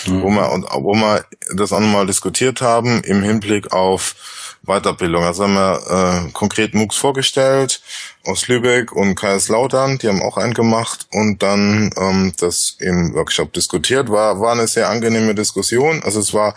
Wo 0.06 0.30
wir, 0.30 0.50
wo 0.84 0.94
wir 0.94 1.26
das 1.54 1.74
auch 1.74 1.80
nochmal 1.80 2.08
diskutiert 2.08 2.62
haben 2.62 3.04
im 3.04 3.22
Hinblick 3.24 3.74
auf 3.74 4.51
Weiterbildung. 4.64 5.24
Also 5.24 5.44
haben 5.44 5.54
wir 5.56 6.28
äh, 6.28 6.32
konkret 6.32 6.74
MOOCs 6.76 6.96
vorgestellt 6.96 7.82
aus 8.24 8.48
Lübeck 8.48 8.92
und 8.92 9.16
Kaiserslautern, 9.16 9.98
die 9.98 10.08
haben 10.08 10.22
auch 10.22 10.38
einen 10.38 10.54
gemacht 10.54 11.08
und 11.12 11.42
dann 11.42 11.90
ähm, 11.98 12.34
das 12.40 12.76
im 12.80 13.16
Workshop 13.16 13.54
diskutiert. 13.54 14.12
War, 14.12 14.40
war 14.40 14.52
eine 14.52 14.68
sehr 14.68 14.90
angenehme 14.90 15.34
Diskussion. 15.34 16.04
Also 16.04 16.20
es 16.20 16.32
war 16.34 16.56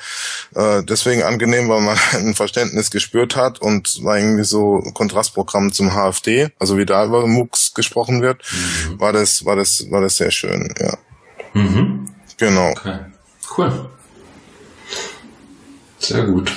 äh, 0.55 0.83
deswegen 0.83 1.23
angenehm, 1.23 1.71
weil 1.71 1.81
man 1.81 1.99
ein 2.13 2.35
Verständnis 2.35 2.91
gespürt 2.91 3.37
hat 3.37 3.61
und 3.61 4.05
war 4.05 4.19
irgendwie 4.19 4.45
so 4.45 4.83
ein 4.85 4.93
Kontrastprogramm 4.93 5.73
zum 5.73 5.95
HFD, 5.95 6.51
also 6.59 6.77
wie 6.77 6.85
da 6.85 7.07
über 7.07 7.27
MOOCs 7.27 7.73
gesprochen 7.73 8.21
wird, 8.21 8.43
war 8.99 9.13
das, 9.15 9.47
war 9.47 9.57
das, 9.57 9.91
war 9.91 10.03
das 10.03 10.17
sehr 10.17 10.31
schön, 10.31 10.75
ja. 10.79 10.99
Mhm. 11.55 12.11
Genau. 12.37 12.71
Okay. 12.71 12.99
Cool. 13.57 13.89
Sehr 15.99 16.25
gut. 16.25 16.53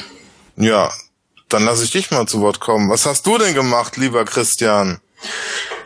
Ja, 0.58 0.92
dann 1.50 1.64
lasse 1.64 1.84
ich 1.84 1.92
dich 1.92 2.12
mal 2.12 2.28
zu 2.28 2.42
Wort 2.42 2.60
kommen. 2.60 2.90
Was 2.90 3.06
hast 3.06 3.26
du 3.26 3.38
denn 3.38 3.54
gemacht, 3.54 3.98
lieber 3.98 4.26
Christian? 4.26 5.00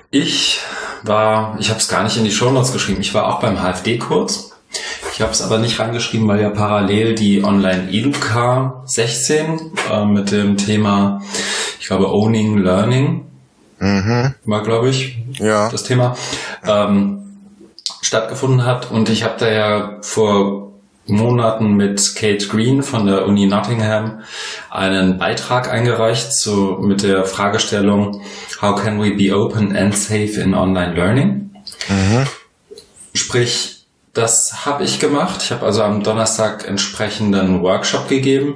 Ich 0.09 0.59
war, 1.03 1.55
ich 1.59 1.69
habe 1.69 1.79
es 1.79 1.87
gar 1.87 2.03
nicht 2.03 2.17
in 2.17 2.23
die 2.23 2.31
Shownotes 2.31 2.73
geschrieben, 2.73 3.01
ich 3.01 3.13
war 3.13 3.27
auch 3.27 3.39
beim 3.39 3.57
HFD-Kurs. 3.57 4.51
Ich 5.13 5.21
habe 5.21 5.31
es 5.31 5.41
aber 5.41 5.57
nicht 5.57 5.79
reingeschrieben, 5.79 6.27
weil 6.27 6.41
ja 6.41 6.49
parallel 6.49 7.15
die 7.15 7.43
Online 7.43 7.91
Educa 7.91 8.81
16 8.85 9.73
äh, 9.91 10.05
mit 10.05 10.31
dem 10.31 10.57
Thema, 10.57 11.21
ich 11.79 11.87
glaube, 11.87 12.09
Owning 12.09 12.57
Learning 12.57 13.25
mhm. 13.79 14.33
war, 14.45 14.63
glaube 14.63 14.89
ich, 14.89 15.17
ja. 15.33 15.69
das 15.69 15.83
Thema, 15.83 16.15
ähm, 16.65 17.21
stattgefunden 18.01 18.65
hat. 18.65 18.89
Und 18.91 19.09
ich 19.09 19.23
habe 19.23 19.35
da 19.37 19.51
ja 19.51 19.97
vor 20.01 20.70
Monaten 21.11 21.73
mit 21.73 22.15
Kate 22.15 22.47
Green 22.47 22.81
von 22.81 23.05
der 23.05 23.25
Uni 23.27 23.45
Nottingham 23.45 24.21
einen 24.69 25.17
Beitrag 25.17 25.71
eingereicht 25.71 26.33
zu, 26.33 26.77
mit 26.81 27.03
der 27.03 27.25
Fragestellung 27.25 28.21
How 28.61 28.81
can 28.81 29.01
we 29.01 29.11
be 29.11 29.35
open 29.35 29.75
and 29.75 29.95
safe 29.95 30.39
in 30.39 30.53
online 30.53 30.93
learning? 30.93 31.51
Mhm. 31.89 32.27
Sprich, 33.13 33.85
das 34.13 34.65
habe 34.65 34.83
ich 34.83 34.99
gemacht. 34.99 35.41
Ich 35.43 35.51
habe 35.51 35.65
also 35.65 35.83
am 35.83 36.03
Donnerstag 36.03 36.67
entsprechenden 36.67 37.61
Workshop 37.61 38.07
gegeben, 38.07 38.55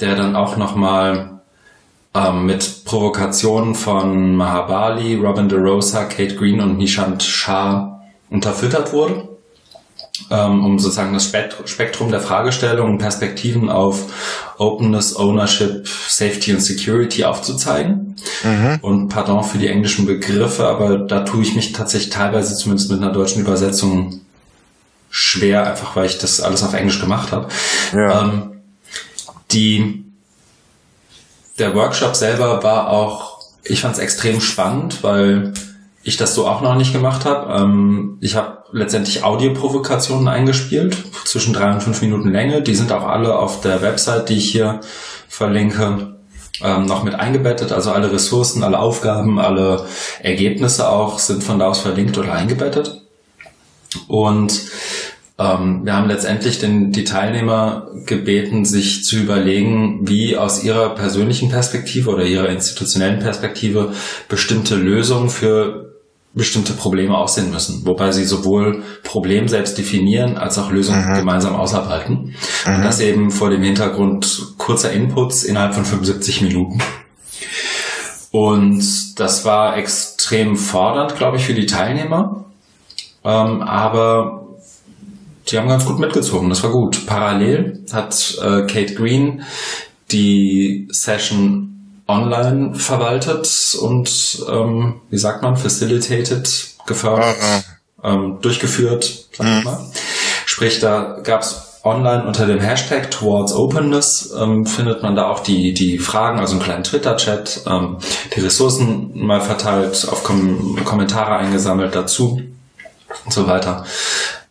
der 0.00 0.16
dann 0.16 0.36
auch 0.36 0.56
nochmal 0.56 1.40
ähm, 2.14 2.46
mit 2.46 2.84
Provokationen 2.84 3.74
von 3.74 4.36
Mahabali, 4.36 5.16
Robin 5.16 5.48
DeRosa, 5.48 6.04
Kate 6.04 6.34
Green 6.34 6.60
und 6.60 6.78
Nishant 6.78 7.22
Shah 7.22 8.00
unterfüttert 8.30 8.92
wurde, 8.92 9.28
um 10.28 10.78
sozusagen 10.78 11.14
das 11.14 11.24
Spektrum 11.24 12.10
der 12.10 12.20
Fragestellungen 12.20 12.92
und 12.92 12.98
Perspektiven 12.98 13.70
auf 13.70 14.52
Openness, 14.58 15.16
Ownership, 15.16 15.88
Safety 15.88 16.52
und 16.52 16.60
Security 16.60 17.24
aufzuzeigen. 17.24 18.16
Mhm. 18.42 18.78
Und 18.82 19.08
pardon 19.08 19.42
für 19.44 19.58
die 19.58 19.68
englischen 19.68 20.06
Begriffe, 20.06 20.66
aber 20.66 20.98
da 20.98 21.20
tue 21.20 21.42
ich 21.42 21.54
mich 21.54 21.72
tatsächlich 21.72 22.10
teilweise 22.10 22.54
zumindest 22.54 22.90
mit 22.90 23.00
einer 23.02 23.12
deutschen 23.12 23.42
Übersetzung 23.42 24.20
schwer, 25.10 25.66
einfach 25.66 25.96
weil 25.96 26.06
ich 26.06 26.18
das 26.18 26.40
alles 26.40 26.62
auf 26.62 26.74
Englisch 26.74 27.00
gemacht 27.00 27.32
habe. 27.32 27.48
Ja. 27.92 28.22
Ähm, 28.22 28.42
die, 29.50 30.04
der 31.58 31.74
Workshop 31.74 32.14
selber 32.14 32.62
war 32.62 32.90
auch, 32.90 33.40
ich 33.64 33.80
fand 33.80 33.94
es 33.94 34.00
extrem 34.00 34.40
spannend, 34.40 35.02
weil 35.02 35.52
ich 36.02 36.16
das 36.16 36.34
so 36.34 36.46
auch 36.46 36.60
noch 36.62 36.76
nicht 36.76 36.92
gemacht 36.92 37.24
habe. 37.24 37.52
Ähm, 37.52 38.18
ich 38.20 38.36
habe 38.36 38.64
letztendlich 38.72 39.24
Audioprovokationen 39.24 40.28
eingespielt, 40.28 40.96
zwischen 41.24 41.52
drei 41.52 41.72
und 41.72 41.82
fünf 41.82 42.00
Minuten 42.00 42.32
Länge. 42.32 42.62
Die 42.62 42.74
sind 42.74 42.92
auch 42.92 43.06
alle 43.06 43.38
auf 43.38 43.60
der 43.60 43.82
Website, 43.82 44.28
die 44.28 44.36
ich 44.36 44.50
hier 44.50 44.80
verlinke, 45.28 46.16
ähm, 46.62 46.86
noch 46.86 47.02
mit 47.02 47.14
eingebettet. 47.14 47.72
Also 47.72 47.92
alle 47.92 48.12
Ressourcen, 48.12 48.62
alle 48.62 48.78
Aufgaben, 48.78 49.38
alle 49.38 49.86
Ergebnisse 50.22 50.88
auch 50.88 51.18
sind 51.18 51.44
von 51.44 51.58
da 51.58 51.68
aus 51.68 51.80
verlinkt 51.80 52.16
oder 52.16 52.32
eingebettet. 52.32 53.02
Und 54.08 54.62
ähm, 55.38 55.84
wir 55.84 55.96
haben 55.96 56.08
letztendlich 56.08 56.58
den, 56.58 56.92
die 56.92 57.04
Teilnehmer 57.04 57.88
gebeten, 58.06 58.64
sich 58.64 59.04
zu 59.04 59.16
überlegen, 59.16 60.06
wie 60.08 60.36
aus 60.36 60.62
ihrer 60.62 60.94
persönlichen 60.94 61.50
Perspektive 61.50 62.10
oder 62.10 62.24
ihrer 62.24 62.48
institutionellen 62.48 63.20
Perspektive 63.20 63.92
bestimmte 64.28 64.76
Lösungen 64.76 65.30
für 65.30 65.89
bestimmte 66.32 66.74
Probleme 66.74 67.16
aussehen 67.16 67.50
müssen, 67.50 67.84
wobei 67.84 68.12
sie 68.12 68.24
sowohl 68.24 68.84
Problem 69.02 69.48
selbst 69.48 69.76
definieren 69.76 70.36
als 70.36 70.58
auch 70.58 70.70
Lösungen 70.70 71.10
mhm. 71.10 71.16
gemeinsam 71.16 71.56
ausarbeiten. 71.56 72.36
Mhm. 72.66 72.74
Und 72.74 72.84
das 72.84 73.00
eben 73.00 73.30
vor 73.30 73.50
dem 73.50 73.62
Hintergrund 73.62 74.54
kurzer 74.56 74.92
Inputs 74.92 75.42
innerhalb 75.42 75.74
von 75.74 75.84
75 75.84 76.42
Minuten. 76.42 76.78
Und 78.30 79.18
das 79.18 79.44
war 79.44 79.76
extrem 79.76 80.56
fordernd, 80.56 81.16
glaube 81.16 81.36
ich, 81.36 81.44
für 81.44 81.54
die 81.54 81.66
Teilnehmer. 81.66 82.44
Ähm, 83.24 83.62
aber 83.62 84.46
die 85.48 85.58
haben 85.58 85.68
ganz 85.68 85.84
gut 85.84 85.98
mitgezogen, 85.98 86.48
das 86.48 86.62
war 86.62 86.70
gut. 86.70 87.06
Parallel 87.06 87.84
hat 87.92 88.38
äh, 88.40 88.66
Kate 88.66 88.94
Green 88.94 89.42
die 90.12 90.86
Session 90.90 91.79
online 92.10 92.74
verwaltet 92.74 93.76
und, 93.80 94.44
ähm, 94.50 95.00
wie 95.10 95.18
sagt 95.18 95.42
man, 95.42 95.56
facilitated, 95.56 96.68
gefördert, 96.86 97.36
uh 97.36 97.44
-uh. 97.44 97.62
Ähm, 98.02 98.38
durchgeführt, 98.40 99.26
sag 99.36 99.46
ich 99.46 99.52
mhm. 99.58 99.64
mal. 99.64 99.78
Sprich, 100.46 100.80
da 100.80 101.18
gab's 101.22 101.70
online 101.82 102.24
unter 102.26 102.46
dem 102.46 102.60
Hashtag 102.60 103.10
Towards 103.10 103.54
Openness 103.54 104.34
ähm, 104.38 104.66
findet 104.66 105.02
man 105.02 105.16
da 105.16 105.28
auch 105.28 105.40
die, 105.40 105.72
die 105.72 105.98
Fragen, 105.98 106.38
also 106.38 106.54
einen 106.54 106.62
kleinen 106.62 106.84
Twitter-Chat, 106.84 107.62
ähm, 107.66 107.98
die 108.34 108.40
Ressourcen 108.40 109.10
mal 109.14 109.40
verteilt, 109.40 110.06
auf 110.10 110.24
Kom 110.24 110.78
Kommentare 110.84 111.36
eingesammelt 111.36 111.94
dazu 111.94 112.42
und 113.24 113.32
so 113.32 113.46
weiter. 113.46 113.84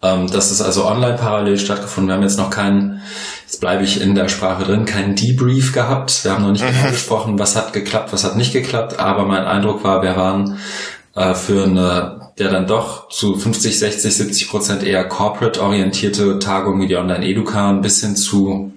Ähm, 0.01 0.29
das 0.31 0.51
ist 0.51 0.61
also 0.61 0.85
online 0.85 1.17
parallel 1.17 1.59
stattgefunden. 1.59 2.09
Wir 2.09 2.15
haben 2.15 2.23
jetzt 2.23 2.37
noch 2.37 2.49
keinen, 2.49 3.01
jetzt 3.49 3.61
bleibe 3.61 3.83
ich 3.83 3.99
in 3.99 4.13
der 4.13 4.29
Sprache 4.29 4.63
drin, 4.63 4.85
keinen 4.85 5.15
Debrief 5.15 5.73
gehabt. 5.73 6.23
Wir 6.23 6.33
haben 6.33 6.43
noch 6.43 6.51
nicht 6.51 6.63
mhm. 6.69 6.71
genau 6.71 6.91
gesprochen, 6.91 7.39
was 7.39 7.55
hat 7.55 7.73
geklappt, 7.73 8.13
was 8.13 8.23
hat 8.23 8.35
nicht 8.35 8.53
geklappt. 8.53 8.99
Aber 8.99 9.25
mein 9.25 9.43
Eindruck 9.43 9.83
war, 9.83 10.03
wir 10.03 10.15
waren 10.15 10.59
äh, 11.15 11.33
für 11.33 11.63
eine, 11.63 12.31
der 12.37 12.51
dann 12.51 12.67
doch 12.67 13.09
zu 13.09 13.35
50, 13.35 13.79
60, 13.79 14.13
70 14.13 14.49
Prozent 14.49 14.83
eher 14.83 15.03
corporate-orientierte 15.03 16.37
Tagung 16.37 16.79
wie 16.79 16.87
die 16.87 16.95
Online-Educa 16.95 17.71
ein 17.71 17.81
bisschen 17.81 18.15
zu 18.15 18.71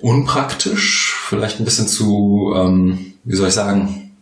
unpraktisch, 0.00 1.14
vielleicht 1.28 1.60
ein 1.60 1.66
bisschen 1.66 1.86
zu, 1.86 2.54
ähm, 2.56 3.12
wie 3.24 3.36
soll 3.36 3.48
ich 3.48 3.54
sagen, 3.54 4.12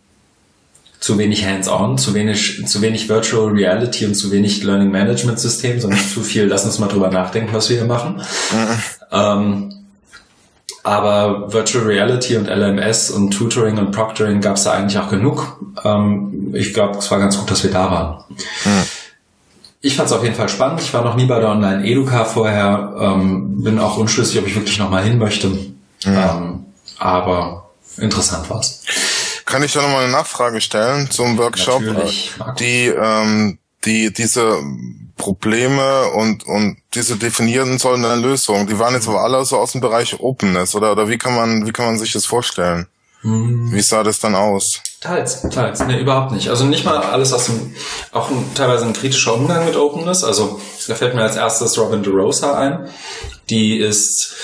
zu 0.99 1.19
wenig 1.19 1.47
hands-on, 1.47 1.99
zu 1.99 2.15
wenig, 2.15 2.67
zu 2.67 2.83
wenig 2.83 3.09
Virtual 3.09 3.49
Reality 3.49 4.07
und 4.07 4.15
zu 4.17 4.33
wenig 4.33 4.65
Learning 4.65 4.91
Management 4.91 5.39
System, 5.39 5.81
sondern 5.81 6.01
zu 6.01 6.21
viel, 6.21 6.47
lass 6.47 6.65
uns 6.65 6.81
mal 6.81 6.89
drüber 6.89 7.11
nachdenken, 7.11 7.55
was 7.55 7.71
wir 7.71 7.77
hier 7.77 7.87
machen. 7.87 8.21
Ähm, 9.13 9.75
aber 10.83 11.53
Virtual 11.53 11.85
Reality 11.85 12.37
und 12.37 12.47
LMS 12.47 13.11
und 13.11 13.31
Tutoring 13.31 13.79
und 13.79 13.91
Proctoring 13.91 14.41
gab 14.41 14.57
es 14.57 14.65
da 14.65 14.73
eigentlich 14.73 14.99
auch 14.99 15.11
genug. 15.11 15.59
Ähm, 15.85 16.55
ich 16.55 16.73
glaube, 16.73 16.99
es 16.99 17.11
war 17.11 17.19
ganz 17.19 17.39
gut, 17.39 17.51
dass 17.51 17.63
wir 17.63 17.71
da 17.71 17.91
waren. 17.91 18.25
Mhm. 18.65 18.83
Ich 19.83 19.97
fand 19.97 20.09
es 20.09 20.13
auf 20.13 20.23
jeden 20.23 20.35
Fall 20.35 20.49
spannend. 20.49 20.81
Ich 20.81 20.93
war 20.93 21.05
noch 21.05 21.17
nie 21.17 21.27
bei 21.27 21.39
der 21.39 21.51
Online 21.51 21.85
Educa 21.85 22.25
vorher. 22.25 22.95
Ähm, 22.99 23.63
bin 23.63 23.79
auch 23.79 23.97
unschlüssig, 23.97 24.39
ob 24.39 24.47
ich 24.47 24.55
wirklich 24.55 24.79
noch 24.79 24.91
mal 24.91 25.03
hin 25.03 25.19
möchte. 25.19 25.49
Mhm. 25.49 26.65
Aber 26.99 27.71
interessant 27.99 28.49
war's. 28.51 28.83
Kann 29.47 29.63
ich 29.63 29.73
da 29.73 29.83
nochmal 29.83 30.05
eine 30.05 30.13
Nachfrage 30.13 30.61
stellen 30.61 31.11
zum 31.11 31.37
Workshop? 31.39 31.83
Natürlich. 31.83 32.33
Die, 32.59 32.87
ähm, 32.87 33.59
die, 33.85 34.13
diese 34.13 34.59
Probleme 35.21 36.09
und, 36.15 36.47
und 36.47 36.79
diese 36.95 37.17
definieren 37.17 37.79
sollen 37.79 38.05
eine 38.05 38.21
Lösung, 38.21 38.67
die 38.67 38.79
waren 38.79 38.95
jetzt 38.95 39.09
aber 39.09 39.23
alle 39.23 39.45
so 39.45 39.59
aus 39.59 39.73
dem 39.73 39.81
Bereich 39.81 40.19
Openness, 40.19 40.75
oder, 40.75 40.93
oder 40.93 41.09
wie 41.09 41.19
kann 41.19 41.35
man, 41.35 41.67
wie 41.67 41.73
kann 41.73 41.87
man 41.87 41.99
sich 41.99 42.13
das 42.13 42.27
vorstellen? 42.27 42.87
Hm. 43.23 43.71
Wie 43.71 43.83
sah 43.83 44.03
das 44.03 44.19
dann 44.19 44.35
aus? 44.35 44.81
Teils, 45.01 45.43
teils. 45.51 45.81
Nee, 45.81 46.01
überhaupt 46.01 46.33
nicht. 46.33 46.49
Also 46.49 46.65
nicht 46.65 46.85
mal 46.85 46.99
alles 46.99 47.33
aus 47.33 47.47
dem, 47.47 47.75
auch 48.13 48.31
ein, 48.31 48.55
teilweise 48.55 48.87
ein 48.87 48.95
kritischer 48.95 49.35
Umgang 49.35 49.67
mit 49.67 49.77
Openness. 49.77 50.25
Also 50.25 50.61
da 50.89 50.95
fällt 50.95 51.15
mir 51.15 51.23
als 51.23 51.37
erstes 51.37 51.79
Robin 51.79 52.03
DeRosa 52.03 52.59
ein. 52.59 52.89
Die 53.51 53.79
ist 53.79 54.35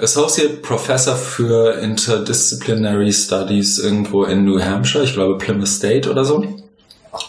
Associate 0.00 0.54
Professor 0.54 1.16
für 1.16 1.74
Interdisciplinary 1.80 3.12
Studies 3.12 3.78
irgendwo 3.78 4.24
in 4.24 4.44
New 4.44 4.60
Hampshire, 4.60 5.04
ich 5.04 5.12
glaube 5.12 5.38
Plymouth 5.38 5.68
State 5.68 6.10
oder 6.10 6.24
so. 6.24 6.44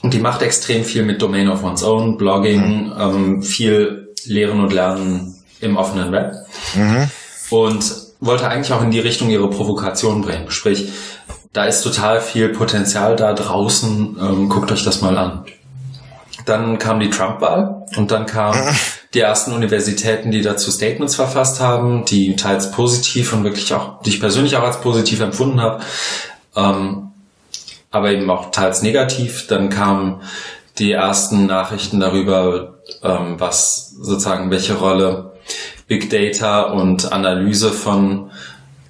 Und 0.02 0.14
die 0.14 0.20
macht 0.20 0.42
extrem 0.42 0.84
viel 0.84 1.04
mit 1.04 1.22
Domain 1.22 1.50
of 1.50 1.64
One's 1.64 1.84
Own, 1.84 2.18
Blogging, 2.18 2.88
mhm. 2.88 2.94
ähm, 3.00 3.42
viel 3.44 4.14
Lehren 4.26 4.62
und 4.62 4.74
Lernen 4.74 5.36
im 5.62 5.78
offenen 5.78 6.12
Web. 6.12 6.34
Mhm. 6.76 7.10
Und 7.50 7.84
wollte 8.20 8.48
eigentlich 8.48 8.74
auch 8.74 8.84
in 8.84 8.92
die 8.92 9.00
Richtung 9.00 9.30
ihre 9.30 9.50
Provokation 9.50 10.22
bringen. 10.22 10.52
Sprich, 10.52 10.92
da 11.54 11.66
ist 11.66 11.82
total 11.82 12.22
viel 12.22 12.50
Potenzial 12.50 13.16
da 13.16 13.34
draußen. 13.34 14.18
Ähm, 14.20 14.50
guckt 14.50 14.72
euch 14.72 14.84
das 14.84 15.02
mal 15.02 15.18
an. 15.18 15.46
Dann 16.46 16.80
kam 16.80 17.00
die 17.00 17.10
Trump-Wahl 17.10 17.86
und 17.96 18.12
dann 18.12 18.26
kam 18.26 18.56
mhm 18.56 18.76
die 19.14 19.20
ersten 19.22 19.54
Universitäten, 19.54 20.32
die 20.32 20.42
dazu 20.42 20.72
Statements 20.72 21.16
verfasst 21.16 21.60
haben, 21.60 22.06
die 22.06 22.36
teils 22.36 22.72
positiv 22.72 23.34
und 23.34 23.44
wirklich 23.44 23.74
auch, 23.74 24.02
die 24.04 24.10
ich 24.10 24.20
persönlich 24.20 24.56
auch 24.56 24.64
als 24.64 24.82
positiv 24.82 25.20
empfunden 25.22 25.62
habe, 25.62 25.84
ähm, 26.56 27.09
aber 27.92 28.12
eben 28.12 28.30
auch 28.30 28.52
teils 28.52 28.82
negativ. 28.82 29.48
Dann 29.48 29.70
kamen 29.70 30.22
die 30.78 30.92
ersten 30.92 31.46
Nachrichten 31.46 32.00
darüber, 32.00 32.80
ähm, 33.04 33.36
was 33.40 33.92
sozusagen 34.00 34.52
welche 34.52 34.76
Rolle 34.76 35.34
Big 35.88 36.10
Data 36.10 36.62
und 36.62 37.12
Analyse 37.12 37.72
von 37.72 38.32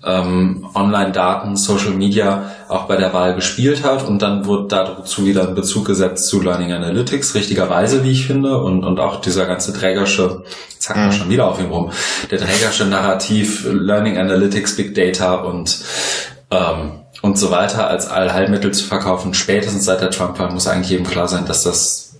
ähm, 0.05 0.67
Online-Daten, 0.73 1.57
Social 1.57 1.91
Media 1.91 2.51
auch 2.69 2.83
bei 2.83 2.95
der 2.95 3.13
Wahl 3.13 3.35
gespielt 3.35 3.83
hat 3.83 4.07
und 4.07 4.21
dann 4.21 4.45
wurde 4.45 4.67
dazu 4.67 5.25
wieder 5.25 5.47
ein 5.47 5.55
Bezug 5.55 5.85
gesetzt 5.85 6.27
zu 6.27 6.41
Learning 6.41 6.71
Analytics, 6.71 7.35
richtigerweise, 7.35 8.03
wie 8.03 8.11
ich 8.11 8.27
finde, 8.27 8.59
und, 8.59 8.83
und 8.83 8.99
auch 8.99 9.19
dieser 9.19 9.45
ganze 9.45 9.73
trägersche, 9.73 10.43
zack, 10.77 10.97
mhm. 10.97 11.11
schon 11.11 11.29
wieder 11.29 11.47
auf 11.47 11.59
ihm 11.59 11.71
rum, 11.71 11.91
der 12.31 12.39
trägersche 12.39 12.85
Narrativ 12.85 13.65
Learning 13.69 14.17
Analytics, 14.17 14.77
Big 14.77 14.95
Data 14.95 15.35
und 15.35 15.79
ähm, 16.51 16.91
und 17.21 17.37
so 17.37 17.51
weiter 17.51 17.87
als 17.87 18.07
Allheilmittel 18.07 18.73
zu 18.73 18.85
verkaufen, 18.85 19.33
spätestens 19.33 19.85
seit 19.85 20.01
der 20.01 20.11
Trump-Wahl 20.11 20.51
muss 20.51 20.67
eigentlich 20.67 20.89
jedem 20.89 21.07
klar 21.07 21.27
sein, 21.27 21.45
dass 21.45 21.63
das 21.63 22.15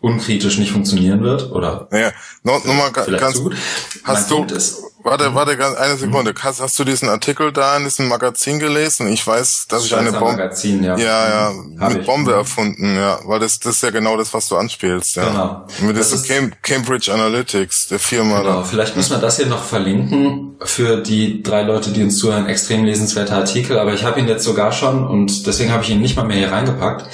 unkritisch 0.00 0.58
nicht 0.58 0.72
funktionieren 0.72 1.22
wird 1.22 1.50
oder? 1.50 1.88
Ja, 1.92 2.12
noch, 2.42 2.64
noch 2.64 2.74
mal 2.74 2.92
ganz 2.92 3.38
gut. 3.38 3.56
Hast 4.04 4.30
mein 4.30 4.48
du 4.48 4.54
ist, 4.54 4.82
warte 5.02 5.34
warte 5.34 5.56
ganz 5.56 5.76
eine 5.76 5.96
Sekunde. 5.96 6.34
Hast, 6.42 6.60
hast 6.60 6.78
du 6.78 6.84
diesen 6.84 7.08
Artikel 7.08 7.52
da 7.52 7.76
in 7.76 7.84
diesem 7.84 8.08
Magazin 8.08 8.58
gelesen? 8.58 9.08
Ich 9.12 9.26
weiß 9.26 9.66
dass 9.68 9.84
ich 9.84 9.94
eine 9.96 10.12
Bombe 10.12 10.32
Magazin, 10.32 10.82
ja, 10.82 10.96
ja, 10.96 11.28
ja 11.28 11.52
Hab 11.80 11.92
mit 11.92 12.00
ich. 12.02 12.06
Bombe 12.06 12.32
erfunden 12.32 12.96
ja. 12.96 13.18
Weil 13.24 13.40
das 13.40 13.58
das 13.60 13.76
ist 13.76 13.82
ja 13.82 13.90
genau 13.90 14.16
das 14.16 14.34
was 14.34 14.48
du 14.48 14.56
anspielst 14.56 15.16
ja. 15.16 15.28
Genau. 15.28 15.66
mit 15.80 15.96
Das 15.96 16.10
diesem 16.10 16.22
ist- 16.22 16.28
Cam 16.28 16.52
Cambridge 16.62 17.12
Analytics 17.12 17.88
der 17.88 17.98
Firma 17.98 18.40
Genau, 18.42 18.52
da 18.58 18.62
vielleicht 18.64 18.96
müssen 18.96 19.10
wir 19.12 19.18
das 19.18 19.36
hier 19.36 19.46
noch 19.46 19.62
verlinken 19.64 20.56
für 20.64 20.98
die 21.02 21.42
drei 21.42 21.62
Leute, 21.62 21.90
die 21.90 22.02
uns 22.02 22.18
zuhören. 22.18 22.46
Extrem 22.46 22.84
lesenswerter 22.84 23.36
Artikel, 23.36 23.78
aber 23.78 23.92
ich 23.94 24.04
habe 24.04 24.18
ihn 24.20 24.28
jetzt 24.28 24.44
sogar 24.44 24.72
schon 24.72 25.06
und 25.06 25.46
deswegen 25.46 25.70
habe 25.72 25.82
ich 25.84 25.90
ihn 25.90 26.00
nicht 26.00 26.16
mal 26.16 26.24
mehr 26.24 26.36
hier 26.38 26.50
reingepackt. 26.52 27.06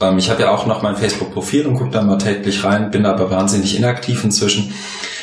Ähm, 0.00 0.18
ich 0.18 0.28
habe 0.30 0.42
ja 0.42 0.50
auch 0.50 0.66
noch 0.66 0.82
mein 0.82 0.96
Facebook-Profil 0.96 1.66
und 1.66 1.76
gucke 1.76 1.90
da 1.90 2.02
mal 2.02 2.18
täglich 2.18 2.64
rein, 2.64 2.90
bin 2.90 3.06
aber 3.06 3.30
wahnsinnig 3.30 3.76
inaktiv 3.76 4.22
inzwischen. 4.24 4.74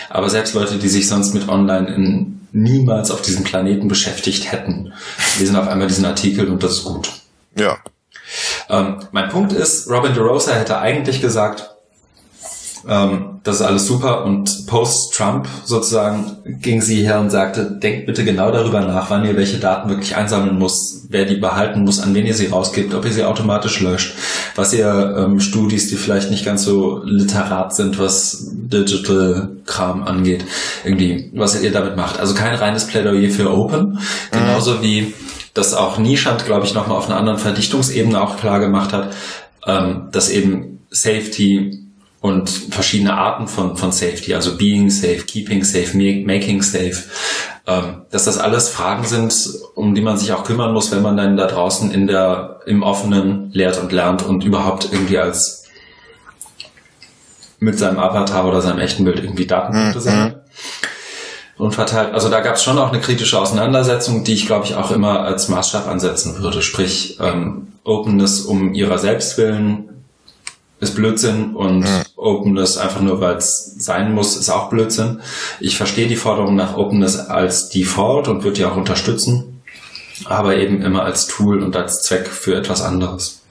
Aber 0.10 0.30
selbst 0.30 0.54
Leute, 0.54 0.78
die 0.78 0.90
sich 0.90 1.08
sonst 1.08 1.34
mit 1.34 1.48
Online 1.48 1.88
in, 1.94 2.42
niemals 2.52 3.12
auf 3.12 3.22
diesem 3.22 3.44
Planeten 3.44 3.88
beschäftigt 3.88 4.52
hätten, 4.52 4.94
lesen 5.38 5.56
auf 5.56 5.68
einmal 5.68 5.88
diesen 5.88 6.06
Artikel 6.06 6.50
und 6.50 6.64
das 6.64 6.74
ist 6.74 6.84
gut. 6.84 7.12
ja 7.56 7.78
Ähm, 8.70 9.00
mein 9.12 9.30
Punkt 9.30 9.54
ist, 9.54 9.90
Robin 9.90 10.14
DeRosa 10.14 10.54
hätte 10.54 10.80
eigentlich 10.80 11.22
gesagt, 11.22 11.72
ähm, 12.90 13.40
das 13.44 13.58
ist 13.58 13.62
alles 13.62 13.88
super. 13.88 14.26
Und 14.26 14.68
post-Trump 14.68 15.48
sozusagen 15.64 16.38
ging 16.44 16.82
sie 16.82 17.04
her 17.04 17.20
und 17.20 17.30
sagte, 17.30 17.72
denkt 17.72 18.06
bitte 18.08 18.26
genau 18.26 18.52
darüber 18.52 18.82
nach, 18.82 19.10
wann 19.10 19.26
ihr 19.26 19.38
welche 19.38 19.58
Daten 19.58 19.90
wirklich 19.90 20.16
einsammeln 20.16 20.58
muss, 20.58 21.06
wer 21.10 21.26
die 21.26 21.36
behalten 21.36 21.84
muss, 21.84 22.00
an 22.00 22.14
wen 22.14 22.26
ihr 22.26 22.34
sie 22.34 22.48
rausgibt, 22.48 22.94
ob 22.94 23.06
ihr 23.06 23.12
sie 23.12 23.24
automatisch 23.24 23.80
löscht, 23.80 24.16
was 24.56 24.74
ihr 24.74 25.16
ähm, 25.18 25.40
Studis, 25.40 25.90
die 25.90 25.96
vielleicht 25.96 26.32
nicht 26.32 26.44
ganz 26.44 26.64
so 26.64 27.02
literat 27.04 27.76
sind, 27.76 28.00
was 28.00 28.50
Digital-Kram 28.52 30.04
angeht, 30.04 30.46
irgendwie, 30.84 31.32
was 31.34 31.62
ihr 31.62 31.72
damit 31.72 31.96
macht. 31.96 32.20
Also 32.20 32.34
kein 32.34 32.56
reines 32.56 32.88
Plädoyer 32.88 33.30
für 33.30 33.52
Open, 33.52 34.00
genauso 34.32 34.82
wie 34.82 35.14
das 35.54 35.74
auch 35.74 35.98
Nischand, 35.98 36.46
glaube 36.46 36.66
ich, 36.66 36.74
nochmal 36.74 36.98
auf 36.98 37.08
einer 37.08 37.18
anderen 37.18 37.40
Verdichtungsebene 37.40 38.22
auch 38.22 38.38
klar 38.38 38.60
gemacht 38.60 38.94
hat, 38.94 39.14
ähm, 39.66 40.10
dass 40.12 40.30
eben 40.30 40.80
Safety 40.92 41.79
und 42.22 42.50
verschiedene 42.50 43.14
Arten 43.18 43.48
von, 43.48 43.78
von 43.78 43.92
Safety, 43.92 44.34
also 44.36 44.58
Being 44.58 44.90
Safe, 44.90 45.20
Keeping 45.26 45.64
Safe, 45.64 45.96
ma- 45.98 46.34
Making 46.34 46.62
Safe, 46.62 46.98
ähm, 47.66 48.02
dass 48.12 48.26
das 48.26 48.38
alles 48.38 48.70
Fragen 48.70 49.06
sind, 49.06 49.34
um 49.76 49.96
die 49.96 50.02
man 50.02 50.18
sich 50.18 50.34
auch 50.34 50.44
kümmern 50.44 50.74
muss, 50.74 50.92
wenn 50.92 51.02
man 51.02 51.16
dann 51.16 51.38
da 51.38 51.48
draußen 51.48 51.92
in 51.92 52.08
der, 52.08 52.60
im 52.66 52.84
Offenen 52.84 53.52
lehrt 53.54 53.80
und 53.80 53.92
lernt 53.94 54.24
und 54.26 54.44
überhaupt 54.44 54.90
irgendwie 54.92 55.18
als 55.18 55.64
mit 57.60 57.78
seinem 57.78 58.00
Avatar 58.00 58.46
oder 58.48 58.62
seinem 58.62 58.80
echten 58.80 59.04
Bild 59.04 59.20
irgendwie 59.20 59.46
Datenpunkte 59.46 60.00
Mhm. 60.00 60.04
sammelt 60.04 60.36
und 61.58 61.74
verteilt. 61.76 62.14
Also 62.14 62.30
da 62.30 62.40
gab 62.40 62.56
es 62.56 62.64
schon 62.64 62.78
auch 62.78 62.90
eine 62.90 63.02
kritische 63.02 63.38
Auseinandersetzung, 63.40 64.24
die 64.24 64.34
ich 64.34 64.46
glaube 64.48 64.66
ich 64.66 64.76
auch 64.76 64.92
immer 64.92 65.22
als 65.22 65.50
Maßstab 65.50 65.88
ansetzen 65.88 66.40
würde. 66.42 66.62
Sprich, 66.62 67.18
ähm, 67.22 67.68
Openness 67.84 68.42
um 68.42 68.74
ihrer 68.74 68.98
selbst 68.98 69.38
willen 69.38 69.99
ist 70.80 70.96
Blödsinn 70.96 71.56
und 71.56 71.86
Openness 72.16 72.78
einfach 72.78 73.02
nur, 73.02 73.20
weil 73.20 73.36
es 73.36 73.76
sein 73.78 74.14
muss, 74.14 74.38
ist 74.38 74.50
auch 74.50 74.70
Blödsinn. 74.70 75.22
Ich 75.60 75.78
verstehe 75.78 76.08
die 76.08 76.16
Forderung 76.16 76.56
nach 76.56 76.78
Openness 76.78 77.18
als 77.18 77.70
Default 77.70 78.28
und 78.28 78.44
würde 78.44 78.58
die 78.58 78.66
auch 78.66 78.78
unterstützen, 78.78 79.62
aber 80.26 80.56
eben 80.58 80.82
immer 80.82 81.04
als 81.04 81.28
Tool 81.28 81.62
und 81.64 81.76
als 81.76 82.04
Zweck 82.04 82.28
für 82.28 82.56
etwas 82.56 82.82
anderes. 82.82 83.42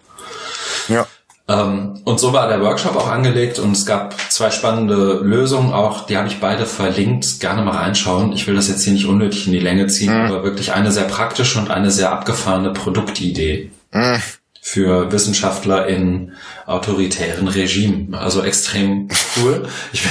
ja 0.89 1.07
Ähm, 1.49 2.01
und 2.05 2.21
so 2.21 2.33
war 2.33 2.49
der 2.49 2.61
Workshop 2.61 2.97
auch 2.97 3.09
angelegt 3.09 3.59
und 3.59 3.73
es 3.73 3.87
gab 3.87 4.15
zwei 4.31 4.51
spannende 4.51 5.21
Lösungen 5.23 5.73
auch, 5.73 6.07
die 6.07 6.19
habe 6.19 6.29
ich 6.29 6.41
beide 6.41 6.67
verlinkt, 6.67 7.41
gerne 7.41 7.63
mal 7.63 7.77
reinschauen. 7.77 8.33
Ich 8.33 8.47
will 8.47 8.55
das 8.55 8.69
jetzt 8.69 8.85
hier 8.85 8.93
nicht 8.93 9.07
unnötig 9.07 9.47
in 9.47 9.53
die 9.53 9.59
Länge 9.59 9.87
ziehen, 9.87 10.13
aber 10.13 10.45
wirklich 10.45 10.73
eine 10.73 10.93
sehr 10.93 11.05
praktische 11.05 11.59
und 11.59 11.71
eine 11.71 11.91
sehr 11.91 12.13
abgefahrene 12.13 12.73
Produktidee 12.73 13.71
Mhm. 13.93 14.23
Für 14.71 15.11
Wissenschaftler 15.13 15.87
in 15.87 16.33
autoritären 16.67 17.49
Regimen. 17.49 18.15
Also 18.15 18.43
extrem 18.43 19.09
cool. 19.37 19.67
Ich, 19.93 20.05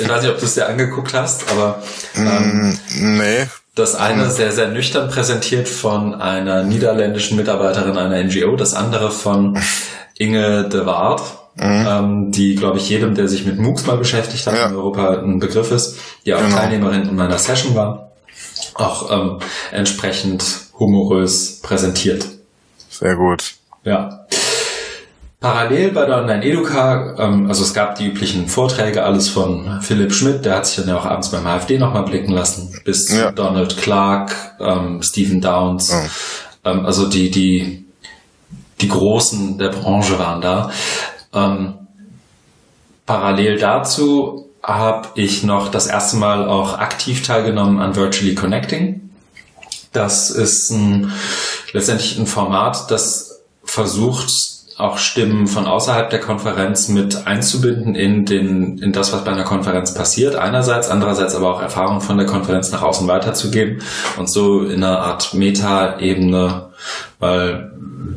ich 0.00 0.08
weiß 0.08 0.22
nicht, 0.22 0.30
ob 0.32 0.38
du 0.38 0.44
es 0.46 0.54
dir 0.54 0.66
angeguckt 0.68 1.12
hast, 1.12 1.50
aber 1.50 1.82
ähm, 2.16 2.78
Mm, 2.98 3.18
nee 3.18 3.46
das 3.76 3.94
eine 3.94 4.28
sehr, 4.30 4.52
sehr 4.52 4.68
nüchtern 4.68 5.08
präsentiert 5.08 5.68
von 5.68 6.14
einer 6.14 6.64
niederländischen 6.64 7.36
Mitarbeiterin 7.36 7.96
einer 7.96 8.22
NGO, 8.24 8.56
das 8.56 8.74
andere 8.74 9.10
von 9.10 9.58
Inge 10.18 10.68
de 10.68 10.84
Waard, 10.86 11.22
ähm, 11.58 12.30
die, 12.30 12.56
glaube 12.56 12.78
ich, 12.78 12.88
jedem, 12.90 13.14
der 13.14 13.28
sich 13.28 13.46
mit 13.46 13.58
MOOCs 13.58 13.86
mal 13.86 13.96
beschäftigt 13.96 14.46
hat 14.46 14.54
Ja. 14.54 14.66
in 14.66 14.74
Europa, 14.76 15.20
ein 15.20 15.38
Begriff 15.38 15.70
ist, 15.70 15.96
die 16.26 16.34
auch 16.34 16.40
Genau. 16.42 16.56
Teilnehmerin 16.56 17.08
in 17.08 17.16
meiner 17.16 17.38
Session 17.38 17.74
war, 17.74 18.10
auch 18.74 19.10
ähm, 19.10 19.38
entsprechend 19.72 20.42
humorös 20.78 21.60
präsentiert. 21.62 22.26
sehr 22.90 23.14
gut 23.16 23.54
Ja. 23.84 24.26
Parallel 25.40 25.92
bei 25.92 26.04
der 26.04 26.18
Online 26.18 26.44
Educa, 26.44 27.14
ähm, 27.18 27.48
also 27.48 27.62
es 27.64 27.72
gab 27.72 27.94
die 27.94 28.06
üblichen 28.06 28.46
Vorträge, 28.46 29.04
alles 29.04 29.30
von 29.30 29.80
Philipp 29.80 30.12
Schmidt, 30.12 30.44
der 30.44 30.56
hat 30.56 30.66
sich 30.66 30.76
dann 30.76 30.88
ja 30.88 30.98
auch 30.98 31.06
abends 31.06 31.30
beim 31.30 31.46
AfD 31.46 31.78
nochmal 31.78 32.02
blicken 32.02 32.32
lassen, 32.32 32.78
bis 32.84 33.10
Ja. 33.10 33.32
Donald 33.32 33.78
Clark, 33.78 34.36
ähm, 34.60 35.02
Stephen 35.02 35.40
Downs, 35.40 35.94
ähm, 36.62 36.84
also 36.84 37.08
die, 37.08 37.30
die, 37.30 37.86
die 38.82 38.88
Großen 38.88 39.56
der 39.56 39.70
Branche 39.70 40.18
waren 40.18 40.42
da. 40.42 40.70
Ähm, 41.32 41.74
parallel 43.06 43.58
dazu 43.58 44.50
habe 44.62 45.08
ich 45.14 45.42
noch 45.42 45.70
das 45.70 45.86
erste 45.86 46.18
Mal 46.18 46.46
auch 46.46 46.78
aktiv 46.78 47.22
teilgenommen 47.22 47.80
an 47.80 47.96
Virtually 47.96 48.34
Connecting. 48.34 49.08
Das 49.94 50.28
ist 50.28 50.70
ein, 50.70 51.10
letztendlich 51.72 52.18
ein 52.18 52.26
Format, 52.26 52.90
das 52.90 53.39
versucht, 53.70 54.30
auch 54.78 54.98
Stimmen 54.98 55.46
von 55.46 55.66
außerhalb 55.66 56.10
der 56.10 56.20
Konferenz 56.20 56.88
mit 56.88 57.26
einzubinden 57.26 57.94
in 57.94 58.24
den, 58.24 58.78
in 58.78 58.92
das, 58.92 59.12
was 59.12 59.24
bei 59.24 59.30
einer 59.30 59.44
Konferenz 59.44 59.94
passiert. 59.94 60.36
Einerseits, 60.36 60.88
andererseits 60.88 61.34
aber 61.34 61.54
auch 61.54 61.62
Erfahrungen 61.62 62.00
von 62.00 62.16
der 62.16 62.26
Konferenz 62.26 62.72
nach 62.72 62.82
außen 62.82 63.06
weiterzugeben 63.06 63.82
und 64.18 64.30
so 64.30 64.62
in 64.62 64.82
einer 64.82 65.00
Art 65.00 65.34
Meta-Ebene, 65.34 66.70
weil 67.18 67.72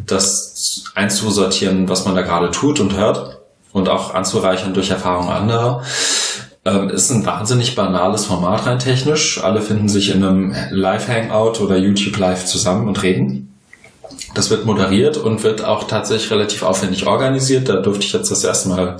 das 0.06 0.86
einzusortieren, 0.95 1.89
was 1.89 2.06
man 2.06 2.16
da 2.16 2.22
gerade 2.22 2.49
tut 2.51 2.80
und 2.80 2.95
hört 2.95 3.41
und 3.74 3.89
auch 3.89 4.14
anzureichern 4.14 4.74
durch 4.74 4.89
Erfahrungen 4.89 5.30
anderer. 5.30 5.84
Ähm, 6.66 6.89
ist 6.89 7.12
ein 7.12 7.26
wahnsinnig 7.26 7.76
banales 7.76 8.26
Format 8.26 8.66
rein 8.66 8.80
technisch. 8.80 9.43
Alle 9.43 9.62
finden 9.62 9.89
sich 9.89 10.16
in 10.16 10.24
einem 10.24 10.56
Live-Hangout 10.72 11.60
oder 11.62 11.76
YouTube 11.76 12.18
Live 12.18 12.45
zusammen 12.45 12.88
und 12.88 13.04
reden. 13.04 13.53
Das 14.34 14.50
wird 14.50 14.66
moderiert 14.66 15.18
und 15.18 15.44
wird 15.44 15.64
auch 15.64 15.84
tatsächlich 15.84 16.32
relativ 16.32 16.64
aufwendig 16.64 17.06
organisiert. 17.06 17.70
Da 17.70 17.76
durfte 17.76 18.04
ich 18.06 18.14
jetzt 18.14 18.32
das 18.32 18.44
erste 18.44 18.70
Mal 18.70 18.98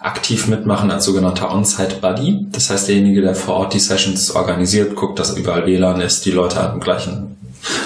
aktiv 0.00 0.46
mitmachen 0.46 0.90
als 0.90 1.04
sogenannter 1.04 1.52
On-Site 1.52 1.96
Buddy. 2.00 2.46
Das 2.50 2.70
heißt, 2.70 2.88
derjenige, 2.88 3.20
der 3.20 3.34
vor 3.34 3.56
Ort 3.56 3.74
die 3.74 3.78
Sessions 3.78 4.34
organisiert, 4.34 4.96
guckt, 4.96 5.18
dass 5.18 5.36
überall 5.36 5.66
WLAN 5.66 6.00
ist, 6.00 6.24
die 6.24 6.30
Leute 6.30 6.60
am 6.60 6.80
gleichen, 6.80 7.36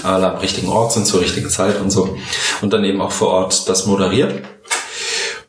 alle 0.05 0.33
am 0.33 0.39
richtigen 0.39 0.69
Ort 0.69 0.93
sind 0.93 1.07
zur 1.07 1.21
richtigen 1.21 1.51
Zeit 1.51 1.81
und 1.81 1.91
so. 1.91 2.17
Und 2.63 2.73
dann 2.73 2.85
eben 2.85 3.01
auch 3.01 3.13
vor 3.13 3.29
Ort 3.29 3.69
das 3.69 3.87
moderiert. 3.87 4.45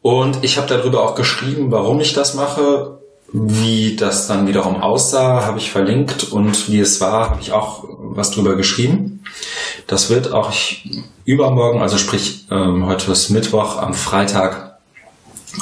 Und 0.01 0.43
ich 0.43 0.57
habe 0.57 0.67
darüber 0.67 1.03
auch 1.03 1.15
geschrieben, 1.15 1.71
warum 1.71 1.99
ich 1.99 2.13
das 2.13 2.33
mache, 2.33 2.99
wie 3.37 3.97
das 3.97 4.27
dann 4.27 4.47
wiederum 4.47 4.81
aussah, 4.81 5.45
habe 5.45 5.57
ich 5.57 5.69
verlinkt 5.69 6.23
und 6.23 6.69
wie 6.69 6.79
es 6.79 7.01
war, 7.01 7.31
habe 7.31 7.41
ich 7.41 7.51
auch 7.51 7.83
was 7.99 8.31
drüber 8.31 8.55
geschrieben. 8.55 9.23
Das 9.87 10.09
wird 10.09 10.31
auch 10.31 10.51
ich, 10.51 11.03
übermorgen, 11.25 11.81
also 11.81 11.97
sprich 11.97 12.45
ähm, 12.49 12.85
heute 12.85 13.11
ist 13.11 13.29
Mittwoch, 13.31 13.77
am 13.77 13.93
Freitag 13.93 14.77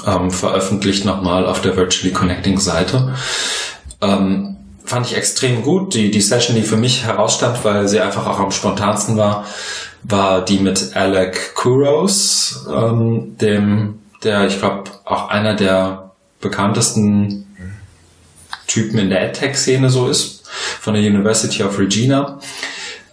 ähm, 0.06 0.30
veröffentlicht 0.30 1.04
nochmal 1.04 1.48
auf 1.48 1.62
der 1.62 1.76
Virtually 1.76 2.14
Connecting 2.14 2.60
Seite. 2.60 3.16
Ähm, 4.02 4.56
fand 4.86 5.08
ich 5.08 5.18
extrem 5.18 5.64
gut. 5.64 5.96
Die, 5.96 6.12
die 6.12 6.22
Session, 6.22 6.56
die 6.56 6.62
für 6.62 6.78
mich 6.78 7.06
herausstand, 7.06 7.66
weil 7.66 7.88
sie 7.88 8.02
einfach 8.02 8.28
auch 8.28 8.40
am 8.40 8.52
spontansten 8.52 9.18
war, 9.18 9.46
war 10.04 10.46
die 10.46 10.60
mit 10.60 10.96
Alec 10.96 11.56
Kuros, 11.56 12.68
ähm, 12.72 13.36
dem, 13.40 14.00
der, 14.24 14.46
ich 14.46 14.60
glaube, 14.60 14.92
auch 15.06 15.30
einer 15.30 15.56
der 15.56 16.12
bekanntesten 16.40 17.48
Typen 18.74 18.98
in 18.98 19.10
der 19.10 19.22
AdTech-Szene 19.22 19.90
so 19.90 20.08
ist, 20.08 20.48
von 20.82 20.96
der 20.96 21.04
University 21.04 21.64
of 21.64 21.78
Regina. 21.78 22.40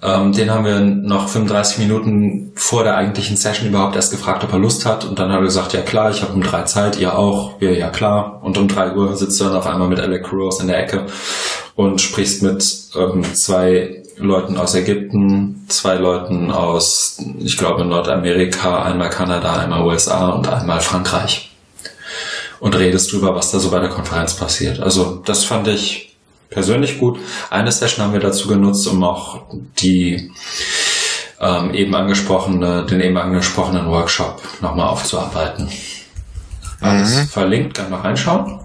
Ähm, 0.02 0.32
den 0.32 0.50
haben 0.50 0.64
wir 0.64 0.80
noch 0.80 1.28
35 1.28 1.78
Minuten 1.78 2.52
vor 2.54 2.84
der 2.84 2.96
eigentlichen 2.96 3.36
Session 3.36 3.68
überhaupt 3.68 3.96
erst 3.96 4.10
gefragt, 4.10 4.42
ob 4.42 4.52
er 4.52 4.58
Lust 4.58 4.86
hat. 4.86 5.04
Und 5.04 5.18
dann 5.18 5.30
hat 5.30 5.40
er 5.40 5.44
gesagt, 5.44 5.74
ja 5.74 5.82
klar, 5.82 6.10
ich 6.10 6.22
habe 6.22 6.32
um 6.32 6.42
drei 6.42 6.62
Zeit, 6.62 6.98
ihr 6.98 7.18
auch, 7.18 7.60
wir 7.60 7.76
ja 7.76 7.90
klar. 7.90 8.40
Und 8.42 8.56
um 8.56 8.66
drei 8.66 8.94
Uhr 8.94 9.14
sitzt 9.14 9.38
du 9.38 9.44
dann 9.44 9.56
auf 9.56 9.66
einmal 9.66 9.88
mit 9.88 10.00
Alec 10.00 10.22
Kuros 10.22 10.60
in 10.60 10.68
der 10.68 10.82
Ecke 10.82 11.06
und 11.76 12.00
sprichst 12.00 12.42
mit 12.42 12.64
ähm, 12.96 13.22
zwei 13.34 14.02
Leuten 14.16 14.56
aus 14.56 14.74
Ägypten, 14.74 15.66
zwei 15.68 15.96
Leuten 15.96 16.50
aus, 16.50 17.18
ich 17.38 17.58
glaube, 17.58 17.84
Nordamerika, 17.84 18.82
einmal 18.82 19.10
Kanada, 19.10 19.56
einmal 19.56 19.82
USA 19.82 20.30
und 20.30 20.48
einmal 20.48 20.80
Frankreich. 20.80 21.49
Und 22.60 22.78
redest 22.78 23.12
drüber, 23.12 23.34
was 23.34 23.50
da 23.50 23.58
so 23.58 23.70
bei 23.70 23.80
der 23.80 23.88
Konferenz 23.88 24.34
passiert. 24.34 24.80
Also 24.80 25.22
das 25.24 25.44
fand 25.44 25.66
ich 25.68 26.16
persönlich 26.50 26.98
gut. 26.98 27.18
Eine 27.48 27.72
Session 27.72 28.04
haben 28.04 28.12
wir 28.12 28.20
dazu 28.20 28.48
genutzt, 28.48 28.86
um 28.86 29.02
auch 29.02 29.42
die 29.80 30.30
ähm, 31.40 31.72
eben 31.74 31.94
angesprochene, 31.94 32.84
den 32.86 33.00
eben 33.00 33.16
angesprochenen 33.16 33.88
Workshop 33.88 34.42
nochmal 34.60 34.88
aufzuarbeiten. 34.88 35.70
Alles 36.80 37.16
mhm. 37.16 37.28
verlinkt, 37.28 37.74
kann 37.76 37.90
mal 37.90 38.00
reinschauen. 38.00 38.60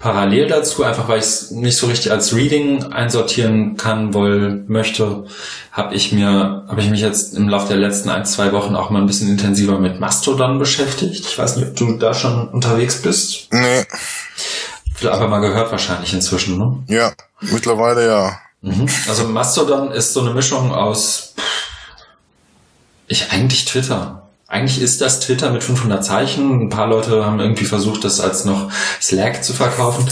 Parallel 0.00 0.48
dazu, 0.48 0.82
einfach 0.82 1.08
weil 1.08 1.18
ich 1.18 1.26
es 1.26 1.50
nicht 1.50 1.76
so 1.76 1.86
richtig 1.86 2.10
als 2.10 2.34
Reading 2.34 2.90
einsortieren 2.90 3.76
kann, 3.76 4.14
wohl 4.14 4.64
möchte, 4.66 5.26
habe 5.72 5.94
ich 5.94 6.10
mir, 6.10 6.64
habe 6.66 6.80
ich 6.80 6.88
mich 6.88 7.02
jetzt 7.02 7.36
im 7.36 7.50
Laufe 7.50 7.68
der 7.68 7.76
letzten 7.76 8.08
ein, 8.08 8.24
zwei 8.24 8.50
Wochen 8.52 8.76
auch 8.76 8.88
mal 8.88 9.02
ein 9.02 9.06
bisschen 9.06 9.28
intensiver 9.28 9.78
mit 9.78 10.00
Mastodon 10.00 10.58
beschäftigt. 10.58 11.26
Ich 11.26 11.38
weiß 11.38 11.56
nicht, 11.56 11.68
ob 11.68 11.76
du 11.76 11.98
da 11.98 12.14
schon 12.14 12.48
unterwegs 12.48 13.02
bist. 13.02 13.48
Nee. 13.52 13.84
Aber 15.06 15.28
mal 15.28 15.40
gehört 15.40 15.70
wahrscheinlich 15.70 16.14
inzwischen, 16.14 16.56
ne? 16.56 16.78
Ja, 16.86 17.12
mittlerweile 17.42 18.06
ja. 18.06 18.38
Mhm. 18.62 18.88
Also 19.06 19.24
Mastodon 19.28 19.90
ist 19.90 20.14
so 20.14 20.20
eine 20.20 20.32
Mischung 20.32 20.72
aus, 20.72 21.34
ich 23.06 23.30
eigentlich 23.32 23.66
Twitter. 23.66 24.19
Eigentlich 24.50 24.82
ist 24.82 25.00
das 25.00 25.20
Twitter 25.20 25.52
mit 25.52 25.62
500 25.62 26.04
Zeichen. 26.04 26.62
Ein 26.62 26.68
paar 26.70 26.88
Leute 26.88 27.24
haben 27.24 27.38
irgendwie 27.38 27.64
versucht, 27.64 28.02
das 28.02 28.18
als 28.18 28.44
noch 28.44 28.68
Slack 29.00 29.44
zu 29.44 29.52
verkaufen. 29.52 30.06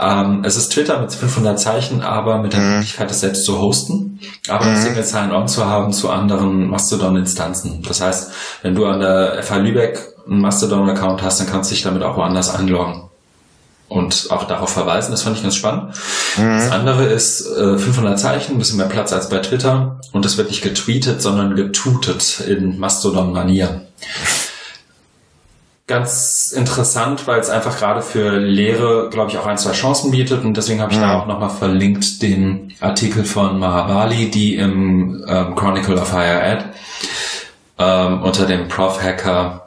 Ähm, 0.00 0.42
es 0.42 0.56
ist 0.56 0.70
Twitter 0.70 0.98
mit 1.02 1.12
500 1.12 1.60
Zeichen, 1.60 2.00
aber 2.00 2.38
mit 2.38 2.54
der 2.54 2.60
mhm. 2.60 2.70
Möglichkeit, 2.76 3.10
es 3.10 3.20
selbst 3.20 3.44
zu 3.44 3.60
hosten, 3.60 4.18
aber 4.48 4.64
mhm. 4.64 4.76
Single 4.76 5.04
Sign-On 5.04 5.48
zu 5.48 5.66
haben 5.66 5.92
zu 5.92 6.08
anderen 6.08 6.70
Mastodon-Instanzen. 6.70 7.82
Das 7.86 8.00
heißt, 8.00 8.32
wenn 8.62 8.74
du 8.74 8.86
an 8.86 9.00
der 9.00 9.42
FH 9.42 9.56
Lübeck 9.58 9.98
einen 10.26 10.40
Mastodon-Account 10.40 11.22
hast, 11.22 11.40
dann 11.40 11.46
kannst 11.46 11.70
du 11.70 11.74
dich 11.74 11.84
damit 11.84 12.02
auch 12.02 12.16
woanders 12.16 12.54
einloggen 12.54 13.03
und 13.88 14.28
auch 14.30 14.44
darauf 14.44 14.70
verweisen. 14.70 15.10
Das 15.10 15.22
fand 15.22 15.36
ich 15.36 15.42
ganz 15.42 15.56
spannend. 15.56 15.94
Mhm. 16.36 16.58
Das 16.58 16.70
andere 16.70 17.04
ist 17.04 17.46
äh, 17.46 17.78
500 17.78 18.18
Zeichen, 18.18 18.52
ein 18.52 18.58
bisschen 18.58 18.78
mehr 18.78 18.88
Platz 18.88 19.12
als 19.12 19.28
bei 19.28 19.38
Twitter. 19.38 20.00
Und 20.12 20.24
es 20.24 20.36
wird 20.36 20.48
nicht 20.48 20.62
getweetet, 20.62 21.22
sondern 21.22 21.54
getutet 21.54 22.40
in 22.40 22.78
Mastodon-Manier. 22.78 23.82
Ganz 25.86 26.50
interessant, 26.56 27.26
weil 27.26 27.40
es 27.40 27.50
einfach 27.50 27.76
gerade 27.78 28.00
für 28.00 28.38
Lehre, 28.38 29.10
glaube 29.10 29.30
ich, 29.30 29.36
auch 29.36 29.44
ein, 29.44 29.58
zwei 29.58 29.72
Chancen 29.72 30.12
bietet. 30.12 30.42
Und 30.42 30.56
deswegen 30.56 30.80
habe 30.80 30.92
ich 30.92 30.98
mhm. 30.98 31.02
da 31.02 31.20
auch 31.20 31.26
nochmal 31.26 31.50
verlinkt 31.50 32.22
den 32.22 32.72
Artikel 32.80 33.24
von 33.24 33.58
Mahabali, 33.58 34.30
die 34.30 34.56
im 34.56 35.24
ähm, 35.28 35.54
Chronicle 35.54 35.98
of 35.98 36.12
Higher 36.12 36.42
Ed 36.42 36.64
ähm, 37.78 38.22
unter 38.22 38.46
dem 38.46 38.68
Prof-Hacker 38.68 39.63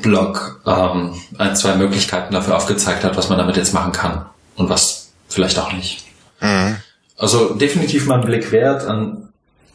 Blog 0.00 0.60
ähm, 0.66 1.14
ein, 1.38 1.56
zwei 1.56 1.74
Möglichkeiten 1.74 2.32
dafür 2.34 2.56
aufgezeigt 2.56 3.04
hat, 3.04 3.16
was 3.16 3.28
man 3.28 3.38
damit 3.38 3.56
jetzt 3.56 3.74
machen 3.74 3.92
kann 3.92 4.26
und 4.56 4.68
was 4.68 5.10
vielleicht 5.28 5.58
auch 5.58 5.72
nicht. 5.72 6.04
Mhm. 6.40 6.76
Also 7.16 7.54
definitiv 7.54 8.06
mal 8.06 8.16
einen 8.16 8.26
Blick 8.26 8.52
wert 8.52 8.84
an 8.84 9.28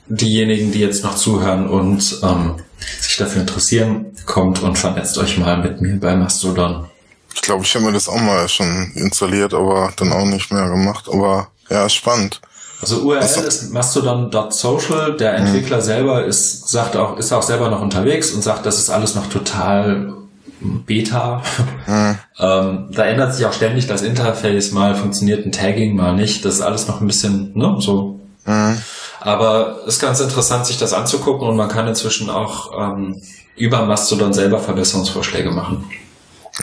diejenigen, 0.07 0.71
die 0.71 0.79
jetzt 0.79 1.03
noch 1.03 1.15
zuhören 1.15 1.67
und 1.67 2.19
ähm, 2.23 2.55
sich 2.99 3.17
dafür 3.17 3.41
interessieren, 3.41 4.13
kommt 4.25 4.61
und 4.61 4.77
vernetzt 4.77 5.17
euch 5.17 5.37
mal 5.37 5.57
mit 5.57 5.81
mir 5.81 5.99
bei 5.99 6.15
Mastodon. 6.15 6.87
Ich 7.33 7.41
glaube, 7.41 7.63
ich 7.63 7.75
habe 7.75 7.85
mir 7.85 7.91
das 7.91 8.09
auch 8.09 8.19
mal 8.19 8.47
schon 8.49 8.91
installiert, 8.95 9.53
aber 9.53 9.93
dann 9.95 10.11
auch 10.11 10.25
nicht 10.25 10.51
mehr 10.51 10.69
gemacht. 10.69 11.07
Aber 11.11 11.49
ja, 11.69 11.87
spannend. 11.89 12.41
Also 12.81 13.01
URL 13.01 13.23
so. 13.23 13.41
ist 13.41 13.73
mastodon.social. 13.73 15.17
Der 15.17 15.39
mhm. 15.39 15.47
Entwickler 15.47 15.77
mhm. 15.77 15.81
selber 15.81 16.25
ist, 16.25 16.69
sagt 16.69 16.95
auch, 16.95 17.17
ist 17.17 17.31
auch 17.31 17.41
selber 17.41 17.69
noch 17.69 17.81
unterwegs 17.81 18.31
und 18.31 18.43
sagt, 18.43 18.65
das 18.65 18.77
ist 18.77 18.89
alles 18.89 19.15
noch 19.15 19.27
total 19.27 20.13
Beta. 20.59 21.43
Mhm. 21.85 22.17
ähm, 22.39 22.89
da 22.91 23.03
ändert 23.05 23.33
sich 23.33 23.45
auch 23.45 23.53
ständig 23.53 23.87
das 23.87 24.01
Interface. 24.01 24.71
Mal 24.71 24.95
funktioniert 24.95 25.45
ein 25.45 25.51
Tagging, 25.51 25.95
mal 25.95 26.15
nicht. 26.15 26.45
Das 26.45 26.55
ist 26.55 26.61
alles 26.61 26.87
noch 26.87 27.01
ein 27.01 27.07
bisschen, 27.07 27.57
ne, 27.57 27.77
so. 27.79 28.19
Mhm. 28.45 28.77
Aber 29.19 29.85
ist 29.87 29.99
ganz 29.99 30.19
interessant, 30.19 30.65
sich 30.65 30.77
das 30.77 30.93
anzugucken 30.93 31.47
und 31.47 31.57
man 31.57 31.69
kann 31.69 31.87
inzwischen 31.87 32.29
auch 32.29 32.71
ähm, 32.79 33.21
über 33.55 33.85
Mastodon 33.85 34.33
selber 34.33 34.59
Verbesserungsvorschläge 34.59 35.49
machen. 35.51 35.89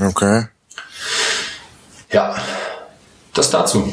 Okay. 0.00 0.46
Ja, 2.10 2.36
das 3.34 3.50
dazu. 3.50 3.92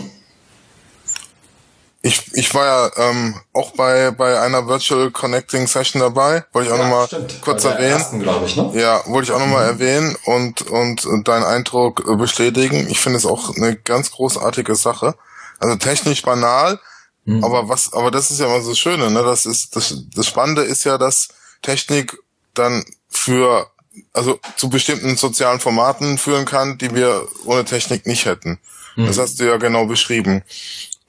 Ich, 2.03 2.33
ich 2.33 2.53
war 2.55 2.65
ja 2.65 3.09
ähm, 3.09 3.35
auch 3.53 3.71
bei, 3.71 4.09
bei 4.09 4.39
einer 4.39 4.67
Virtual 4.67 5.11
Connecting 5.11 5.67
Session 5.67 6.01
dabei, 6.01 6.43
wollte 6.51 6.69
ich 6.69 6.73
auch 6.73 6.79
ja, 6.79 6.83
nochmal 6.83 7.07
kurz 7.41 7.63
erwähnen. 7.63 7.91
Ersten, 7.91 8.45
ich, 8.45 8.55
ne? 8.55 8.71
Ja, 8.73 9.03
wollte 9.05 9.25
ich 9.25 9.31
auch 9.31 9.39
nochmal 9.39 9.65
mhm. 9.65 9.79
erwähnen 9.79 10.17
und, 10.25 10.63
und 10.63 11.27
deinen 11.27 11.43
Eindruck 11.43 12.03
äh, 12.07 12.15
bestätigen. 12.15 12.87
Ich 12.89 12.99
finde 12.99 13.19
es 13.19 13.25
auch 13.27 13.55
eine 13.55 13.75
ganz 13.75 14.11
großartige 14.11 14.75
Sache. 14.75 15.15
Also 15.59 15.75
technisch 15.75 16.23
banal, 16.23 16.79
mhm. 17.25 17.43
aber 17.43 17.69
was, 17.69 17.93
aber 17.93 18.09
das 18.09 18.31
ist 18.31 18.39
ja 18.39 18.47
immer 18.47 18.61
so 18.61 18.73
Schöne, 18.73 19.11
ne? 19.11 19.21
Das 19.21 19.45
ist, 19.45 19.75
das, 19.75 19.95
das 20.15 20.25
Spannende 20.25 20.63
ist 20.63 20.83
ja, 20.85 20.97
dass 20.97 21.27
Technik 21.61 22.17
dann 22.55 22.83
für, 23.09 23.69
also 24.13 24.39
zu 24.55 24.69
bestimmten 24.69 25.17
sozialen 25.17 25.59
Formaten 25.59 26.17
führen 26.17 26.45
kann, 26.45 26.79
die 26.79 26.95
wir 26.95 27.27
ohne 27.45 27.63
Technik 27.63 28.07
nicht 28.07 28.25
hätten. 28.25 28.59
Mhm. 28.95 29.05
Das 29.05 29.19
hast 29.19 29.39
du 29.39 29.45
ja 29.45 29.57
genau 29.57 29.85
beschrieben. 29.85 30.41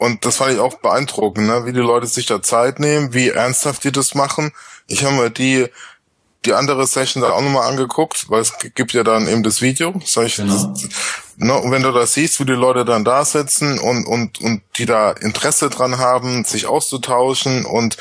Und 0.02 0.24
das 0.24 0.36
fand 0.36 0.52
ich 0.52 0.58
auch 0.58 0.78
beeindruckend, 0.78 1.46
ne? 1.46 1.64
wie 1.64 1.72
die 1.72 1.78
Leute 1.78 2.08
sich 2.08 2.26
da 2.26 2.42
Zeit 2.42 2.80
nehmen, 2.80 3.14
wie 3.14 3.28
ernsthaft 3.28 3.84
die 3.84 3.92
das 3.92 4.16
machen. 4.16 4.52
Ich 4.88 5.04
habe 5.04 5.14
mir 5.14 5.30
die 5.30 5.68
die 6.44 6.54
andere 6.54 6.88
Session 6.88 7.22
da 7.22 7.30
auch 7.30 7.40
nochmal 7.40 7.70
angeguckt, 7.70 8.28
weil 8.28 8.40
es 8.40 8.52
gibt 8.74 8.92
ja 8.94 9.04
dann 9.04 9.28
eben 9.28 9.44
das 9.44 9.62
Video. 9.62 9.94
Sag 10.04 10.26
ich, 10.26 10.34
genau. 10.34 10.52
das, 10.52 10.88
ne, 11.36 11.56
und 11.56 11.70
wenn 11.70 11.84
du 11.84 11.92
das 11.92 12.14
siehst, 12.14 12.40
wie 12.40 12.44
die 12.44 12.52
Leute 12.52 12.84
dann 12.84 13.04
da 13.04 13.24
sitzen 13.24 13.78
und, 13.78 14.04
und, 14.06 14.40
und 14.40 14.62
die 14.76 14.86
da 14.86 15.12
Interesse 15.12 15.70
dran 15.70 15.98
haben, 15.98 16.42
sich 16.42 16.66
auszutauschen 16.66 17.64
und 17.64 17.96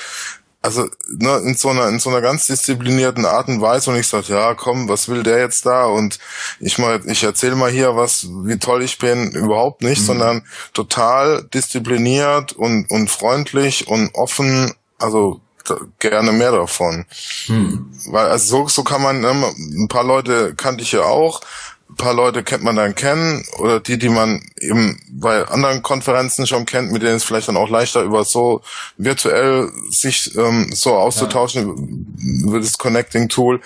also 0.62 0.88
ne, 1.08 1.38
in 1.38 1.56
so 1.56 1.70
einer 1.70 1.88
in 1.88 2.00
so 2.00 2.10
einer 2.10 2.22
ganz 2.22 2.46
disziplinierten 2.46 3.26
Art 3.26 3.48
und 3.48 3.62
Weise 3.62 3.90
und 3.90 3.98
ich 3.98 4.08
sag 4.08 4.28
ja 4.30 4.54
komm 4.54 4.88
was 4.88 5.10
will 5.10 5.24
der 5.24 5.40
jetzt 5.40 5.66
da? 5.66 5.86
Und 5.86 6.20
ich 6.60 6.78
mal 6.78 7.02
ich 7.06 7.24
erzähle 7.24 7.56
mal 7.56 7.72
hier 7.72 7.96
was 7.96 8.28
wie 8.44 8.60
toll 8.60 8.84
ich 8.84 9.00
bin. 9.00 9.32
Überhaupt 9.32 9.82
nicht 9.82 10.02
mhm. 10.02 10.06
sondern 10.06 10.46
total 10.74 11.44
diszipliniert 11.54 12.54
und 12.54 12.90
und 12.92 13.10
freundlich 13.10 13.88
und 13.88 14.14
offen. 14.14 14.72
Also 15.00 15.42
gerne 16.00 16.32
mehr 16.32 16.52
davon. 16.52 17.06
Mhm. 17.48 17.92
weil 18.08 18.28
also 18.28 18.64
so 18.64 18.68
so 18.68 18.84
kann 18.84 19.02
man 19.02 19.22
ne, 19.22 19.32
ein 19.32 19.88
paar 19.88 20.04
Leute 20.04 20.54
kannte 20.56 20.84
ich 20.84 20.92
ja 20.92 21.04
auch 21.04 21.42
paar 21.96 22.14
Leute 22.14 22.44
kennt 22.44 22.64
man 22.64 22.76
dann 22.76 22.96
kennen 22.96 23.46
oder 23.60 23.80
die, 23.80 23.98
die 23.98 24.10
man 24.10 24.42
eben 24.60 25.00
bei 25.10 25.48
anderen 25.48 25.82
Konferenzen 25.82 26.48
schon 26.48 26.66
kennt, 26.66 26.92
mit 26.92 27.02
denen 27.02 27.16
es 27.16 27.24
vielleicht 27.24 27.48
dann 27.48 27.58
auch 27.58 27.70
leichter 27.70 28.02
über 28.02 28.24
so 28.24 28.62
virtuell 28.98 29.70
sich 29.90 30.36
ähm, 30.36 30.72
so 30.74 30.94
auszutauschen 30.94 31.68
ja. 31.68 32.48
über 32.48 32.60
das 32.60 32.78
Connecting 32.78 33.30
Tool. 33.30 33.62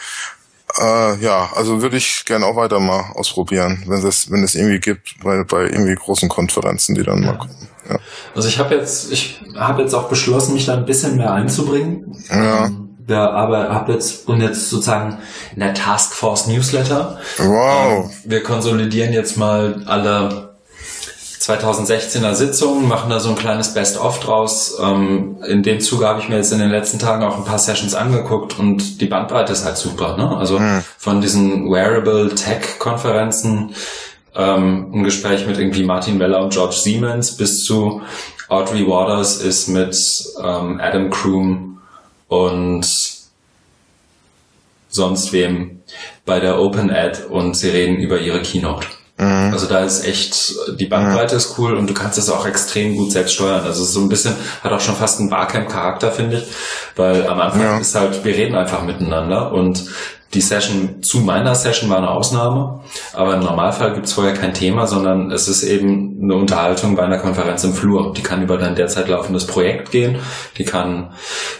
Äh, 0.77 1.23
ja, 1.23 1.51
also 1.55 1.81
würde 1.81 1.97
ich 1.97 2.25
gerne 2.25 2.45
auch 2.45 2.55
weiter 2.55 2.79
mal 2.79 3.11
ausprobieren, 3.13 3.83
wenn 3.87 4.05
es 4.05 4.31
wenn 4.31 4.43
es 4.43 4.55
irgendwie 4.55 4.79
gibt 4.79 5.15
bei, 5.23 5.43
bei 5.43 5.63
irgendwie 5.63 5.95
großen 5.95 6.27
Konferenzen, 6.27 6.95
die 6.95 7.03
dann 7.03 7.23
ja. 7.23 7.31
mal 7.31 7.37
kommen. 7.37 7.67
Ja. 7.89 7.99
Also 8.35 8.47
ich 8.47 8.59
habe 8.59 8.75
jetzt 8.75 9.11
ich 9.11 9.41
habe 9.55 9.83
jetzt 9.83 9.93
auch 9.93 10.09
beschlossen, 10.09 10.53
mich 10.53 10.65
da 10.65 10.73
ein 10.73 10.85
bisschen 10.85 11.17
mehr 11.17 11.31
einzubringen. 11.31 12.17
Ja. 12.29 12.65
Ähm, 12.65 12.84
wir 13.07 13.31
aber 13.31 13.69
hab 13.69 13.89
jetzt 13.89 14.27
und 14.27 14.41
jetzt 14.41 14.69
sozusagen 14.69 15.19
in 15.53 15.59
der 15.59 15.73
Taskforce 15.73 16.47
Newsletter. 16.47 17.19
Wow. 17.37 18.05
Ähm, 18.05 18.11
wir 18.23 18.43
konsolidieren 18.43 19.13
jetzt 19.13 19.37
mal 19.37 19.83
alle 19.85 20.55
2016er 21.39 22.33
Sitzungen, 22.33 22.87
machen 22.87 23.09
da 23.09 23.19
so 23.19 23.29
ein 23.29 23.35
kleines 23.35 23.73
Best-of 23.73 24.19
draus. 24.19 24.77
Ähm, 24.81 25.37
in 25.47 25.61
dem 25.61 25.79
Zuge 25.79 26.07
habe 26.07 26.19
ich 26.19 26.29
mir 26.29 26.37
jetzt 26.37 26.51
in 26.51 26.59
den 26.59 26.71
letzten 26.71 26.97
Tagen 26.97 27.23
auch 27.23 27.37
ein 27.37 27.45
paar 27.45 27.59
Sessions 27.59 27.93
angeguckt 27.93 28.57
und 28.57 28.99
die 28.99 29.05
Bandbreite 29.05 29.53
ist 29.53 29.65
halt 29.65 29.77
super. 29.77 30.17
Ne? 30.17 30.35
Also 30.35 30.57
hm. 30.57 30.83
von 30.97 31.21
diesen 31.21 31.69
Wearable 31.69 32.33
Tech-Konferenzen, 32.33 33.75
ähm, 34.35 34.91
ein 34.93 35.03
Gespräch 35.03 35.45
mit 35.45 35.59
irgendwie 35.59 35.83
Martin 35.83 36.19
Weller 36.19 36.41
und 36.41 36.53
George 36.53 36.75
Siemens 36.75 37.37
bis 37.37 37.63
zu 37.63 38.01
Audrey 38.47 38.87
Waters 38.87 39.37
ist 39.37 39.67
mit 39.67 39.95
ähm, 40.43 40.79
Adam 40.81 41.09
Kroom 41.09 41.74
und 42.27 42.85
sonst 44.89 45.33
wem 45.33 45.81
bei 46.25 46.39
der 46.39 46.59
Open 46.59 46.89
Ad 46.89 47.23
und 47.29 47.55
sie 47.55 47.69
reden 47.69 47.97
über 47.97 48.19
ihre 48.19 48.41
Keynote. 48.41 48.87
Mhm. 49.17 49.53
Also 49.53 49.67
da 49.67 49.79
ist 49.79 50.05
echt, 50.05 50.53
die 50.77 50.87
Bandbreite 50.87 51.35
mhm. 51.35 51.37
ist 51.37 51.57
cool 51.57 51.75
und 51.75 51.89
du 51.89 51.93
kannst 51.93 52.17
es 52.17 52.29
auch 52.29 52.45
extrem 52.45 52.97
gut 52.97 53.11
selbst 53.11 53.35
steuern. 53.35 53.63
Also 53.63 53.83
so 53.85 54.01
ein 54.01 54.09
bisschen, 54.09 54.35
hat 54.61 54.71
auch 54.71 54.81
schon 54.81 54.95
fast 54.95 55.19
einen 55.19 55.29
Barcamp-Charakter, 55.29 56.11
finde 56.11 56.39
ich, 56.39 56.43
weil 56.95 57.27
am 57.27 57.39
Anfang 57.39 57.61
ja. 57.61 57.77
ist 57.77 57.95
halt, 57.95 58.25
wir 58.25 58.35
reden 58.35 58.55
einfach 58.55 58.83
miteinander 58.83 59.51
und 59.53 59.85
die 60.33 60.41
Session 60.41 61.01
zu 61.01 61.19
meiner 61.19 61.55
Session 61.55 61.89
war 61.89 61.97
eine 61.97 62.09
Ausnahme, 62.09 62.81
aber 63.13 63.35
im 63.35 63.41
Normalfall 63.41 63.93
gibt 63.93 64.07
es 64.07 64.13
vorher 64.13 64.33
kein 64.33 64.53
Thema, 64.53 64.85
sondern 64.87 65.31
es 65.31 65.47
ist 65.47 65.63
eben 65.63 66.19
eine 66.21 66.35
Unterhaltung 66.35 66.95
bei 66.95 67.03
einer 67.03 67.19
Konferenz 67.19 67.63
im 67.63 67.73
Flur. 67.73 68.13
Die 68.13 68.23
kann 68.23 68.41
über 68.41 68.57
dein 68.57 68.75
derzeit 68.75 69.07
laufendes 69.07 69.47
Projekt 69.47 69.91
gehen, 69.91 70.19
die 70.57 70.65
kann 70.65 71.11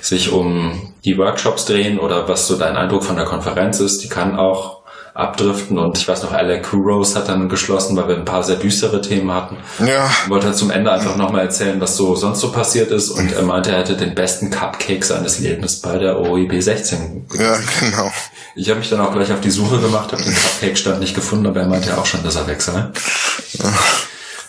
sich 0.02 0.32
um 0.32 0.94
die 1.06 1.18
Workshops 1.18 1.66
drehen 1.66 2.00
oder 2.00 2.28
was 2.28 2.48
so 2.48 2.58
dein 2.58 2.76
Eindruck 2.76 3.04
von 3.04 3.16
der 3.16 3.26
Konferenz 3.26 3.80
ist, 3.80 4.04
die 4.04 4.10
kann 4.10 4.38
auch 4.38 4.86
abdriften 5.16 5.80
und 5.80 5.98
ich 5.98 6.06
weiß 6.06 6.24
noch, 6.24 6.34
Alec 6.34 6.74
Rose 6.74 7.18
hat 7.18 7.30
dann 7.30 7.48
geschlossen, 7.48 7.96
weil 7.96 8.10
wir 8.10 8.16
ein 8.18 8.26
paar 8.26 8.44
sehr 8.44 8.58
düstere 8.58 9.02
Themen 9.02 9.34
hatten. 9.34 9.56
Ja. 9.80 10.12
Wollte 10.28 10.48
halt 10.48 10.58
zum 10.58 10.72
Ende 10.72 10.92
einfach 10.92 11.16
nochmal 11.16 11.44
erzählen, 11.44 11.80
was 11.80 11.96
so 11.96 12.16
sonst 12.16 12.42
so 12.42 12.52
passiert 12.52 12.92
ist 12.92 13.12
und 13.12 13.32
er 13.32 13.44
meinte, 13.44 13.72
er 13.72 13.80
hätte 13.80 13.96
den 13.96 14.14
besten 14.14 14.50
Cupcake 14.50 15.06
seines 15.06 15.40
Lebens 15.40 15.80
bei 15.80 15.98
der 15.98 16.20
OEB 16.20 16.62
16. 16.62 17.28
Ja, 17.40 17.58
genau. 17.80 18.12
Ich 18.58 18.70
habe 18.70 18.80
mich 18.80 18.90
dann 18.90 19.02
auch 19.02 19.12
gleich 19.12 19.32
auf 19.34 19.42
die 19.42 19.52
Suche 19.52 19.80
gemacht, 19.82 20.14
habe 20.14 20.24
den 20.24 20.34
Cupcake-Stand 20.34 21.02
nicht 21.02 21.14
gefunden, 21.14 21.46
aber 21.46 21.60
er 21.60 21.68
meinte 21.68 21.90
ja 21.90 21.98
auch 21.98 22.06
schon, 22.06 22.24
dass 22.24 22.36
er 22.36 22.48
weg 22.48 22.62
sei. 22.62 22.90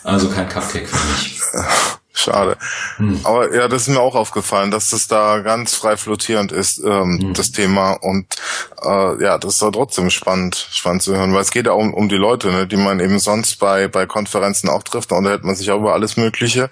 Also 0.03 0.29
kein 0.29 0.47
Cupcake 0.47 0.87
für 0.87 1.07
mich. 1.11 1.37
Schade. 2.17 2.57
Hm. 2.97 3.19
Aber 3.23 3.53
ja, 3.53 3.67
das 3.67 3.83
ist 3.83 3.89
mir 3.89 3.99
auch 3.99 4.15
aufgefallen, 4.15 4.71
dass 4.71 4.89
das 4.89 5.07
da 5.07 5.39
ganz 5.39 5.75
frei 5.75 5.97
flottierend 5.97 6.51
ist, 6.51 6.79
ähm, 6.83 7.19
hm. 7.21 7.33
das 7.35 7.51
Thema. 7.51 7.91
Und 7.91 8.35
äh, 8.83 9.23
ja, 9.23 9.37
das 9.37 9.53
ist 9.53 9.61
doch 9.61 9.71
trotzdem 9.71 10.09
spannend, 10.09 10.67
spannend 10.71 11.03
zu 11.03 11.15
hören, 11.15 11.33
weil 11.35 11.41
es 11.41 11.51
geht 11.51 11.67
ja 11.67 11.73
um, 11.73 11.93
um 11.93 12.09
die 12.09 12.15
Leute, 12.15 12.51
ne, 12.51 12.65
die 12.65 12.75
man 12.75 12.99
eben 12.99 13.19
sonst 13.19 13.59
bei, 13.59 13.87
bei 13.87 14.07
Konferenzen 14.07 14.67
auch 14.67 14.81
trifft. 14.81 15.11
Da 15.11 15.17
unterhält 15.17 15.43
man 15.43 15.55
sich 15.55 15.69
auch 15.69 15.77
über 15.77 15.93
alles 15.93 16.17
Mögliche. 16.17 16.71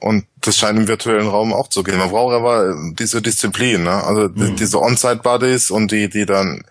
Und 0.00 0.26
das 0.42 0.58
scheint 0.58 0.78
im 0.78 0.86
virtuellen 0.86 1.28
Raum 1.28 1.54
auch 1.54 1.68
zu 1.68 1.82
gehen. 1.82 1.96
Man 1.96 2.10
braucht 2.10 2.34
aber 2.34 2.74
diese 2.92 3.22
Disziplin, 3.22 3.84
ne? 3.84 4.04
also 4.04 4.24
hm. 4.24 4.56
diese 4.56 4.82
On-Site-Buddies 4.82 5.70
und 5.70 5.92
die, 5.92 6.10
die 6.10 6.26
dann 6.26 6.62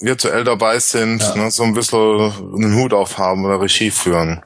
virtuell 0.00 0.42
dabei 0.42 0.80
sind, 0.80 1.22
ja. 1.22 1.36
ne, 1.36 1.50
so 1.52 1.62
ein 1.62 1.74
bisschen 1.74 2.32
einen 2.56 2.74
Hut 2.74 2.92
aufhaben 2.92 3.44
oder 3.44 3.60
Regie 3.60 3.92
führen. 3.92 4.42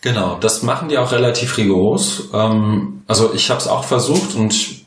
Genau, 0.00 0.36
das 0.40 0.62
machen 0.62 0.88
die 0.88 0.98
auch 0.98 1.12
relativ 1.12 1.56
rigoros. 1.56 2.28
Ähm, 2.32 3.02
also 3.06 3.32
ich 3.34 3.50
habe 3.50 3.60
es 3.60 3.68
auch 3.68 3.84
versucht 3.84 4.34
und 4.34 4.82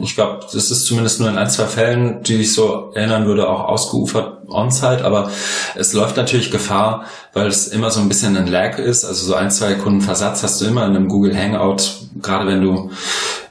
ich 0.00 0.14
glaube, 0.14 0.40
das 0.52 0.70
ist 0.70 0.86
zumindest 0.86 1.20
nur 1.20 1.28
in 1.28 1.38
ein, 1.38 1.48
zwei 1.48 1.66
Fällen, 1.66 2.22
die 2.22 2.36
ich 2.36 2.52
so 2.52 2.90
erinnern 2.94 3.26
würde, 3.26 3.48
auch 3.48 3.64
ausgeufert 3.64 4.48
on-site, 4.48 5.04
aber 5.04 5.30
es 5.76 5.92
läuft 5.92 6.16
natürlich 6.16 6.50
Gefahr, 6.50 7.04
weil 7.32 7.46
es 7.46 7.68
immer 7.68 7.90
so 7.90 8.00
ein 8.00 8.08
bisschen 8.08 8.36
ein 8.36 8.46
Lag 8.46 8.78
ist, 8.78 9.04
also 9.04 9.26
so 9.26 9.34
ein, 9.34 9.50
zwei 9.50 9.74
Kunden 9.74 10.00
Versatz 10.00 10.42
hast 10.42 10.60
du 10.60 10.66
immer 10.66 10.84
in 10.86 10.96
einem 10.96 11.08
Google 11.08 11.36
Hangout, 11.36 11.82
gerade 12.20 12.46
wenn 12.46 12.62
du 12.62 12.90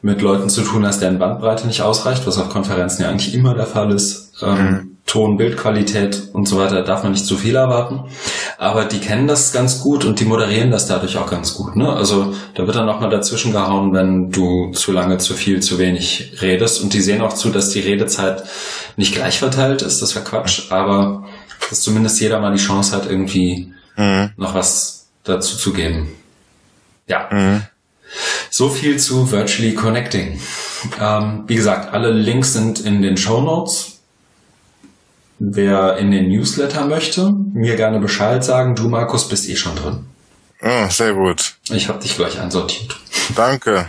mit 0.02 0.22
Leuten 0.22 0.50
zu 0.50 0.62
tun 0.62 0.86
hast, 0.86 1.02
deren 1.02 1.20
Bandbreite 1.20 1.66
nicht 1.68 1.82
ausreicht, 1.82 2.28
was 2.28 2.38
auf 2.38 2.50
Konferenzen 2.50 3.04
ja 3.04 3.10
eigentlich 3.10 3.34
immer 3.34 3.54
der 3.56 3.68
Fall 3.68 3.92
ist. 3.92 4.34
Ähm, 4.42 4.58
mhm. 4.58 4.95
Ton, 5.06 5.38
Bildqualität 5.38 6.30
und 6.34 6.48
so 6.48 6.58
weiter 6.58 6.82
darf 6.82 7.04
man 7.04 7.12
nicht 7.12 7.28
zu 7.28 7.38
viel 7.38 7.56
erwarten. 7.56 8.06
Aber 8.58 8.86
die 8.86 9.00
kennen 9.00 9.28
das 9.28 9.54
ganz 9.54 9.82
gut 9.82 10.04
und 10.04 10.20
die 10.20 10.26
moderieren 10.26 10.72
das 10.72 10.88
dadurch 10.88 11.18
auch 11.18 11.30
ganz 11.30 11.54
gut. 11.54 11.76
Ne? 11.76 11.88
Also 11.94 12.34
da 12.56 12.66
wird 12.66 12.76
dann 12.76 12.90
auch 12.90 13.00
mal 13.00 13.12
dazwischen 13.12 13.52
gehauen, 13.52 13.94
wenn 13.94 14.32
du 14.32 14.72
zu 14.72 14.92
lange, 14.92 15.20
zu 15.20 15.36
viel, 15.36 15.62
zu 15.62 15.78
wenig 15.78 16.42
redest. 16.42 16.82
Und 16.82 16.94
die 16.94 17.02
sehen 17.02 17.22
auch 17.22 17.34
zu, 17.34 17.52
dass 17.52 17.70
die 17.70 17.82
Redezeit 17.82 18.44
nicht 18.98 19.14
gleich 19.14 19.38
verteilt 19.38 19.84
ist. 19.84 20.02
Das 20.02 20.16
wäre 20.16 20.26
Quatsch. 20.26 20.72
Aber 20.72 21.26
dass 21.70 21.82
zumindest 21.82 22.20
jeder 22.20 22.40
mal 22.40 22.52
die 22.52 22.62
Chance 22.62 22.96
hat, 22.96 23.08
irgendwie 23.08 23.74
mhm. 23.96 24.32
noch 24.38 24.56
was 24.56 25.08
dazu 25.24 25.56
zu 25.56 25.72
geben. 25.72 26.10
Ja. 27.08 27.30
Mhm. 27.32 27.62
So 28.50 28.70
viel 28.70 28.98
zu 28.98 29.32
Virtually 29.32 29.76
Connecting. 29.76 30.40
Ähm, 31.00 31.44
wie 31.46 31.56
gesagt, 31.56 31.94
alle 31.94 32.12
Links 32.12 32.54
sind 32.54 32.80
in 32.80 33.02
den 33.02 33.18
Show 33.18 33.42
Notes 33.42 33.95
Wer 35.48 35.98
in 35.98 36.10
den 36.12 36.30
Newsletter 36.30 36.86
möchte, 36.86 37.32
mir 37.54 37.76
gerne 37.76 38.00
Bescheid 38.00 38.44
sagen. 38.44 38.76
Du, 38.76 38.90
Markus, 38.90 39.30
bist 39.30 39.48
eh 39.48 39.56
schon 39.56 39.76
drin. 39.76 40.06
Oh, 40.62 40.90
sehr 40.90 41.14
gut. 41.14 41.56
Ich 41.70 41.88
habe 41.88 42.00
dich 42.00 42.16
gleich 42.16 42.40
einsortiert. 42.40 42.98
Danke. 43.36 43.86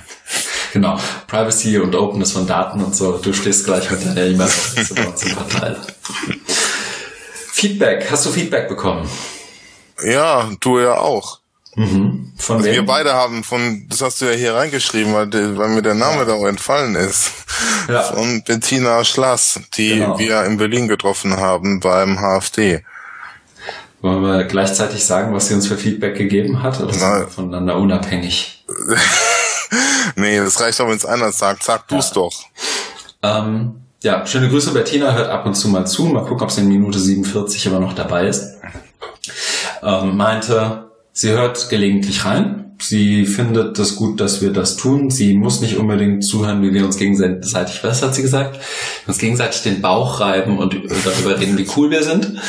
Genau. 0.74 0.98
Privacy 1.26 1.78
und 1.78 1.94
Openness 1.94 2.32
von 2.32 2.46
Daten 2.46 2.84
und 2.84 2.94
so. 2.94 3.16
Du 3.16 3.32
stehst 3.32 3.64
gleich 3.64 3.90
mit 3.90 4.04
deiner 4.04 4.44
uns 4.44 5.22
im 5.22 5.34
Portal. 5.34 5.80
Feedback. 7.52 8.06
Hast 8.10 8.26
du 8.26 8.30
Feedback 8.30 8.68
bekommen? 8.68 9.08
Ja, 10.04 10.50
du 10.60 10.78
ja 10.78 10.98
auch. 10.98 11.40
Mhm. 11.76 12.32
Von 12.38 12.56
also 12.56 12.70
wir 12.70 12.86
beide 12.86 13.12
haben 13.12 13.44
von, 13.44 13.86
das 13.90 14.00
hast 14.00 14.20
du 14.20 14.24
ja 14.24 14.32
hier 14.32 14.54
reingeschrieben, 14.54 15.12
weil, 15.12 15.30
weil 15.58 15.68
mir 15.68 15.82
der 15.82 15.94
Name 15.94 16.18
ja. 16.18 16.24
da 16.24 16.32
auch 16.32 16.46
entfallen 16.46 16.94
ist. 16.96 17.30
Ja. 17.88 18.02
Von 18.02 18.42
Bettina 18.42 19.04
Schlass, 19.04 19.60
die 19.76 19.90
genau. 19.90 20.18
wir 20.18 20.44
in 20.44 20.56
Berlin 20.56 20.88
getroffen 20.88 21.36
haben 21.36 21.80
beim 21.80 22.18
HFD. 22.18 22.82
Wollen 24.00 24.22
wir 24.22 24.44
gleichzeitig 24.44 25.04
sagen, 25.04 25.34
was 25.34 25.48
sie 25.48 25.54
uns 25.54 25.66
für 25.66 25.76
Feedback 25.76 26.16
gegeben 26.16 26.62
hat, 26.62 26.80
oder 26.80 26.92
sind 26.92 27.30
voneinander 27.30 27.76
unabhängig? 27.76 28.64
nee, 30.16 30.38
das 30.38 30.60
reicht 30.60 30.80
auch, 30.80 30.88
wenn 30.88 30.96
es 30.96 31.04
einer 31.04 31.30
sagt. 31.32 31.62
Sag 31.62 31.88
du 31.88 31.98
es 31.98 32.08
ja. 32.08 32.14
doch. 32.14 32.44
Ähm, 33.22 33.82
ja, 34.02 34.26
schöne 34.26 34.48
Grüße. 34.48 34.72
Bettina 34.72 35.12
hört 35.12 35.30
ab 35.30 35.46
und 35.46 35.54
zu 35.54 35.68
mal 35.68 35.86
zu. 35.86 36.04
Mal 36.06 36.24
gucken, 36.24 36.42
ob 36.42 36.50
sie 36.50 36.62
in 36.62 36.68
Minute 36.68 36.98
47 36.98 37.66
immer 37.66 37.80
noch 37.80 37.94
dabei 37.94 38.26
ist. 38.26 38.56
Ähm, 39.82 40.16
meinte, 40.16 40.85
Sie 41.18 41.30
hört 41.30 41.70
gelegentlich 41.70 42.26
rein. 42.26 42.74
Sie 42.78 43.24
findet 43.24 43.78
das 43.78 43.96
gut, 43.96 44.20
dass 44.20 44.42
wir 44.42 44.52
das 44.52 44.76
tun. 44.76 45.10
Sie 45.10 45.32
muss 45.32 45.62
nicht 45.62 45.78
unbedingt 45.78 46.22
zuhören, 46.26 46.60
wie 46.60 46.74
wir 46.74 46.84
uns 46.84 46.98
gegenseitig, 46.98 47.82
was 47.82 48.02
hat 48.02 48.14
sie 48.14 48.20
gesagt? 48.20 48.60
Uns 49.06 49.16
gegenseitig 49.16 49.62
den 49.62 49.80
Bauch 49.80 50.20
reiben 50.20 50.58
und 50.58 50.74
darüber 50.74 51.40
reden, 51.40 51.56
wie 51.56 51.66
cool 51.76 51.90
wir 51.90 52.02
sind. 52.02 52.32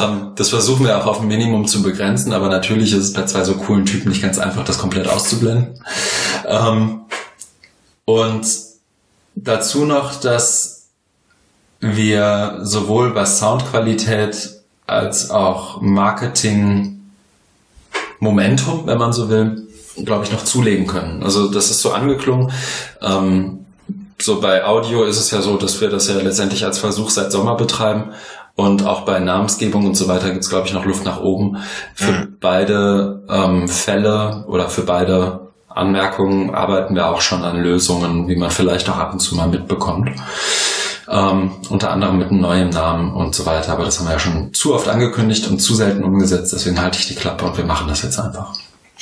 Ähm, 0.00 0.30
das 0.36 0.50
versuchen 0.50 0.86
wir 0.86 0.96
auch 0.96 1.06
auf 1.06 1.20
ein 1.20 1.26
Minimum 1.26 1.66
zu 1.66 1.82
begrenzen, 1.82 2.32
aber 2.32 2.48
natürlich 2.48 2.92
ist 2.92 3.02
es 3.02 3.12
bei 3.12 3.24
zwei 3.24 3.42
so 3.42 3.54
coolen 3.54 3.84
Typen 3.84 4.10
nicht 4.10 4.22
ganz 4.22 4.38
einfach, 4.38 4.64
das 4.64 4.78
komplett 4.78 5.08
auszublenden. 5.08 5.82
Ähm, 6.46 7.00
und 8.04 8.46
dazu 9.34 9.84
noch, 9.84 10.20
dass 10.20 10.90
wir 11.80 12.60
sowohl 12.62 13.16
was 13.16 13.40
Soundqualität 13.40 14.60
als 14.86 15.32
auch 15.32 15.80
Marketing 15.80 16.99
Momentum, 18.20 18.86
wenn 18.86 18.98
man 18.98 19.12
so 19.12 19.28
will, 19.28 19.66
glaube 20.04 20.24
ich, 20.24 20.32
noch 20.32 20.44
zulegen 20.44 20.86
können. 20.86 21.22
Also 21.22 21.50
das 21.50 21.70
ist 21.70 21.80
so 21.80 21.92
angeklungen. 21.92 22.52
Ähm, 23.02 23.64
so 24.18 24.40
bei 24.40 24.64
Audio 24.64 25.04
ist 25.04 25.18
es 25.18 25.30
ja 25.30 25.40
so, 25.40 25.56
dass 25.56 25.80
wir 25.80 25.88
das 25.88 26.08
ja 26.08 26.16
letztendlich 26.16 26.64
als 26.64 26.78
Versuch 26.78 27.10
seit 27.10 27.32
Sommer 27.32 27.56
betreiben. 27.56 28.12
Und 28.54 28.84
auch 28.84 29.02
bei 29.02 29.20
Namensgebung 29.20 29.86
und 29.86 29.96
so 29.96 30.06
weiter 30.06 30.30
gibt 30.30 30.44
es, 30.44 30.50
glaube 30.50 30.66
ich, 30.66 30.74
noch 30.74 30.84
Luft 30.84 31.04
nach 31.04 31.20
oben. 31.20 31.58
Für 31.94 32.12
mhm. 32.12 32.36
beide 32.40 33.22
ähm, 33.30 33.68
Fälle 33.68 34.44
oder 34.48 34.68
für 34.68 34.82
beide 34.82 35.48
Anmerkungen 35.68 36.54
arbeiten 36.54 36.94
wir 36.94 37.08
auch 37.08 37.20
schon 37.20 37.42
an 37.42 37.62
Lösungen, 37.62 38.28
wie 38.28 38.36
man 38.36 38.50
vielleicht 38.50 38.90
auch 38.90 38.98
ab 38.98 39.12
und 39.12 39.20
zu 39.20 39.34
mal 39.34 39.48
mitbekommt. 39.48 40.10
Ähm, 41.10 41.50
unter 41.68 41.90
anderem 41.90 42.18
mit 42.18 42.30
einem 42.30 42.40
neuen 42.40 42.70
Namen 42.70 43.12
und 43.12 43.34
so 43.34 43.44
weiter. 43.44 43.72
Aber 43.72 43.84
das 43.84 43.98
haben 43.98 44.06
wir 44.06 44.12
ja 44.12 44.18
schon 44.20 44.54
zu 44.54 44.74
oft 44.74 44.86
angekündigt 44.86 45.48
und 45.48 45.58
zu 45.58 45.74
selten 45.74 46.04
umgesetzt. 46.04 46.52
Deswegen 46.52 46.80
halte 46.80 46.98
ich 47.00 47.08
die 47.08 47.16
Klappe 47.16 47.44
und 47.44 47.56
wir 47.56 47.64
machen 47.64 47.88
das 47.88 48.02
jetzt 48.02 48.18
einfach. 48.20 48.54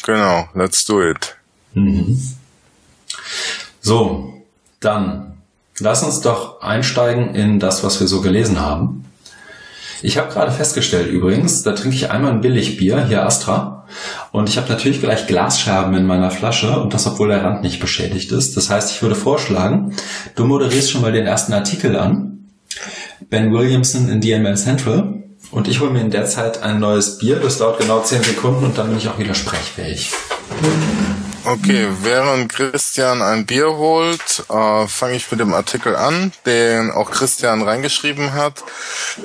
Genau, 0.04 0.48
let's 0.54 0.84
do 0.86 1.02
it. 1.02 1.36
Mhm. 1.74 2.18
So, 3.80 4.42
dann 4.80 5.38
lass 5.78 6.02
uns 6.02 6.20
doch 6.20 6.62
einsteigen 6.62 7.34
in 7.34 7.60
das, 7.60 7.84
was 7.84 8.00
wir 8.00 8.08
so 8.08 8.20
gelesen 8.20 8.60
haben. 8.60 9.04
Ich 10.02 10.16
habe 10.18 10.32
gerade 10.32 10.52
festgestellt 10.52 11.10
übrigens, 11.10 11.62
da 11.62 11.72
trinke 11.72 11.96
ich 11.96 12.10
einmal 12.10 12.32
ein 12.32 12.40
Billigbier, 12.40 13.04
hier 13.06 13.24
Astra. 13.24 13.86
Und 14.32 14.48
ich 14.48 14.56
habe 14.56 14.68
natürlich 14.68 15.00
gleich 15.00 15.26
Glasscherben 15.26 15.94
in 15.94 16.06
meiner 16.06 16.30
Flasche 16.30 16.78
und 16.78 16.94
das, 16.94 17.06
obwohl 17.06 17.28
der 17.28 17.42
Rand 17.42 17.62
nicht 17.62 17.80
beschädigt 17.80 18.30
ist. 18.32 18.56
Das 18.56 18.70
heißt, 18.70 18.92
ich 18.92 19.02
würde 19.02 19.14
vorschlagen, 19.14 19.94
du 20.34 20.44
moderierst 20.44 20.90
schon 20.90 21.00
mal 21.00 21.12
den 21.12 21.26
ersten 21.26 21.52
Artikel 21.52 21.96
an. 21.96 22.46
Ben 23.30 23.52
Williamson 23.52 24.08
in 24.08 24.20
DML 24.20 24.56
Central. 24.56 25.14
Und 25.50 25.66
ich 25.66 25.80
hole 25.80 25.90
mir 25.90 26.00
in 26.00 26.10
der 26.10 26.26
Zeit 26.26 26.62
ein 26.62 26.78
neues 26.78 27.18
Bier. 27.18 27.36
Das 27.36 27.58
dauert 27.58 27.80
genau 27.80 28.00
10 28.00 28.22
Sekunden 28.22 28.64
und 28.64 28.76
dann 28.76 28.88
bin 28.88 28.98
ich 28.98 29.08
auch 29.08 29.18
wieder 29.18 29.34
sprechfähig. 29.34 30.12
Okay, 31.50 31.88
während 32.02 32.52
Christian 32.52 33.22
ein 33.22 33.46
Bier 33.46 33.74
holt, 33.78 34.44
äh, 34.50 34.86
fange 34.86 35.16
ich 35.16 35.30
mit 35.30 35.40
dem 35.40 35.54
Artikel 35.54 35.96
an, 35.96 36.30
den 36.44 36.90
auch 36.90 37.10
Christian 37.10 37.62
reingeschrieben 37.62 38.34
hat 38.34 38.62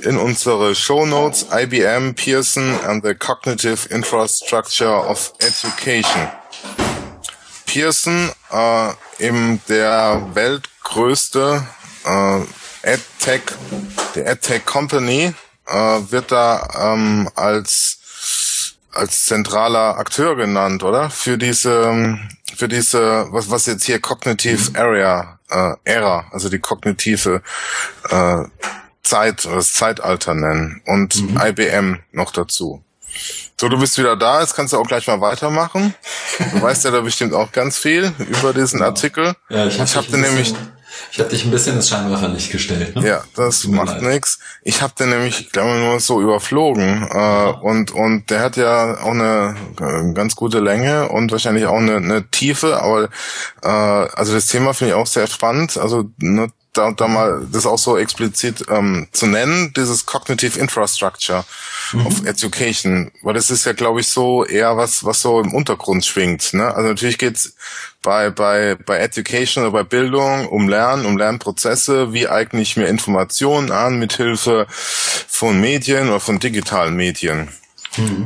in 0.04 0.16
unsere 0.16 0.74
Show 0.74 1.06
Notes. 1.06 1.48
IBM, 1.52 2.14
Pearson 2.16 2.80
and 2.86 3.04
the 3.04 3.14
Cognitive 3.14 3.90
Infrastructure 3.94 5.06
of 5.06 5.34
Education. 5.40 6.30
Pearson, 7.66 8.32
äh, 8.54 8.92
eben 9.20 9.62
der 9.68 10.26
weltgrößte 10.34 11.68
äh, 12.06 12.40
EdTech, 12.84 13.42
die 14.16 14.22
EdTech 14.22 14.66
Company, 14.66 15.34
äh, 15.68 15.74
wird 15.74 16.32
da 16.32 16.94
ähm, 16.94 17.30
als 17.36 17.98
als 18.94 19.26
zentraler 19.26 19.98
Akteur 19.98 20.36
genannt, 20.36 20.84
oder? 20.84 21.10
Für 21.10 21.38
diese, 21.38 22.20
für 22.56 22.68
diese, 22.68 23.28
was, 23.32 23.50
was 23.50 23.66
jetzt 23.66 23.86
hier 23.86 24.00
Cognitive. 24.00 24.78
Area, 24.80 25.40
äh, 25.50 25.76
Era, 25.84 26.26
also 26.32 26.50
die 26.50 26.60
kognitive 26.60 27.42
äh, 28.10 28.44
Zeit, 29.04 29.46
das 29.46 29.74
Zeitalter 29.74 30.34
nennen 30.34 30.82
und 30.86 31.16
mhm. 31.22 31.40
IBM 31.42 32.00
noch 32.12 32.32
dazu. 32.32 32.84
So, 33.60 33.70
du 33.70 33.78
bist 33.80 33.98
wieder 33.98 34.16
da, 34.16 34.42
jetzt 34.42 34.56
kannst 34.56 34.74
du 34.74 34.78
auch 34.78 34.88
gleich 34.88 35.06
mal 35.08 35.22
weitermachen. 35.22 35.94
Du 36.54 36.62
weißt 36.62 36.86
ja 36.86 36.92
da 36.92 37.02
bestimmt 37.02 37.34
auch 37.34 37.52
ganz 37.52 37.78
viel 37.78 38.12
über 38.18 38.54
diesen 38.54 38.82
Artikel. 38.82 39.36
Ja, 39.50 39.68
ich 39.68 39.80
habe 39.80 39.90
hab 39.90 40.08
dir 40.08 40.18
nämlich 40.18 40.56
Ich 41.12 41.20
habe 41.20 41.30
dich 41.30 41.46
ein 41.46 41.52
bisschen 41.52 41.76
ins 41.76 41.90
Scheinwerferlicht 41.90 42.52
gestellt. 42.52 42.96
Ne? 42.96 43.08
Ja, 43.08 43.24
das 43.36 43.66
macht 43.66 44.02
nichts. 44.02 44.40
Ich 44.64 44.82
habe 44.82 44.94
den 44.98 45.10
nämlich, 45.10 45.42
ich 45.42 45.52
glaube, 45.52 45.78
nur 45.80 46.00
so 46.00 46.22
überflogen 46.22 47.08
äh, 47.12 47.54
und 47.62 47.92
und 47.92 48.30
der 48.30 48.40
hat 48.42 48.58
ja 48.58 49.00
auch 49.02 49.12
eine 49.12 49.56
äh, 49.80 50.14
ganz 50.14 50.36
gute 50.36 50.60
Länge 50.60 51.10
und 51.10 51.32
wahrscheinlich 51.32 51.66
auch 51.66 51.78
eine, 51.78 51.98
eine 51.98 52.30
Tiefe, 52.30 52.82
aber 52.82 53.10
äh, 53.62 53.68
also 53.68 54.34
das 54.34 54.48
Thema 54.48 54.74
finde 54.74 54.94
ich 54.94 55.00
auch 55.00 55.08
sehr 55.08 55.28
spannend. 55.28 55.78
Also 55.78 56.10
ne, 56.18 56.50
da, 56.74 56.92
da 56.92 57.08
mal 57.08 57.48
das 57.52 57.66
auch 57.66 57.78
so 57.78 57.98
explizit 57.98 58.66
ähm, 58.70 59.08
zu 59.12 59.28
nennen, 59.28 59.74
dieses 59.76 60.06
Cognitive 60.06 60.60
Infrastructure 60.60 61.46
mhm. 61.94 62.08
of 62.08 62.26
Education, 62.26 63.12
weil 63.22 63.36
das 63.36 63.50
ist 63.50 63.66
ja, 63.66 63.74
glaube 63.74 64.02
ich, 64.02 64.08
so 64.08 64.44
eher 64.44 64.76
was, 64.76 65.06
was 65.06 65.22
so 65.22 65.40
im 65.40 65.54
Untergrund 65.54 66.04
schwingt. 66.06 66.54
Ne? 66.54 66.66
Also 66.74 66.90
natürlich 66.90 67.18
geht's 67.20 67.54
bei, 68.02 68.32
bei, 68.32 68.76
bei 68.76 68.98
Education 68.98 69.64
oder 69.64 69.72
bei 69.72 69.84
Bildung 69.84 70.48
um 70.48 70.68
Lernen, 70.68 71.06
um 71.06 71.18
Lernprozesse, 71.18 72.12
wie 72.12 72.28
eigne 72.28 72.62
ich 72.62 72.76
mir 72.76 72.88
Informationen 72.88 73.72
an 73.72 74.00
mit 74.00 74.14
Hilfe 74.14 74.66
von 74.70 75.62
Medien 75.62 76.10
oder 76.10 76.20
von 76.20 76.40
digitalen 76.40 76.96
Medien. 76.96 77.50
Mhm. 77.98 78.26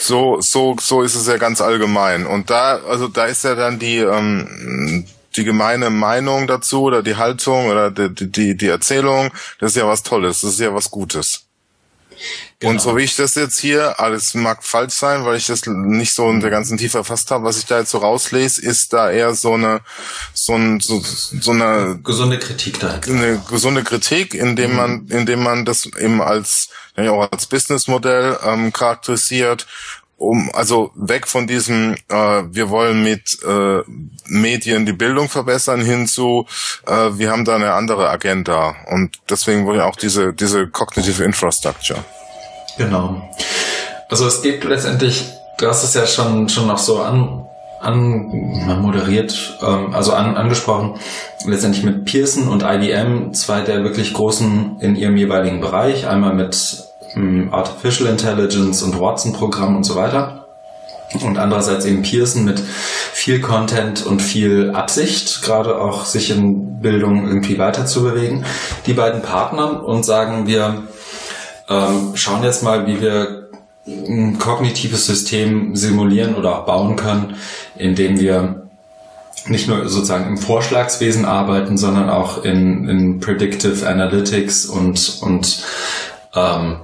So, 0.00 0.40
so, 0.40 0.76
so 0.80 1.02
ist 1.02 1.14
es 1.14 1.26
ja 1.26 1.36
ganz 1.36 1.60
allgemein. 1.60 2.26
Und 2.26 2.50
da, 2.50 2.78
also 2.88 3.08
da 3.08 3.26
ist 3.26 3.44
ja 3.44 3.54
dann 3.54 3.78
die, 3.78 3.98
ähm, 3.98 5.06
die 5.36 5.44
gemeine 5.44 5.90
Meinung 5.90 6.46
dazu 6.46 6.82
oder 6.82 7.02
die 7.02 7.16
Haltung 7.16 7.68
oder 7.68 7.90
die, 7.90 8.30
die, 8.30 8.56
die 8.56 8.66
Erzählung, 8.66 9.30
das 9.60 9.72
ist 9.72 9.76
ja 9.76 9.86
was 9.86 10.02
Tolles, 10.02 10.40
das 10.40 10.52
ist 10.52 10.60
ja 10.60 10.74
was 10.74 10.90
Gutes. 10.90 11.44
Genau. 12.60 12.72
Und 12.72 12.80
so 12.80 12.96
wie 12.96 13.02
ich 13.02 13.14
das 13.14 13.36
jetzt 13.36 13.60
hier, 13.60 14.00
alles 14.00 14.34
mag 14.34 14.64
falsch 14.64 14.94
sein, 14.94 15.24
weil 15.24 15.36
ich 15.36 15.46
das 15.46 15.64
nicht 15.66 16.12
so 16.12 16.28
in 16.28 16.40
der 16.40 16.50
ganzen 16.50 16.76
Tiefe 16.76 16.98
erfasst 16.98 17.30
habe, 17.30 17.44
was 17.44 17.58
ich 17.58 17.66
da 17.66 17.78
jetzt 17.78 17.90
so 17.90 17.98
rauslese, 17.98 18.60
ist 18.60 18.92
da 18.92 19.10
eher 19.10 19.34
so 19.34 19.54
eine, 19.54 19.80
so, 20.34 20.54
ein, 20.54 20.80
so, 20.80 21.00
so 21.00 21.52
eine 21.52 22.00
gesunde 22.02 22.40
Kritik 22.40 22.80
da. 22.80 22.98
Eine 23.06 23.40
gesunde 23.48 23.84
Kritik, 23.84 24.34
indem 24.34 24.70
mhm. 24.72 24.76
man, 24.76 25.06
indem 25.08 25.44
man 25.44 25.64
das 25.64 25.86
eben 26.00 26.20
als, 26.20 26.70
ja 26.96 27.12
auch 27.12 27.30
als 27.30 27.46
Businessmodell 27.46 28.38
ähm, 28.44 28.72
charakterisiert 28.72 29.68
um 30.18 30.50
also 30.52 30.90
weg 30.94 31.26
von 31.26 31.46
diesem 31.46 31.94
äh, 32.08 32.42
wir 32.50 32.70
wollen 32.70 33.02
mit 33.02 33.38
äh, 33.46 33.82
Medien 34.26 34.84
die 34.84 34.92
Bildung 34.92 35.28
verbessern 35.28 35.80
hinzu 35.80 36.46
äh, 36.86 37.10
wir 37.14 37.30
haben 37.30 37.44
da 37.44 37.54
eine 37.54 37.72
andere 37.72 38.10
Agenda. 38.10 38.74
Und 38.90 39.20
deswegen 39.30 39.64
wurde 39.64 39.86
auch 39.86 39.96
diese 39.96 40.34
diese 40.34 40.66
cognitive 40.66 41.22
infrastructure. 41.24 42.04
Genau. 42.76 43.22
Also 44.08 44.26
es 44.26 44.42
geht 44.42 44.64
letztendlich 44.64 45.24
du 45.58 45.68
hast 45.68 45.84
es 45.84 45.94
ja 45.94 46.06
schon 46.06 46.48
schon 46.48 46.66
noch 46.66 46.78
so 46.78 47.00
an 47.00 47.44
an 47.80 48.26
moderiert 48.82 49.56
ähm, 49.62 49.94
also 49.94 50.12
an, 50.12 50.36
angesprochen 50.36 50.98
letztendlich 51.46 51.84
mit 51.84 52.06
Pearson 52.06 52.48
und 52.48 52.64
IBM 52.64 53.34
zwei 53.34 53.60
der 53.60 53.84
wirklich 53.84 54.14
großen 54.14 54.80
in 54.80 54.96
ihrem 54.96 55.16
jeweiligen 55.16 55.60
Bereich. 55.60 56.08
Einmal 56.08 56.34
mit 56.34 56.87
Artificial 57.50 58.08
Intelligence 58.08 58.82
und 58.82 58.98
Watson-Programm 58.98 59.76
und 59.76 59.84
so 59.84 59.94
weiter. 59.96 60.46
Und 61.22 61.38
andererseits 61.38 61.86
eben 61.86 62.02
Pearson 62.02 62.44
mit 62.44 62.60
viel 62.60 63.40
Content 63.40 64.04
und 64.04 64.20
viel 64.20 64.72
Absicht, 64.72 65.42
gerade 65.42 65.80
auch 65.80 66.04
sich 66.04 66.30
in 66.30 66.80
Bildung 66.80 67.26
irgendwie 67.26 67.58
weiter 67.58 67.86
zu 67.86 68.02
bewegen. 68.02 68.44
Die 68.86 68.92
beiden 68.92 69.22
Partnern 69.22 69.78
und 69.78 70.04
sagen 70.04 70.46
wir, 70.46 70.82
ähm, 71.68 72.12
schauen 72.14 72.42
jetzt 72.42 72.62
mal, 72.62 72.86
wie 72.86 73.00
wir 73.00 73.48
ein 73.86 74.38
kognitives 74.38 75.06
System 75.06 75.74
simulieren 75.74 76.34
oder 76.34 76.58
auch 76.58 76.66
bauen 76.66 76.96
können, 76.96 77.36
indem 77.76 78.20
wir 78.20 78.68
nicht 79.46 79.66
nur 79.66 79.88
sozusagen 79.88 80.26
im 80.26 80.36
Vorschlagswesen 80.36 81.24
arbeiten, 81.24 81.78
sondern 81.78 82.10
auch 82.10 82.44
in, 82.44 82.86
in 82.86 83.20
Predictive 83.20 83.86
Analytics 83.86 84.66
und, 84.66 85.18
und 85.22 85.64
ähm, 86.34 86.80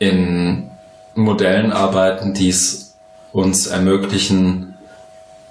in 0.00 0.70
Modellen 1.14 1.72
arbeiten, 1.72 2.34
die 2.34 2.48
es 2.48 2.96
uns 3.30 3.68
ermöglichen, 3.68 4.74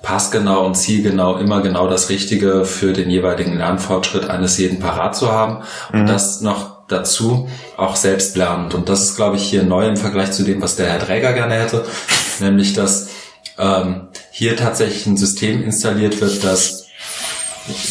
passgenau 0.01 0.65
und 0.65 0.75
zielgenau 0.75 1.37
immer 1.37 1.61
genau 1.61 1.87
das 1.87 2.09
Richtige 2.09 2.65
für 2.65 2.91
den 2.93 3.09
jeweiligen 3.09 3.57
Lernfortschritt 3.57 4.29
eines 4.29 4.57
jeden 4.57 4.79
parat 4.79 5.15
zu 5.15 5.31
haben 5.31 5.63
und 5.93 6.03
mhm. 6.03 6.07
das 6.07 6.41
noch 6.41 6.79
dazu 6.87 7.47
auch 7.77 7.95
selbst 7.95 8.35
lernend. 8.35 8.73
Und 8.73 8.89
das 8.89 9.03
ist, 9.03 9.15
glaube 9.15 9.37
ich, 9.37 9.43
hier 9.43 9.63
neu 9.63 9.87
im 9.87 9.97
Vergleich 9.97 10.31
zu 10.31 10.43
dem, 10.43 10.61
was 10.61 10.75
der 10.75 10.89
Herr 10.89 10.99
Träger 10.99 11.33
gerne 11.33 11.55
hätte, 11.55 11.85
nämlich 12.39 12.73
dass 12.73 13.09
ähm, 13.57 14.07
hier 14.31 14.57
tatsächlich 14.57 15.05
ein 15.05 15.17
System 15.17 15.63
installiert 15.63 16.19
wird, 16.21 16.43
das 16.43 16.87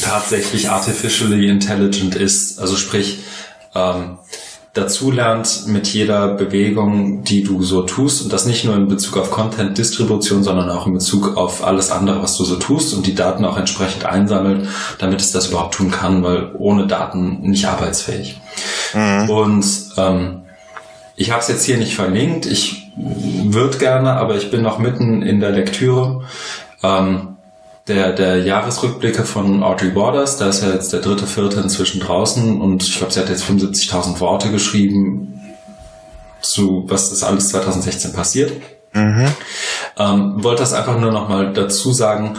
tatsächlich 0.02 0.70
artificially 0.70 1.48
intelligent 1.48 2.16
ist, 2.16 2.58
also 2.58 2.76
sprich 2.76 3.20
ähm, 3.76 4.18
dazulernt 4.78 5.66
mit 5.66 5.88
jeder 5.88 6.28
Bewegung, 6.28 7.24
die 7.24 7.42
du 7.42 7.62
so 7.62 7.82
tust 7.82 8.22
und 8.22 8.32
das 8.32 8.46
nicht 8.46 8.64
nur 8.64 8.76
in 8.76 8.88
Bezug 8.88 9.16
auf 9.16 9.30
Content-Distribution, 9.30 10.42
sondern 10.42 10.70
auch 10.70 10.86
in 10.86 10.94
Bezug 10.94 11.36
auf 11.36 11.64
alles 11.64 11.90
andere, 11.90 12.22
was 12.22 12.36
du 12.36 12.44
so 12.44 12.56
tust 12.56 12.94
und 12.94 13.06
die 13.06 13.14
Daten 13.14 13.44
auch 13.44 13.58
entsprechend 13.58 14.04
einsammelt, 14.04 14.68
damit 14.98 15.20
es 15.20 15.32
das 15.32 15.48
überhaupt 15.48 15.74
tun 15.74 15.90
kann, 15.90 16.22
weil 16.22 16.52
ohne 16.58 16.86
Daten 16.86 17.40
nicht 17.42 17.66
arbeitsfähig. 17.66 18.40
Mhm. 18.94 19.30
Und 19.30 19.66
ähm, 19.96 20.42
ich 21.16 21.30
habe 21.30 21.40
es 21.40 21.48
jetzt 21.48 21.64
hier 21.64 21.78
nicht 21.78 21.94
verlinkt, 21.94 22.46
ich 22.46 22.92
würde 22.96 23.78
gerne, 23.78 24.12
aber 24.14 24.36
ich 24.36 24.50
bin 24.50 24.62
noch 24.62 24.78
mitten 24.78 25.22
in 25.22 25.40
der 25.40 25.50
Lektüre. 25.50 26.22
Ähm, 26.82 27.37
der, 27.88 28.12
der 28.12 28.38
Jahresrückblicke 28.38 29.24
von 29.24 29.62
Audrey 29.62 29.90
Borders, 29.90 30.36
da 30.36 30.48
ist 30.48 30.62
ja 30.62 30.70
jetzt 30.70 30.92
der 30.92 31.00
dritte, 31.00 31.26
vierte 31.26 31.60
inzwischen 31.60 32.00
draußen 32.00 32.60
und 32.60 32.82
ich 32.82 32.96
glaube, 32.98 33.12
sie 33.12 33.20
hat 33.20 33.28
jetzt 33.28 33.44
75.000 33.44 34.20
Worte 34.20 34.50
geschrieben 34.50 35.40
zu, 36.40 36.84
was 36.86 37.10
ist 37.10 37.22
alles 37.22 37.48
2016 37.48 38.12
passiert. 38.12 38.52
Mhm. 38.92 39.26
Ähm, 39.98 40.44
wollte 40.44 40.62
das 40.62 40.72
einfach 40.72 40.98
nur 40.98 41.12
nochmal 41.12 41.52
dazu 41.52 41.92
sagen, 41.92 42.36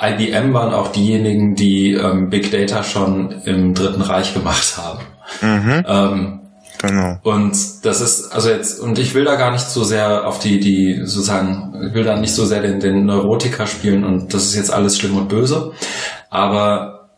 IBM 0.00 0.52
waren 0.52 0.72
auch 0.72 0.88
diejenigen, 0.88 1.54
die 1.54 1.94
ähm, 1.94 2.30
Big 2.30 2.50
Data 2.50 2.82
schon 2.82 3.42
im 3.44 3.74
Dritten 3.74 4.02
Reich 4.02 4.34
gemacht 4.34 4.76
haben. 4.76 5.00
Mhm. 5.40 5.84
Ähm, 5.86 6.40
Genau. 6.78 7.18
Und 7.24 7.56
das 7.84 8.00
ist, 8.00 8.32
also 8.32 8.50
jetzt, 8.50 8.80
und 8.80 8.98
ich 8.98 9.14
will 9.14 9.24
da 9.24 9.34
gar 9.34 9.50
nicht 9.50 9.68
so 9.68 9.82
sehr 9.82 10.26
auf 10.26 10.38
die, 10.38 10.60
die, 10.60 11.00
sozusagen, 11.04 11.88
ich 11.88 11.94
will 11.94 12.04
da 12.04 12.16
nicht 12.16 12.34
so 12.34 12.44
sehr 12.44 12.62
den, 12.62 12.78
den 12.78 13.04
Neurotiker 13.04 13.66
spielen 13.66 14.04
und 14.04 14.32
das 14.32 14.44
ist 14.44 14.54
jetzt 14.54 14.72
alles 14.72 14.96
schlimm 14.96 15.16
und 15.16 15.28
böse. 15.28 15.72
Aber 16.30 17.08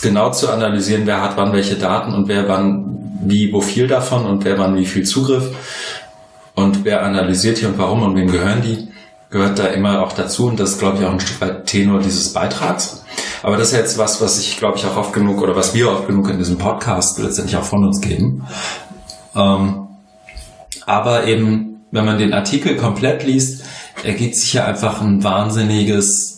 genau 0.00 0.30
zu 0.30 0.50
analysieren, 0.50 1.02
wer 1.06 1.20
hat 1.20 1.36
wann 1.36 1.52
welche 1.52 1.74
Daten 1.74 2.14
und 2.14 2.28
wer 2.28 2.48
wann 2.48 3.18
wie, 3.24 3.52
wo 3.52 3.60
viel 3.60 3.88
davon 3.88 4.24
und 4.24 4.44
wer 4.44 4.58
wann 4.58 4.76
wie 4.76 4.86
viel 4.86 5.04
Zugriff 5.04 5.50
und 6.54 6.84
wer 6.84 7.04
analysiert 7.04 7.58
hier 7.58 7.68
und 7.68 7.78
warum 7.78 8.02
und 8.02 8.16
wem 8.16 8.30
gehören 8.30 8.62
die, 8.62 8.88
gehört 9.30 9.58
da 9.58 9.66
immer 9.66 10.02
auch 10.02 10.12
dazu 10.12 10.46
und 10.46 10.60
das 10.60 10.72
ist, 10.72 10.78
glaube 10.78 10.98
ich, 10.98 11.04
auch 11.04 11.12
ein 11.12 11.20
Stück 11.20 11.40
weit 11.40 11.66
Tenor 11.66 12.00
dieses 12.00 12.32
Beitrags. 12.32 13.04
Aber 13.42 13.56
das 13.56 13.72
ist 13.72 13.78
jetzt 13.78 13.98
was, 13.98 14.20
was 14.20 14.38
ich, 14.38 14.58
glaube 14.58 14.78
ich, 14.78 14.86
auch 14.86 14.96
oft 14.96 15.12
genug 15.12 15.42
oder 15.42 15.56
was 15.56 15.74
wir 15.74 15.90
oft 15.90 16.06
genug 16.06 16.28
in 16.28 16.38
diesem 16.38 16.58
Podcast 16.58 17.18
letztendlich 17.18 17.56
auch 17.56 17.64
von 17.64 17.84
uns 17.84 18.00
geben. 18.00 18.46
Ähm, 19.34 19.88
aber 20.86 21.26
eben, 21.26 21.84
wenn 21.90 22.04
man 22.04 22.18
den 22.18 22.32
Artikel 22.32 22.76
komplett 22.76 23.24
liest, 23.24 23.64
ergibt 24.02 24.36
sich 24.36 24.52
ja 24.54 24.64
einfach 24.64 25.00
ein 25.00 25.22
wahnsinniges 25.22 26.32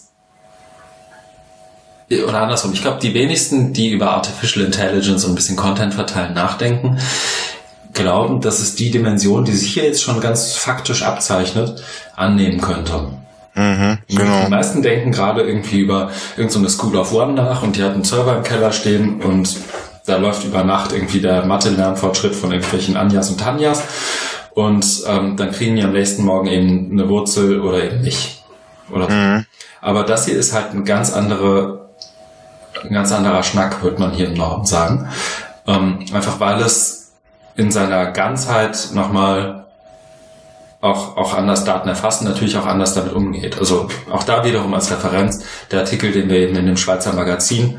oder 2.10 2.42
andersrum. 2.42 2.72
Ich 2.72 2.82
glaube, 2.82 3.00
die 3.00 3.14
wenigsten, 3.14 3.72
die 3.72 3.90
über 3.90 4.10
Artificial 4.10 4.64
Intelligence 4.64 5.24
und 5.24 5.32
ein 5.32 5.34
bisschen 5.34 5.56
Content 5.56 5.94
verteilen 5.94 6.34
nachdenken, 6.34 6.98
glauben, 7.94 8.40
dass 8.40 8.60
es 8.60 8.74
die 8.74 8.90
Dimension, 8.90 9.44
die 9.44 9.52
sich 9.52 9.72
hier 9.72 9.84
jetzt 9.84 10.02
schon 10.02 10.20
ganz 10.20 10.54
faktisch 10.54 11.02
abzeichnet, 11.02 11.82
annehmen 12.14 12.60
könnte. 12.60 13.08
Mhm, 13.54 13.98
genau. 14.08 14.44
Die 14.44 14.50
meisten 14.50 14.82
denken 14.82 15.12
gerade 15.12 15.42
irgendwie 15.42 15.78
über 15.78 16.10
irgendeine 16.36 16.68
so 16.68 16.76
School 16.76 16.96
of 16.96 17.12
One 17.12 17.34
nach 17.34 17.62
und 17.62 17.76
die 17.76 17.82
hat 17.82 17.94
einen 17.94 18.04
Server 18.04 18.36
im 18.36 18.42
Keller 18.42 18.72
stehen 18.72 19.22
und 19.22 19.56
da 20.06 20.16
läuft 20.16 20.44
über 20.44 20.64
Nacht 20.64 20.92
irgendwie 20.92 21.20
der 21.20 21.46
Mathe-Lernfortschritt 21.46 22.34
von 22.34 22.52
irgendwelchen 22.52 22.96
Anjas 22.96 23.30
und 23.30 23.40
Tanjas. 23.40 23.82
Und 24.54 25.02
ähm, 25.06 25.36
dann 25.36 25.50
kriegen 25.50 25.76
die 25.76 25.82
am 25.82 25.92
nächsten 25.92 26.24
Morgen 26.24 26.46
eben 26.46 26.92
eine 26.92 27.08
Wurzel 27.08 27.60
oder 27.60 27.82
eben 27.82 28.00
nicht. 28.02 28.44
Oder 28.90 29.08
mhm. 29.08 29.46
Aber 29.80 30.04
das 30.04 30.26
hier 30.26 30.36
ist 30.36 30.52
halt 30.52 30.72
ein 30.72 30.84
ganz 30.84 31.12
andere, 31.12 31.90
ein 32.82 32.92
ganz 32.92 33.12
anderer 33.12 33.42
Schnack, 33.42 33.82
wird 33.82 33.98
man 33.98 34.12
hier 34.12 34.28
im 34.28 34.34
Norden 34.34 34.64
sagen. 34.64 35.08
Ähm, 35.66 36.04
einfach 36.12 36.38
weil 36.38 36.60
es 36.60 37.12
in 37.56 37.70
seiner 37.70 38.06
Ganzheit 38.12 38.90
nochmal 38.92 39.63
auch, 40.84 41.16
auch 41.16 41.34
anders 41.34 41.64
Daten 41.64 41.88
erfassen, 41.88 42.24
natürlich 42.26 42.58
auch 42.58 42.66
anders 42.66 42.94
damit 42.94 43.14
umgeht. 43.14 43.58
Also 43.58 43.88
auch 44.10 44.22
da 44.22 44.44
wiederum 44.44 44.74
als 44.74 44.90
Referenz 44.90 45.42
der 45.70 45.80
Artikel, 45.80 46.12
den 46.12 46.28
wir 46.28 46.36
eben 46.36 46.54
in 46.56 46.66
dem 46.66 46.76
Schweizer 46.76 47.14
Magazin, 47.14 47.78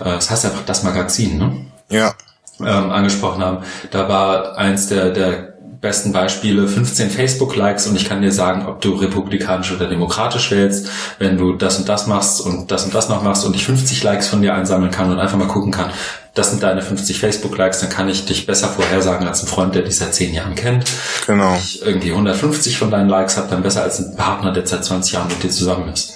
äh, 0.00 0.04
das 0.04 0.30
heißt 0.30 0.44
einfach 0.44 0.64
das 0.66 0.82
Magazin, 0.82 1.38
ne? 1.38 1.66
Ja. 1.88 2.14
Ähm, 2.60 2.90
angesprochen 2.90 3.42
haben. 3.42 3.64
Da 3.90 4.08
war 4.08 4.56
eins 4.56 4.88
der, 4.88 5.10
der 5.10 5.51
besten 5.82 6.12
Beispiele 6.12 6.68
15 6.68 7.10
Facebook-Likes 7.10 7.88
und 7.88 7.96
ich 7.96 8.08
kann 8.08 8.22
dir 8.22 8.30
sagen, 8.30 8.66
ob 8.66 8.80
du 8.80 8.94
republikanisch 8.94 9.72
oder 9.72 9.88
demokratisch 9.88 10.52
wählst, 10.52 10.88
wenn 11.18 11.36
du 11.36 11.54
das 11.54 11.76
und 11.76 11.88
das 11.88 12.06
machst 12.06 12.40
und 12.40 12.70
das 12.70 12.84
und 12.84 12.94
das 12.94 13.08
noch 13.08 13.22
machst 13.22 13.44
und 13.44 13.54
ich 13.56 13.66
50 13.66 14.02
Likes 14.04 14.28
von 14.28 14.40
dir 14.40 14.54
einsammeln 14.54 14.92
kann 14.92 15.10
und 15.10 15.18
einfach 15.18 15.36
mal 15.36 15.48
gucken 15.48 15.72
kann, 15.72 15.90
das 16.34 16.50
sind 16.50 16.62
deine 16.62 16.82
50 16.82 17.18
Facebook-Likes, 17.18 17.80
dann 17.80 17.90
kann 17.90 18.08
ich 18.08 18.24
dich 18.24 18.46
besser 18.46 18.68
vorhersagen 18.68 19.26
als 19.26 19.42
ein 19.42 19.48
Freund, 19.48 19.74
der 19.74 19.82
dich 19.82 19.96
seit 19.96 20.14
10 20.14 20.32
Jahren 20.32 20.54
kennt. 20.54 20.84
Genau. 21.26 21.50
Wenn 21.50 21.58
ich 21.58 21.82
irgendwie 21.84 22.10
150 22.12 22.78
von 22.78 22.92
deinen 22.92 23.08
Likes 23.08 23.36
habe, 23.36 23.48
dann 23.50 23.64
besser 23.64 23.82
als 23.82 23.98
ein 23.98 24.16
Partner, 24.16 24.52
der 24.52 24.64
seit 24.64 24.84
20 24.84 25.12
Jahren 25.12 25.28
mit 25.28 25.42
dir 25.42 25.50
zusammen 25.50 25.92
ist. 25.92 26.14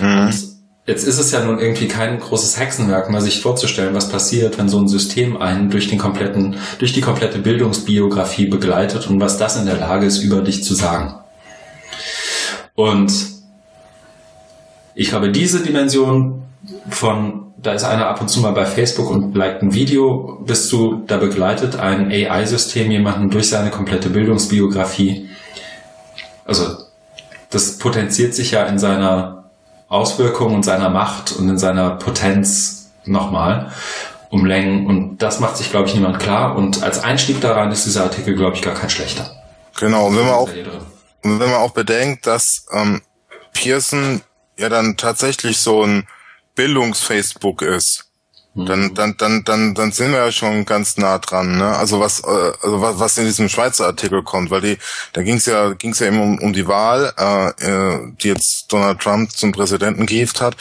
Mhm. 0.00 0.45
Jetzt 0.86 1.04
ist 1.04 1.18
es 1.18 1.32
ja 1.32 1.44
nun 1.44 1.58
irgendwie 1.58 1.88
kein 1.88 2.20
großes 2.20 2.60
Hexenwerk, 2.60 3.10
mal 3.10 3.20
sich 3.20 3.42
vorzustellen, 3.42 3.92
was 3.92 4.08
passiert, 4.08 4.56
wenn 4.56 4.68
so 4.68 4.78
ein 4.78 4.86
System 4.86 5.36
einen 5.36 5.68
durch 5.68 5.88
den 5.88 5.98
kompletten, 5.98 6.56
durch 6.78 6.92
die 6.92 7.00
komplette 7.00 7.40
Bildungsbiografie 7.40 8.46
begleitet 8.46 9.08
und 9.08 9.20
was 9.20 9.36
das 9.36 9.56
in 9.56 9.66
der 9.66 9.78
Lage 9.78 10.06
ist, 10.06 10.22
über 10.22 10.42
dich 10.42 10.62
zu 10.62 10.74
sagen. 10.74 11.14
Und 12.76 13.12
ich 14.94 15.08
glaube, 15.08 15.32
diese 15.32 15.60
Dimension 15.60 16.42
von, 16.88 17.52
da 17.60 17.72
ist 17.72 17.82
einer 17.82 18.06
ab 18.06 18.20
und 18.20 18.28
zu 18.28 18.40
mal 18.40 18.52
bei 18.52 18.64
Facebook 18.64 19.10
und 19.10 19.34
liked 19.34 19.62
ein 19.62 19.74
Video, 19.74 20.40
bist 20.46 20.70
du, 20.70 21.02
da 21.06 21.16
begleitet 21.16 21.74
ein 21.74 22.12
AI-System 22.12 22.92
jemanden 22.92 23.30
durch 23.30 23.48
seine 23.48 23.70
komplette 23.70 24.08
Bildungsbiografie. 24.08 25.28
Also, 26.44 26.64
das 27.50 27.78
potenziert 27.78 28.34
sich 28.34 28.52
ja 28.52 28.64
in 28.66 28.78
seiner 28.78 29.35
Auswirkungen 29.88 30.56
und 30.56 30.62
seiner 30.64 30.90
Macht 30.90 31.32
und 31.32 31.48
in 31.48 31.58
seiner 31.58 31.90
Potenz 31.90 32.90
nochmal 33.04 33.72
um 34.30 34.44
Längen. 34.44 34.86
Und 34.86 35.18
das 35.18 35.40
macht 35.40 35.56
sich, 35.56 35.70
glaube 35.70 35.88
ich, 35.88 35.94
niemand 35.94 36.18
klar. 36.18 36.56
Und 36.56 36.82
als 36.82 37.02
Einstieg 37.02 37.40
daran 37.40 37.70
ist 37.70 37.86
dieser 37.86 38.04
Artikel, 38.04 38.34
glaube 38.34 38.56
ich, 38.56 38.62
gar 38.62 38.74
kein 38.74 38.90
schlechter. 38.90 39.30
Genau, 39.78 40.06
und 40.06 40.16
wenn 40.16 40.24
man 40.24 40.34
auch, 40.34 40.48
wenn 41.22 41.38
man 41.38 41.54
auch 41.54 41.72
bedenkt, 41.72 42.26
dass 42.26 42.66
ähm, 42.72 43.02
Pearson 43.52 44.22
ja 44.58 44.68
dann 44.68 44.96
tatsächlich 44.96 45.58
so 45.58 45.84
ein 45.84 46.08
Bildungs-Facebook 46.54 47.62
ist, 47.62 48.05
dann, 48.56 48.80
mhm. 48.84 48.94
dann, 48.94 49.16
dann, 49.18 49.44
dann, 49.44 49.74
dann 49.74 49.92
sind 49.92 50.12
wir 50.12 50.18
ja 50.18 50.32
schon 50.32 50.64
ganz 50.64 50.96
nah 50.96 51.18
dran, 51.18 51.58
ne? 51.58 51.76
Also 51.76 52.00
was, 52.00 52.20
äh, 52.20 52.52
also 52.62 52.80
was, 52.80 52.98
was 52.98 53.18
in 53.18 53.26
diesem 53.26 53.50
Schweizer 53.50 53.86
Artikel 53.86 54.22
kommt, 54.22 54.50
weil 54.50 54.62
die, 54.62 54.78
da 55.12 55.22
ging 55.22 55.36
es 55.36 55.44
ja, 55.44 55.74
ging 55.74 55.90
es 55.90 55.98
ja 55.98 56.06
eben 56.06 56.20
um, 56.20 56.38
um 56.38 56.52
die 56.54 56.66
Wahl, 56.66 57.12
äh, 57.18 57.48
äh, 57.48 58.12
die 58.22 58.28
jetzt 58.28 58.72
Donald 58.72 59.00
Trump 59.00 59.32
zum 59.32 59.52
Präsidenten 59.52 60.06
gehievt 60.06 60.40
hat 60.40 60.56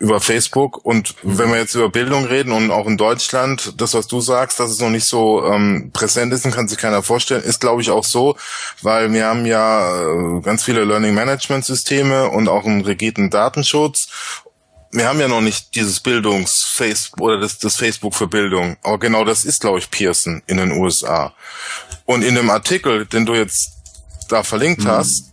über 0.00 0.18
Facebook 0.20 0.84
und 0.84 1.14
mhm. 1.22 1.38
wenn 1.38 1.50
wir 1.50 1.58
jetzt 1.58 1.74
über 1.74 1.90
Bildung 1.90 2.24
reden 2.24 2.52
und 2.52 2.70
auch 2.70 2.86
in 2.86 2.96
Deutschland, 2.96 3.74
das, 3.80 3.94
was 3.94 4.06
du 4.06 4.20
sagst, 4.20 4.58
dass 4.58 4.70
es 4.70 4.80
noch 4.80 4.88
nicht 4.88 5.04
so 5.04 5.44
ähm, 5.44 5.90
präsent 5.92 6.32
ist, 6.32 6.50
kann 6.50 6.68
sich 6.68 6.78
keiner 6.78 7.02
vorstellen, 7.02 7.42
ist 7.42 7.60
glaube 7.60 7.82
ich 7.82 7.90
auch 7.90 8.04
so, 8.04 8.36
weil 8.82 9.12
wir 9.12 9.26
haben 9.26 9.46
ja 9.46 10.00
äh, 10.00 10.40
ganz 10.40 10.64
viele 10.64 10.84
Learning 10.84 11.14
Management 11.14 11.64
Systeme 11.64 12.28
und 12.28 12.48
auch 12.48 12.64
einen 12.64 12.80
rigiden 12.80 13.30
Datenschutz 13.30 14.08
wir 14.92 15.06
haben 15.06 15.20
ja 15.20 15.28
noch 15.28 15.40
nicht 15.40 15.74
dieses 15.76 16.00
Bildungs-Facebook 16.00 17.20
oder 17.20 17.38
das, 17.38 17.58
das 17.58 17.76
Facebook 17.76 18.14
für 18.14 18.26
Bildung. 18.26 18.76
Aber 18.82 18.98
genau 18.98 19.24
das 19.24 19.44
ist, 19.44 19.60
glaube 19.60 19.78
ich, 19.78 19.90
Pearson 19.90 20.42
in 20.46 20.56
den 20.56 20.72
USA. 20.72 21.32
Und 22.06 22.22
in 22.22 22.34
dem 22.34 22.50
Artikel, 22.50 23.06
den 23.06 23.24
du 23.24 23.34
jetzt 23.34 23.72
da 24.28 24.42
verlinkt 24.42 24.82
mhm. 24.82 24.88
hast, 24.88 25.30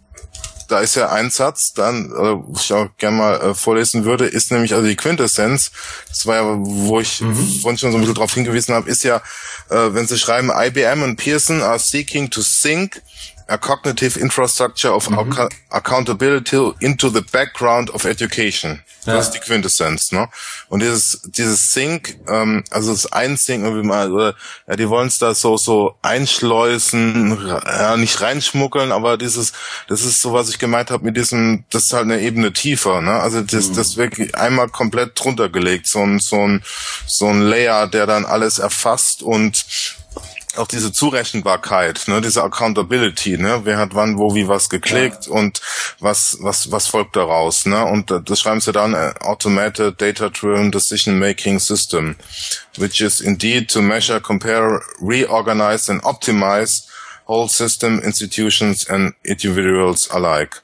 da 0.67 0.79
ist 0.79 0.95
ja 0.95 1.09
ein 1.09 1.29
Satz, 1.29 1.73
dann, 1.73 2.11
wo 2.11 2.59
ich 2.59 2.73
auch 2.73 2.89
gerne 2.97 3.17
mal 3.17 3.41
äh, 3.41 3.53
vorlesen 3.53 4.03
würde, 4.03 4.25
ist 4.25 4.51
nämlich 4.51 4.73
also 4.73 4.85
die 4.85 4.97
Quintessenz, 4.97 5.71
das 6.09 6.25
war 6.25 6.35
ja, 6.35 6.43
wo 6.57 6.99
ich 6.99 7.21
mhm. 7.21 7.35
vorhin 7.61 7.77
schon 7.77 7.91
so 7.91 7.97
ein 7.97 8.01
bisschen 8.01 8.15
drauf 8.15 8.33
hingewiesen 8.33 8.75
habe, 8.75 8.89
ist 8.89 9.03
ja, 9.03 9.21
äh, 9.69 9.93
wenn 9.93 10.07
sie 10.07 10.17
schreiben, 10.17 10.51
IBM 10.53 11.03
und 11.03 11.15
Pearson 11.15 11.61
are 11.61 11.79
seeking 11.79 12.29
to 12.29 12.41
sync 12.41 13.01
a 13.47 13.57
cognitive 13.57 14.19
infrastructure 14.19 14.93
of 14.93 15.09
mhm. 15.09 15.49
accountability 15.69 16.73
into 16.79 17.09
the 17.09 17.21
background 17.31 17.89
of 17.91 18.05
education. 18.05 18.81
Ja. 19.05 19.13
Das 19.13 19.27
ist 19.27 19.35
die 19.35 19.39
Quintessenz, 19.39 20.11
ne? 20.11 20.27
Und 20.67 20.81
dieses, 20.81 21.21
dieses 21.23 21.71
Sync, 21.71 22.19
ähm, 22.27 22.65
also 22.71 22.91
das 22.91 23.11
Einsync, 23.11 23.63
irgendwie 23.63 23.87
mal, 23.87 24.11
oder, 24.11 24.35
ja, 24.67 24.75
die 24.75 24.89
wollen 24.89 25.07
es 25.07 25.17
da 25.17 25.33
so, 25.33 25.55
so 25.55 25.95
einschleusen, 26.01 27.47
ja, 27.47 27.95
nicht 27.95 28.19
reinschmuggeln, 28.19 28.91
aber 28.91 29.17
dieses, 29.17 29.53
das 29.87 30.01
ist 30.03 30.21
so, 30.21 30.33
was 30.33 30.49
ich 30.49 30.59
gemeint 30.59 30.91
habe 30.91 31.05
mit 31.05 31.15
diesem, 31.15 31.63
das 31.69 31.85
ist 31.85 31.93
halt 31.93 32.03
eine 32.03 32.19
Ebene 32.19 32.51
tiefer, 32.51 33.01
ne? 33.01 33.13
Also 33.13 33.41
das, 33.41 33.69
mhm. 33.69 33.75
das 33.75 33.95
wirklich 33.95 34.35
einmal 34.35 34.67
komplett 34.67 35.17
drunter 35.17 35.47
gelegt, 35.47 35.87
so 35.87 35.99
ein, 35.99 36.19
so 36.19 36.45
ein, 36.45 36.63
so 37.05 37.27
ein 37.27 37.41
Layer, 37.41 37.87
der 37.87 38.07
dann 38.07 38.25
alles 38.25 38.59
erfasst 38.59 39.23
und 39.23 39.65
auch 40.57 40.67
diese 40.67 40.91
Zurechenbarkeit, 40.91 42.07
ne, 42.07 42.21
diese 42.21 42.43
Accountability, 42.43 43.37
ne, 43.37 43.61
wer 43.63 43.77
hat 43.77 43.95
wann, 43.95 44.17
wo, 44.17 44.35
wie 44.35 44.47
was 44.47 44.69
geklickt 44.69 45.27
ja. 45.27 45.33
und 45.33 45.61
was, 45.99 46.37
was, 46.41 46.71
was 46.71 46.87
folgt 46.87 47.15
daraus, 47.15 47.65
ne, 47.65 47.85
und 47.85 48.11
das 48.11 48.39
schreiben 48.39 48.61
sie 48.61 48.71
dann 48.71 48.93
uh, 48.93 49.11
Automated 49.21 49.99
Data-Driven 50.01 50.71
Decision-Making 50.71 51.59
System, 51.59 52.15
which 52.77 53.01
is 53.01 53.21
indeed 53.21 53.69
to 53.69 53.81
measure, 53.81 54.19
compare, 54.19 54.81
reorganize 55.01 55.89
and 55.89 56.03
optimize 56.03 56.87
whole 57.27 57.49
system, 57.49 57.99
institutions 57.99 58.87
and 58.89 59.13
individuals 59.23 60.09
alike. 60.11 60.61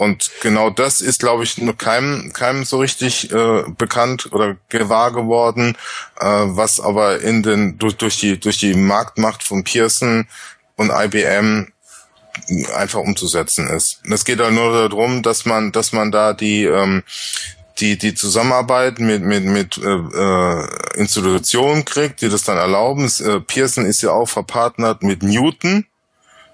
Und 0.00 0.30
genau 0.40 0.70
das 0.70 1.02
ist, 1.02 1.20
glaube 1.20 1.44
ich, 1.44 1.58
nur 1.58 1.76
keinem, 1.76 2.32
keinem 2.32 2.64
so 2.64 2.78
richtig 2.78 3.30
äh, 3.32 3.64
bekannt 3.76 4.32
oder 4.32 4.56
gewahr 4.70 5.12
geworden, 5.12 5.76
äh, 6.18 6.24
was 6.24 6.80
aber 6.80 7.20
in 7.20 7.42
den 7.42 7.76
durch, 7.76 7.98
durch 7.98 8.18
die 8.18 8.40
durch 8.40 8.56
die 8.56 8.72
Marktmacht 8.72 9.42
von 9.42 9.62
Pearson 9.62 10.26
und 10.76 10.90
IBM 10.90 11.70
einfach 12.74 13.00
umzusetzen 13.00 13.68
ist. 13.68 14.00
Und 14.02 14.12
es 14.12 14.24
geht 14.24 14.40
halt 14.40 14.54
nur 14.54 14.88
darum, 14.88 15.20
dass 15.22 15.44
man, 15.44 15.70
dass 15.70 15.92
man 15.92 16.10
da 16.10 16.32
die 16.32 16.64
ähm, 16.64 17.02
die 17.78 17.98
die 17.98 18.14
Zusammenarbeit 18.14 19.00
mit 19.00 19.20
mit 19.20 19.44
mit 19.44 19.76
äh, 19.76 19.86
äh, 19.86 20.66
Institutionen 20.94 21.84
kriegt, 21.84 22.22
die 22.22 22.30
das 22.30 22.44
dann 22.44 22.56
erlauben. 22.56 23.04
Äh, 23.20 23.40
Pearson 23.40 23.84
ist 23.84 24.00
ja 24.00 24.12
auch 24.12 24.30
verpartnert 24.30 25.02
mit 25.02 25.22
Newton 25.22 25.84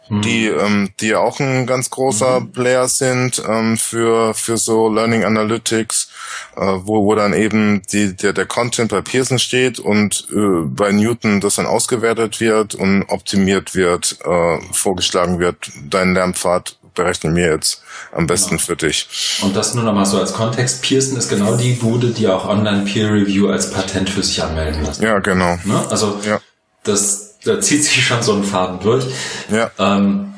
die, 0.09 0.51
mhm. 0.51 0.61
ähm, 0.61 0.91
die 1.01 1.15
auch 1.15 1.41
ein 1.41 1.67
ganz 1.67 1.91
großer 1.91 2.41
mhm. 2.41 2.53
Player 2.53 2.89
sind 2.89 3.43
ähm, 3.49 3.77
für, 3.77 4.35
für 4.35 4.57
so 4.57 4.89
Learning 4.89 5.25
Analytics, 5.25 6.09
äh, 6.57 6.61
wo, 6.61 7.05
wo 7.05 7.15
dann 7.15 7.33
eben 7.33 7.83
die, 7.93 8.15
der, 8.15 8.33
der 8.33 8.47
Content 8.47 8.91
bei 8.91 9.01
Pearson 9.01 9.39
steht 9.39 9.79
und 9.79 10.27
äh, 10.31 10.65
bei 10.65 10.93
Newton 10.93 11.41
das 11.41 11.57
dann 11.57 11.67
ausgewertet 11.67 12.41
wird 12.41 12.75
und 12.75 13.05
optimiert 13.09 13.75
wird, 13.75 14.19
äh, 14.25 14.59
vorgeschlagen 14.73 15.39
wird, 15.39 15.71
dein 15.89 16.15
Lernpfad 16.15 16.79
berechnen 16.95 17.37
wir 17.37 17.53
jetzt 17.53 17.83
am 18.13 18.27
besten 18.27 18.57
genau. 18.57 18.63
für 18.63 18.77
dich. 18.77 19.39
Und 19.43 19.55
das 19.55 19.75
nur 19.75 19.85
nochmal 19.85 20.07
so 20.07 20.19
als 20.19 20.33
Kontext. 20.33 20.83
Pearson 20.83 21.17
ist 21.17 21.29
genau 21.29 21.57
die 21.57 21.75
Bude, 21.75 22.11
die 22.11 22.27
auch 22.27 22.49
Online 22.49 22.85
Peer 22.85 23.13
Review 23.13 23.49
als 23.49 23.71
Patent 23.71 24.11
für 24.11 24.23
sich 24.23 24.43
anmelden 24.43 24.85
lässt. 24.85 25.01
Ja, 25.01 25.19
genau. 25.21 25.59
Ne? 25.65 25.87
Also 25.91 26.19
ja. 26.25 26.41
das 26.83 27.26
da 27.47 27.61
zieht 27.61 27.85
sich 27.85 28.05
schon 28.05 28.23
so 28.23 28.35
ein 28.35 28.45
Faden 28.45 28.81
durch. 28.81 29.05
Ja. 29.51 29.71
Ähm, 29.79 30.35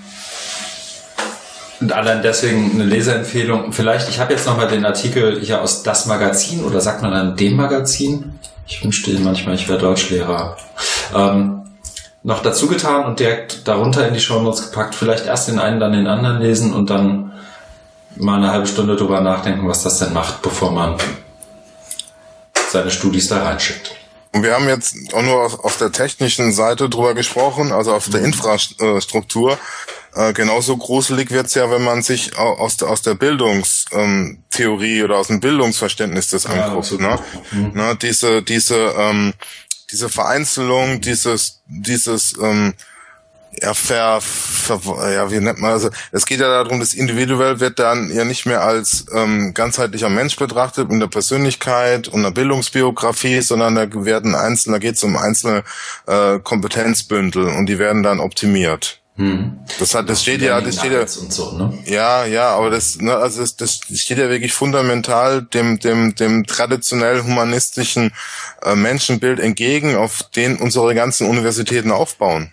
und 1.81 1.93
allein 1.93 2.23
deswegen 2.23 2.73
eine 2.73 2.85
Leseempfehlung. 2.85 3.73
Vielleicht, 3.73 4.09
ich 4.09 4.19
habe 4.19 4.33
jetzt 4.33 4.47
nochmal 4.47 4.69
den 4.69 4.85
Artikel 4.85 5.41
hier 5.41 5.63
aus 5.63 5.85
Das 5.85 6.07
Magazin 6.07 6.65
oder 6.65 6.81
sagt 6.81 7.03
man 7.03 7.13
dann 7.13 7.37
dem 7.37 7.57
Magazin? 7.57 8.39
Ich 8.67 8.83
wünschte 8.83 9.13
manchmal, 9.21 9.55
ich 9.55 9.69
wäre 9.69 9.79
Deutschlehrer. 9.79 10.57
Ähm, 11.15 11.63
noch 12.25 12.43
dazu 12.43 12.67
getan 12.67 13.05
und 13.05 13.21
direkt 13.21 13.67
darunter 13.69 14.07
in 14.07 14.15
die 14.15 14.21
Show 14.21 14.43
Notes 14.43 14.71
gepackt. 14.71 14.95
Vielleicht 14.95 15.27
erst 15.27 15.49
den 15.49 15.61
einen, 15.61 15.79
dann 15.79 15.93
den 15.93 16.09
anderen 16.09 16.41
lesen 16.41 16.75
und 16.75 16.91
dann 16.91 17.33
mal 18.17 18.37
eine 18.37 18.51
halbe 18.51 18.67
Stunde 18.67 18.97
drüber 18.97 19.21
nachdenken, 19.21 19.69
was 19.69 19.85
das 19.85 20.01
denn 20.01 20.13
macht, 20.13 20.43
bevor 20.43 20.73
man 20.73 20.97
seine 22.71 22.91
Studis 22.91 23.29
da 23.29 23.45
reinschickt. 23.45 23.98
Und 24.39 24.45
wir 24.45 24.55
haben 24.55 24.69
jetzt 24.69 24.95
auch 25.15 25.23
nur 25.23 25.45
auf, 25.45 25.65
auf 25.65 25.79
der 25.79 25.91
technischen 25.91 26.53
Seite 26.53 26.89
drüber 26.89 27.15
gesprochen, 27.15 27.73
also 27.73 27.93
auf 27.93 28.09
der 28.09 28.21
mhm. 28.21 28.27
Infrastruktur. 28.27 29.59
Äh, 30.15 30.33
genauso 30.33 30.77
gruselig 30.77 31.33
wird's 31.33 31.55
ja, 31.55 31.73
wenn 31.73 31.83
man 31.83 32.03
sich 32.03 32.39
aus 32.39 32.77
der, 32.77 32.89
aus 32.89 33.03
der 33.03 33.15
Bildungstheorie 33.15 34.99
ähm, 34.99 35.05
oder 35.05 35.19
aus 35.19 35.27
dem 35.27 35.41
Bildungsverständnis 35.41 36.29
des 36.29 36.47
anguckt. 36.47 36.93
Ja, 36.93 36.99
ne? 36.99 37.19
Mhm. 37.51 37.73
ne? 37.75 37.99
Diese, 38.01 38.43
diese, 38.45 38.95
ähm, 38.97 39.35
diese 39.91 40.09
Vereinzelung, 40.09 41.01
dieses, 41.01 41.61
dieses 41.67 42.39
ähm, 42.41 42.75
ja, 43.63 43.75
ver, 43.75 44.21
ver, 44.21 44.81
ja, 45.13 45.31
wie 45.31 45.41
nennt 45.41 45.61
man 45.61 45.73
also 45.73 45.91
es 46.13 46.27
geht 46.27 46.41
ja 46.41 46.49
darum, 46.49 46.81
das 46.81 46.95
individuell 46.95 47.61
wird 47.61 47.79
dann 47.79 48.11
ja 48.13 48.25
nicht 48.25 48.47
mehr 48.47 48.63
als 48.63 49.07
ähm, 49.15 49.55
ganzheitlicher 49.55 50.09
Mensch 50.09 50.37
betrachtet 50.37 50.91
mit 50.91 51.01
der 51.01 51.09
Persönlichkeit 51.09 52.09
und 52.09 52.23
der 52.23 52.31
Bildungsbiografie, 52.31 53.41
sondern 53.41 53.75
da 53.75 53.87
werden 54.05 54.35
einzelne, 54.35 54.77
da 54.77 54.79
geht 54.79 54.97
es 54.97 55.05
um 55.05 55.17
einzelne 55.17 55.65
äh, 56.07 56.39
Kompetenzbündel 56.39 57.45
und 57.49 57.67
die 57.67 57.79
werden 57.79 58.03
dann 58.03 58.21
optimiert. 58.21 59.01
Hm. 59.19 59.59
Das 59.81 59.97
hat, 59.97 60.09
das 60.09 60.23
steht 60.23 60.43
ja, 60.43 60.61
das 60.61 60.77
steht 60.77 60.93
ja, 60.93 61.05
so, 61.05 61.51
ne? 61.59 61.77
ja, 61.87 62.25
ja, 62.25 62.51
aber 62.51 62.71
das, 62.71 63.01
ne, 63.01 63.17
also 63.17 63.41
das, 63.41 63.57
das 63.57 63.81
steht 63.95 64.19
ja 64.19 64.31
wirklich 64.31 64.53
fundamental 64.53 65.43
dem, 65.43 65.81
dem, 65.81 66.15
dem 66.15 66.47
traditionell 66.47 67.25
humanistischen 67.25 68.13
äh, 68.63 68.77
Menschenbild 68.77 69.41
entgegen, 69.41 69.97
auf 69.97 70.23
den 70.37 70.57
unsere 70.59 70.95
ganzen 70.95 71.29
Universitäten 71.29 71.91
aufbauen. 71.91 72.53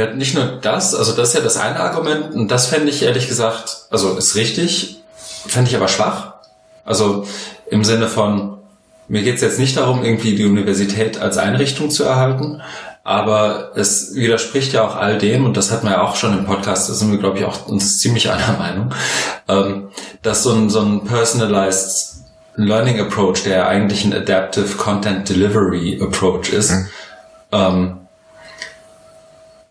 Ja, 0.00 0.14
nicht 0.14 0.34
nur 0.34 0.58
das, 0.62 0.94
also 0.94 1.12
das 1.12 1.28
ist 1.28 1.34
ja 1.34 1.40
das 1.42 1.58
eine 1.58 1.78
Argument 1.78 2.34
und 2.34 2.48
das 2.50 2.68
fände 2.68 2.88
ich 2.88 3.02
ehrlich 3.02 3.28
gesagt, 3.28 3.82
also 3.90 4.16
ist 4.16 4.34
richtig, 4.34 5.02
fände 5.46 5.68
ich 5.68 5.76
aber 5.76 5.88
schwach. 5.88 6.36
Also 6.86 7.26
im 7.68 7.84
Sinne 7.84 8.08
von, 8.08 8.56
mir 9.08 9.22
geht 9.22 9.34
es 9.34 9.42
jetzt 9.42 9.58
nicht 9.58 9.76
darum, 9.76 10.02
irgendwie 10.02 10.36
die 10.36 10.46
Universität 10.46 11.20
als 11.20 11.36
Einrichtung 11.36 11.90
zu 11.90 12.04
erhalten, 12.04 12.62
aber 13.04 13.72
es 13.74 14.14
widerspricht 14.14 14.72
ja 14.72 14.86
auch 14.86 14.96
all 14.96 15.18
dem, 15.18 15.44
und 15.44 15.58
das 15.58 15.70
hatten 15.70 15.86
wir 15.86 15.92
ja 15.92 16.02
auch 16.02 16.16
schon 16.16 16.32
im 16.32 16.46
Podcast, 16.46 16.88
da 16.88 16.94
sind 16.94 17.10
wir, 17.10 17.18
glaube 17.18 17.38
ich, 17.38 17.44
auch 17.44 17.66
uns 17.66 17.98
ziemlich 17.98 18.30
einer 18.30 18.56
Meinung, 18.56 18.94
ähm, 19.48 19.88
dass 20.22 20.42
so 20.44 20.54
ein, 20.54 20.70
so 20.70 20.80
ein 20.80 21.04
personalized 21.04 22.24
Learning 22.56 23.00
Approach, 23.00 23.42
der 23.42 23.68
eigentlich 23.68 24.06
ein 24.06 24.14
Adaptive 24.14 24.78
Content 24.78 25.28
Delivery 25.28 26.00
Approach 26.02 26.54
ist, 26.54 26.70
mhm. 26.70 26.88
ähm, 27.52 27.99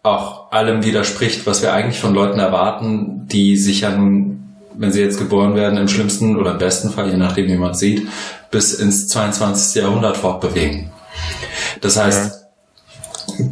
auch 0.09 0.51
allem 0.51 0.83
widerspricht, 0.83 1.45
was 1.45 1.61
wir 1.61 1.73
eigentlich 1.73 1.99
von 1.99 2.13
Leuten 2.13 2.39
erwarten, 2.39 3.27
die 3.27 3.57
sich 3.57 3.81
ja 3.81 3.91
nun, 3.91 4.55
wenn 4.75 4.91
sie 4.91 5.01
jetzt 5.01 5.19
geboren 5.19 5.55
werden, 5.55 5.77
im 5.77 5.87
schlimmsten 5.87 6.37
oder 6.37 6.51
im 6.51 6.57
besten 6.57 6.89
Fall, 6.89 7.09
je 7.09 7.17
nachdem 7.17 7.47
wie 7.47 7.57
man 7.57 7.73
sieht, 7.73 8.07
bis 8.51 8.73
ins 8.73 9.07
22. 9.07 9.81
Jahrhundert 9.81 10.17
fortbewegen. 10.17 10.91
Das 11.81 11.97
heißt, 11.97 12.45
ja. 13.37 13.45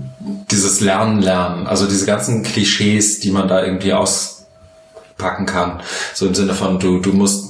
dieses 0.51 0.81
Lernen, 0.81 1.21
Lernen, 1.21 1.67
also 1.67 1.87
diese 1.87 2.05
ganzen 2.05 2.43
Klischees, 2.43 3.19
die 3.19 3.31
man 3.31 3.47
da 3.47 3.63
irgendwie 3.63 3.93
auspacken 3.93 5.45
kann, 5.45 5.81
so 6.13 6.27
im 6.27 6.35
Sinne 6.35 6.53
von 6.53 6.79
du, 6.79 6.99
du 6.99 7.13
musst 7.13 7.46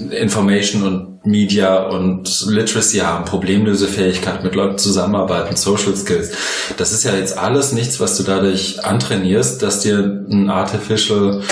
Information 0.00 0.82
und 0.82 1.26
Media 1.26 1.88
und 1.88 2.46
Literacy 2.46 2.98
haben, 2.98 3.24
Problemlösefähigkeit, 3.24 4.44
mit 4.44 4.54
Leuten 4.54 4.78
zusammenarbeiten, 4.78 5.56
Social 5.56 5.96
Skills. 5.96 6.32
Das 6.76 6.92
ist 6.92 7.04
ja 7.04 7.14
jetzt 7.14 7.36
alles 7.36 7.72
nichts, 7.72 8.00
was 8.00 8.16
du 8.16 8.22
dadurch 8.22 8.84
antrainierst, 8.84 9.62
dass 9.62 9.80
dir 9.80 9.98
ein 9.98 10.48
Artificial 10.48 11.42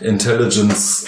Intelligence 0.00 1.06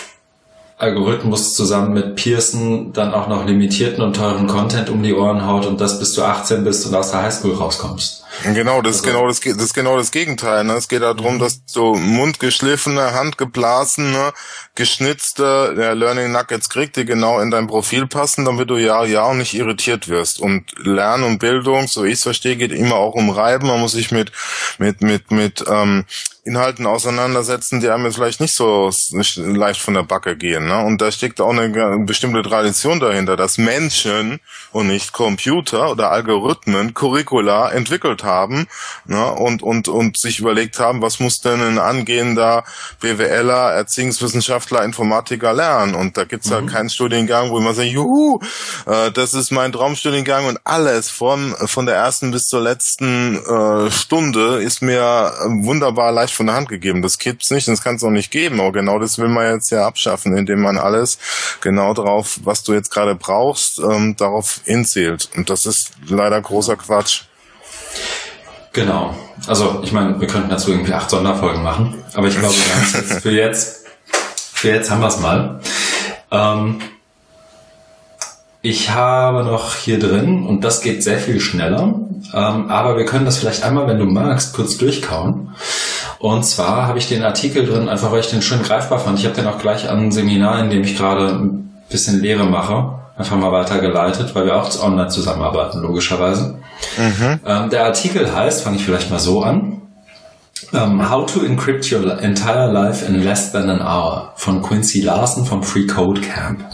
Algorithmus 0.79 1.55
zusammen 1.55 1.93
mit 1.93 2.15
Pearson 2.15 2.93
dann 2.93 3.13
auch 3.13 3.27
noch 3.27 3.45
limitierten 3.45 4.03
und 4.03 4.15
teuren 4.15 4.47
Content 4.47 4.89
um 4.89 5.03
die 5.03 5.13
Ohren 5.13 5.45
haut 5.45 5.67
und 5.67 5.81
das 5.81 5.99
bis 5.99 6.15
du 6.15 6.23
18 6.23 6.63
bist 6.63 6.87
und 6.87 6.95
aus 6.95 7.11
der 7.11 7.23
Highschool 7.23 7.55
rauskommst. 7.55 8.25
Genau, 8.45 8.83
das 8.83 8.97
ist 8.97 9.05
also, 9.05 9.17
genau 9.17 9.29
das, 9.29 9.41
das 9.41 9.57
ist 9.57 9.75
genau 9.75 9.97
das 9.97 10.11
Gegenteil. 10.11 10.65
Ne? 10.65 10.75
Es 10.75 10.89
geht 10.89 11.03
darum, 11.03 11.35
mhm. 11.35 11.39
dass 11.41 11.63
so 11.67 11.95
mundgeschliffene, 11.95 13.13
handgeblasene, 13.13 14.33
geschnitzte 14.75 15.75
ja, 15.77 15.93
Learning 15.93 16.31
Nuggets 16.31 16.69
kriegt, 16.69 16.97
die 16.97 17.05
genau 17.05 17.41
in 17.41 17.51
dein 17.51 17.67
Profil 17.67 18.07
passen, 18.07 18.45
damit 18.45 18.71
du 18.71 18.77
ja 18.77 19.05
ja 19.05 19.33
nicht 19.35 19.55
irritiert 19.55 20.09
wirst. 20.09 20.41
Und 20.41 20.73
Lernen 20.79 21.25
und 21.25 21.39
Bildung, 21.39 21.89
so 21.89 22.05
ich 22.05 22.15
es 22.15 22.23
verstehe, 22.23 22.57
geht 22.57 22.73
immer 22.73 22.95
auch 22.95 23.15
um 23.15 23.31
Reiben. 23.31 23.67
Man 23.67 23.81
muss 23.81 23.93
sich 23.93 24.13
mit 24.13 24.31
mit 24.79 25.03
mit 25.03 25.31
mit 25.33 25.65
ähm, 25.69 26.05
Inhalten 26.45 26.87
auseinandersetzen, 26.87 27.81
die 27.81 27.91
einem 27.91 28.07
jetzt 28.07 28.15
vielleicht 28.15 28.41
nicht 28.41 28.55
so 28.55 28.91
leicht 29.37 29.83
von 29.83 29.95
der 29.95 30.03
Backe 30.03 30.35
gehen. 30.35 30.67
Ne? 30.67 30.83
Und 30.83 31.01
da 31.03 31.13
steckt 31.13 31.41
auch 31.41 31.51
eine, 31.51 31.99
bestimmte 32.07 32.43
Tradition 32.43 33.01
dahinter, 33.01 33.37
dass 33.37 33.59
Menschen 33.59 34.41
und 34.73 34.87
nicht 34.87 35.13
Computer 35.13 35.91
oder 35.91 36.11
Algorithmen 36.11 36.95
Curricula 36.95 37.71
entwickelt 37.71 38.25
haben 38.25 38.28
ne? 39.07 39.33
und, 39.33 39.63
und, 39.63 39.89
und 39.89 40.19
sich 40.19 40.39
überlegt 40.39 40.79
haben, 40.79 41.03
was 41.03 41.21
muss 41.21 41.41
denn 41.41 41.61
ein 41.61 41.79
angehender 41.79 42.65
BWLer, 43.01 43.73
Erziehungswissenschaftler, 43.73 44.85
Informatiker 44.85 45.53
lernen. 45.53 45.95
Und 45.95 46.17
da 46.17 46.25
gibt's 46.25 46.49
mhm. 46.49 46.53
ja 46.53 46.63
keinen 46.63 46.91
Studiengang, 46.91 47.51
wo 47.51 47.61
man 47.61 47.75
sagt, 47.75 47.89
juhu, 47.89 48.41
äh, 48.87 49.11
das 49.11 49.35
ist 49.35 49.51
mein 49.51 49.73
Traumstudiengang 49.73 50.47
und 50.47 50.59
alles 50.65 51.11
von, 51.11 51.55
von 51.67 51.87
der 51.87 51.97
ersten 51.97 52.31
bis 52.31 52.47
zur 52.47 52.61
letzten 52.61 53.37
äh, 53.37 53.91
Stunde 53.91 54.63
ist 54.63 54.83
mir 54.83 55.33
wunderbar 55.63 56.13
leicht 56.13 56.35
von 56.35 56.47
der 56.47 56.57
Hand 56.57 56.69
gegeben. 56.69 57.03
Das 57.03 57.19
gibt's 57.19 57.51
nicht 57.51 57.69
und 57.69 57.75
das 57.75 57.85
kann 57.85 57.97
es 57.97 58.05
auch 58.05 58.11
nicht 58.11 58.31
geben. 58.31 58.61
Aber 58.61 58.73
genau 58.73 58.99
das 58.99 59.19
will 59.19 59.29
man 59.29 59.53
jetzt 59.53 59.71
ja 59.71 59.87
abschaffen, 59.87 60.37
indem 60.37 60.61
man 60.61 60.79
alles 60.79 61.19
genau 61.61 61.95
darauf, 61.95 62.39
was 62.45 62.63
du 62.63 62.75
jetzt 62.75 62.91
gerade 62.91 63.15
brauchst, 63.15 63.79
ähm, 63.79 64.17
darauf 64.17 64.61
hinzählt. 64.65 65.29
Und 65.37 65.51
das 65.51 65.67
ist 65.67 65.93
leider 66.07 66.41
großer 66.41 66.77
Quatsch. 66.77 67.28
Genau. 68.79 69.13
Also 69.49 69.81
ich 69.83 69.91
meine, 69.91 70.21
wir 70.21 70.29
könnten 70.29 70.51
dazu 70.51 70.71
irgendwie 70.71 70.93
acht 70.93 71.11
Sonderfolgen 71.11 71.65
machen, 71.65 71.95
aber 72.15 72.29
ich 72.29 72.39
glaube, 72.39 72.55
für 72.55 73.33
jetzt, 73.33 73.87
für 74.53 74.69
jetzt 74.69 74.89
haben 74.89 75.01
wir 75.01 75.09
es 75.09 75.19
mal. 75.19 75.59
Ähm, 76.31 76.81
ich 78.63 78.91
habe 78.91 79.43
noch 79.43 79.75
hier 79.75 79.99
drin, 79.99 80.47
und 80.47 80.63
das 80.63 80.81
geht 80.81 81.03
sehr 81.03 81.19
viel 81.19 81.41
schneller, 81.41 81.95
ähm, 82.33 82.71
aber 82.71 82.97
wir 82.97 83.05
können 83.05 83.25
das 83.25 83.39
vielleicht 83.39 83.65
einmal, 83.65 83.89
wenn 83.89 83.99
du 83.99 84.05
magst, 84.05 84.55
kurz 84.55 84.77
durchkauen. 84.77 85.57
Und 86.21 86.45
zwar 86.45 86.87
habe 86.87 87.01
ich 87.01 87.09
den 87.09 87.25
Artikel 87.25 87.67
drin, 87.67 87.89
einfach 87.89 88.13
weil 88.13 88.21
ich 88.21 88.31
den 88.31 88.43
schön 88.43 88.63
greifbar 88.63 89.01
fand. 89.01 89.19
Ich 89.19 89.25
habe 89.25 89.35
den 89.35 89.49
auch 89.49 89.59
gleich 89.59 89.91
an 89.91 90.05
ein 90.05 90.13
Seminar, 90.13 90.61
in 90.61 90.71
dem 90.71 90.83
ich 90.83 90.97
gerade 90.97 91.31
ein 91.31 91.83
bisschen 91.89 92.21
Lehre 92.21 92.45
mache, 92.45 92.98
einfach 93.19 93.37
mal 93.37 93.53
weitergeleitet, 93.53 94.35
weil 94.35 94.47
wir 94.47 94.57
auch 94.57 94.83
online 94.83 95.09
zusammenarbeiten, 95.09 95.83
logischerweise. 95.83 96.59
Mhm. 96.97 97.41
Ähm, 97.45 97.71
der 97.71 97.85
Artikel 97.85 98.33
heißt, 98.33 98.63
fange 98.63 98.77
ich 98.77 98.85
vielleicht 98.85 99.11
mal 99.11 99.19
so 99.19 99.43
an, 99.43 99.83
um, 100.73 100.79
ähm, 100.79 101.11
How 101.11 101.27
to 101.27 101.45
Encrypt 101.45 101.91
Your 101.93 102.21
Entire 102.21 102.71
Life 102.71 103.05
in 103.05 103.23
Less 103.23 103.53
Than 103.53 103.69
an 103.71 103.81
Hour 103.81 104.33
von 104.37 104.63
Quincy 104.63 105.01
Larson 105.01 105.45
vom 105.45 105.63
Free 105.63 105.87
Code 105.87 106.21
Camp. 106.21 106.65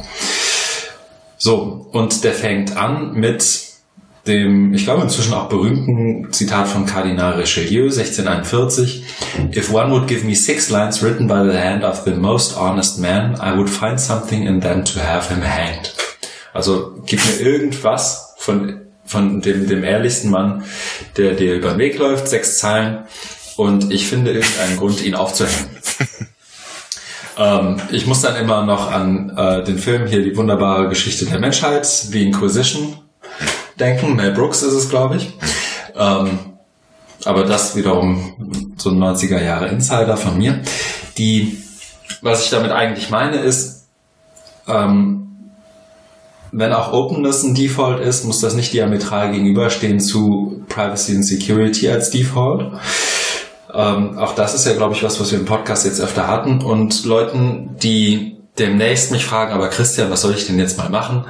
So, 1.38 1.88
und 1.92 2.24
der 2.24 2.32
fängt 2.32 2.76
an 2.76 3.12
mit 3.14 3.64
dem, 4.26 4.72
ich 4.72 4.84
glaube 4.84 5.02
inzwischen 5.02 5.34
auch 5.34 5.48
berühmten 5.48 6.32
Zitat 6.32 6.66
von 6.66 6.86
Kardinal 6.86 7.34
Richelieu, 7.34 7.84
1641. 7.84 9.04
If 9.54 9.72
one 9.72 9.90
would 9.92 10.06
give 10.06 10.24
me 10.26 10.34
six 10.34 10.70
lines 10.70 11.02
written 11.02 11.26
by 11.26 11.42
the 11.44 11.58
hand 11.58 11.84
of 11.84 12.04
the 12.04 12.12
most 12.12 12.56
honest 12.56 12.98
man, 12.98 13.34
I 13.34 13.56
would 13.56 13.68
find 13.68 14.00
something 14.00 14.46
in 14.46 14.60
them 14.60 14.84
to 14.84 15.00
have 15.00 15.28
him 15.28 15.42
hanged. 15.42 15.92
Also 16.54 16.94
gib 17.04 17.20
mir 17.26 17.40
irgendwas 17.40 18.34
von, 18.38 18.80
von 19.04 19.42
dem, 19.42 19.68
dem 19.68 19.84
ehrlichsten 19.84 20.30
Mann, 20.30 20.64
der 21.18 21.34
dir 21.34 21.56
über 21.56 21.70
den 21.70 21.78
Weg 21.78 21.98
läuft, 21.98 22.28
sechs 22.28 22.58
Zeilen, 22.58 23.04
und 23.56 23.92
ich 23.92 24.08
finde 24.08 24.32
irgendeinen 24.32 24.76
Grund, 24.76 25.04
ihn 25.04 25.14
aufzuhängen. 25.14 25.70
ähm, 27.38 27.80
ich 27.92 28.06
muss 28.06 28.22
dann 28.22 28.36
immer 28.36 28.64
noch 28.64 28.90
an 28.90 29.36
äh, 29.36 29.62
den 29.62 29.78
Film 29.78 30.06
hier, 30.06 30.22
die 30.22 30.36
wunderbare 30.36 30.88
Geschichte 30.88 31.26
der 31.26 31.38
Menschheit, 31.38 31.86
The 31.86 32.22
Inquisition, 32.22 32.98
denken. 33.78 34.16
Mel 34.16 34.32
Brooks 34.32 34.62
ist 34.62 34.72
es, 34.72 34.88
glaube 34.88 35.16
ich. 35.16 35.32
Ähm, 35.96 36.38
aber 37.24 37.44
das 37.44 37.76
wiederum 37.76 38.74
so 38.76 38.90
ein 38.90 38.98
90er 38.98 39.42
Jahre 39.42 39.68
Insider 39.68 40.16
von 40.16 40.36
mir. 40.36 40.60
Die, 41.16 41.62
was 42.22 42.44
ich 42.44 42.50
damit 42.50 42.72
eigentlich 42.72 43.10
meine, 43.10 43.36
ist, 43.36 43.86
ähm, 44.66 45.23
wenn 46.56 46.72
auch 46.72 46.92
Openness 46.92 47.42
ein 47.42 47.54
Default 47.54 48.00
ist, 48.00 48.24
muss 48.24 48.40
das 48.40 48.54
nicht 48.54 48.72
diametral 48.72 49.32
gegenüberstehen 49.32 50.00
zu 50.00 50.64
Privacy 50.68 51.16
and 51.16 51.26
Security 51.26 51.88
als 51.88 52.10
Default. 52.10 52.72
Ähm, 53.72 54.18
auch 54.18 54.34
das 54.34 54.54
ist 54.54 54.66
ja, 54.66 54.74
glaube 54.74 54.94
ich, 54.94 55.02
was, 55.02 55.20
was 55.20 55.32
wir 55.32 55.38
im 55.38 55.46
Podcast 55.46 55.84
jetzt 55.84 56.00
öfter 56.00 56.28
hatten. 56.28 56.62
Und 56.62 57.04
Leuten, 57.04 57.76
die 57.82 58.36
demnächst 58.58 59.10
mich 59.10 59.24
fragen, 59.26 59.52
aber 59.52 59.68
Christian, 59.68 60.10
was 60.10 60.22
soll 60.22 60.34
ich 60.34 60.46
denn 60.46 60.58
jetzt 60.58 60.78
mal 60.78 60.88
machen? 60.88 61.24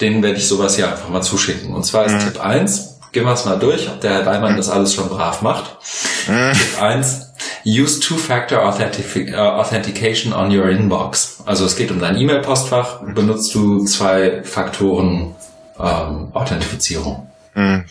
denen 0.00 0.22
werde 0.22 0.38
ich 0.38 0.48
sowas 0.48 0.76
hier 0.76 0.88
einfach 0.88 1.08
mal 1.08 1.22
zuschicken. 1.22 1.74
Und 1.74 1.84
zwar 1.84 2.06
ist 2.06 2.14
mhm. 2.14 2.20
Tipp 2.20 2.44
1, 2.44 2.98
gehen 3.12 3.24
wir 3.24 3.32
es 3.32 3.44
mal 3.44 3.58
durch, 3.58 3.88
ob 3.88 4.00
der 4.00 4.12
Herr 4.12 4.22
Daimann 4.22 4.56
das 4.56 4.70
alles 4.70 4.94
schon 4.94 5.08
brav 5.08 5.42
macht. 5.42 5.76
Mhm. 6.26 6.52
Tipp 6.52 6.82
1, 6.82 7.29
use 7.64 8.00
Two-Factor 8.00 8.62
Authentic 8.62 9.34
Authentication 9.34 10.32
on 10.32 10.50
your 10.50 10.68
Inbox. 10.68 11.42
Also 11.46 11.64
es 11.64 11.76
geht 11.76 11.90
um 11.90 12.00
dein 12.00 12.16
E-Mail-Postfach, 12.16 13.00
benutzt 13.14 13.54
du 13.54 13.84
zwei 13.84 14.42
Faktoren 14.42 15.34
ähm, 15.78 16.28
Authentifizierung. 16.32 17.28
Mhm. 17.54 17.84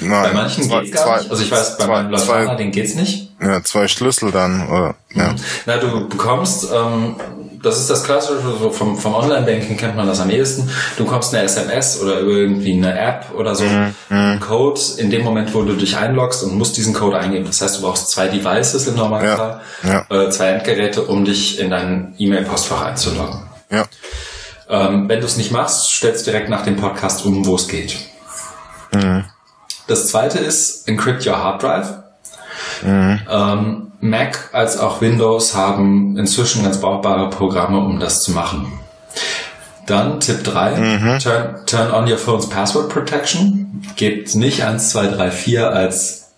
Nein, 0.00 0.22
bei 0.22 0.32
manchen 0.32 0.64
zwei, 0.64 0.80
geht's 0.80 0.96
gar 0.96 1.04
zwei, 1.04 1.18
nicht. 1.18 1.30
Also 1.30 1.42
ich 1.42 1.50
weiß, 1.50 1.78
bei 1.78 1.84
zwei, 1.84 1.92
meinem 1.92 2.10
Leuphana, 2.10 2.54
den 2.56 2.70
geht's 2.70 2.94
nicht. 2.94 3.30
Ja, 3.40 3.62
zwei 3.62 3.88
Schlüssel 3.88 4.30
dann, 4.30 4.68
oder? 4.68 4.94
Ja. 5.14 5.34
Na, 5.64 5.76
du 5.78 6.08
bekommst 6.08 6.66
ähm, 6.72 7.16
das 7.66 7.80
ist 7.80 7.90
das 7.90 8.04
Klassische, 8.04 8.40
so 8.60 8.70
vom, 8.70 8.96
vom 8.96 9.14
Online-Banking 9.14 9.76
kennt 9.76 9.96
man 9.96 10.06
das 10.06 10.20
am 10.20 10.30
ehesten. 10.30 10.70
Du 10.96 11.04
bekommst 11.04 11.34
eine 11.34 11.42
SMS 11.44 12.00
oder 12.00 12.20
irgendwie 12.20 12.74
eine 12.74 12.96
App 12.96 13.32
oder 13.34 13.56
so, 13.56 13.64
mhm. 13.64 13.92
einen 14.08 14.40
Code 14.40 14.80
in 14.98 15.10
dem 15.10 15.22
Moment, 15.22 15.52
wo 15.52 15.62
du 15.62 15.74
dich 15.74 15.96
einloggst 15.96 16.44
und 16.44 16.56
musst 16.56 16.76
diesen 16.76 16.94
Code 16.94 17.18
eingeben. 17.18 17.44
Das 17.44 17.60
heißt, 17.60 17.78
du 17.78 17.82
brauchst 17.82 18.10
zwei 18.10 18.28
Devices 18.28 18.86
im 18.86 18.94
Normalfall, 18.94 19.60
ja. 19.82 20.06
Ja. 20.08 20.22
Äh, 20.22 20.30
zwei 20.30 20.50
Endgeräte, 20.50 21.02
um 21.02 21.24
dich 21.24 21.58
in 21.58 21.70
dein 21.70 22.14
E-Mail-Postfach 22.18 22.84
einzuloggen. 22.84 23.42
Ja. 23.68 23.84
Ähm, 24.68 25.08
wenn 25.08 25.18
du 25.18 25.26
es 25.26 25.36
nicht 25.36 25.50
machst, 25.50 25.90
stellst 25.90 26.24
direkt 26.26 26.48
nach 26.48 26.62
dem 26.62 26.76
Podcast 26.76 27.26
um, 27.26 27.46
wo 27.46 27.56
es 27.56 27.66
geht. 27.66 27.96
Mhm. 28.92 29.24
Das 29.88 30.06
zweite 30.06 30.38
ist 30.38 30.88
Encrypt 30.88 31.26
Your 31.26 31.36
Hard 31.36 31.62
Drive. 31.64 32.05
Mhm. 32.82 33.20
Ähm, 33.30 33.92
Mac 34.00 34.50
als 34.52 34.78
auch 34.78 35.00
Windows 35.00 35.54
haben 35.54 36.16
inzwischen 36.16 36.62
ganz 36.62 36.80
brauchbare 36.80 37.30
Programme, 37.30 37.78
um 37.78 37.98
das 37.98 38.22
zu 38.22 38.32
machen. 38.32 38.72
Dann 39.86 40.20
Tipp 40.20 40.42
3, 40.42 40.76
mhm. 40.76 41.18
turn, 41.20 41.56
turn 41.66 41.90
on 41.92 42.10
your 42.10 42.18
phone's 42.18 42.48
password 42.48 42.88
protection. 42.88 43.82
Gebt 43.96 44.34
nicht 44.34 44.64
1, 44.64 44.90
2, 44.90 45.08
3, 45.08 45.30
4 45.30 45.70
als 45.70 46.32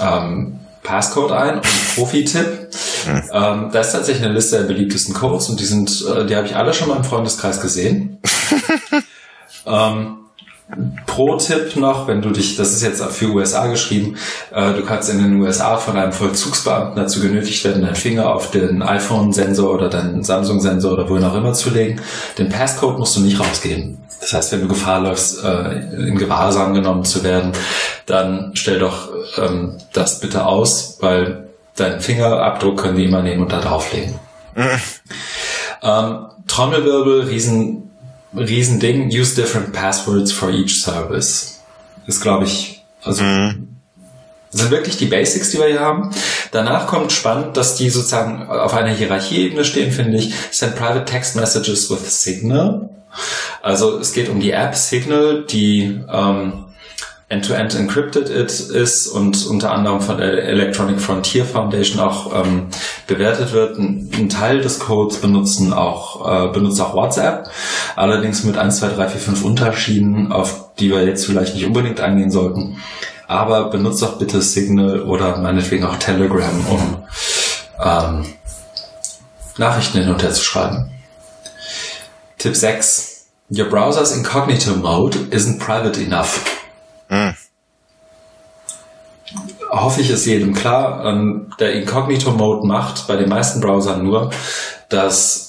ähm, 0.00 0.60
Passcode 0.82 1.32
ein 1.32 1.54
und 1.56 1.94
Profi-Tipp. 1.94 2.68
Hm. 3.04 3.22
Ähm, 3.32 3.70
da 3.72 3.80
ist 3.80 3.92
tatsächlich 3.92 4.24
eine 4.24 4.34
Liste 4.34 4.58
der 4.58 4.64
beliebtesten 4.64 5.14
Codes 5.14 5.48
und 5.48 5.60
die 5.60 5.64
sind, 5.64 6.04
äh, 6.06 6.26
die 6.26 6.36
habe 6.36 6.46
ich 6.46 6.56
alle 6.56 6.72
schon 6.74 6.88
mal 6.88 6.96
im 6.96 7.04
Freundeskreis 7.04 7.60
gesehen. 7.60 8.18
ähm, 9.66 10.18
Pro-Tipp 11.06 11.76
noch, 11.76 12.08
wenn 12.08 12.20
du 12.20 12.30
dich, 12.30 12.56
das 12.56 12.72
ist 12.72 12.82
jetzt 12.82 13.02
für 13.02 13.32
USA 13.32 13.66
geschrieben, 13.68 14.16
äh, 14.52 14.74
du 14.74 14.84
kannst 14.84 15.08
in 15.08 15.18
den 15.18 15.40
USA 15.40 15.78
von 15.78 15.96
einem 15.96 16.12
Vollzugsbeamten 16.12 16.96
dazu 16.96 17.20
genötigt 17.20 17.64
werden, 17.64 17.82
deinen 17.82 17.94
Finger 17.94 18.34
auf 18.34 18.50
den 18.50 18.82
iPhone-Sensor 18.82 19.72
oder 19.72 19.88
deinen 19.88 20.22
Samsung-Sensor 20.22 20.92
oder 20.92 21.08
wohin 21.08 21.24
auch 21.24 21.34
immer 21.34 21.54
zu 21.54 21.70
legen. 21.70 22.00
Den 22.36 22.50
Passcode 22.50 22.98
musst 22.98 23.16
du 23.16 23.20
nicht 23.20 23.40
rausgeben. 23.40 23.98
Das 24.20 24.34
heißt, 24.34 24.52
wenn 24.52 24.60
du 24.60 24.68
Gefahr 24.68 25.00
läufst, 25.00 25.42
äh, 25.42 26.06
in 26.06 26.18
Gewahrsam 26.18 26.74
genommen 26.74 27.04
zu 27.04 27.24
werden, 27.24 27.52
dann 28.04 28.50
stell 28.54 28.78
doch 28.78 29.08
ähm, 29.38 29.78
das 29.94 30.20
bitte 30.20 30.44
aus, 30.44 30.98
weil 31.00 31.48
deinen 31.76 32.00
Fingerabdruck 32.00 32.78
können 32.78 32.96
die 32.96 33.04
immer 33.04 33.22
nehmen 33.22 33.42
und 33.42 33.52
da 33.52 33.60
drauflegen. 33.60 34.18
Mhm. 34.54 34.80
Ähm, 35.82 36.26
Trommelwirbel, 36.46 37.22
riesen 37.22 37.87
Riesending, 38.34 39.10
use 39.10 39.34
different 39.34 39.72
passwords 39.72 40.32
for 40.32 40.50
each 40.50 40.82
service. 40.82 41.60
Ist, 42.06 42.20
glaube 42.20 42.44
ich, 42.44 42.84
also 43.02 43.22
mhm. 43.22 43.76
sind 44.50 44.70
wirklich 44.70 44.96
die 44.96 45.06
Basics, 45.06 45.50
die 45.50 45.58
wir 45.58 45.66
hier 45.66 45.80
haben. 45.80 46.10
Danach 46.52 46.86
kommt 46.86 47.12
spannend, 47.12 47.56
dass 47.56 47.76
die 47.76 47.90
sozusagen 47.90 48.46
auf 48.46 48.74
einer 48.74 48.92
Hierarchieebene 48.92 49.64
stehen, 49.64 49.92
finde 49.92 50.18
ich. 50.18 50.34
Send 50.50 50.76
private 50.76 51.04
text 51.04 51.36
messages 51.36 51.90
with 51.90 52.22
Signal. 52.22 52.90
Also 53.62 53.98
es 53.98 54.12
geht 54.12 54.28
um 54.28 54.40
die 54.40 54.52
App 54.52 54.74
Signal, 54.74 55.44
die 55.44 56.00
ähm, 56.10 56.64
end-to-end 57.30 57.74
-end 57.74 57.80
encrypted 57.80 58.30
ist 58.30 59.06
und 59.08 59.46
unter 59.46 59.72
anderem 59.72 60.00
von 60.00 60.16
der 60.16 60.44
Electronic 60.44 60.98
Frontier 60.98 61.44
Foundation 61.44 62.00
auch 62.00 62.34
ähm, 62.34 62.68
bewertet 63.06 63.52
wird. 63.52 63.78
Ein, 63.78 64.10
ein, 64.14 64.28
Teil 64.30 64.62
des 64.62 64.78
Codes 64.78 65.18
benutzen 65.18 65.74
auch, 65.74 66.26
äh, 66.26 66.52
benutzt 66.52 66.80
auch 66.80 66.94
WhatsApp, 66.94 67.48
allerdings 67.96 68.44
mit 68.44 68.56
1, 68.56 68.78
2, 68.78 68.88
3, 68.88 69.08
4, 69.08 69.20
5 69.20 69.44
Unterschieden, 69.44 70.32
auf 70.32 70.72
die 70.78 70.90
wir 70.90 71.04
jetzt 71.04 71.26
vielleicht 71.26 71.54
nicht 71.54 71.66
unbedingt 71.66 72.00
eingehen 72.00 72.30
sollten. 72.30 72.78
Aber 73.26 73.68
benutzt 73.68 74.00
doch 74.00 74.18
bitte 74.18 74.40
Signal 74.40 75.02
oder 75.02 75.36
meinetwegen 75.36 75.84
auch 75.84 75.96
Telegram, 75.96 76.66
um 76.70 77.04
ähm, 77.84 78.26
Nachrichten 79.58 79.98
hin 79.98 80.08
und 80.08 80.22
her 80.22 80.32
zu 80.32 80.42
schreiben. 80.42 80.90
Tipp 82.38 82.56
6. 82.56 83.26
Your 83.50 83.66
browser's 83.66 84.12
incognito 84.12 84.74
mode 84.76 85.18
isn't 85.30 85.58
private 85.58 86.00
enough. 86.00 86.58
Mhm. 87.08 87.34
Hoffe 89.82 90.00
ich, 90.00 90.10
ist 90.10 90.26
jedem 90.26 90.54
klar. 90.54 91.04
Ähm, 91.04 91.52
der 91.58 91.72
Incognito-Mode 91.74 92.66
macht 92.66 93.06
bei 93.06 93.16
den 93.16 93.28
meisten 93.28 93.60
Browsern 93.60 94.02
nur, 94.02 94.30
dass 94.88 95.48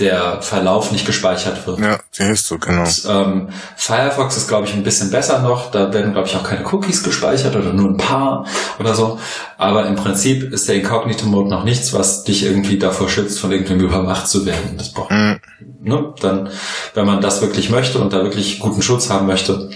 der 0.00 0.40
Verlauf 0.40 0.92
nicht 0.92 1.06
gespeichert 1.06 1.66
wird. 1.66 1.78
Ja, 1.78 1.98
siehst 2.10 2.50
du, 2.50 2.58
genau. 2.58 2.82
Und, 2.82 3.06
ähm, 3.08 3.48
Firefox 3.76 4.36
ist, 4.36 4.48
glaube 4.48 4.66
ich, 4.66 4.72
ein 4.72 4.82
bisschen 4.82 5.10
besser 5.10 5.40
noch. 5.40 5.70
Da 5.70 5.92
werden, 5.92 6.12
glaube 6.12 6.26
ich, 6.26 6.36
auch 6.36 6.42
keine 6.42 6.64
Cookies 6.66 7.02
gespeichert 7.02 7.54
oder 7.54 7.72
nur 7.72 7.90
ein 7.90 7.96
paar 7.98 8.46
oder 8.78 8.94
so. 8.94 9.18
Aber 9.58 9.86
im 9.86 9.96
Prinzip 9.96 10.52
ist 10.52 10.68
der 10.68 10.76
Incognito-Mode 10.76 11.50
noch 11.50 11.64
nichts, 11.64 11.92
was 11.92 12.24
dich 12.24 12.44
irgendwie 12.44 12.78
davor 12.78 13.08
schützt, 13.08 13.40
von 13.40 13.52
irgendwem 13.52 13.80
überwacht 13.80 14.26
zu 14.26 14.46
werden. 14.46 14.76
Das 14.78 14.90
braucht, 14.90 15.10
mhm. 15.10 15.40
ne? 15.82 16.14
Dann, 16.20 16.48
wenn 16.94 17.06
man 17.06 17.20
das 17.20 17.42
wirklich 17.42 17.68
möchte 17.68 17.98
und 17.98 18.12
da 18.12 18.22
wirklich 18.22 18.58
guten 18.58 18.82
Schutz 18.82 19.10
haben 19.10 19.26
möchte, 19.26 19.70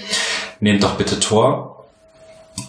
nehmt 0.60 0.82
doch 0.82 0.94
bitte 0.94 1.20
Tor 1.20 1.73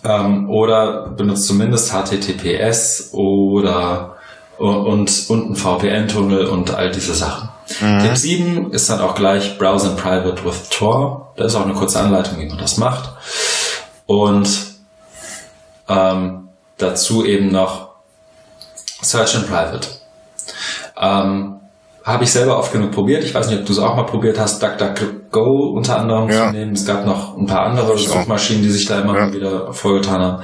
ähm, 0.03 0.49
oder 0.49 1.09
benutzt 1.09 1.47
zumindest 1.47 1.91
HTTPS 1.91 3.09
oder 3.13 4.15
und, 4.57 5.29
und 5.29 5.49
ein 5.51 5.55
VPN-Tunnel 5.55 6.45
und 6.45 6.73
all 6.73 6.91
diese 6.91 7.13
Sachen. 7.13 7.49
Mhm. 7.81 7.99
Tipp 7.99 8.17
7 8.17 8.71
ist 8.71 8.89
dann 8.89 9.01
auch 9.01 9.15
gleich 9.15 9.57
Browse 9.57 9.89
in 9.89 9.95
Private 9.97 10.45
with 10.45 10.69
Tor. 10.69 11.33
Da 11.35 11.45
ist 11.45 11.55
auch 11.55 11.65
eine 11.65 11.73
kurze 11.73 11.99
Anleitung, 11.99 12.39
wie 12.39 12.47
man 12.47 12.57
das 12.57 12.77
macht. 12.77 13.09
Und 14.05 14.47
ähm, 15.89 16.49
dazu 16.77 17.25
eben 17.25 17.51
noch 17.51 17.89
Search 19.01 19.35
in 19.35 19.45
Private. 19.45 19.87
Ähm, 20.97 21.59
habe 22.05 22.23
ich 22.23 22.31
selber 22.31 22.59
oft 22.59 22.71
genug 22.71 22.91
probiert. 22.91 23.23
Ich 23.23 23.33
weiß 23.33 23.49
nicht, 23.49 23.59
ob 23.59 23.65
du 23.65 23.73
es 23.73 23.79
auch 23.79 23.95
mal 23.95 24.05
probiert 24.05 24.39
hast, 24.39 24.61
DuckDuckGo 24.61 25.71
unter 25.75 25.99
anderem 25.99 26.29
ja. 26.29 26.45
zu 26.45 26.51
nehmen. 26.51 26.73
Es 26.73 26.85
gab 26.85 27.03
noch 27.03 27.35
ein 27.35 27.47
paar 27.47 27.61
andere 27.61 27.97
Suchmaschinen, 27.97 28.61
die 28.61 28.69
sich 28.69 28.85
da 28.85 29.01
immer 29.01 29.17
ja. 29.17 29.33
wieder 29.33 29.73
vorgetan 29.73 30.21
haben. 30.21 30.43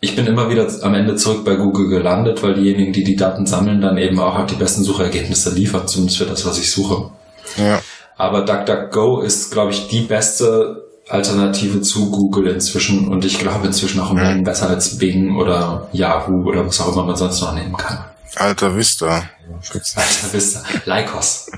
Ich 0.00 0.16
bin 0.16 0.26
immer 0.26 0.50
wieder 0.50 0.66
am 0.82 0.94
Ende 0.94 1.14
zurück 1.14 1.44
bei 1.44 1.54
Google 1.54 1.88
gelandet, 1.88 2.42
weil 2.42 2.54
diejenigen, 2.54 2.92
die 2.92 3.04
die 3.04 3.14
Daten 3.14 3.46
sammeln, 3.46 3.80
dann 3.80 3.96
eben 3.98 4.18
auch 4.18 4.44
die 4.46 4.56
besten 4.56 4.82
Suchergebnisse 4.82 5.54
liefern, 5.54 5.86
zumindest 5.86 6.18
für 6.18 6.26
das, 6.26 6.44
was 6.44 6.58
ich 6.58 6.72
suche. 6.72 7.10
Ja. 7.56 7.80
Aber 8.16 8.44
DuckDuckGo 8.44 9.20
ist, 9.20 9.52
glaube 9.52 9.70
ich, 9.70 9.86
die 9.86 10.00
beste 10.00 10.82
Alternative 11.08 11.82
zu 11.82 12.10
Google 12.10 12.48
inzwischen 12.48 13.06
und 13.06 13.24
ich 13.24 13.38
glaube 13.38 13.64
inzwischen 13.64 14.00
auch 14.00 14.10
um 14.10 14.42
besser 14.42 14.68
als 14.68 14.98
Bing 14.98 15.36
oder 15.36 15.86
Yahoo 15.92 16.48
oder 16.48 16.66
was 16.66 16.80
auch 16.80 16.92
immer 16.92 17.04
man 17.04 17.14
sonst 17.14 17.40
noch 17.40 17.54
nehmen 17.54 17.76
kann. 17.76 17.98
Alter 18.34 18.76
Vista. 18.76 19.28
Alter 19.64 20.32
Vista. 20.32 20.62
Lycos. 20.84 21.50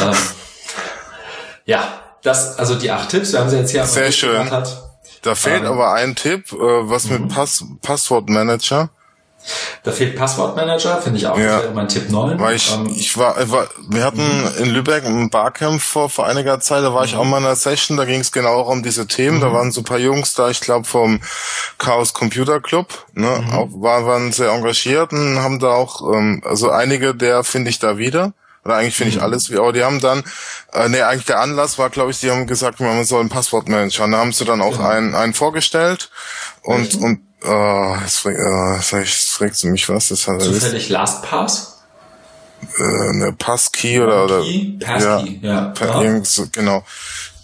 ähm, 0.00 0.16
ja, 1.64 2.02
das, 2.22 2.58
also 2.58 2.74
die 2.74 2.90
acht 2.90 3.08
Tipps, 3.08 3.32
wir 3.32 3.40
haben 3.40 3.50
sie 3.50 3.56
jetzt 3.56 3.70
hier 3.70 3.84
Sehr 3.86 4.12
schön. 4.12 4.50
Hat. 4.50 4.90
Da 5.22 5.34
fehlt 5.34 5.62
ähm, 5.62 5.72
aber 5.72 5.94
ein 5.94 6.14
Tipp, 6.14 6.52
äh, 6.52 6.56
was 6.56 7.06
mit 7.06 7.22
mhm. 7.22 7.28
Pass 7.28 7.64
Passwortmanager. 7.82 8.90
Da 9.82 9.92
fehlt 9.92 10.16
Passwortmanager, 10.16 11.00
finde 11.00 11.18
ich 11.18 11.26
auch. 11.26 11.38
Ja. 11.38 11.56
Das 11.56 11.62
wäre 11.64 11.74
mein 11.74 11.88
Tipp 11.88 12.10
9. 12.10 12.38
Weil 12.38 12.56
ich, 12.56 12.72
ähm, 12.72 12.86
ich 12.94 13.16
war, 13.16 13.36
war, 13.50 13.68
wir 13.88 14.04
hatten 14.04 14.42
mhm. 14.42 14.64
in 14.64 14.70
Lübeck 14.70 15.04
ein 15.04 15.30
Barcamp 15.30 15.80
vor, 15.80 16.10
vor 16.10 16.26
einiger 16.26 16.60
Zeit, 16.60 16.84
da 16.84 16.92
war 16.94 17.04
ich 17.04 17.14
mhm. 17.14 17.20
auch 17.20 17.24
mal 17.24 17.38
in 17.38 17.44
einer 17.44 17.56
Session, 17.56 17.96
da 17.96 18.04
ging 18.04 18.20
es 18.20 18.32
genau 18.32 18.54
auch 18.54 18.68
um 18.68 18.82
diese 18.82 19.06
Themen. 19.06 19.38
Mhm. 19.38 19.42
Da 19.42 19.52
waren 19.52 19.72
so 19.72 19.80
ein 19.80 19.84
paar 19.84 19.98
Jungs 19.98 20.34
da, 20.34 20.50
ich 20.50 20.60
glaube 20.60 20.86
vom 20.86 21.20
Chaos 21.78 22.12
Computer 22.12 22.60
Club, 22.60 23.06
ne, 23.14 23.44
mhm. 23.44 23.52
auch, 23.52 23.68
waren, 23.72 24.06
waren 24.06 24.32
sehr 24.32 24.50
engagiert 24.50 25.12
und 25.12 25.38
haben 25.38 25.58
da 25.58 25.72
auch, 25.72 26.12
ähm, 26.12 26.42
also 26.44 26.70
einige 26.70 27.14
der 27.14 27.44
finde 27.44 27.70
ich 27.70 27.78
da 27.78 27.98
wieder. 27.98 28.32
Oder 28.64 28.76
eigentlich 28.76 28.96
finde 28.96 29.10
ich 29.10 29.16
mhm. 29.16 29.22
alles 29.22 29.50
wie, 29.50 29.56
aber 29.56 29.72
die 29.72 29.82
haben 29.82 30.00
dann, 30.00 30.22
äh, 30.72 30.88
nee, 30.88 31.00
eigentlich 31.00 31.24
der 31.24 31.40
Anlass 31.40 31.78
war, 31.78 31.88
glaube 31.88 32.10
ich, 32.10 32.20
die 32.20 32.30
haben 32.30 32.46
gesagt, 32.46 32.78
man 32.80 33.04
soll 33.04 33.20
einen 33.20 33.30
Passwortmanager. 33.30 34.04
Und 34.04 34.12
da 34.12 34.18
haben 34.18 34.32
sie 34.32 34.44
dann 34.44 34.60
auch 34.60 34.78
ja. 34.78 34.90
einen, 34.90 35.14
einen 35.14 35.32
vorgestellt 35.32 36.10
und, 36.62 36.94
und 36.96 37.20
Oh, 37.42 37.96
jetzt, 38.02 38.26
äh, 38.26 38.78
fragst 38.80 39.62
du 39.62 39.68
mich 39.68 39.88
was. 39.88 40.08
Das 40.08 40.28
hat 40.28 40.42
Zufällig 40.42 40.88
LastPass? 40.88 41.78
Äh, 42.78 43.08
eine 43.10 43.32
Passkey 43.32 44.00
oder, 44.00 44.24
oder 44.24 44.44
Passkey, 44.80 45.40
ja. 45.42 45.72
ja. 45.78 46.02
ja. 46.02 46.46
Genau. 46.52 46.84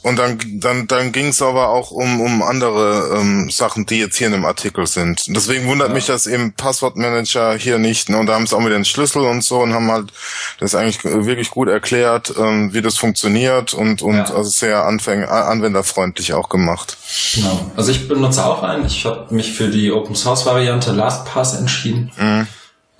Und 0.07 0.20
dann, 0.20 0.38
dann, 0.61 0.86
dann 0.86 1.11
ging 1.11 1.26
es 1.30 1.42
aber 1.42 1.70
auch 1.70 1.90
um, 1.90 2.20
um 2.20 2.40
andere 2.40 3.18
ähm, 3.18 3.50
Sachen, 3.50 3.86
die 3.86 3.98
jetzt 3.98 4.16
hier 4.16 4.28
in 4.28 4.34
dem 4.34 4.44
Artikel 4.44 4.86
sind. 4.86 5.24
Deswegen 5.26 5.66
wundert 5.66 5.88
ja. 5.88 5.94
mich 5.94 6.07
das 6.07 6.28
eben 6.28 6.52
Passwortmanager 6.52 7.57
hier 7.57 7.80
nicht. 7.80 8.09
Ne? 8.09 8.18
Und 8.18 8.26
da 8.26 8.34
haben 8.34 8.46
sie 8.46 8.54
auch 8.54 8.61
mit 8.61 8.72
den 8.72 8.84
Schlüssel 8.84 9.22
und 9.22 9.42
so 9.42 9.59
und 9.59 9.74
haben 9.74 9.90
halt 9.90 10.12
das 10.61 10.76
eigentlich 10.76 11.02
wirklich 11.02 11.50
gut 11.50 11.68
erklärt, 11.68 12.32
ähm, 12.38 12.72
wie 12.72 12.82
das 12.82 12.98
funktioniert 12.98 13.74
und, 13.74 14.00
und 14.00 14.14
ja. 14.14 14.32
also 14.32 14.48
sehr 14.48 14.84
anfäng 14.84 15.24
anwenderfreundlich 15.24 16.34
auch 16.34 16.50
gemacht. 16.50 16.96
Genau. 17.34 17.72
Also 17.74 17.90
ich 17.90 18.07
benutze 18.07 18.46
auch 18.46 18.62
einen. 18.62 18.86
Ich 18.86 19.04
habe 19.07 19.34
mich 19.34 19.54
für 19.54 19.70
die 19.70 19.90
Open 19.90 20.14
Source 20.14 20.46
Variante 20.46 20.92
LastPass 20.92 21.59
entschieden. 21.59 22.12
Mhm. 22.16 22.46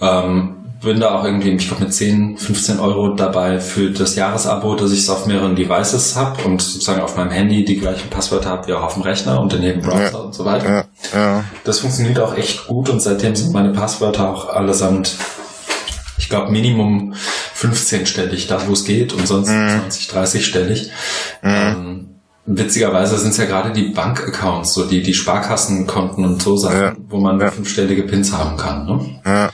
Ähm, 0.01 0.56
bin 0.83 1.01
da 1.01 1.15
auch 1.15 1.25
irgendwie, 1.25 1.51
ich 1.51 1.69
glaube, 1.69 1.85
mit 1.85 1.95
10, 1.95 2.37
15 2.37 2.81
Euro 2.81 3.15
dabei 3.15 3.61
für 3.61 3.91
das 3.91 4.15
Jahresabo, 4.17 4.75
dass 4.75 4.93
ich 4.93 5.01
es 5.01 5.11
auf 5.11 5.27
mehreren 5.27 5.57
Devices 5.57 6.17
habe 6.17 6.43
und 6.45 6.61
sozusagen 6.61 7.01
auf 7.01 7.17
meinem 7.17 7.31
Handy 7.31 7.65
die 7.65 7.79
gleichen 7.79 8.11
Passwörter 8.11 8.51
habe 8.51 8.69
wie 8.69 8.73
auch 8.75 8.83
auf 8.83 8.95
dem 8.95 9.03
Rechner 9.03 9.41
und 9.41 9.53
jedem 9.53 9.83
Browser 9.83 10.11
ja, 10.13 10.19
und 10.19 10.35
so 10.35 10.45
weiter. 10.45 10.69
Ja, 10.69 10.85
ja. 11.15 11.45
Das 11.65 11.81
funktioniert 11.81 12.19
auch 12.21 12.37
echt 12.37 12.67
gut 12.67 12.89
und 12.89 13.01
seitdem 13.01 13.35
sind 13.35 13.53
meine 13.53 13.71
Passwörter 13.71 14.31
auch 14.31 14.49
allesamt, 14.49 15.17
ich 16.19 16.29
glaube, 16.29 16.51
Minimum 16.51 17.15
15-stellig, 17.59 18.47
da 18.47 18.67
wo 18.67 18.73
es 18.73 18.85
geht 18.85 19.13
und 19.13 19.27
sonst 19.27 19.49
mhm. 19.49 19.81
20, 19.81 20.11
30-stellig. 20.11 20.91
Mhm. 21.43 21.51
Ähm, 21.51 22.09
Witzigerweise 22.49 23.19
sind 23.19 23.33
es 23.33 23.39
ja 23.39 23.45
gerade 23.45 23.73
die 23.73 23.89
Bankaccounts, 23.89 24.73
so 24.73 24.85
die, 24.85 25.03
die 25.03 25.15
Sparkassenkonten 25.15 26.25
und 26.25 26.41
so 26.41 26.57
Sachen, 26.57 26.81
ja. 26.81 26.93
wo 27.09 27.19
man 27.19 27.41
ja. 27.41 27.51
fünfstellige 27.51 28.05
Pins 28.05 28.33
haben 28.33 28.57
kann. 28.57 28.87
Ne? 28.87 29.21
Ja. 29.27 29.51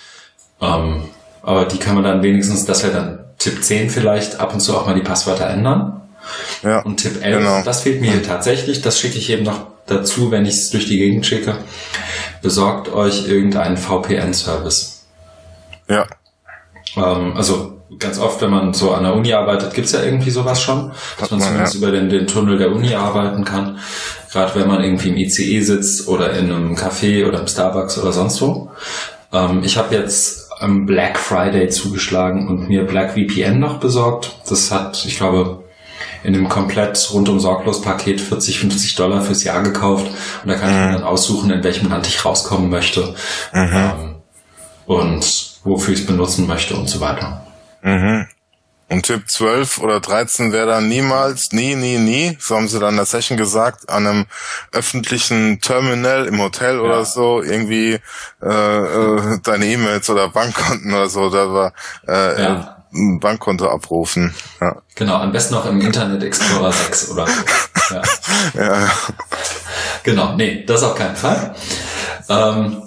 Ähm, 0.63 1.05
aber 1.43 1.65
die 1.65 1.79
kann 1.79 1.97
man 1.97 2.05
dann 2.05 2.23
wenigstens, 2.23 2.65
das 2.65 2.83
wäre 2.85 2.93
dann 2.95 3.25
Tipp 3.39 3.63
10 3.63 3.91
vielleicht, 3.91 4.41
ab 4.41 4.55
und 4.55 4.61
zu 4.61 4.77
auch 4.77 4.87
mal 4.87 4.95
die 4.95 5.03
Passwörter 5.03 5.49
ändern. 5.49 6.01
Ja, 6.63 6.83
und 6.83 6.99
Tipp 6.99 7.23
11, 7.23 7.39
genau. 7.39 7.63
das 7.65 7.83
fehlt 7.83 8.01
mir 8.01 8.13
hier 8.13 8.23
tatsächlich, 8.23 8.81
das 8.81 9.01
schicke 9.01 9.19
ich 9.19 9.29
eben 9.29 9.43
noch 9.43 9.67
dazu, 9.87 10.31
wenn 10.31 10.47
ich 10.47 10.55
es 10.55 10.71
durch 10.71 10.87
die 10.87 10.99
Gegend 10.99 11.27
schicke. 11.27 11.57
Besorgt 12.41 12.93
euch 12.93 13.27
irgendeinen 13.29 13.77
VPN-Service. 13.77 15.05
Ja. 15.89 16.07
Ähm, 16.97 17.37
also 17.37 17.81
ganz 17.99 18.19
oft, 18.19 18.41
wenn 18.41 18.51
man 18.51 18.73
so 18.73 18.93
an 18.93 19.03
der 19.03 19.15
Uni 19.15 19.33
arbeitet, 19.33 19.75
gibt's 19.75 19.93
ja 19.93 20.03
irgendwie 20.03 20.31
sowas 20.31 20.63
schon, 20.63 20.93
dass 21.19 21.31
man, 21.31 21.41
man 21.41 21.49
zumindest 21.49 21.75
ja. 21.75 21.79
über 21.79 21.91
den, 21.91 22.09
den 22.09 22.27
Tunnel 22.27 22.59
der 22.59 22.71
Uni 22.71 22.95
arbeiten 22.95 23.45
kann. 23.45 23.79
Gerade 24.31 24.55
wenn 24.59 24.69
man 24.69 24.83
irgendwie 24.83 25.09
im 25.09 25.17
ICE 25.17 25.61
sitzt 25.61 26.09
oder 26.09 26.33
in 26.33 26.51
einem 26.51 26.75
Café 26.75 27.27
oder 27.27 27.41
im 27.41 27.49
Starbucks 27.49 27.99
oder 27.99 28.13
sonst 28.13 28.41
wo. 28.41 28.71
Ähm, 29.33 29.63
ich 29.65 29.77
habe 29.77 29.95
jetzt 29.95 30.42
am 30.63 30.87
Black 30.87 31.19
Friday 31.19 31.69
zugeschlagen 31.69 32.49
und 32.49 32.69
mir 32.69 32.85
Black 32.85 33.13
VPN 33.13 33.59
noch 33.59 33.81
besorgt. 33.81 34.37
Das 34.49 34.71
hat, 34.71 35.05
ich 35.05 35.17
glaube, 35.17 35.65
in 36.23 36.33
dem 36.33 36.49
komplett 36.49 37.13
rundum 37.13 37.41
sorglos 37.41 37.83
Paket 37.83 38.21
40, 38.21 38.61
50 38.61 38.95
Dollar 38.95 39.23
fürs 39.23 39.43
Jahr 39.45 39.63
gekauft. 39.63 40.07
Und 40.07 40.49
da 40.49 40.55
kann 40.55 40.71
mhm. 40.71 40.77
ich 40.77 40.81
mir 40.81 40.89
mhm. 40.89 40.93
dann 40.95 41.05
aussuchen, 41.05 41.51
in 41.51 41.65
welchem 41.65 41.91
Land 41.91 42.07
ich 42.07 42.25
rauskommen 42.25 42.71
möchte. 42.71 43.15
Mhm. 43.53 43.71
Ähm, 43.73 44.15
und 44.87 45.53
wofür 45.65 45.95
ich 45.95 46.01
es 46.01 46.07
benutzen 46.07 46.47
möchte 46.47 46.75
und 46.75 46.89
so 46.89 47.01
weiter. 47.01 47.47
Mhm. 47.83 48.27
Und 48.93 49.07
Tipp 49.07 49.23
12 49.27 49.79
oder 49.79 50.01
13 50.01 50.53
wäre 50.53 50.67
dann 50.67 50.87
niemals, 50.87 51.53
nie, 51.53 51.75
nie, 51.77 51.97
nie, 51.97 52.37
so 52.39 52.57
haben 52.57 52.69
sie 52.69 52.79
dann 52.79 52.91
in 52.91 52.97
der 52.97 53.07
Session 53.07 53.39
gesagt, 53.39 53.89
an 53.89 54.07
einem 54.07 54.27
öffentlichen 54.71 55.63
Terminal 55.63 56.27
im 56.27 56.39
Hotel 56.43 56.77
ja. 56.77 56.83
oder 56.83 57.05
so 57.07 57.41
irgendwie 57.43 57.99
äh, 58.43 58.47
äh, 58.47 59.39
deine 59.43 59.65
E-Mails 59.65 60.11
oder 60.11 60.29
Bankkonten 60.29 60.93
oder 60.93 61.09
so, 61.09 61.31
da 61.31 61.51
war 61.51 61.73
äh, 62.07 62.43
ja. 62.43 62.77
ein 62.93 63.19
Bankkonto 63.19 63.67
abrufen. 63.67 64.35
Ja. 64.61 64.77
Genau, 64.95 65.17
am 65.17 65.33
besten 65.33 65.55
noch 65.55 65.65
im 65.65 65.81
Internet 65.81 66.23
Explorer 66.23 66.73
6 66.73 67.13
oder 67.13 67.27
so. 67.27 67.33
Ja. 67.91 68.03
ja. 68.55 68.91
Genau, 70.03 70.35
nee, 70.37 70.65
das 70.65 70.83
auf 70.83 70.95
keinen 70.95 71.17
Fall. 71.17 71.55
Ähm, 72.29 72.83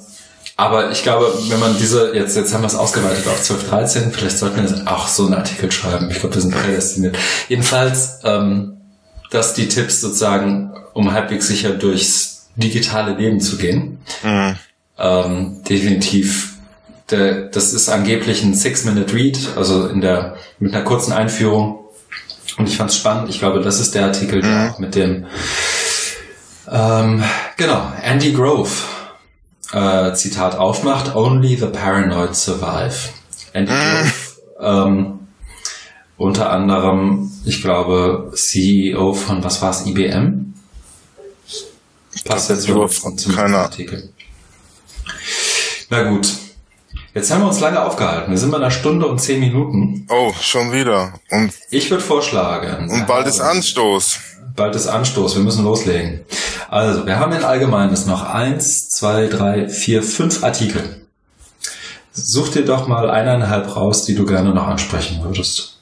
aber 0.57 0.91
ich 0.91 1.03
glaube, 1.03 1.33
wenn 1.49 1.59
man 1.59 1.77
diese, 1.77 2.15
jetzt, 2.15 2.37
jetzt 2.37 2.53
haben 2.53 2.61
wir 2.61 2.67
es 2.67 2.75
ausgeweitet 2.75 3.27
auf 3.27 3.41
12, 3.41 3.69
13, 3.69 4.11
vielleicht 4.11 4.37
sollten 4.37 4.63
wir 4.63 4.91
auch 4.91 5.07
so 5.07 5.25
einen 5.25 5.33
Artikel 5.33 5.69
schreiben. 5.71 6.09
Ich 6.09 6.19
glaube, 6.19 6.35
wir 6.35 6.41
sind 6.41 6.55
prädestiniert. 6.55 7.17
Jedenfalls, 7.49 8.19
ähm, 8.23 8.77
dass 9.31 9.53
die 9.53 9.67
Tipps 9.67 9.99
sozusagen, 9.99 10.73
um 10.93 11.11
halbwegs 11.11 11.47
sicher 11.47 11.71
durchs 11.71 12.47
digitale 12.55 13.15
Leben 13.15 13.41
zu 13.41 13.57
gehen, 13.57 13.99
mhm. 14.23 14.55
ähm, 14.97 15.63
definitiv 15.67 16.53
der, 17.11 17.49
das 17.49 17.73
ist 17.73 17.89
angeblich 17.89 18.41
ein 18.41 18.55
Six-Minute-Read, 18.55 19.57
also 19.57 19.87
in 19.87 19.99
der, 19.99 20.37
mit 20.59 20.73
einer 20.73 20.85
kurzen 20.85 21.11
Einführung. 21.11 21.81
Und 22.57 22.69
ich 22.69 22.77
fand 22.77 22.89
es 22.89 22.97
spannend. 22.97 23.29
Ich 23.29 23.39
glaube, 23.39 23.59
das 23.59 23.81
ist 23.81 23.93
der 23.93 24.05
Artikel, 24.05 24.41
der 24.41 24.51
mhm. 24.51 24.69
auch 24.69 24.79
mit 24.79 24.95
dem, 24.95 25.25
ähm, 26.71 27.23
genau, 27.57 27.91
Andy 28.01 28.31
Grove 28.31 28.71
äh, 29.71 30.13
Zitat 30.13 30.57
aufmacht, 30.57 31.15
Only 31.15 31.55
the 31.55 31.67
paranoid 31.67 32.35
survive. 32.35 33.09
Andy 33.53 33.71
mm. 33.71 34.11
ähm, 34.61 35.19
unter 36.17 36.49
anderem, 36.49 37.31
ich 37.45 37.61
glaube, 37.61 38.31
CEO 38.33 39.13
von, 39.13 39.43
was 39.43 39.61
war 39.61 39.71
es, 39.71 39.85
IBM? 39.85 40.53
Passt 42.23 42.49
jetzt 42.49 42.67
über 42.67 42.87
zum 42.87 43.35
keiner. 43.35 43.59
Artikel. 43.59 44.09
Na 45.89 46.09
gut. 46.09 46.27
Jetzt 47.13 47.31
haben 47.31 47.41
wir 47.41 47.47
uns 47.47 47.59
lange 47.59 47.81
aufgehalten. 47.81 48.31
Wir 48.31 48.37
sind 48.37 48.51
bei 48.51 48.57
einer 48.57 48.71
Stunde 48.71 49.07
und 49.07 49.19
zehn 49.19 49.39
Minuten. 49.39 50.05
Oh, 50.09 50.33
schon 50.41 50.71
wieder. 50.73 51.13
Und 51.29 51.53
ich 51.69 51.89
würde 51.89 52.03
vorschlagen. 52.03 52.89
Und 52.89 53.07
bald 53.07 53.27
ist 53.27 53.39
Anstoß 53.39 54.19
bald 54.55 54.75
ist 54.75 54.87
Anstoß, 54.87 55.35
wir 55.35 55.43
müssen 55.43 55.63
loslegen. 55.63 56.25
Also, 56.69 57.05
wir 57.05 57.19
haben 57.19 57.33
in 57.33 57.43
Allgemeines 57.43 58.05
noch 58.05 58.23
eins, 58.23 58.89
zwei, 58.89 59.27
drei, 59.27 59.69
vier, 59.69 60.03
fünf 60.03 60.43
Artikel. 60.43 61.05
Such 62.13 62.49
dir 62.49 62.65
doch 62.65 62.87
mal 62.87 63.09
eineinhalb 63.09 63.75
raus, 63.75 64.05
die 64.05 64.15
du 64.15 64.25
gerne 64.25 64.53
noch 64.53 64.67
ansprechen 64.67 65.21
würdest. 65.23 65.79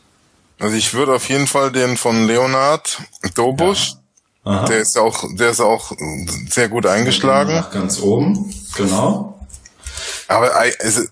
Also 0.59 0.75
ich 0.75 0.93
würde 0.93 1.13
auf 1.13 1.29
jeden 1.29 1.45
Fall 1.45 1.71
den 1.71 1.97
von 1.97 2.25
Leonard 2.25 3.01
Dobusch. 3.35 3.95
Ja. 4.45 4.65
Der 4.65 4.79
ist 4.79 4.97
auch, 4.97 5.23
der 5.37 5.51
ist 5.51 5.61
auch 5.61 5.91
sehr 6.49 6.69
gut 6.69 6.85
eingeschlagen. 6.85 7.53
Nach 7.53 7.71
ganz 7.71 7.99
oben, 7.99 8.53
genau. 8.75 9.39
Aber 10.27 10.55
also, 10.55 11.03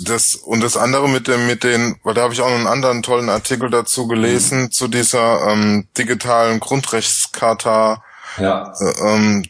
das 0.00 0.34
und 0.34 0.62
das 0.62 0.76
andere 0.76 1.08
mit 1.08 1.28
dem 1.28 1.46
mit 1.46 1.64
den, 1.64 1.96
weil 2.02 2.14
da 2.14 2.22
habe 2.22 2.34
ich 2.34 2.40
auch 2.40 2.48
noch 2.48 2.56
einen 2.56 2.66
anderen 2.66 3.02
tollen 3.02 3.28
Artikel 3.28 3.70
dazu 3.70 4.06
gelesen 4.06 4.62
mhm. 4.62 4.70
zu 4.72 4.88
dieser 4.88 5.48
ähm, 5.48 5.86
digitalen 5.96 6.60
Grundrechtscharta 6.60 8.02
ja. 8.38 8.72
äh, 8.78 9.14
ähm, 9.14 9.44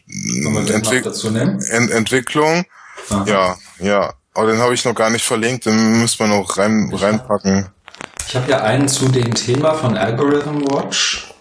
Entwick 0.69 1.05
Ent 1.05 1.91
Entwicklung. 1.91 2.65
Aha. 3.09 3.25
Ja, 3.25 3.55
ja. 3.79 4.13
Aber 4.33 4.47
den 4.47 4.59
habe 4.59 4.73
ich 4.73 4.83
noch 4.83 4.95
gar 4.95 5.09
nicht 5.09 5.23
verlinkt, 5.23 5.65
den 5.65 6.01
müssen 6.01 6.19
wir 6.19 6.27
noch 6.27 6.57
rein 6.57 6.91
ich 6.93 7.01
reinpacken. 7.01 7.69
ich 8.27 8.35
habe 8.35 8.51
ja 8.51 8.61
einen 8.63 8.87
zu 8.87 9.07
dem 9.07 9.33
Thema 9.33 9.73
von 9.73 9.97
Algorithm 9.97 10.61
Watch. 10.69 11.33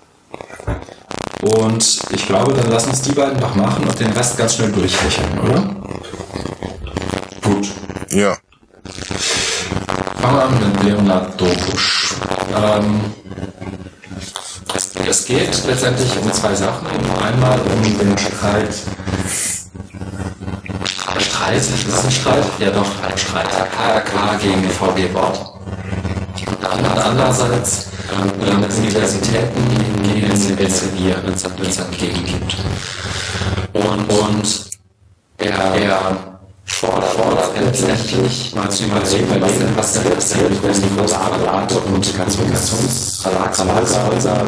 Und 1.40 2.00
ich 2.10 2.26
glaube, 2.26 2.54
dann 2.54 2.70
lass 2.70 2.86
uns 2.86 3.02
die 3.02 3.12
beiden 3.12 3.38
doch 3.38 3.54
machen 3.54 3.86
und 3.86 3.98
den 4.00 4.10
Rest 4.12 4.38
ganz 4.38 4.54
schnell 4.54 4.72
durchfächern, 4.72 5.38
oder? 5.40 5.76
Gut. 7.42 7.68
Ja. 8.10 8.36
An 10.24 10.58
mit 10.58 10.82
Leonard 10.84 11.38
Dobusch. 11.38 12.14
Ähm, 12.56 13.00
es 15.06 15.26
geht 15.26 15.66
letztendlich 15.66 16.10
um 16.18 16.32
zwei 16.32 16.54
Sachen. 16.54 16.86
Einmal 17.22 17.60
um 17.60 17.98
den 17.98 18.16
Streit. 18.16 18.74
Streit? 21.20 21.56
Ist 21.56 21.88
das 21.88 22.04
ein 22.06 22.10
Streit? 22.10 22.44
Ja 22.58 22.70
doch, 22.70 22.88
ein 23.02 23.18
Streit. 23.18 23.48
KRK 23.50 24.38
gegen 24.40 24.64
VG 24.70 25.12
Wort. 25.12 25.40
Und 26.56 26.64
andererseits 26.98 27.88
äh, 28.10 28.54
mit 28.56 28.72
Universitäten 28.72 30.02
gegen 30.02 30.30
Elsevier, 30.58 31.16
wenn 31.22 31.34
es 31.68 31.78
entgegengibt. 31.78 32.56
Und, 33.74 34.10
und 34.10 34.70
er, 35.36 35.74
er 35.74 36.33
fordert 36.80 37.58
letztendlich 37.58 38.54
mal 38.54 38.70
zu 38.70 38.84
überlegen, 38.84 39.74
was 39.76 39.94
da 39.94 40.00
passiert, 40.00 40.52
wenn 40.62 40.72
die 40.72 40.94
großen 40.96 41.16
Apparate 41.16 41.76
und 41.76 41.84
Kommunikationsverlagshäuser 41.84 44.44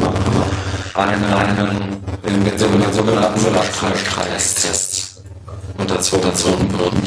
einen, 0.95 1.25
einen 1.25 2.59
sogenannten 2.59 3.43
Müller-Stresstest 3.43 5.23
unterzogen 5.79 6.79
würden. 6.79 7.03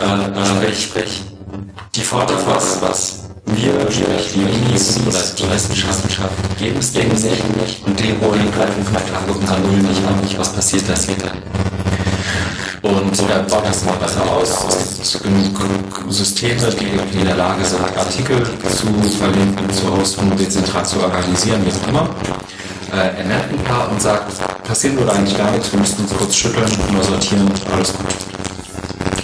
Äh, 0.00 0.74
sprich, 0.74 1.22
die 1.94 2.02
fordert 2.02 2.44
was, 2.46 2.80
was 2.80 3.20
wir, 3.46 3.74
die 3.84 4.42
Unis 4.42 4.98
oder 5.06 5.20
die 5.38 5.50
Wissenschaft 5.50 5.94
geben 6.58 6.78
es 6.78 6.92
denen 6.92 7.12
nicht 7.12 7.86
und 7.86 8.00
die 8.00 8.14
holen 8.20 8.50
greifen 8.52 8.84
vielleicht 8.86 9.14
angucken 9.14 9.46
kann, 9.46 9.62
nicht, 10.22 10.38
was 10.38 10.52
passiert 10.52 10.88
das 10.88 11.06
mit 11.06 11.22
dann. 11.22 11.42
Und 12.84 13.16
so 13.16 13.26
dann 13.26 13.46
baut 13.46 13.64
das 13.64 13.82
mal 13.86 13.96
besser 13.96 14.30
aus. 14.30 15.16
Und 15.24 15.54
genug 15.54 16.12
Systeme, 16.12 16.68
die 16.78 17.18
in 17.18 17.24
der 17.24 17.34
Lage 17.34 17.64
sind, 17.64 17.80
Artikel 17.96 18.42
zu 18.68 18.86
verlinken, 19.18 19.70
zu 19.72 19.96
hosten, 19.96 20.36
dezentral 20.36 20.84
zu 20.84 21.00
organisieren, 21.00 21.64
wie 21.64 21.70
auch 21.72 21.88
immer. 21.88 22.10
Äh, 22.92 23.20
er 23.20 23.24
nennt 23.24 23.52
ein 23.52 23.64
paar 23.64 23.90
und 23.90 24.02
sagt, 24.02 24.30
passieren 24.64 24.98
würde 24.98 25.12
eigentlich 25.12 25.36
gar 25.38 25.50
nichts, 25.52 25.72
wir 25.72 25.80
müssten 25.80 26.02
uns 26.02 26.14
kurz 26.14 26.36
schütteln, 26.36 26.70
nur 26.92 27.02
sortieren, 27.02 27.50
alles 27.72 27.94
gut. 27.94 28.14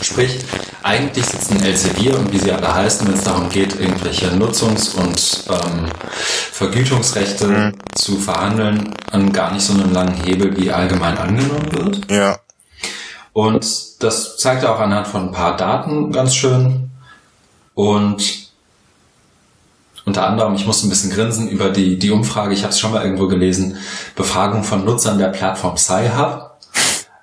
Sprich, 0.00 0.38
eigentlich 0.82 1.26
sitzen 1.26 1.62
Elsevier 1.62 2.18
und 2.18 2.32
wie 2.32 2.38
sie 2.38 2.52
alle 2.52 2.74
heißen, 2.74 3.06
wenn 3.06 3.14
es 3.14 3.24
darum 3.24 3.50
geht, 3.50 3.78
irgendwelche 3.78 4.28
Nutzungs- 4.28 4.94
und 4.94 5.44
ähm, 5.50 5.84
Vergütungsrechte 6.52 7.46
mhm. 7.46 7.72
zu 7.94 8.16
verhandeln, 8.16 8.94
an 9.12 9.30
gar 9.34 9.52
nicht 9.52 9.66
so 9.66 9.74
einem 9.74 9.92
langen 9.92 10.14
Hebel, 10.14 10.56
wie 10.56 10.72
allgemein 10.72 11.18
angenommen 11.18 11.68
wird. 11.72 12.10
Ja. 12.10 12.38
Und 13.40 14.02
das 14.02 14.36
zeigt 14.36 14.64
er 14.64 14.74
auch 14.74 14.80
anhand 14.80 15.06
von 15.06 15.28
ein 15.28 15.32
paar 15.32 15.56
Daten 15.56 16.12
ganz 16.12 16.34
schön. 16.34 16.90
Und 17.72 18.50
unter 20.04 20.26
anderem, 20.26 20.54
ich 20.56 20.66
musste 20.66 20.86
ein 20.86 20.90
bisschen 20.90 21.10
grinsen 21.10 21.48
über 21.48 21.70
die, 21.70 21.98
die 21.98 22.10
Umfrage, 22.10 22.52
ich 22.52 22.64
habe 22.64 22.74
es 22.74 22.78
schon 22.78 22.92
mal 22.92 23.02
irgendwo 23.02 23.28
gelesen, 23.28 23.78
Befragung 24.14 24.62
von 24.62 24.84
Nutzern 24.84 25.18
der 25.18 25.28
Plattform 25.28 25.78
SciHub 25.78 26.50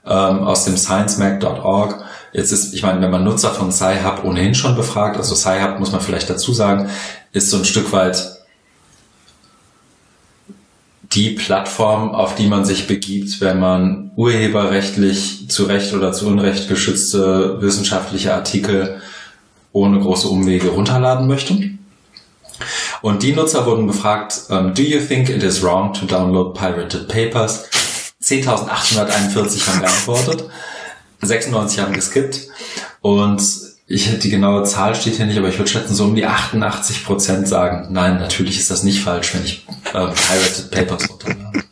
ähm, 0.07 0.39
aus 0.39 0.65
dem 0.65 0.75
sciencemag.org. 0.75 2.03
Jetzt 2.33 2.51
ist, 2.51 2.73
ich 2.73 2.81
meine, 2.81 2.99
wenn 2.99 3.11
man 3.11 3.23
Nutzer 3.23 3.51
von 3.51 3.71
SciHub 3.71 4.23
ohnehin 4.23 4.55
schon 4.55 4.75
befragt, 4.75 5.17
also 5.17 5.35
SciHub 5.35 5.77
muss 5.77 5.91
man 5.91 6.01
vielleicht 6.01 6.31
dazu 6.31 6.51
sagen, 6.51 6.89
ist 7.31 7.51
so 7.51 7.57
ein 7.57 7.65
Stück 7.65 7.91
weit 7.91 8.36
die 11.13 11.31
Plattform, 11.31 12.11
auf 12.11 12.35
die 12.35 12.47
man 12.47 12.65
sich 12.65 12.87
begibt, 12.87 13.39
wenn 13.41 13.59
man 13.59 14.11
urheberrechtlich 14.15 15.49
zu 15.49 15.63
Recht 15.65 15.93
oder 15.93 16.11
zu 16.11 16.27
Unrecht 16.27 16.67
geschützte 16.67 17.61
wissenschaftliche 17.61 18.33
Artikel 18.33 19.01
ohne 19.71 19.99
große 19.99 20.27
Umwege 20.27 20.69
runterladen 20.69 21.27
möchte. 21.27 21.57
Und 23.01 23.23
die 23.23 23.33
Nutzer 23.33 23.65
wurden 23.65 23.87
befragt, 23.87 24.41
um, 24.49 24.73
do 24.73 24.81
you 24.81 24.99
think 24.99 25.29
it 25.29 25.43
is 25.43 25.61
wrong 25.61 25.93
to 25.93 26.05
download 26.05 26.53
pirated 26.53 27.07
papers? 27.07 27.65
10.841 28.21 29.67
haben 29.67 29.79
geantwortet, 29.81 30.49
96 31.21 31.79
haben 31.79 31.93
geskippt 31.93 32.47
und 33.01 33.41
ich 33.87 34.19
die 34.19 34.29
genaue 34.29 34.63
Zahl 34.63 34.95
steht 34.95 35.15
hier 35.15 35.25
nicht, 35.25 35.37
aber 35.37 35.47
ich 35.47 35.57
würde 35.57 35.71
schätzen, 35.71 35.95
so 35.95 36.03
um 36.03 36.15
die 36.15 36.25
88 36.25 37.05
Prozent 37.05 37.47
sagen, 37.47 37.87
nein, 37.91 38.19
natürlich 38.19 38.59
ist 38.59 38.69
das 38.69 38.83
nicht 38.83 39.01
falsch, 39.01 39.33
wenn 39.33 39.45
ich 39.45 39.65
äh, 39.93 40.07
Pirated 40.07 40.71
Papers 40.71 41.09
runterlade. 41.09 41.63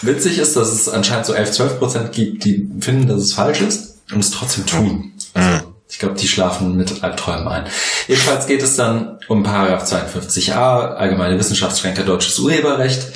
Witzig 0.00 0.38
ist, 0.38 0.56
dass 0.56 0.72
es 0.72 0.88
anscheinend 0.88 1.26
so 1.26 1.34
11, 1.34 1.52
12 1.52 1.78
Prozent 1.78 2.12
gibt, 2.12 2.44
die 2.44 2.68
finden, 2.80 3.08
dass 3.08 3.22
es 3.22 3.34
falsch 3.34 3.60
ist 3.60 3.98
und 4.10 4.20
es 4.20 4.30
trotzdem 4.30 4.66
tun. 4.66 5.12
Also, 5.34 5.74
ich 5.90 5.98
glaube, 5.98 6.14
die 6.14 6.28
schlafen 6.28 6.76
mit 6.76 7.02
Albträumen 7.02 7.48
ein. 7.48 7.64
Jedenfalls 8.06 8.46
geht 8.46 8.62
es 8.62 8.76
dann 8.76 9.18
um 9.28 9.42
Paragraph 9.42 9.84
52a, 9.84 10.94
allgemeine 10.94 11.38
Wissenschaftsschränke 11.38 12.04
deutsches 12.04 12.38
Urheberrecht. 12.38 13.12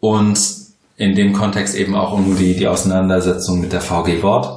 Und 0.00 0.38
in 0.96 1.14
dem 1.14 1.32
Kontext 1.32 1.74
eben 1.74 1.94
auch 1.94 2.12
um 2.12 2.36
die, 2.36 2.56
die 2.56 2.68
Auseinandersetzung 2.68 3.60
mit 3.60 3.72
der 3.72 3.80
VG 3.80 4.22
Wort. 4.22 4.55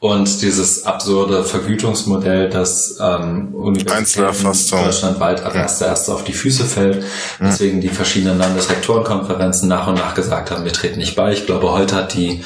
Und 0.00 0.42
dieses 0.42 0.84
absurde 0.84 1.44
Vergütungsmodell, 1.44 2.48
das 2.48 2.98
ähm, 3.00 3.54
Universitäten 3.54 4.44
deutschlandweit 4.44 5.42
ab 5.44 5.54
1.1. 5.54 6.10
auf 6.12 6.24
die 6.24 6.32
Füße 6.32 6.64
fällt, 6.64 7.04
deswegen 7.40 7.80
die 7.80 7.88
verschiedenen 7.88 8.38
Landesrektorenkonferenzen 8.38 9.68
nach 9.68 9.86
und 9.86 9.94
nach 9.94 10.14
gesagt 10.14 10.50
haben, 10.50 10.64
wir 10.64 10.72
treten 10.72 10.98
nicht 10.98 11.16
bei. 11.16 11.32
Ich 11.32 11.46
glaube, 11.46 11.70
heute 11.72 11.96
hat 11.96 12.14
die 12.14 12.42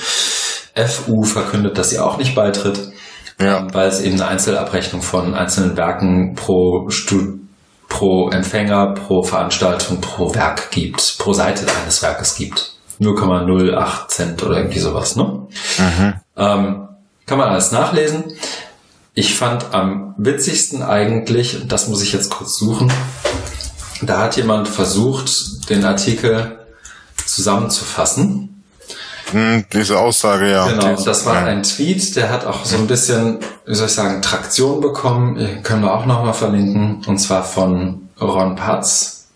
FU 0.74 1.22
verkündet, 1.22 1.78
dass 1.78 1.90
sie 1.90 1.98
auch 1.98 2.18
nicht 2.18 2.34
beitritt, 2.34 2.92
ja. 3.40 3.58
ähm, 3.58 3.68
weil 3.72 3.88
es 3.88 4.00
eben 4.00 4.20
eine 4.20 4.28
Einzelabrechnung 4.28 5.02
von 5.02 5.34
einzelnen 5.34 5.76
Werken 5.76 6.34
pro 6.34 6.90
Stud 6.90 7.40
pro 7.88 8.30
Empfänger, 8.30 8.94
pro 8.94 9.22
Veranstaltung, 9.22 10.00
pro 10.00 10.34
Werk 10.34 10.70
gibt, 10.70 11.18
pro 11.18 11.32
Seite 11.32 11.66
eines 11.82 12.02
Werkes 12.02 12.34
gibt. 12.36 12.72
0,08 13.00 14.08
Cent 14.08 14.42
oder 14.42 14.58
irgendwie 14.58 14.78
sowas, 14.78 15.16
ne? 15.16 15.46
Mhm. 15.78 16.14
Ähm, 16.36 16.88
kann 17.26 17.38
man 17.38 17.48
alles 17.48 17.72
nachlesen. 17.72 18.24
Ich 19.14 19.34
fand 19.34 19.74
am 19.74 20.14
witzigsten 20.16 20.82
eigentlich, 20.82 21.60
und 21.60 21.72
das 21.72 21.88
muss 21.88 22.02
ich 22.02 22.12
jetzt 22.12 22.30
kurz 22.30 22.56
suchen, 22.56 22.92
da 24.02 24.18
hat 24.18 24.36
jemand 24.36 24.68
versucht, 24.68 25.68
den 25.70 25.84
Artikel 25.84 26.58
zusammenzufassen. 27.24 28.62
Hm, 29.32 29.64
diese 29.72 29.98
Aussage, 29.98 30.50
ja. 30.50 30.68
Genau, 30.68 31.02
das 31.02 31.26
war 31.26 31.44
ein 31.44 31.62
Tweet, 31.62 32.14
der 32.14 32.30
hat 32.30 32.46
auch 32.46 32.64
so 32.64 32.76
ein 32.76 32.86
bisschen, 32.86 33.38
wie 33.66 33.74
soll 33.74 33.86
ich 33.86 33.94
sagen, 33.94 34.22
Traktion 34.22 34.80
bekommen. 34.80 35.62
Können 35.64 35.82
wir 35.82 35.92
auch 35.92 36.06
nochmal 36.06 36.34
verlinken. 36.34 37.02
Und 37.06 37.18
zwar 37.18 37.42
von 37.42 38.08
Ron 38.20 38.54
Patz. 38.54 39.26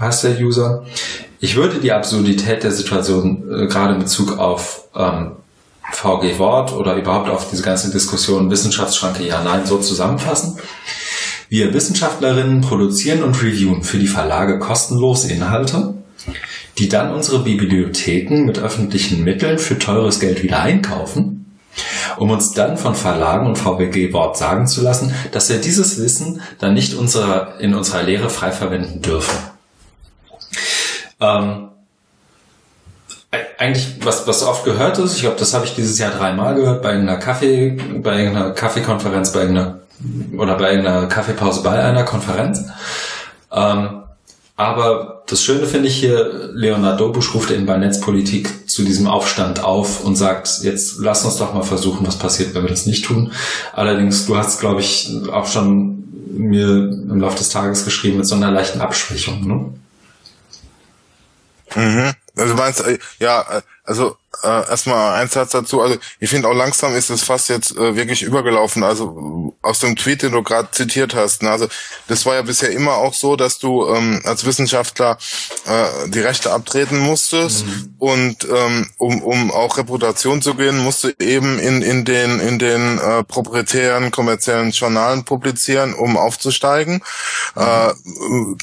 Heißt 0.00 0.24
der 0.24 0.38
User. 0.40 0.84
Ich 1.38 1.56
würde 1.56 1.80
die 1.80 1.92
Absurdität 1.92 2.62
der 2.62 2.72
Situation 2.72 3.44
äh, 3.50 3.66
gerade 3.66 3.94
in 3.94 3.98
Bezug 3.98 4.38
auf 4.38 4.84
ähm, 4.94 5.32
VG 5.92 6.38
Wort 6.38 6.72
oder 6.72 6.96
überhaupt 6.96 7.28
auf 7.28 7.48
diese 7.50 7.62
ganze 7.62 7.90
Diskussion 7.90 8.50
Wissenschaftsschranke 8.50 9.26
ja, 9.26 9.42
nein 9.42 9.66
so 9.66 9.78
zusammenfassen. 9.78 10.58
Wir 11.48 11.72
Wissenschaftlerinnen 11.72 12.60
produzieren 12.60 13.22
und 13.22 13.40
reviewen 13.40 13.84
für 13.84 13.98
die 13.98 14.08
Verlage 14.08 14.58
kostenlos 14.58 15.24
Inhalte, 15.24 15.94
die 16.78 16.88
dann 16.88 17.14
unsere 17.14 17.38
Bibliotheken 17.44 18.44
mit 18.44 18.58
öffentlichen 18.58 19.22
Mitteln 19.22 19.58
für 19.58 19.78
teures 19.78 20.18
Geld 20.18 20.42
wieder 20.42 20.60
einkaufen, 20.60 21.56
um 22.18 22.30
uns 22.30 22.52
dann 22.52 22.76
von 22.76 22.96
Verlagen 22.96 23.46
und 23.46 23.58
VWG 23.58 24.12
Wort 24.12 24.36
sagen 24.36 24.66
zu 24.66 24.82
lassen, 24.82 25.14
dass 25.30 25.48
wir 25.48 25.58
dieses 25.58 26.02
Wissen 26.02 26.40
dann 26.58 26.74
nicht 26.74 26.94
unsere, 26.94 27.54
in 27.60 27.74
unserer 27.74 28.02
Lehre 28.02 28.28
frei 28.28 28.50
verwenden 28.50 29.02
dürfen. 29.02 29.38
Ähm, 31.20 31.68
eigentlich, 33.58 33.96
was, 34.02 34.26
was 34.26 34.42
oft 34.42 34.64
gehört 34.64 34.98
ist, 34.98 35.16
ich 35.16 35.22
glaube, 35.22 35.36
das 35.38 35.54
habe 35.54 35.64
ich 35.64 35.74
dieses 35.74 35.98
Jahr 35.98 36.12
dreimal 36.12 36.54
gehört, 36.54 36.82
bei 36.82 36.90
einer 36.90 37.16
Kaffee, 37.16 37.78
bei 38.02 38.28
einer 38.28 38.52
Kaffeekonferenz, 38.52 39.32
bei 39.32 39.42
einer 39.42 39.80
oder 40.36 40.56
bei 40.56 40.68
einer 40.68 41.06
Kaffeepause 41.06 41.62
bei 41.62 41.82
einer 41.82 42.04
Konferenz. 42.04 42.64
Ähm, 43.52 44.02
aber 44.56 45.22
das 45.26 45.42
Schöne 45.42 45.66
finde 45.66 45.88
ich 45.88 45.96
hier, 45.96 46.50
Leonard 46.54 47.00
Dobusch 47.00 47.34
ruft 47.34 47.50
eben 47.50 47.66
bei 47.66 47.76
Netzpolitik 47.76 48.70
zu 48.70 48.84
diesem 48.84 49.06
Aufstand 49.06 49.62
auf 49.62 50.02
und 50.04 50.16
sagt, 50.16 50.60
jetzt 50.62 50.98
lass 50.98 51.24
uns 51.24 51.36
doch 51.36 51.52
mal 51.52 51.62
versuchen, 51.62 52.06
was 52.06 52.18
passiert, 52.18 52.54
wenn 52.54 52.62
wir 52.62 52.70
das 52.70 52.86
nicht 52.86 53.04
tun. 53.04 53.32
Allerdings, 53.72 54.26
du 54.26 54.36
hast, 54.36 54.60
glaube 54.60 54.80
ich, 54.80 55.10
auch 55.30 55.46
schon 55.46 56.04
mir 56.30 56.68
im 56.68 57.20
Laufe 57.20 57.38
des 57.38 57.48
Tages 57.50 57.84
geschrieben 57.84 58.18
mit 58.18 58.26
so 58.26 58.34
einer 58.34 58.50
leichten 58.50 58.80
Abschwächung, 58.80 59.46
ne? 59.46 59.74
Mhm. 61.74 62.12
Also 62.36 62.54
meinst 62.54 62.80
äh, 62.86 62.98
ja, 63.18 63.42
äh, 63.58 63.62
also 63.84 64.16
äh, 64.42 64.68
erstmal 64.68 65.14
ein 65.14 65.28
Satz 65.28 65.52
dazu. 65.52 65.80
Also 65.80 65.96
ich 66.20 66.30
finde 66.30 66.48
auch 66.48 66.54
langsam 66.54 66.94
ist 66.94 67.10
es 67.10 67.22
fast 67.22 67.48
jetzt 67.48 67.76
äh, 67.76 67.96
wirklich 67.96 68.22
übergelaufen. 68.22 68.82
Also 68.82 69.54
aus 69.62 69.80
dem 69.80 69.96
Tweet, 69.96 70.22
den 70.22 70.32
du 70.32 70.42
gerade 70.42 70.70
zitiert 70.70 71.14
hast. 71.14 71.42
Ne? 71.42 71.50
Also 71.50 71.68
das 72.08 72.26
war 72.26 72.34
ja 72.34 72.42
bisher 72.42 72.70
immer 72.70 72.94
auch 72.94 73.14
so, 73.14 73.36
dass 73.36 73.58
du 73.58 73.86
ähm, 73.88 74.20
als 74.24 74.44
Wissenschaftler 74.46 75.18
äh, 75.66 76.08
die 76.08 76.20
Rechte 76.20 76.52
abtreten 76.52 76.98
musstest 76.98 77.66
mhm. 77.66 77.94
und 77.98 78.46
ähm, 78.48 78.86
um, 78.98 79.22
um 79.22 79.50
auch 79.50 79.76
Reputation 79.78 80.42
zu 80.42 80.54
gehen, 80.54 80.78
musst 80.78 81.04
du 81.04 81.10
eben 81.18 81.58
in, 81.58 81.82
in 81.82 82.04
den 82.04 82.40
in 82.40 82.58
den 82.58 82.98
äh, 82.98 83.24
proprietären 83.24 84.10
kommerziellen 84.10 84.70
Journalen 84.70 85.24
publizieren, 85.24 85.94
um 85.94 86.16
aufzusteigen. 86.16 87.02
Mhm. 87.54 87.62
Äh, 87.62 87.94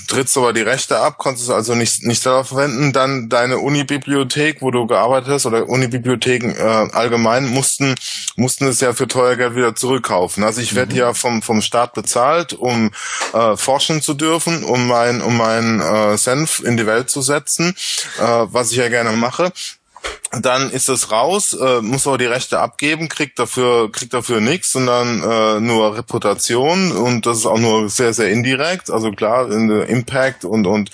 trittst 0.07 0.37
aber 0.37 0.53
die 0.53 0.61
Rechte 0.61 0.99
ab, 0.99 1.17
konntest 1.17 1.49
du 1.49 1.53
also 1.53 1.75
nicht 1.75 2.03
nicht 2.03 2.23
selber 2.23 2.45
verwenden. 2.45 2.93
Dann 2.93 3.29
deine 3.29 3.59
Uni-Bibliothek, 3.59 4.61
wo 4.61 4.71
du 4.71 4.87
gearbeitet 4.87 5.29
hast 5.29 5.45
oder 5.45 5.62
Unibibliotheken 5.67 6.51
äh, 6.51 6.61
allgemein 6.61 7.47
mussten 7.47 7.95
mussten 8.35 8.67
es 8.67 8.79
ja 8.79 8.93
für 8.93 9.07
teuer 9.07 9.35
Geld 9.35 9.55
wieder 9.55 9.75
zurückkaufen. 9.75 10.43
Also 10.43 10.61
ich 10.61 10.75
werde 10.75 10.93
mhm. 10.93 10.99
ja 10.99 11.13
vom 11.13 11.41
vom 11.41 11.61
Staat 11.61 11.93
bezahlt, 11.93 12.53
um 12.53 12.91
äh, 13.33 13.55
forschen 13.57 14.01
zu 14.01 14.13
dürfen, 14.13 14.63
um 14.63 14.87
mein 14.87 15.21
um 15.21 15.37
meinen 15.37 15.79
äh, 15.79 16.17
Senf 16.17 16.61
in 16.63 16.77
die 16.77 16.85
Welt 16.85 17.09
zu 17.09 17.21
setzen, 17.21 17.75
äh, 18.19 18.21
was 18.21 18.71
ich 18.71 18.77
ja 18.77 18.89
gerne 18.89 19.11
mache 19.11 19.51
dann 20.41 20.71
ist 20.71 20.89
es 20.89 21.11
raus, 21.11 21.53
äh, 21.53 21.81
muss 21.81 22.07
aber 22.07 22.17
die 22.17 22.25
Rechte 22.25 22.59
abgeben, 22.59 23.07
kriegt 23.07 23.37
dafür 23.37 23.91
kriegt 23.91 24.13
dafür 24.13 24.41
nichts, 24.41 24.71
sondern 24.71 25.21
äh, 25.21 25.59
nur 25.59 25.95
Reputation 25.95 26.91
und 26.91 27.25
das 27.25 27.39
ist 27.39 27.45
auch 27.45 27.59
nur 27.59 27.89
sehr 27.89 28.13
sehr 28.13 28.29
indirekt. 28.29 28.89
Also 28.89 29.11
klar, 29.11 29.51
Impact 29.51 30.43
und 30.43 30.65
und 30.65 30.89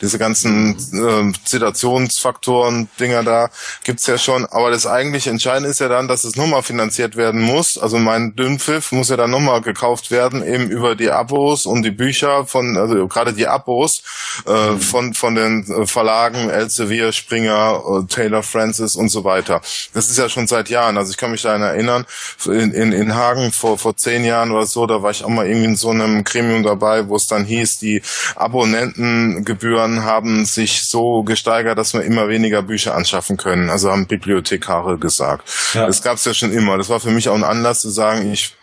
diese 0.00 0.18
ganzen 0.18 0.76
äh, 0.92 1.32
Zitationsfaktoren 1.44 2.88
Dinger 3.00 3.24
da 3.24 3.50
gibt's 3.82 4.06
ja 4.06 4.16
schon. 4.16 4.46
Aber 4.46 4.70
das 4.70 4.86
eigentlich 4.86 5.26
Entscheidende 5.26 5.70
ist 5.70 5.80
ja 5.80 5.88
dann, 5.88 6.06
dass 6.06 6.24
es 6.24 6.36
nochmal 6.36 6.62
finanziert 6.62 7.16
werden 7.16 7.40
muss. 7.40 7.76
Also 7.76 7.98
mein 7.98 8.36
Dünnpfiff 8.36 8.92
muss 8.92 9.08
ja 9.08 9.16
dann 9.16 9.30
nochmal 9.30 9.60
gekauft 9.60 10.10
werden 10.12 10.46
eben 10.46 10.70
über 10.70 10.94
die 10.94 11.10
Abos 11.10 11.66
und 11.66 11.82
die 11.82 11.90
Bücher 11.90 12.46
von 12.46 12.76
also 12.76 13.08
gerade 13.08 13.32
die 13.32 13.48
Abos 13.48 14.02
äh, 14.46 14.70
mhm. 14.70 14.80
von 14.80 15.14
von 15.14 15.34
den 15.34 15.86
Verlagen 15.86 16.48
Elsevier, 16.48 17.10
Springer, 17.12 17.82
äh, 17.86 18.06
Taylor 18.06 18.44
Francis 18.54 18.94
und 18.94 19.08
so 19.08 19.24
weiter. 19.24 19.60
Das 19.92 20.08
ist 20.08 20.16
ja 20.16 20.28
schon 20.28 20.46
seit 20.46 20.68
Jahren. 20.68 20.96
Also 20.96 21.10
ich 21.10 21.16
kann 21.16 21.32
mich 21.32 21.42
daran 21.42 21.62
erinnern, 21.62 22.06
in, 22.46 22.72
in, 22.72 22.92
in 22.92 23.14
Hagen 23.14 23.50
vor, 23.50 23.78
vor 23.78 23.96
zehn 23.96 24.24
Jahren 24.24 24.52
oder 24.52 24.66
so, 24.66 24.86
da 24.86 25.02
war 25.02 25.10
ich 25.10 25.24
auch 25.24 25.28
mal 25.28 25.46
irgendwie 25.46 25.66
in 25.66 25.76
so 25.76 25.90
einem 25.90 26.22
Gremium 26.22 26.62
dabei, 26.62 27.08
wo 27.08 27.16
es 27.16 27.26
dann 27.26 27.44
hieß, 27.44 27.78
die 27.78 28.00
Abonnentengebühren 28.36 30.04
haben 30.04 30.44
sich 30.44 30.84
so 30.84 31.24
gesteigert, 31.24 31.78
dass 31.78 31.94
wir 31.94 32.02
immer 32.02 32.28
weniger 32.28 32.62
Bücher 32.62 32.94
anschaffen 32.94 33.36
können. 33.36 33.70
Also 33.70 33.90
haben 33.90 34.06
Bibliothekare 34.06 34.98
gesagt. 34.98 35.50
Ja. 35.74 35.86
Das 35.86 36.02
gab 36.02 36.16
es 36.16 36.24
ja 36.24 36.34
schon 36.34 36.52
immer. 36.52 36.78
Das 36.78 36.88
war 36.88 37.00
für 37.00 37.10
mich 37.10 37.28
auch 37.28 37.34
ein 37.34 37.44
Anlass 37.44 37.80
zu 37.80 37.90
sagen, 37.90 38.30
ich 38.30 38.54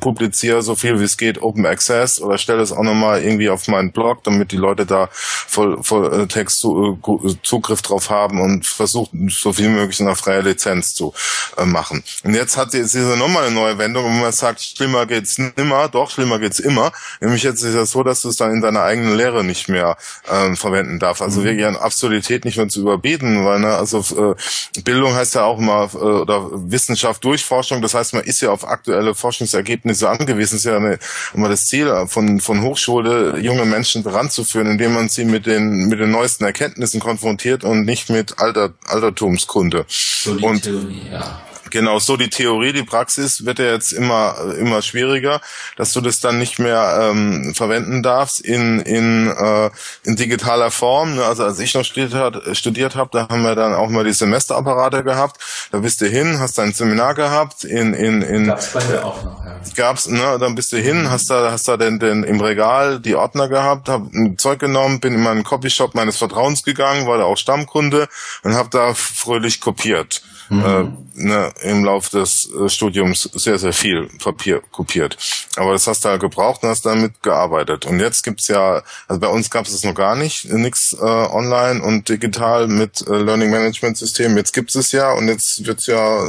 publiziere 0.00 0.62
so 0.62 0.74
viel 0.74 1.00
wie 1.00 1.04
es 1.04 1.16
geht 1.16 1.42
Open 1.42 1.66
Access 1.66 2.20
oder 2.20 2.38
stelle 2.38 2.62
es 2.62 2.72
auch 2.72 2.82
nochmal 2.82 3.22
irgendwie 3.22 3.50
auf 3.50 3.68
meinen 3.68 3.92
Blog, 3.92 4.24
damit 4.24 4.52
die 4.52 4.56
Leute 4.56 4.86
da 4.86 5.08
voll, 5.12 5.82
voll 5.82 6.22
äh, 6.22 6.26
Text 6.26 6.60
zu, 6.60 6.98
äh, 7.02 7.34
Zugriff 7.42 7.82
drauf 7.82 8.10
haben 8.10 8.40
und 8.40 8.66
versucht 8.66 9.10
so 9.28 9.52
viel 9.52 9.68
möglich 9.68 10.00
nach 10.00 10.16
freier 10.16 10.42
Lizenz 10.42 10.94
zu 10.94 11.14
äh, 11.56 11.64
machen. 11.64 12.02
Und 12.24 12.34
jetzt 12.34 12.56
hat 12.56 12.74
jetzt 12.74 12.94
diese 12.94 13.16
nochmal 13.16 13.46
eine 13.46 13.54
neue 13.54 13.78
Wendung, 13.78 14.04
wo 14.04 14.08
man 14.08 14.32
sagt, 14.32 14.60
schlimmer 14.60 15.06
geht's 15.06 15.38
nimmer, 15.38 15.88
doch 15.88 16.10
schlimmer 16.10 16.38
geht's 16.38 16.58
immer. 16.58 16.92
Nämlich 17.20 17.42
jetzt 17.42 17.62
ist 17.62 17.74
es 17.74 17.90
so, 17.90 18.02
dass 18.02 18.22
du 18.22 18.28
es 18.28 18.36
dann 18.36 18.52
in 18.52 18.60
deiner 18.60 18.82
eigenen 18.82 19.16
Lehre 19.16 19.44
nicht 19.44 19.68
mehr 19.68 19.96
ähm, 20.30 20.56
verwenden 20.56 20.98
darfst. 20.98 21.22
Also 21.22 21.40
mhm. 21.40 21.44
wirklich 21.44 21.66
an 21.66 21.76
Absurdität 21.76 22.44
nicht 22.44 22.56
mehr 22.56 22.68
zu 22.68 22.80
überbieten, 22.80 23.44
weil 23.44 23.60
ne, 23.60 23.74
also 23.74 24.34
äh, 24.34 24.80
Bildung 24.82 25.14
heißt 25.14 25.34
ja 25.34 25.44
auch 25.44 25.58
mal 25.58 25.88
äh, 25.94 25.96
oder 25.96 26.48
Wissenschaft 26.52 27.24
durch 27.24 27.44
Forschung, 27.44 27.82
das 27.82 27.94
heißt 27.94 28.14
man 28.14 28.24
ist 28.24 28.40
ja 28.40 28.50
auf 28.50 28.66
aktuelle 28.66 29.14
Forschungs 29.14 29.52
Ergebnisse 29.56 30.08
angewiesen. 30.08 30.56
Es 30.56 30.64
ist 30.64 30.64
ja 30.64 30.76
eine, 30.76 30.98
immer 31.34 31.48
das 31.48 31.66
Ziel 31.66 32.06
von, 32.06 32.40
von 32.40 32.62
Hochschule, 32.62 33.38
junge 33.38 33.64
Menschen 33.64 34.02
ranzuführen, 34.02 34.70
indem 34.70 34.94
man 34.94 35.08
sie 35.08 35.24
mit 35.24 35.46
den, 35.46 35.88
mit 35.88 36.00
den 36.00 36.10
neuesten 36.10 36.44
Erkenntnissen 36.44 37.00
konfrontiert 37.00 37.64
und 37.64 37.84
nicht 37.84 38.10
mit 38.10 38.38
Alter, 38.38 38.74
Altertumskunde. 38.86 39.84
So 39.88 40.32
und, 40.32 40.62
Theorie, 40.62 41.02
ja. 41.10 41.40
Genau, 41.70 41.98
so 41.98 42.16
die 42.16 42.30
Theorie, 42.30 42.72
die 42.72 42.82
Praxis 42.82 43.44
wird 43.44 43.58
ja 43.58 43.72
jetzt 43.72 43.92
immer 43.92 44.36
immer 44.58 44.82
schwieriger, 44.82 45.40
dass 45.76 45.92
du 45.92 46.00
das 46.00 46.20
dann 46.20 46.38
nicht 46.38 46.58
mehr 46.58 47.10
ähm, 47.10 47.54
verwenden 47.54 48.02
darfst 48.02 48.40
in 48.40 48.80
in 48.80 49.28
äh, 49.28 49.70
in 50.04 50.16
digitaler 50.16 50.70
Form. 50.70 51.16
Ne? 51.16 51.24
Also 51.24 51.44
als 51.44 51.58
ich 51.58 51.74
noch 51.74 51.84
studiert 51.84 52.14
hat, 52.14 52.56
studiert 52.56 52.94
habe, 52.94 53.10
da 53.12 53.28
haben 53.28 53.42
wir 53.42 53.54
dann 53.54 53.74
auch 53.74 53.88
mal 53.88 54.04
die 54.04 54.12
Semesterapparate 54.12 55.02
gehabt. 55.02 55.40
Da 55.72 55.78
bist 55.78 56.00
du 56.00 56.06
hin, 56.06 56.38
hast 56.38 56.58
dein 56.58 56.72
Seminar 56.72 57.14
gehabt 57.14 57.64
in 57.64 57.94
in 57.94 58.22
in 58.22 58.46
gab's 58.46 58.72
bei 58.72 58.84
mir 58.84 59.04
auch 59.04 59.22
noch. 59.22 59.44
Ja. 59.44 59.56
Gab's, 59.74 60.08
ne? 60.08 60.38
Dann 60.38 60.54
bist 60.54 60.72
du 60.72 60.78
hin, 60.78 61.10
hast 61.10 61.30
da 61.30 61.50
hast 61.50 61.66
da 61.68 61.76
den, 61.76 61.98
den 61.98 62.22
im 62.22 62.40
Regal 62.40 63.00
die 63.00 63.16
Ordner 63.16 63.48
gehabt, 63.48 63.88
hab 63.88 64.12
ein 64.12 64.38
Zeug 64.38 64.60
genommen, 64.60 65.00
bin 65.00 65.14
in 65.14 65.22
meinen 65.22 65.44
Copyshop 65.44 65.94
meines 65.94 66.16
Vertrauens 66.16 66.62
gegangen, 66.62 67.06
war 67.06 67.18
da 67.18 67.24
auch 67.24 67.36
Stammkunde 67.36 68.08
und 68.42 68.54
hab 68.54 68.70
da 68.70 68.94
fröhlich 68.94 69.60
kopiert 69.60 70.22
mhm. 70.48 70.64
äh, 70.64 70.84
ne, 71.16 71.52
im 71.62 71.84
Laufe 71.84 72.18
des 72.18 72.50
äh, 72.52 72.68
Studiums 72.68 73.22
sehr, 73.34 73.58
sehr 73.58 73.72
viel 73.72 74.08
Papier 74.22 74.62
kopiert. 74.70 75.16
Aber 75.56 75.72
das 75.72 75.86
hast 75.86 76.04
du 76.04 76.10
halt 76.10 76.20
gebraucht 76.20 76.62
und 76.62 76.68
hast 76.68 76.84
damit 76.86 77.22
gearbeitet. 77.22 77.86
Und 77.86 78.00
jetzt 78.00 78.22
gibt's 78.22 78.48
ja, 78.48 78.82
also 79.08 79.20
bei 79.20 79.28
uns 79.28 79.50
gab 79.50 79.66
es 79.66 79.82
noch 79.84 79.94
gar 79.94 80.16
nicht, 80.16 80.52
nix 80.52 80.92
äh, 80.92 81.04
online 81.04 81.82
und 81.82 82.08
digital 82.08 82.68
mit 82.68 83.06
äh, 83.06 83.16
Learning 83.16 83.50
Management 83.50 83.96
System. 83.96 84.36
Jetzt 84.36 84.52
gibt's 84.52 84.74
es 84.74 84.92
ja 84.92 85.12
und 85.12 85.28
jetzt 85.28 85.66
wird's 85.66 85.86
ja 85.86 86.24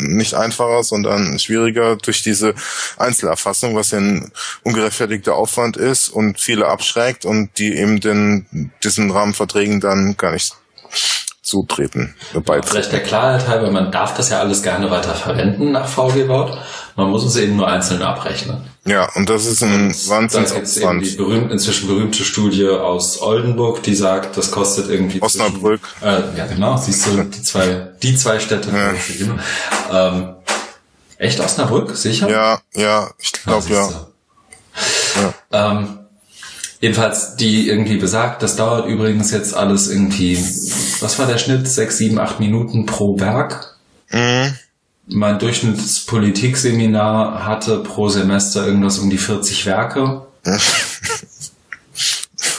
nicht 0.00 0.34
einfacher, 0.34 0.82
sondern 0.82 1.38
schwieriger 1.38 1.96
durch 1.96 2.22
diese 2.22 2.54
Einzelerfassung, 2.96 3.74
was 3.76 3.92
ja 3.92 3.98
ein 3.98 4.32
ungerechtfertigter 4.62 5.34
Aufwand 5.34 5.76
ist 5.76 6.08
und 6.08 6.40
viele 6.40 6.66
abschreckt 6.66 7.24
und 7.24 7.50
die 7.58 7.76
eben 7.76 8.00
den, 8.00 8.70
diesen 8.82 9.10
Rahmenverträgen 9.10 9.80
dann 9.80 10.16
gar 10.16 10.32
nicht 10.32 10.54
zutreten. 11.44 12.14
Beitreten. 12.32 12.66
Vielleicht 12.66 12.92
der 12.92 13.02
Klarheit 13.02 13.46
halber, 13.46 13.70
man 13.70 13.92
darf 13.92 14.14
das 14.14 14.30
ja 14.30 14.40
alles 14.40 14.62
gerne 14.62 14.90
weiter 14.90 15.14
verwenden 15.14 15.72
nach 15.72 15.86
VG-Baut. 15.86 16.58
Man 16.96 17.10
muss 17.10 17.24
es 17.24 17.36
eben 17.36 17.56
nur 17.56 17.68
einzeln 17.68 18.02
abrechnen. 18.02 18.64
Ja, 18.86 19.08
und 19.14 19.28
das 19.28 19.46
ist 19.46 19.62
ein 19.62 19.94
Wahnsinnsaufwand. 20.08 21.04
Die 21.04 21.16
berühmt, 21.16 21.52
inzwischen 21.52 21.88
berühmte 21.88 22.24
Studie 22.24 22.68
aus 22.68 23.20
Oldenburg, 23.20 23.82
die 23.82 23.94
sagt, 23.94 24.36
das 24.36 24.50
kostet 24.50 24.88
irgendwie 24.88 25.20
Osnabrück. 25.20 25.82
Zwischen, 26.00 26.34
äh, 26.34 26.38
ja, 26.38 26.46
genau, 26.46 26.76
siehst 26.76 27.06
du, 27.06 27.22
die 27.24 27.42
zwei, 27.42 27.88
die 28.02 28.16
zwei 28.16 28.38
Städte. 28.38 28.70
Ja. 28.70 30.08
Ähm, 30.08 30.34
echt 31.18 31.40
Osnabrück, 31.40 31.96
sicher? 31.96 32.28
Ja, 32.30 32.60
ja, 32.74 33.10
ich 33.18 33.32
glaube 33.32 33.68
ja. 33.68 33.90
ja. 35.52 35.70
Ähm, 35.72 36.03
Jedenfalls, 36.84 37.36
die 37.36 37.66
irgendwie 37.66 37.96
besagt, 37.96 38.42
das 38.42 38.56
dauert 38.56 38.86
übrigens 38.86 39.30
jetzt 39.30 39.56
alles 39.56 39.88
irgendwie, 39.88 40.36
was 41.00 41.18
war 41.18 41.26
der 41.26 41.38
Schnitt? 41.38 41.66
Sechs, 41.66 41.96
sieben, 41.96 42.18
acht 42.18 42.40
Minuten 42.40 42.84
pro 42.84 43.18
Werk. 43.18 43.78
Mhm. 44.10 44.54
Mein 45.06 45.38
Durchschnittspolitikseminar 45.38 47.46
hatte 47.46 47.78
pro 47.78 48.10
Semester 48.10 48.66
irgendwas 48.66 48.98
um 48.98 49.08
die 49.08 49.16
40 49.16 49.64
Werke. 49.64 50.26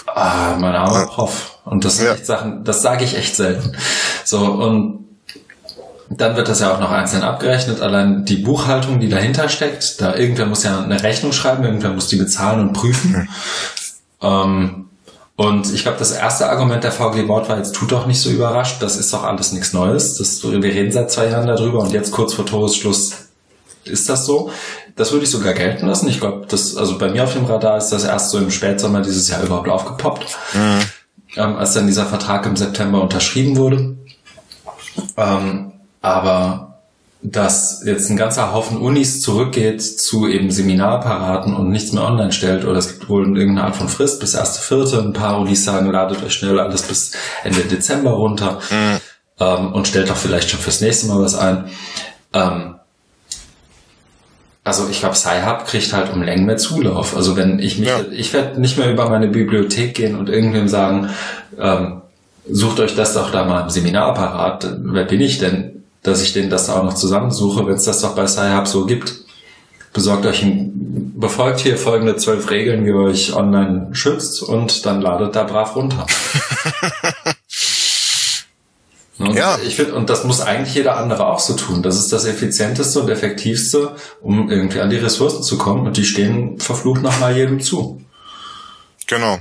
ah, 0.07 0.57
mein 0.59 0.73
armer 0.73 1.05
Prof. 1.05 1.59
Und 1.63 1.85
das 1.85 1.97
sind 1.97 2.07
ja. 2.07 2.15
echt 2.15 2.25
Sachen, 2.25 2.63
das 2.63 2.81
sage 2.81 3.03
ich 3.03 3.15
echt 3.15 3.35
selten. 3.35 3.73
So, 4.23 4.39
und 4.39 5.05
dann 6.09 6.35
wird 6.35 6.47
das 6.47 6.61
ja 6.61 6.73
auch 6.73 6.79
noch 6.79 6.89
einzeln 6.89 7.21
abgerechnet. 7.21 7.79
Allein 7.79 8.25
die 8.25 8.37
Buchhaltung, 8.37 8.99
die 8.99 9.09
dahinter 9.09 9.49
steckt, 9.49 10.01
da 10.01 10.15
irgendwer 10.15 10.47
muss 10.47 10.63
ja 10.63 10.81
eine 10.81 11.03
Rechnung 11.03 11.31
schreiben, 11.31 11.63
irgendwer 11.63 11.91
muss 11.91 12.07
die 12.07 12.15
bezahlen 12.15 12.59
und 12.59 12.73
prüfen. 12.73 13.29
Ähm, 14.21 14.85
und 15.37 15.73
ich 15.73 15.83
glaube, 15.83 15.97
das 15.99 16.11
erste 16.11 16.49
Argument 16.49 16.83
der 16.83 16.93
VG 16.93 17.23
Bord 17.23 17.49
war, 17.49 17.57
jetzt 17.57 17.75
tut 17.75 17.91
doch 17.91 18.07
nicht 18.07 18.21
so 18.21 18.29
überrascht, 18.29 18.81
das 18.81 18.95
ist 18.95 19.13
doch 19.13 19.23
alles 19.23 19.51
nichts 19.51 19.73
Neues. 19.73 20.17
Das, 20.17 20.41
wir 20.43 20.63
reden 20.63 20.91
seit 20.91 21.11
zwei 21.11 21.27
Jahren 21.27 21.47
darüber 21.47 21.79
und 21.79 21.91
jetzt 21.91 22.11
kurz 22.11 22.33
vor 22.33 22.45
Toresschluss 22.45 23.25
ist 23.83 24.07
das 24.07 24.25
so. 24.25 24.49
Das 24.95 25.11
würde 25.11 25.25
ich 25.25 25.31
sogar 25.31 25.53
gelten 25.53 25.87
lassen. 25.87 26.07
Ich 26.07 26.21
glaube, 26.21 26.45
das, 26.47 26.77
also 26.77 26.97
bei 26.97 27.09
mir 27.09 27.25
auf 27.25 27.33
dem 27.33 27.45
Radar 27.45 27.77
ist 27.77 27.89
das 27.89 28.05
erst 28.05 28.31
so 28.31 28.37
im 28.37 28.49
Spätsommer 28.49 29.01
dieses 29.01 29.27
Jahr 29.27 29.43
überhaupt 29.43 29.67
aufgepoppt, 29.67 30.37
mhm. 30.53 30.79
ähm, 31.35 31.55
als 31.57 31.73
dann 31.73 31.87
dieser 31.87 32.05
Vertrag 32.05 32.45
im 32.45 32.55
September 32.55 33.01
unterschrieben 33.01 33.57
wurde. 33.57 33.97
Ähm, 35.17 35.73
aber 36.01 36.74
dass 37.31 37.81
jetzt 37.83 38.09
ein 38.09 38.17
ganzer 38.17 38.53
Haufen 38.53 38.77
Unis 38.77 39.19
zurückgeht 39.19 39.81
zu 39.81 40.27
eben 40.27 40.51
Seminarapparaten 40.51 41.55
und 41.55 41.71
nichts 41.71 41.91
mehr 41.91 42.03
online 42.03 42.31
stellt 42.31 42.65
oder 42.65 42.77
es 42.77 42.87
gibt 42.89 43.09
wohl 43.09 43.25
irgendeine 43.37 43.67
Art 43.67 43.75
von 43.75 43.89
Frist 43.89 44.19
bis 44.19 44.35
erste 44.35 44.61
Vierte. 44.61 44.99
Ein 44.99 45.13
paar 45.13 45.39
Unis 45.39 45.65
sagen, 45.65 45.89
ladet 45.89 46.23
euch 46.23 46.33
schnell 46.33 46.59
alles 46.59 46.83
bis 46.83 47.13
Ende 47.43 47.61
Dezember 47.61 48.11
runter 48.11 48.59
mhm. 48.69 48.97
ähm, 49.39 49.73
und 49.73 49.87
stellt 49.87 50.09
doch 50.09 50.17
vielleicht 50.17 50.51
schon 50.51 50.59
fürs 50.59 50.81
nächste 50.81 51.07
Mal 51.07 51.19
was 51.19 51.35
ein. 51.35 51.65
Ähm, 52.33 52.75
also 54.63 54.87
ich 54.89 54.99
glaube, 54.99 55.15
Sci-Hub 55.15 55.65
kriegt 55.65 55.93
halt 55.93 56.13
um 56.13 56.21
Längen 56.21 56.45
mehr 56.45 56.57
Zulauf. 56.57 57.15
Also 57.15 57.35
wenn 57.35 57.59
ich 57.59 57.79
mich, 57.79 57.89
ja. 57.89 58.01
ich 58.11 58.33
werde 58.33 58.61
nicht 58.61 58.77
mehr 58.77 58.91
über 58.91 59.09
meine 59.09 59.27
Bibliothek 59.27 59.95
gehen 59.95 60.15
und 60.15 60.29
irgendwem 60.29 60.67
sagen, 60.67 61.09
ähm, 61.59 62.01
sucht 62.47 62.79
euch 62.79 62.95
das 62.95 63.13
doch 63.15 63.31
da 63.31 63.45
mal 63.45 63.61
im 63.61 63.69
Seminarapparat. 63.69 64.77
Wer 64.83 65.05
bin 65.05 65.21
ich 65.21 65.39
denn? 65.39 65.74
Dass 66.05 66.21
ich 66.21 66.33
denen 66.33 66.49
das 66.49 66.69
auch 66.69 66.83
noch 66.83 66.93
zusammensuche, 66.93 67.65
wenn 67.65 67.75
es 67.75 67.83
das 67.83 68.01
doch 68.01 68.15
bei 68.15 68.27
Sci-Hub 68.27 68.67
so 68.67 68.85
gibt. 68.85 69.25
Besorgt 69.91 70.25
euch 70.25 70.43
ein, 70.43 71.13
befolgt 71.17 71.61
hier 71.61 71.77
folgende 71.77 72.15
zwölf 72.17 72.49
Regeln, 72.51 72.85
wie 72.85 72.89
ihr 72.89 72.95
euch 72.95 73.33
online 73.33 73.89
schützt 73.93 74.43
und 74.43 74.85
dann 74.85 75.01
ladet 75.01 75.35
da 75.35 75.43
brav 75.43 75.75
runter. 75.75 76.05
Und 79.17 79.33
ja. 79.33 79.57
Ich 79.65 79.77
finde, 79.77 79.95
und 79.95 80.09
das 80.09 80.25
muss 80.25 80.41
eigentlich 80.41 80.75
jeder 80.75 80.97
andere 80.97 81.27
auch 81.27 81.39
so 81.39 81.53
tun. 81.53 81.81
Das 81.81 81.95
ist 81.95 82.11
das 82.11 82.25
effizienteste 82.25 82.99
und 82.99 83.09
effektivste, 83.09 83.95
um 84.21 84.49
irgendwie 84.51 84.81
an 84.81 84.89
die 84.89 84.97
Ressourcen 84.97 85.41
zu 85.41 85.57
kommen. 85.57 85.87
Und 85.87 85.95
die 85.95 86.03
stehen 86.03 86.59
verflucht 86.59 87.01
nochmal 87.01 87.33
jedem 87.33 87.61
zu. 87.61 88.01
Genau. 89.07 89.39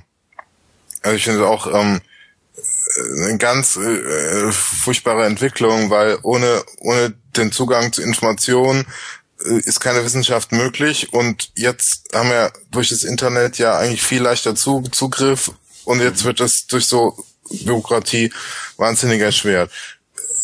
Also 1.03 1.17
ich 1.17 1.25
finde 1.25 1.49
auch, 1.49 1.67
ähm, 1.67 2.01
eine 2.97 3.39
ganz 3.39 3.77
äh, 3.77 4.53
furchtbare 4.53 5.27
Entwicklung, 5.27 5.91
weil 5.91 6.19
ohne, 6.23 6.63
ohne 6.79 7.15
den 7.37 7.53
Zugang 7.53 7.93
zu 7.93 8.03
Informationen 8.03 8.87
äh, 9.45 9.59
ist 9.59 9.81
keine 9.81 10.05
Wissenschaft 10.05 10.53
möglich. 10.53 11.13
Und 11.13 11.51
jetzt 11.57 12.15
haben 12.15 12.31
wir 12.31 12.53
durch 12.71 12.91
das 12.91 13.05
Internet 13.05 13.59
ja 13.59 13.79
eigentlich 13.79 14.03
viel 14.03 14.23
leichter 14.23 14.55
Zugriff. 14.55 15.53
Und 15.85 16.01
jetzt 16.01 16.25
wird 16.25 16.41
das 16.41 16.67
durch 16.67 16.87
so 16.87 17.17
Bürokratie 17.65 18.33
wahnsinnig 18.77 19.21
erschwert 19.21 19.71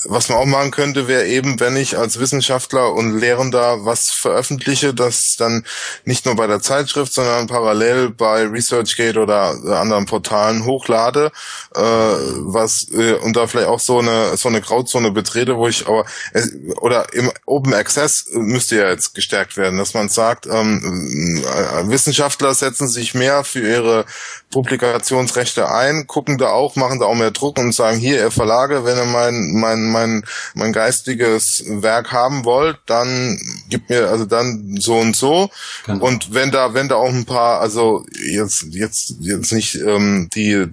was 0.04 0.28
man 0.28 0.38
auch 0.38 0.46
machen 0.46 0.70
könnte, 0.70 1.08
wäre 1.08 1.26
eben, 1.26 1.60
wenn 1.60 1.76
ich 1.76 1.98
als 1.98 2.18
Wissenschaftler 2.18 2.92
und 2.92 3.18
Lehrender 3.18 3.84
was 3.84 4.10
veröffentliche, 4.10 4.94
das 4.94 5.36
dann 5.38 5.64
nicht 6.04 6.26
nur 6.26 6.36
bei 6.36 6.46
der 6.46 6.60
Zeitschrift, 6.60 7.12
sondern 7.12 7.46
parallel 7.46 8.10
bei 8.10 8.46
ResearchGate 8.46 9.18
oder 9.18 9.54
anderen 9.78 10.06
Portalen 10.06 10.64
hochlade, 10.64 11.32
äh, 11.74 11.80
was 11.80 12.86
äh, 12.92 13.14
und 13.14 13.36
da 13.36 13.46
vielleicht 13.46 13.68
auch 13.68 13.80
so 13.80 13.98
eine 13.98 14.36
so 14.36 14.48
eine 14.48 14.60
Grauzone 14.60 15.10
betrete, 15.10 15.56
wo 15.56 15.68
ich 15.68 15.86
aber 15.86 16.04
äh, 16.32 16.42
oder 16.80 17.12
im 17.12 17.30
Open 17.46 17.74
Access 17.74 18.26
müsste 18.32 18.76
ja 18.76 18.88
jetzt 18.88 19.14
gestärkt 19.14 19.56
werden, 19.56 19.78
dass 19.78 19.94
man 19.94 20.08
sagt, 20.08 20.46
ähm, 20.46 21.44
äh, 21.44 21.88
Wissenschaftler 21.88 22.54
setzen 22.54 22.88
sich 22.88 23.14
mehr 23.14 23.44
für 23.44 23.60
ihre 23.60 24.04
Publikationsrechte 24.50 25.70
ein, 25.70 26.06
gucken 26.06 26.38
da 26.38 26.50
auch, 26.50 26.76
machen 26.76 26.98
da 26.98 27.06
auch 27.06 27.14
mehr 27.14 27.30
Druck 27.30 27.58
und 27.58 27.72
sagen, 27.72 27.98
hier, 27.98 28.18
ihr 28.18 28.30
Verlage, 28.30 28.84
wenn 28.84 28.96
ihr 28.96 29.04
mein, 29.04 29.52
mein, 29.52 29.89
mein, 29.90 30.24
mein 30.54 30.72
geistiges 30.72 31.62
Werk 31.66 32.12
haben 32.12 32.44
wollt, 32.44 32.78
dann 32.86 33.38
gibt 33.68 33.90
mir, 33.90 34.08
also 34.08 34.24
dann 34.24 34.76
so 34.78 34.96
und 34.96 35.16
so. 35.16 35.50
Genau. 35.86 36.04
Und 36.04 36.32
wenn 36.34 36.50
da, 36.50 36.74
wenn 36.74 36.88
da 36.88 36.96
auch 36.96 37.08
ein 37.08 37.24
paar, 37.24 37.60
also 37.60 38.04
jetzt, 38.26 38.66
jetzt, 38.70 39.14
jetzt 39.20 39.52
nicht 39.52 39.74
ähm, 39.76 40.28
die 40.34 40.66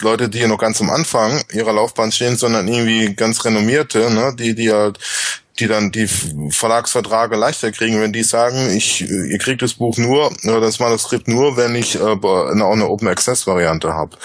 Leute, 0.00 0.28
die 0.28 0.46
noch 0.46 0.58
ganz 0.58 0.80
am 0.80 0.90
Anfang 0.90 1.42
ihrer 1.52 1.72
Laufbahn 1.72 2.12
stehen, 2.12 2.36
sondern 2.36 2.68
irgendwie 2.68 3.14
ganz 3.14 3.44
renommierte, 3.44 4.10
ne, 4.10 4.34
die, 4.36 4.54
die 4.54 4.72
halt 4.72 4.98
die 5.60 5.68
dann 5.68 5.92
die 5.92 6.08
Verlagsverträge 6.08 7.36
leichter 7.36 7.70
kriegen, 7.70 8.00
wenn 8.00 8.12
die 8.12 8.24
sagen, 8.24 8.70
ich, 8.76 9.02
ihr 9.02 9.38
kriegt 9.38 9.62
das 9.62 9.74
Buch 9.74 9.96
nur, 9.98 10.32
oder 10.44 10.60
das 10.60 10.80
Manuskript 10.80 11.28
nur, 11.28 11.56
wenn 11.56 11.76
ich 11.76 11.94
äh, 11.94 12.00
eine, 12.00 12.64
auch 12.64 12.72
eine 12.72 12.88
Open 12.88 13.06
Access 13.06 13.46
Variante 13.46 13.92
habe. 13.92 14.16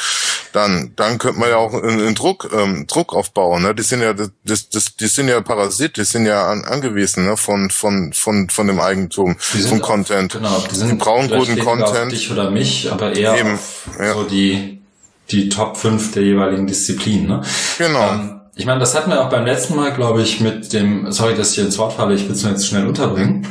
Dann, 0.53 0.93
dann 0.95 1.19
könnte 1.19 1.39
man 1.39 1.49
ja 1.49 1.57
auch 1.57 1.73
einen 1.73 2.15
Druck, 2.15 2.49
ähm, 2.51 2.88
Druck 2.88 3.14
aufbauen. 3.14 3.61
Ne? 3.61 3.76
Die 3.76 3.84
sind 3.84 4.01
ja, 4.01 4.14
das, 4.14 4.69
das, 4.69 4.95
die 4.99 5.07
sind 5.07 5.27
ja 5.27 5.39
Parasit, 5.41 5.97
die 5.97 6.03
sind 6.03 6.26
ja 6.26 6.49
an, 6.49 6.65
angewiesen 6.65 7.26
ne? 7.26 7.38
von, 7.38 7.69
von, 7.69 8.11
von, 8.14 8.49
von 8.49 8.65
dem 8.65 8.80
Eigentum, 8.80 9.38
vom 9.38 9.81
Content. 9.81 10.34
Genau, 10.34 10.64
die, 10.68 10.76
sind 10.76 10.89
die 10.89 10.95
brauchen 10.95 11.30
guten 11.30 11.60
Content. 11.60 12.06
Auf 12.06 12.10
dich 12.10 12.31
oder 12.31 12.49
mich, 12.49 12.91
aber 12.91 13.15
eher 13.15 13.38
Eben, 13.38 13.53
auf 13.53 13.88
ja. 13.99 14.14
so 14.14 14.23
die, 14.23 14.81
die 15.30 15.49
Top 15.49 15.77
5 15.77 16.14
der 16.14 16.23
jeweiligen 16.23 16.65
Disziplinen. 16.65 17.27
Ne? 17.27 17.41
Genau. 17.77 18.10
Ähm, 18.10 18.38
ich 18.60 18.65
meine, 18.65 18.81
das 18.81 18.94
hatten 18.94 19.10
wir 19.10 19.22
auch 19.22 19.30
beim 19.30 19.45
letzten 19.45 19.77
Mal, 19.77 19.94
glaube 19.94 20.22
ich, 20.22 20.41
mit 20.41 20.73
dem, 20.73 21.14
sorry, 21.14 21.34
dass 21.34 21.52
ich 21.52 21.56
hier 21.56 21.64
ins 21.64 21.77
Wort 21.77 21.94
falle, 21.94 22.14
ich 22.14 22.26
will 22.26 22.34
es 22.34 22.44
nur 22.44 22.52
jetzt 22.52 22.68
schnell 22.68 22.86
unterbringen, 22.88 23.48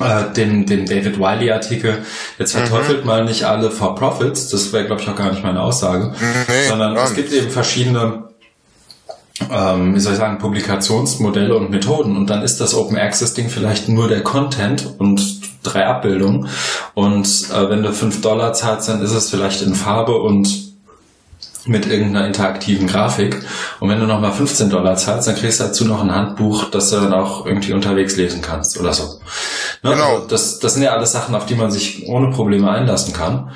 äh, 0.00 0.32
den, 0.34 0.66
den 0.66 0.86
David 0.86 1.20
Wiley-Artikel, 1.20 1.98
jetzt 2.36 2.50
verteufelt 2.50 3.02
mhm. 3.02 3.06
mal 3.06 3.24
nicht 3.24 3.44
alle 3.44 3.70
for 3.70 3.94
Profits, 3.94 4.48
das 4.48 4.72
wäre, 4.72 4.86
glaube 4.86 5.02
ich, 5.02 5.08
auch 5.08 5.14
gar 5.14 5.30
nicht 5.30 5.44
meine 5.44 5.62
Aussage, 5.62 6.14
nee, 6.48 6.68
sondern 6.68 6.96
es 6.96 7.14
gibt 7.14 7.32
eben 7.32 7.48
verschiedene 7.48 8.24
ähm, 9.52 9.94
wie 9.94 10.00
soll 10.00 10.14
ich 10.14 10.18
sagen, 10.18 10.38
Publikationsmodelle 10.38 11.54
und 11.56 11.70
Methoden. 11.70 12.16
Und 12.16 12.28
dann 12.28 12.42
ist 12.42 12.60
das 12.60 12.74
Open 12.74 12.98
Access 12.98 13.34
Ding 13.34 13.48
vielleicht 13.48 13.88
nur 13.88 14.08
der 14.08 14.22
Content 14.22 14.94
und 14.98 15.22
drei 15.62 15.86
Abbildungen. 15.86 16.48
Und 16.94 17.48
äh, 17.54 17.70
wenn 17.70 17.84
du 17.84 17.92
fünf 17.92 18.20
Dollar 18.20 18.52
zahlst, 18.52 18.88
dann 18.88 19.00
ist 19.00 19.12
es 19.12 19.30
vielleicht 19.30 19.62
in 19.62 19.76
Farbe 19.76 20.20
und 20.20 20.67
mit 21.68 21.86
irgendeiner 21.86 22.26
interaktiven 22.26 22.86
Grafik. 22.86 23.36
Und 23.80 23.88
wenn 23.88 24.00
du 24.00 24.06
nochmal 24.06 24.32
15 24.32 24.70
Dollar 24.70 24.96
zahlst, 24.96 25.28
dann 25.28 25.36
kriegst 25.36 25.60
du 25.60 25.64
dazu 25.64 25.84
noch 25.84 26.02
ein 26.02 26.14
Handbuch, 26.14 26.70
das 26.70 26.90
du 26.90 26.96
dann 26.96 27.12
auch 27.12 27.46
irgendwie 27.46 27.72
unterwegs 27.72 28.16
lesen 28.16 28.42
kannst 28.42 28.78
oder 28.78 28.92
so. 28.92 29.20
Ne? 29.82 29.92
Genau. 29.92 30.14
Also 30.14 30.26
das, 30.28 30.58
das 30.58 30.74
sind 30.74 30.82
ja 30.82 30.92
alles 30.92 31.12
Sachen, 31.12 31.34
auf 31.34 31.46
die 31.46 31.54
man 31.54 31.70
sich 31.70 32.06
ohne 32.08 32.30
Probleme 32.30 32.70
einlassen 32.70 33.12
kann. 33.12 33.50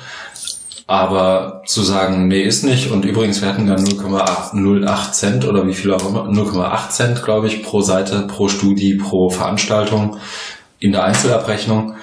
Aber 0.85 1.61
zu 1.65 1.81
sagen, 1.81 2.27
nee, 2.27 2.43
ist 2.43 2.63
nicht. 2.63 2.91
Und 2.91 3.05
übrigens, 3.05 3.41
wir 3.41 3.47
hatten 3.47 3.67
dann 3.67 3.85
0,08 3.85 5.11
Cent 5.11 5.47
oder 5.47 5.65
wie 5.65 5.73
viel 5.73 5.93
auch 5.93 6.05
immer, 6.07 6.25
0,8 6.25 6.89
Cent, 6.89 7.23
glaube 7.23 7.47
ich, 7.47 7.63
pro 7.63 7.81
Seite, 7.81 8.27
pro 8.27 8.49
Studie, 8.49 8.95
pro 8.95 9.29
Veranstaltung 9.29 10.17
in 10.79 10.91
der 10.91 11.05
Einzelabrechnung. 11.05 11.95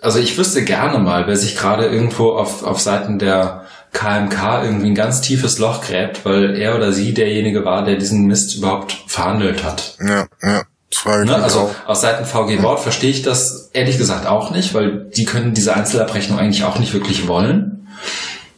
Also 0.00 0.18
ich 0.18 0.36
wüsste 0.36 0.64
gerne 0.64 0.98
mal, 0.98 1.26
wer 1.26 1.36
sich 1.36 1.56
gerade 1.56 1.86
irgendwo 1.86 2.32
auf, 2.32 2.62
auf 2.62 2.80
Seiten 2.80 3.18
der 3.18 3.63
KMK 3.94 4.64
irgendwie 4.64 4.88
ein 4.88 4.94
ganz 4.94 5.22
tiefes 5.22 5.58
Loch 5.58 5.80
gräbt, 5.80 6.24
weil 6.24 6.56
er 6.56 6.74
oder 6.74 6.92
sie 6.92 7.14
derjenige 7.14 7.64
war, 7.64 7.84
der 7.84 7.96
diesen 7.96 8.26
Mist 8.26 8.56
überhaupt 8.56 8.92
verhandelt 9.06 9.64
hat. 9.64 9.96
Ja, 10.06 10.26
ja. 10.42 10.62
Ne? 11.06 11.34
Also 11.34 11.60
auch. 11.60 11.88
aus 11.88 12.02
Seiten 12.02 12.24
VG 12.24 12.62
Wort 12.62 12.78
verstehe 12.78 13.10
ich 13.10 13.22
das 13.22 13.70
ehrlich 13.72 13.98
gesagt 13.98 14.26
auch 14.26 14.52
nicht, 14.52 14.74
weil 14.74 15.10
die 15.16 15.24
können 15.24 15.52
diese 15.52 15.74
Einzelabrechnung 15.74 16.38
eigentlich 16.38 16.62
auch 16.62 16.78
nicht 16.78 16.92
wirklich 16.92 17.26
wollen. 17.26 17.88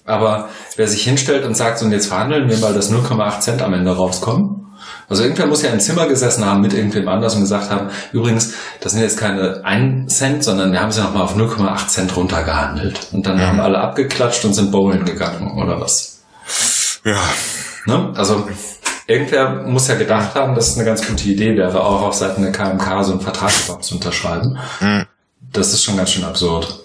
Aber 0.05 0.51
wer 0.77 0.87
sich 0.87 1.03
hinstellt 1.03 1.47
und 1.47 1.57
sagt, 1.57 1.79
so 1.79 1.87
und 1.87 1.93
jetzt 1.93 2.07
verhandeln 2.09 2.51
wir 2.51 2.59
mal, 2.59 2.75
dass 2.75 2.93
0,8 2.93 3.41
Cent 3.41 3.63
am 3.63 3.73
Ende 3.73 3.97
rauskommen, 3.97 4.66
also 5.09 5.23
irgendwer 5.23 5.47
muss 5.47 5.63
ja 5.63 5.71
im 5.71 5.81
Zimmer 5.81 6.07
gesessen 6.07 6.45
haben 6.45 6.63
mit 6.63 6.73
irgendwem 6.73 7.09
anders 7.09 7.35
und 7.35 7.43
gesagt 7.43 7.71
haben, 7.71 7.91
übrigens, 8.13 8.55
das 8.81 8.93
sind 8.93 9.03
jetzt 9.03 9.19
keine 9.19 9.65
1 9.65 10.15
Cent, 10.15 10.43
sondern 10.43 10.73
wir 10.73 10.81
haben 10.81 10.91
sie 10.91 11.01
nochmal 11.01 11.23
auf 11.23 11.37
0,8 11.37 11.89
Cent 11.89 12.17
runtergehandelt. 12.17 13.09
Und 13.13 13.27
dann 13.27 13.37
mhm. 13.37 13.43
haben 13.43 13.61
alle 13.61 13.79
abgeklatscht 13.79 14.45
und 14.45 14.55
sind 14.55 14.73
bowlen 14.73 15.05
gegangen 15.05 15.57
oder 15.57 15.81
was. 15.81 16.23
Ja. 17.05 17.23
Ne? 17.87 18.13
Also 18.17 18.49
irgendwer 19.07 19.63
muss 19.63 19.87
ja 19.87 19.95
gedacht 19.95 20.35
haben, 20.35 20.55
dass 20.57 20.71
es 20.71 20.77
eine 20.77 20.85
ganz 20.85 21.07
gute 21.07 21.25
Idee 21.25 21.57
wäre, 21.57 21.81
auch 21.83 22.03
auf 22.03 22.15
Seiten 22.15 22.43
der 22.43 22.53
KMK 22.53 23.05
so 23.05 23.13
einen 23.13 23.21
Vertrag 23.21 23.53
zu 23.83 23.95
unterschreiben. 23.95 24.59
Mhm. 24.81 25.07
Das 25.53 25.73
ist 25.73 25.85
schon 25.85 25.97
ganz 25.97 26.11
schön 26.11 26.25
absurd. 26.25 26.81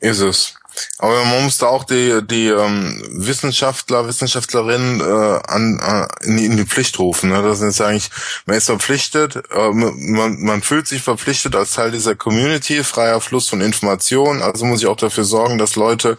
Ist 0.00 0.20
es. 0.20 0.54
Aber 0.98 1.24
man 1.24 1.44
muss 1.44 1.58
da 1.58 1.66
auch 1.66 1.84
die, 1.84 2.20
die 2.26 2.48
ähm, 2.48 3.02
Wissenschaftler, 3.10 4.06
Wissenschaftlerinnen 4.06 5.00
äh, 5.00 5.40
an, 5.46 5.78
äh, 5.78 6.26
in, 6.26 6.36
die, 6.36 6.46
in 6.46 6.56
die 6.56 6.64
Pflicht 6.64 6.98
rufen. 6.98 7.30
Ne? 7.30 7.42
Das 7.42 7.60
ist 7.60 7.80
eigentlich, 7.80 8.10
man 8.46 8.56
ist 8.56 8.66
verpflichtet, 8.66 9.36
äh, 9.50 9.70
man, 9.70 10.40
man 10.40 10.62
fühlt 10.62 10.86
sich 10.86 11.02
verpflichtet 11.02 11.54
als 11.56 11.72
Teil 11.72 11.90
dieser 11.90 12.14
Community, 12.14 12.84
freier 12.84 13.20
Fluss 13.20 13.48
von 13.48 13.60
Informationen. 13.60 14.42
Also 14.42 14.64
muss 14.64 14.80
ich 14.80 14.86
auch 14.86 14.96
dafür 14.96 15.24
sorgen, 15.24 15.58
dass 15.58 15.76
Leute 15.76 16.18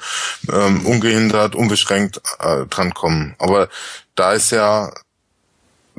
ähm, 0.51 0.85
ungehindert, 0.85 1.55
unbeschränkt 1.55 2.21
äh, 2.39 2.65
drankommen. 2.67 3.35
Aber 3.39 3.69
da 4.15 4.33
ist 4.33 4.51
ja 4.51 4.91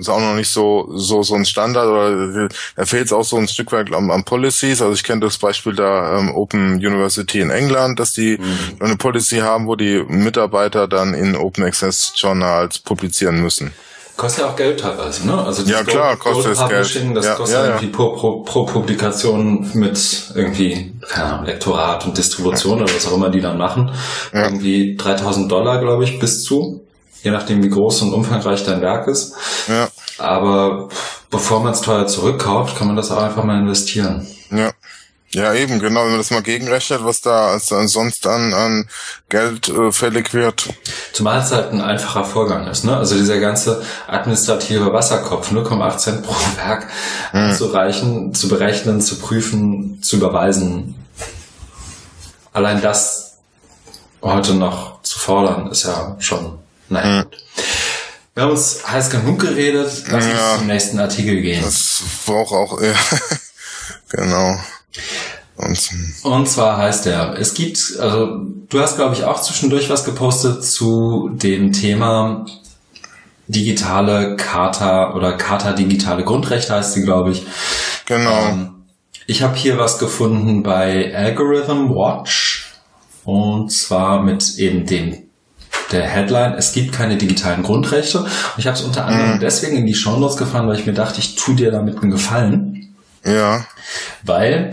ist 0.02 0.08
auch 0.08 0.20
noch 0.20 0.34
nicht 0.34 0.50
so 0.50 0.88
so 0.94 1.22
so 1.22 1.34
ein 1.34 1.44
Standard 1.44 1.86
oder 1.86 2.48
da 2.76 2.84
fehlt 2.84 3.06
es 3.06 3.12
auch 3.12 3.24
so 3.24 3.36
ein 3.36 3.48
Stück 3.48 3.72
weit 3.72 3.92
am, 3.92 4.10
am 4.10 4.24
Policies. 4.24 4.82
Also 4.82 4.94
ich 4.94 5.04
kenne 5.04 5.20
das 5.20 5.38
Beispiel 5.38 5.74
da 5.74 6.18
ähm, 6.18 6.34
Open 6.34 6.74
University 6.74 7.40
in 7.40 7.50
England, 7.50 7.98
dass 7.98 8.12
die 8.12 8.38
mhm. 8.38 8.82
eine 8.84 8.96
Policy 8.96 9.38
haben, 9.38 9.66
wo 9.66 9.76
die 9.76 10.02
Mitarbeiter 10.06 10.88
dann 10.88 11.14
in 11.14 11.36
Open 11.36 11.64
Access 11.64 12.12
Journals 12.16 12.78
publizieren 12.78 13.40
müssen. 13.40 13.72
Kostet 14.16 14.44
ja 14.44 14.50
auch 14.50 14.56
Geld 14.56 14.78
teilweise, 14.78 15.26
ne? 15.26 15.42
Also 15.42 15.62
ja 15.62 15.82
klar, 15.82 16.16
kostet 16.16 16.52
es 16.52 16.68
Geld. 16.68 17.16
Das 17.16 17.24
ja, 17.24 17.34
kostet 17.34 17.58
ja, 17.58 17.64
ja. 17.64 17.70
irgendwie 17.70 17.86
pro, 17.88 18.14
pro, 18.14 18.42
pro 18.42 18.66
Publikation 18.66 19.70
mit 19.72 20.32
irgendwie 20.34 20.92
keine 21.08 21.32
Ahnung, 21.32 21.46
Lektorat 21.46 22.04
und 22.04 22.18
Distribution 22.18 22.82
oder 22.82 22.94
was 22.94 23.06
auch 23.06 23.16
immer 23.16 23.30
die 23.30 23.40
dann 23.40 23.56
machen. 23.56 23.90
Irgendwie 24.32 24.96
3000 24.96 25.50
Dollar, 25.50 25.80
glaube 25.80 26.04
ich, 26.04 26.18
bis 26.18 26.42
zu 26.42 26.82
je 27.22 27.30
nachdem 27.30 27.62
wie 27.62 27.68
groß 27.68 28.02
und 28.02 28.12
umfangreich 28.14 28.64
dein 28.64 28.80
Werk 28.80 29.06
ist. 29.06 29.34
Ja. 29.68 29.88
Aber 30.22 30.88
bevor 31.30 31.60
man 31.60 31.72
es 31.72 31.80
teuer 31.80 32.06
zurückkauft, 32.06 32.76
kann 32.76 32.86
man 32.86 32.96
das 32.96 33.10
auch 33.10 33.22
einfach 33.22 33.44
mal 33.44 33.58
investieren. 33.58 34.26
Ja. 34.50 34.70
Ja, 35.34 35.54
eben, 35.54 35.78
genau, 35.78 36.02
wenn 36.02 36.10
man 36.10 36.18
das 36.18 36.30
mal 36.30 36.42
gegenrechnet, 36.42 37.04
was 37.04 37.22
da 37.22 37.58
sonst 37.58 38.26
an, 38.26 38.52
an 38.52 38.86
Geld 39.30 39.66
äh, 39.70 39.90
fällig 39.90 40.34
wird. 40.34 40.68
Zumal 41.14 41.38
es 41.40 41.50
halt 41.50 41.72
ein 41.72 41.80
einfacher 41.80 42.24
Vorgang 42.26 42.66
ist, 42.66 42.84
ne? 42.84 42.98
Also 42.98 43.16
dieser 43.16 43.40
ganze 43.40 43.82
administrative 44.06 44.92
Wasserkopf, 44.92 45.50
0,8 45.50 45.96
Cent 45.96 46.22
pro 46.22 46.34
Werk 46.56 46.86
hm. 47.30 47.40
anzureichen, 47.40 48.34
zu 48.34 48.48
berechnen, 48.48 49.00
zu 49.00 49.18
prüfen, 49.20 50.02
zu 50.02 50.16
überweisen. 50.16 50.96
Allein 52.52 52.82
das 52.82 53.38
heute 54.20 54.52
noch 54.52 55.00
zu 55.00 55.18
fordern, 55.18 55.70
ist 55.70 55.84
ja 55.84 56.14
schon 56.18 56.58
Nein. 56.92 57.16
Mhm. 57.16 57.24
Wir 58.34 58.44
haben 58.44 58.52
uns 58.52 58.82
heiß 58.86 59.10
genug 59.10 59.40
geredet. 59.40 60.04
Lass 60.08 60.24
uns 60.24 60.34
ja, 60.34 60.56
zum 60.58 60.66
nächsten 60.66 60.98
Artikel 60.98 61.40
gehen. 61.42 61.62
Das 61.62 62.02
braucht 62.24 62.52
auch, 62.52 62.80
ja. 62.80 62.94
genau. 64.08 64.58
Und, 65.56 65.90
und 66.22 66.48
zwar 66.48 66.78
heißt 66.78 67.06
er, 67.06 67.38
es 67.38 67.52
gibt, 67.52 67.78
also 68.00 68.40
du 68.68 68.80
hast, 68.80 68.96
glaube 68.96 69.14
ich, 69.14 69.24
auch 69.24 69.40
zwischendurch 69.42 69.90
was 69.90 70.04
gepostet 70.04 70.64
zu 70.64 71.30
dem 71.34 71.72
Thema 71.72 72.46
digitale 73.48 74.36
Charta 74.36 75.14
oder 75.14 75.36
Charta 75.36 75.72
digitale 75.72 76.24
Grundrechte 76.24 76.72
heißt 76.74 76.94
sie, 76.94 77.02
glaube 77.02 77.32
ich. 77.32 77.46
Genau. 78.06 78.48
Ähm, 78.48 78.84
ich 79.26 79.42
habe 79.42 79.56
hier 79.56 79.78
was 79.78 79.98
gefunden 79.98 80.62
bei 80.62 81.14
Algorithm 81.14 81.90
Watch 81.90 82.72
und 83.24 83.70
zwar 83.70 84.22
mit 84.22 84.56
eben 84.56 84.86
dem 84.86 85.28
der 85.92 86.04
Headline, 86.04 86.54
es 86.54 86.72
gibt 86.72 86.92
keine 86.92 87.16
digitalen 87.16 87.62
Grundrechte. 87.62 88.20
Und 88.20 88.30
ich 88.58 88.66
habe 88.66 88.76
es 88.76 88.82
unter 88.82 89.06
anderem 89.06 89.34
mhm. 89.34 89.40
deswegen 89.40 89.76
in 89.76 89.86
die 89.86 89.94
Shownotes 89.94 90.36
gefahren, 90.36 90.66
weil 90.68 90.78
ich 90.78 90.86
mir 90.86 90.94
dachte, 90.94 91.20
ich 91.20 91.36
tu 91.36 91.54
dir 91.54 91.70
damit 91.70 92.02
einen 92.02 92.10
Gefallen. 92.10 92.94
Ja. 93.24 93.66
Weil 94.22 94.70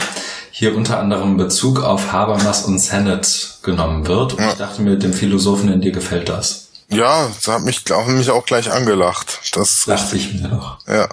hier 0.52 0.76
unter 0.76 1.00
anderem 1.00 1.38
Bezug 1.38 1.84
auf 1.84 2.12
Habermas 2.12 2.66
und 2.66 2.80
Sennett 2.80 3.60
genommen 3.64 4.08
wird. 4.08 4.34
Und 4.34 4.40
ja. 4.40 4.52
ich 4.52 4.58
dachte 4.58 4.82
mir, 4.82 4.98
dem 4.98 5.14
Philosophen 5.14 5.72
in 5.72 5.82
dir 5.82 5.91
gefällt 5.91 6.30
das. 6.30 6.70
Ja, 6.90 7.28
das 7.28 7.48
hat 7.48 7.62
mich, 7.62 7.91
auch, 7.94 8.08
mich 8.08 8.30
auch 8.30 8.46
gleich 8.46 8.72
angelacht. 8.72 9.40
Das 9.54 9.86
dachte 9.86 10.16
ich 10.16 10.34
mir 10.34 10.50
doch. 10.50 10.80
Ja. 10.88 11.08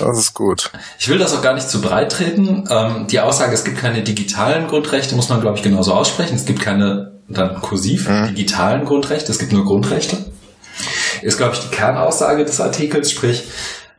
Das 0.00 0.18
ist 0.18 0.34
gut. 0.34 0.70
Ich 0.98 1.08
will 1.08 1.18
das 1.18 1.32
auch 1.34 1.42
gar 1.42 1.54
nicht 1.54 1.68
zu 1.68 1.80
breit 1.80 2.12
treten. 2.12 2.68
Ähm, 2.70 3.06
die 3.06 3.20
Aussage, 3.20 3.54
es 3.54 3.64
gibt 3.64 3.78
keine 3.78 4.02
digitalen 4.02 4.68
Grundrechte, 4.68 5.14
muss 5.14 5.28
man, 5.28 5.40
glaube 5.40 5.56
ich, 5.56 5.62
genauso 5.62 5.94
aussprechen. 5.94 6.36
Es 6.36 6.44
gibt 6.44 6.60
keine 6.60 7.12
dann 7.38 7.60
kursiv, 7.60 8.08
mhm. 8.08 8.28
digitalen 8.28 8.84
Grundrechte, 8.84 9.30
es 9.30 9.38
gibt 9.38 9.52
nur 9.52 9.64
Grundrechte. 9.64 10.18
Ist, 11.22 11.38
glaube 11.38 11.54
ich, 11.54 11.60
die 11.60 11.74
Kernaussage 11.74 12.44
des 12.44 12.60
Artikels, 12.60 13.10
sprich, 13.10 13.44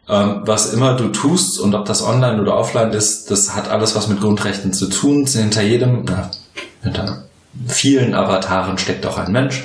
ähm, 0.09 0.41
was 0.45 0.73
immer 0.73 0.95
du 0.95 1.09
tust 1.09 1.59
und 1.59 1.75
ob 1.75 1.85
das 1.85 2.03
online 2.03 2.41
oder 2.41 2.57
offline 2.57 2.91
ist, 2.91 3.31
das 3.31 3.55
hat 3.55 3.69
alles 3.69 3.95
was 3.95 4.07
mit 4.07 4.19
Grundrechten 4.19 4.73
zu 4.73 4.87
tun. 4.87 5.25
Hinter 5.25 5.61
jedem, 5.61 6.03
na, 6.05 6.29
hinter 6.81 7.23
vielen 7.67 8.13
Avataren 8.13 8.77
steckt 8.77 9.05
auch 9.05 9.17
ein 9.17 9.31
Mensch 9.31 9.63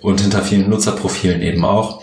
und 0.00 0.20
hinter 0.20 0.42
vielen 0.42 0.70
Nutzerprofilen 0.70 1.42
eben 1.42 1.64
auch. 1.64 2.02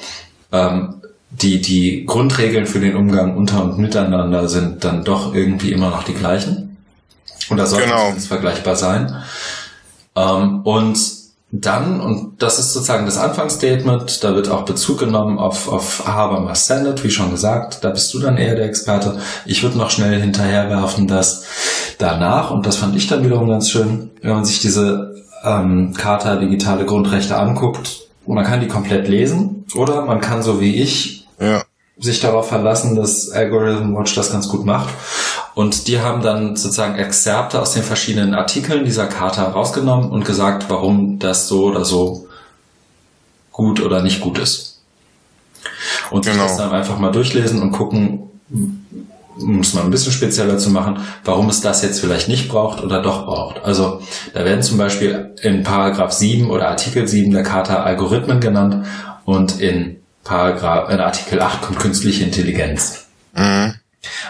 Ähm, 0.51 1.01
die, 1.31 1.61
die 1.61 2.05
Grundregeln 2.05 2.67
für 2.67 2.79
den 2.79 2.95
Umgang 2.95 3.35
unter 3.35 3.63
und 3.63 3.79
miteinander 3.79 4.47
sind 4.47 4.83
dann 4.83 5.03
doch 5.03 5.33
irgendwie 5.33 5.71
immer 5.71 5.89
noch 5.89 6.03
die 6.03 6.13
gleichen. 6.13 6.77
Oder 7.49 7.65
sollten 7.65 7.89
genau. 7.89 8.13
vergleichbar 8.27 8.75
sein. 8.75 9.23
Ähm, 10.15 10.61
und 10.63 11.23
dann, 11.55 12.01
und 12.01 12.41
das 12.41 12.57
ist 12.57 12.73
sozusagen 12.73 13.05
das 13.05 13.19
Anfangsstatement, 13.19 14.23
da 14.23 14.33
wird 14.33 14.49
auch 14.49 14.65
Bezug 14.65 14.99
genommen 14.99 15.37
auf, 15.37 15.71
auf 15.71 16.07
Habermas 16.07 16.65
Senate, 16.65 17.03
wie 17.03 17.11
schon 17.11 17.29
gesagt, 17.29 17.83
da 17.83 17.91
bist 17.91 18.11
du 18.11 18.19
dann 18.19 18.37
eher 18.37 18.55
der 18.55 18.65
Experte. 18.65 19.19
Ich 19.45 19.61
würde 19.61 19.77
noch 19.77 19.91
schnell 19.91 20.19
hinterherwerfen, 20.19 21.07
dass 21.07 21.45
danach, 21.99 22.49
und 22.49 22.65
das 22.65 22.77
fand 22.77 22.95
ich 22.95 23.05
dann 23.05 23.23
wiederum 23.23 23.47
ganz 23.47 23.69
schön, 23.69 24.09
wenn 24.21 24.33
man 24.33 24.45
sich 24.45 24.61
diese 24.61 25.13
ähm, 25.43 25.93
Charta 25.95 26.37
digitale 26.37 26.85
Grundrechte 26.85 27.37
anguckt, 27.37 28.07
man 28.25 28.45
kann 28.45 28.61
die 28.61 28.67
komplett 28.67 29.07
lesen 29.07 29.65
oder 29.75 30.05
man 30.05 30.21
kann 30.21 30.41
so 30.41 30.59
wie 30.59 30.81
ich 30.81 31.27
ja. 31.39 31.61
sich 31.99 32.19
darauf 32.19 32.47
verlassen, 32.47 32.95
dass 32.95 33.29
Algorithm 33.29 33.95
Watch 33.95 34.15
das 34.15 34.31
ganz 34.31 34.47
gut 34.47 34.65
macht 34.65 34.89
und 35.55 35.87
die 35.87 35.99
haben 35.99 36.21
dann 36.21 36.55
sozusagen 36.55 36.95
Exzerpte 36.95 37.61
aus 37.61 37.73
den 37.73 37.83
verschiedenen 37.83 38.33
Artikeln 38.33 38.85
dieser 38.85 39.07
Charta 39.07 39.43
rausgenommen 39.43 40.09
und 40.09 40.25
gesagt, 40.25 40.65
warum 40.69 41.19
das 41.19 41.47
so 41.47 41.65
oder 41.65 41.85
so 41.85 42.27
gut 43.51 43.81
oder 43.81 44.01
nicht 44.01 44.21
gut 44.21 44.39
ist. 44.39 44.81
Und 46.09 46.25
genau. 46.25 46.43
sich 46.43 46.43
das 46.43 46.57
dann 46.57 46.71
einfach 46.71 46.97
mal 46.97 47.11
durchlesen 47.11 47.61
und 47.61 47.71
gucken, 47.71 48.29
um 48.49 49.59
es 49.59 49.73
mal 49.73 49.83
ein 49.83 49.91
bisschen 49.91 50.11
spezieller 50.11 50.57
zu 50.57 50.69
machen, 50.69 50.99
warum 51.23 51.49
es 51.49 51.61
das 51.61 51.81
jetzt 51.81 51.99
vielleicht 51.99 52.27
nicht 52.27 52.49
braucht 52.49 52.83
oder 52.83 53.01
doch 53.01 53.25
braucht. 53.25 53.63
Also 53.63 54.01
da 54.33 54.45
werden 54.45 54.61
zum 54.61 54.77
Beispiel 54.77 55.35
in 55.41 55.63
Paragraph 55.63 56.11
7 56.11 56.49
oder 56.49 56.69
Artikel 56.69 57.07
7 57.07 57.31
der 57.31 57.43
Charta 57.43 57.83
Algorithmen 57.83 58.39
genannt 58.39 58.85
und 59.25 59.59
in 59.59 59.97
Paragraph, 60.23 60.89
in 60.89 60.99
Artikel 60.99 61.41
8 61.41 61.61
kommt 61.61 61.79
künstliche 61.79 62.23
Intelligenz. 62.23 63.05
Mhm. 63.35 63.75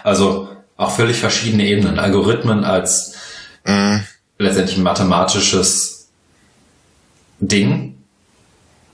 Also 0.03 0.49
auch 0.77 0.91
völlig 0.91 1.17
verschiedene 1.17 1.65
Ebenen. 1.65 1.99
Algorithmen 1.99 2.63
als 2.63 3.13
mhm. 3.65 4.03
letztendlich 4.37 4.77
ein 4.77 4.83
mathematisches 4.83 6.07
Ding, 7.39 7.97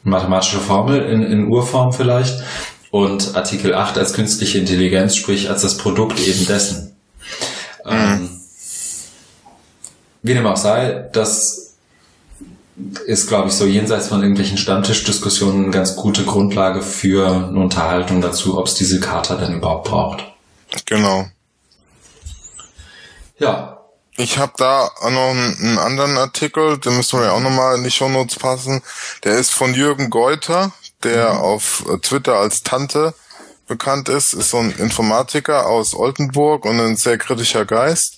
mathematische 0.04 0.60
Formel 0.60 1.02
in, 1.02 1.24
in 1.24 1.48
Urform 1.48 1.94
vielleicht 1.94 2.44
und 2.92 3.36
Artikel 3.36 3.76
8 3.76 3.98
als 3.98 4.14
künstliche 4.14 4.58
Intelligenz, 4.58 5.16
sprich 5.16 5.50
als 5.50 5.62
das 5.62 5.78
Produkt 5.78 6.20
eben 6.20 6.46
dessen. 6.46 6.96
Mhm. 7.86 7.92
Ähm, 7.92 8.30
wie 10.22 10.34
dem 10.34 10.46
auch 10.46 10.58
sei, 10.58 11.10
das 11.14 11.76
ist, 13.06 13.28
glaube 13.28 13.50
ich, 13.50 13.54
so 13.54 13.66
jenseits 13.66 14.08
von 14.08 14.22
irgendwelchen 14.22 14.58
Stammtischdiskussionen 14.58 15.64
eine 15.64 15.72
ganz 15.72 15.96
gute 15.96 16.24
Grundlage 16.24 16.82
für 16.82 17.28
eine 17.28 17.60
Unterhaltung 17.60 18.22
dazu, 18.22 18.58
ob 18.58 18.68
es 18.68 18.76
diese 18.76 19.00
Charta 19.00 19.36
denn 19.36 19.56
überhaupt 19.56 19.90
braucht. 19.90 20.24
Genau. 20.86 21.28
Ja. 23.40 23.78
Ich 24.18 24.38
habe 24.38 24.52
da 24.58 24.92
noch 25.10 25.30
einen, 25.30 25.78
anderen 25.78 26.18
Artikel, 26.18 26.78
den 26.78 26.98
müssen 26.98 27.20
wir 27.20 27.28
ja 27.28 27.32
auch 27.32 27.40
nochmal 27.40 27.78
in 27.78 27.84
die 27.86 27.92
Shownotes 27.92 28.38
passen. 28.38 28.82
Der 29.24 29.38
ist 29.38 29.52
von 29.52 29.74
Jürgen 29.74 30.10
Geuter, 30.10 30.74
der 31.04 31.34
mhm. 31.34 31.40
auf 31.40 31.86
Twitter 32.02 32.36
als 32.36 32.64
Tante 32.64 33.14
bekannt 33.70 34.10
ist, 34.10 34.34
ist 34.34 34.50
so 34.50 34.58
ein 34.58 34.72
Informatiker 34.72 35.68
aus 35.68 35.96
Oldenburg 35.96 36.66
und 36.66 36.82
ein 36.82 36.98
sehr 36.98 37.18
kritischer 37.18 37.66
Geist. 37.66 38.18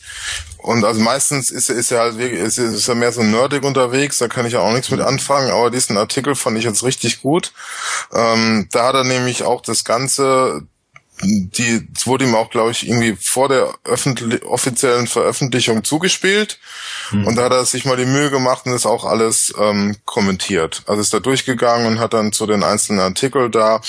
Und 0.57 0.85
also 0.85 0.99
meistens 1.02 1.52
ist, 1.52 1.69
ist 1.69 1.91
er 1.91 1.99
halt 1.99 2.19
ist, 2.19 2.57
ist 2.57 2.88
er 2.88 2.95
mehr 2.95 3.11
so 3.11 3.22
nerdig 3.22 3.64
unterwegs, 3.64 4.18
da 4.18 4.27
kann 4.27 4.45
ich 4.45 4.53
ja 4.53 4.60
auch 4.60 4.72
nichts 4.72 4.89
mit 4.89 5.02
anfangen, 5.02 5.52
aber 5.52 5.69
diesen 5.69 5.98
Artikel 5.98 6.35
fand 6.35 6.57
ich 6.57 6.64
jetzt 6.64 6.84
richtig 6.84 7.22
gut. 7.22 7.52
Ähm, 8.14 8.68
da 8.72 8.88
hat 8.88 8.95
er 8.95 9.03
nämlich 9.03 9.43
auch 9.43 9.61
das 9.61 9.84
ganze 9.84 10.61
die, 11.23 11.88
es 11.95 12.07
wurde 12.07 12.26
ihm 12.26 12.35
auch, 12.35 12.49
glaube 12.49 12.72
ich, 12.72 12.88
irgendwie 12.88 13.15
vor 13.19 13.49
der 13.49 13.73
offiziellen 14.45 15.07
Veröffentlichung 15.07 15.84
zugespielt. 15.84 16.60
Mhm. 17.11 17.27
Und 17.27 17.35
da 17.35 17.43
hat 17.43 17.52
er 17.52 17.65
sich 17.65 17.85
mal 17.85 17.98
die 17.98 18.06
Mühe 18.06 18.30
gemacht 18.30 18.65
und 18.65 18.72
das 18.72 18.85
auch 18.85 19.06
alles 19.06 19.53
ähm, 19.60 19.98
kommentiert. 20.06 20.84
Also 20.88 21.02
ist 21.02 21.14
da 21.14 21.19
durchgegangen 21.19 21.88
und 21.88 21.99
hat 21.99 22.14
dann 22.14 22.34
zu 22.34 22.45
den 22.45 22.64
einzelnen 22.64 23.02
Artikeln 23.02 23.52
da 23.52 23.81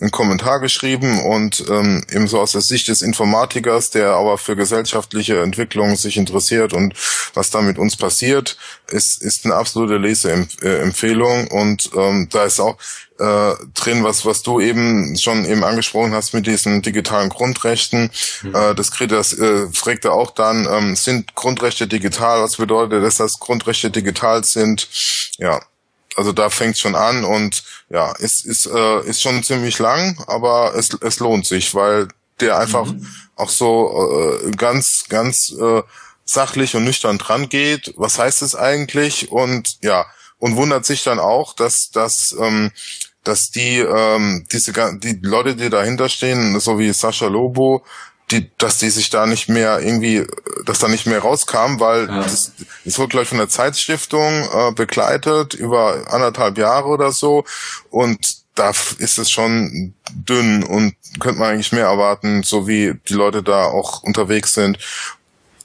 einen 0.00 0.10
Kommentar 0.10 0.60
geschrieben 0.60 1.20
und 1.20 1.64
ähm, 1.68 2.04
eben 2.10 2.28
so 2.28 2.40
aus 2.40 2.52
der 2.52 2.60
Sicht 2.60 2.88
des 2.88 3.02
Informatikers, 3.02 3.90
der 3.90 4.12
aber 4.12 4.38
für 4.38 4.56
gesellschaftliche 4.56 5.40
Entwicklungen 5.40 5.96
sich 5.96 6.16
interessiert 6.16 6.72
und 6.72 6.94
was 7.34 7.50
da 7.50 7.60
mit 7.60 7.78
uns 7.78 7.96
passiert, 7.96 8.56
ist, 8.88 9.22
ist 9.22 9.44
eine 9.44 9.54
absolute 9.54 9.96
Leseempfehlung. 9.96 11.48
Und 11.48 11.90
ähm, 11.96 12.28
da 12.30 12.44
ist 12.44 12.60
auch 12.60 12.76
äh, 13.18 13.54
drin, 13.74 14.02
was, 14.02 14.24
was 14.24 14.42
du 14.42 14.60
eben 14.60 15.16
schon 15.18 15.44
eben 15.44 15.62
angesprochen 15.62 16.12
hast 16.12 16.32
mit 16.32 16.46
diesen 16.46 16.82
digitalen 16.82 17.28
Grundrechten. 17.28 18.10
Mhm. 18.42 18.54
Äh, 18.54 18.74
das, 18.74 18.90
das 18.90 19.32
äh, 19.38 19.68
fragt 19.72 20.04
er 20.04 20.14
auch 20.14 20.30
dann, 20.30 20.66
ähm, 20.70 20.96
sind 20.96 21.34
Grundrechte 21.34 21.86
digital? 21.86 22.42
Was 22.42 22.56
bedeutet 22.56 23.04
das, 23.04 23.16
dass 23.16 23.38
Grundrechte 23.38 23.90
digital 23.90 24.44
sind? 24.44 24.88
Ja, 25.38 25.60
also 26.16 26.32
da 26.32 26.50
fängt 26.50 26.78
schon 26.78 26.94
an 26.94 27.24
und 27.24 27.62
ja, 27.88 28.12
ist, 28.12 28.44
ist, 28.44 28.66
äh, 28.66 29.00
ist 29.06 29.22
schon 29.22 29.42
ziemlich 29.42 29.78
lang, 29.78 30.22
aber 30.26 30.74
es, 30.74 30.88
es 31.00 31.18
lohnt 31.20 31.46
sich, 31.46 31.74
weil 31.74 32.08
der 32.40 32.58
einfach 32.58 32.86
mhm. 32.86 33.06
auch 33.36 33.50
so 33.50 34.40
äh, 34.42 34.50
ganz, 34.52 35.04
ganz 35.08 35.52
äh, 35.58 35.82
sachlich 36.32 36.76
und 36.76 36.84
nüchtern 36.84 37.18
dran 37.18 37.48
geht. 37.48 37.94
Was 37.96 38.18
heißt 38.18 38.42
es 38.42 38.54
eigentlich? 38.54 39.30
Und 39.30 39.78
ja, 39.82 40.06
und 40.38 40.56
wundert 40.56 40.86
sich 40.86 41.02
dann 41.04 41.18
auch, 41.18 41.54
dass, 41.54 41.90
dass 41.90 42.34
ähm, 42.38 42.70
dass 43.24 43.50
die 43.50 43.78
ähm, 43.78 44.46
diese 44.50 44.72
die 44.72 45.18
Leute, 45.22 45.54
die 45.54 45.68
dahinter 45.68 46.08
stehen, 46.08 46.58
so 46.58 46.78
wie 46.78 46.92
Sascha 46.92 47.26
Lobo, 47.26 47.84
die, 48.30 48.50
dass 48.58 48.78
die 48.78 48.90
sich 48.90 49.10
da 49.10 49.26
nicht 49.26 49.48
mehr 49.48 49.80
irgendwie, 49.80 50.26
dass 50.64 50.78
da 50.78 50.88
nicht 50.88 51.06
mehr 51.06 51.20
rauskam, 51.20 51.80
weil 51.80 52.06
ja. 52.06 52.22
das, 52.22 52.52
das 52.84 52.98
wurde 52.98 53.08
gleich 53.08 53.28
von 53.28 53.38
der 53.38 53.48
Zeitstiftung 53.48 54.48
äh, 54.52 54.72
begleitet 54.72 55.54
über 55.54 56.04
anderthalb 56.12 56.56
Jahre 56.56 56.88
oder 56.88 57.12
so 57.12 57.44
und 57.90 58.40
da 58.54 58.72
ist 58.98 59.18
es 59.18 59.30
schon 59.30 59.94
dünn 60.12 60.62
und 60.62 60.94
könnte 61.18 61.38
man 61.38 61.50
eigentlich 61.50 61.72
mehr 61.72 61.86
erwarten, 61.86 62.42
so 62.42 62.66
wie 62.66 62.94
die 63.08 63.14
Leute 63.14 63.42
da 63.42 63.64
auch 63.64 64.02
unterwegs 64.02 64.52
sind. 64.52 64.78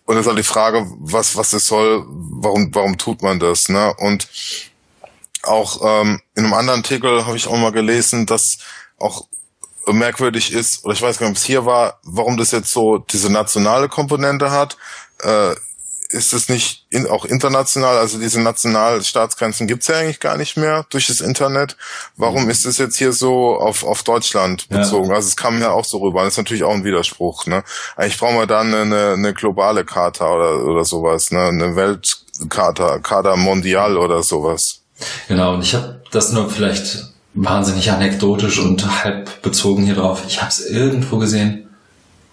Und 0.06 0.16
es 0.16 0.22
ist 0.22 0.28
halt 0.28 0.38
die 0.38 0.44
Frage, 0.44 0.86
was, 1.00 1.36
was 1.36 1.54
es 1.54 1.66
soll, 1.66 2.06
warum, 2.08 2.74
warum 2.74 2.98
tut 2.98 3.22
man 3.22 3.40
das, 3.40 3.70
ne? 3.70 3.94
Und 3.98 4.28
auch 5.44 5.82
ähm, 5.84 6.22
in 6.36 6.44
einem 6.44 6.54
anderen 6.54 6.82
Artikel 6.82 7.26
habe 7.26 7.38
ich 7.38 7.48
auch 7.48 7.58
mal 7.58 7.72
gelesen, 7.72 8.26
dass 8.26 8.58
auch 8.98 9.28
merkwürdig 9.88 10.52
ist, 10.52 10.84
oder 10.84 10.94
ich 10.94 11.02
weiß 11.02 11.18
gar 11.18 11.28
nicht, 11.28 11.38
ob 11.38 11.42
es 11.42 11.46
hier 11.46 11.66
war, 11.66 12.00
warum 12.04 12.38
das 12.38 12.52
jetzt 12.52 12.72
so 12.72 12.98
diese 12.98 13.32
nationale 13.32 13.90
Komponente 13.90 14.52
hat. 14.52 14.78
Äh, 15.22 15.56
ist 16.16 16.34
es 16.34 16.50
nicht 16.50 16.86
in, 16.90 17.08
auch 17.08 17.26
international, 17.26 17.98
also 17.98 18.18
diese 18.18 18.42
Nationalstaatsgrenzen 18.42 19.68
gibt's 19.68 19.88
ja 19.88 19.98
eigentlich 19.98 20.20
gar 20.20 20.38
nicht 20.38 20.58
mehr 20.58 20.86
durch 20.90 21.08
das 21.08 21.22
Internet. 21.22 21.76
Warum 22.16 22.46
mhm. 22.46 22.50
ist 22.50 22.66
es 22.66 22.78
jetzt 22.78 22.98
hier 22.98 23.12
so 23.12 23.58
auf, 23.58 23.84
auf 23.84 24.04
Deutschland 24.04 24.70
bezogen? 24.70 25.10
Ja. 25.10 25.16
Also 25.16 25.28
es 25.28 25.36
kam 25.36 25.62
ja 25.62 25.72
auch 25.72 25.86
so 25.86 26.00
rüber. 26.00 26.24
Das 26.24 26.34
ist 26.34 26.38
natürlich 26.38 26.64
auch 26.64 26.74
ein 26.74 26.84
Widerspruch. 26.84 27.46
Ne? 27.46 27.64
Eigentlich 27.96 28.18
brauchen 28.18 28.38
wir 28.38 28.48
dann 28.48 28.74
eine, 28.74 29.12
eine 29.12 29.34
globale 29.34 29.86
Charta 29.86 30.34
oder, 30.34 30.64
oder 30.64 30.86
sowas, 30.86 31.32
ne? 31.32 31.44
eine 31.44 31.76
Weltcharta, 31.76 33.00
Charta 33.00 33.36
Mondial 33.36 33.98
oder 33.98 34.24
sowas. 34.24 34.82
Genau, 35.28 35.56
und 35.56 35.62
ich 35.62 35.76
habe 35.76 36.02
das 36.12 36.32
nur 36.32 36.50
vielleicht 36.50 37.10
wahnsinnig 37.34 37.92
anekdotisch 37.92 38.60
und 38.60 39.04
halb 39.04 39.42
bezogen 39.42 39.84
hier 39.84 39.96
drauf. 39.96 40.24
Ich 40.28 40.40
habe 40.40 40.50
es 40.50 40.66
irgendwo 40.66 41.18
gesehen, 41.18 41.68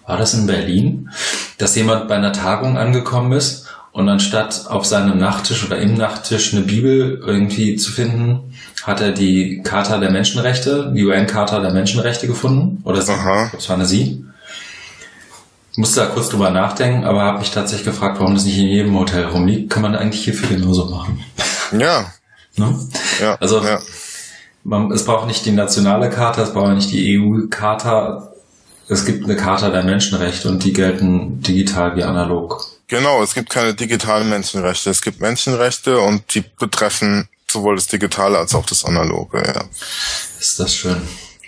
war 0.05 0.17
das 0.17 0.33
in 0.33 0.47
Berlin, 0.47 1.09
dass 1.57 1.75
jemand 1.75 2.07
bei 2.07 2.15
einer 2.15 2.33
Tagung 2.33 2.77
angekommen 2.77 3.33
ist 3.33 3.62
und 3.93 4.09
anstatt 4.09 4.65
auf 4.67 4.85
seinem 4.85 5.17
Nachttisch 5.17 5.65
oder 5.65 5.77
im 5.77 5.93
Nachttisch 5.95 6.53
eine 6.53 6.63
Bibel 6.63 7.21
irgendwie 7.25 7.77
zu 7.77 7.91
finden, 7.91 8.53
hat 8.83 8.99
er 8.99 9.11
die 9.11 9.61
Charta 9.63 9.97
der 9.99 10.11
Menschenrechte, 10.11 10.91
die 10.93 11.05
UN-Charta 11.05 11.61
der 11.61 11.71
Menschenrechte 11.71 12.27
gefunden. 12.27 12.81
Oder 12.83 13.01
sie, 13.01 13.13
das 13.53 13.69
war 13.69 13.75
eine 13.75 13.85
sie. 13.85 14.25
Ich 15.71 15.77
musste 15.77 16.01
da 16.01 16.07
kurz 16.07 16.29
drüber 16.29 16.49
nachdenken, 16.49 17.05
aber 17.05 17.23
habe 17.23 17.39
mich 17.39 17.51
tatsächlich 17.51 17.85
gefragt, 17.85 18.19
warum 18.19 18.35
das 18.35 18.45
nicht 18.45 18.57
in 18.57 18.67
jedem 18.67 18.99
Hotel 18.99 19.25
rumliegt. 19.25 19.71
Kann 19.71 19.81
man 19.81 19.95
eigentlich 19.95 20.23
hierfür 20.23 20.49
genauso 20.49 20.85
machen. 20.85 21.23
Ja, 21.71 22.11
Ne? 22.57 22.75
Ja, 23.19 23.35
also 23.35 23.63
ja. 23.63 23.79
Man, 24.63 24.91
es 24.91 25.05
braucht 25.05 25.27
nicht 25.27 25.45
die 25.45 25.51
nationale 25.51 26.09
Charta, 26.09 26.43
es 26.43 26.53
braucht 26.53 26.73
nicht 26.73 26.91
die 26.91 27.17
EU-Charta. 27.17 28.31
Es 28.87 29.05
gibt 29.05 29.25
eine 29.25 29.35
Charta 29.35 29.69
der 29.69 29.83
Menschenrechte 29.83 30.49
und 30.49 30.63
die 30.63 30.73
gelten 30.73 31.41
digital 31.41 31.95
wie 31.95 32.03
analog. 32.03 32.65
Genau, 32.93 33.23
es 33.23 33.33
gibt 33.33 33.49
keine 33.49 33.73
digitalen 33.73 34.29
Menschenrechte. 34.29 34.91
Es 34.91 35.01
gibt 35.01 35.19
Menschenrechte 35.19 35.97
und 35.97 36.35
die 36.35 36.41
betreffen 36.41 37.27
sowohl 37.49 37.75
das 37.75 37.87
Digitale 37.87 38.37
als 38.37 38.53
auch 38.53 38.67
das 38.67 38.85
Analoge. 38.85 39.39
Ja. 39.39 39.63
Ist 40.39 40.59
das 40.59 40.75
schön. 40.75 41.01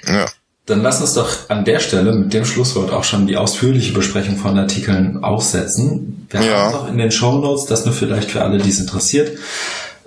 Ja. 0.07 0.25
Dann 0.65 0.81
lass 0.81 1.01
uns 1.01 1.13
doch 1.13 1.47
an 1.51 1.63
der 1.63 1.79
Stelle 1.81 2.13
mit 2.13 2.33
dem 2.33 2.45
Schlusswort 2.45 2.91
auch 2.91 3.03
schon 3.03 3.27
die 3.27 3.37
ausführliche 3.37 3.93
Besprechung 3.93 4.37
von 4.37 4.57
Artikeln 4.57 5.23
aussetzen. 5.23 6.25
Wir 6.31 6.41
ja. 6.41 6.57
haben 6.57 6.71
noch 6.71 6.87
in 6.89 6.97
den 6.97 7.11
Show 7.11 7.37
Notes, 7.37 7.67
das 7.67 7.85
nur 7.85 7.93
vielleicht 7.93 8.31
für 8.31 8.41
alle, 8.41 8.57
die 8.57 8.71
es 8.71 8.79
interessiert, 8.79 9.37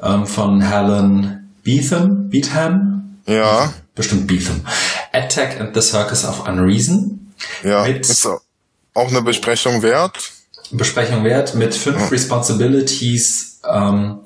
ähm, 0.03 0.27
von 0.27 0.61
Helen 0.61 1.53
Beetham, 1.63 2.31
Beetham? 2.31 3.21
Ja. 3.27 3.73
Bestimmt 3.95 4.27
Beetham. 4.27 4.67
Attack 5.13 5.61
and 5.61 5.73
the 5.73 5.83
Circus 5.83 6.25
of 6.25 6.49
Unreason. 6.49 7.33
Ja, 7.63 7.85
mit 7.85 8.09
ist 8.09 8.27
auch 8.27 9.09
eine 9.09 9.23
Besprechung 9.23 9.83
wert. 9.83 10.33
Besprechung 10.71 11.25
wert 11.25 11.55
mit 11.55 11.75
fünf. 11.75 12.11
Responsibilities 12.11 13.61
ähm, 13.69 14.21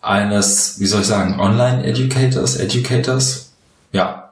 eines, 0.00 0.78
wie 0.78 0.86
soll 0.86 1.00
ich 1.00 1.06
sagen, 1.06 1.40
Online-Educators, 1.40 2.56
Educators. 2.56 3.52
Ja. 3.92 4.30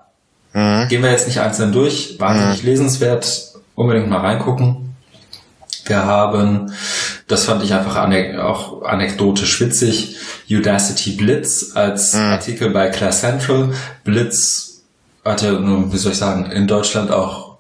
Mhm. 0.53 0.89
Gehen 0.89 1.03
wir 1.03 1.11
jetzt 1.11 1.27
nicht 1.27 1.41
einzeln 1.41 1.73
durch. 1.73 2.17
Wahnsinnig 2.19 2.63
mhm. 2.63 2.69
lesenswert. 2.69 3.53
Unbedingt 3.75 4.09
mal 4.09 4.21
reingucken. 4.21 4.95
Wir 5.87 6.05
haben, 6.07 6.73
das 7.27 7.45
fand 7.45 7.63
ich 7.63 7.75
einfach 7.75 7.97
anek 7.97 8.39
auch 8.39 8.83
anekdotisch 8.83 9.61
witzig, 9.61 10.17
Udacity 10.49 11.11
Blitz 11.11 11.73
als 11.75 12.15
mhm. 12.15 12.21
Artikel 12.21 12.71
bei 12.71 12.89
Class 12.89 13.21
Central. 13.21 13.75
Blitz 14.03 14.83
hatte 15.25 15.61
wie 15.93 15.97
soll 15.97 16.13
ich 16.13 16.19
sagen, 16.19 16.51
in 16.51 16.67
Deutschland 16.67 17.11
auch 17.11 17.54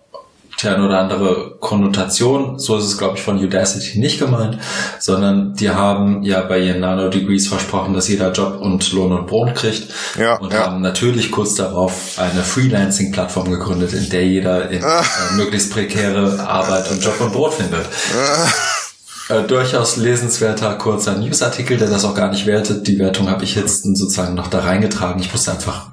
die 0.64 0.68
eine 0.68 0.84
oder 0.84 0.98
andere 0.98 1.56
Konnotation. 1.60 2.58
So 2.58 2.76
ist 2.76 2.84
es, 2.84 2.98
glaube 2.98 3.16
ich, 3.16 3.22
von 3.22 3.38
Udacity 3.38 3.98
nicht 3.98 4.18
gemeint, 4.18 4.58
sondern 4.98 5.54
die 5.54 5.70
haben 5.70 6.22
ja 6.22 6.40
bei 6.42 6.58
ihren 6.58 6.80
Nano-Degrees 6.80 7.48
versprochen, 7.48 7.94
dass 7.94 8.08
jeder 8.08 8.32
Job 8.32 8.60
und 8.60 8.92
Lohn 8.92 9.12
und 9.12 9.26
Brot 9.26 9.54
kriegt 9.54 9.88
ja, 10.18 10.36
und 10.36 10.52
ja. 10.52 10.66
haben 10.66 10.80
natürlich 10.80 11.30
kurz 11.30 11.54
darauf 11.54 12.18
eine 12.18 12.42
Freelancing-Plattform 12.42 13.50
gegründet, 13.50 13.92
in 13.92 14.08
der 14.10 14.26
jeder 14.26 14.70
in, 14.70 14.82
äh, 14.82 15.36
möglichst 15.36 15.72
prekäre 15.72 16.40
Arbeit 16.40 16.90
und 16.90 17.04
Job 17.04 17.20
und 17.20 17.32
Brot 17.32 17.54
findet. 17.54 17.86
Äh, 19.28 19.42
durchaus 19.44 19.96
lesenswerter 19.96 20.74
kurzer 20.74 21.16
Newsartikel, 21.16 21.78
der 21.78 21.88
das 21.88 22.04
auch 22.04 22.14
gar 22.14 22.30
nicht 22.30 22.44
wertet. 22.44 22.86
Die 22.86 22.98
Wertung 22.98 23.30
habe 23.30 23.44
ich 23.44 23.54
jetzt 23.54 23.84
sozusagen 23.84 24.34
noch 24.34 24.48
da 24.48 24.60
reingetragen. 24.60 25.20
Ich 25.20 25.32
musste 25.32 25.52
einfach 25.52 25.86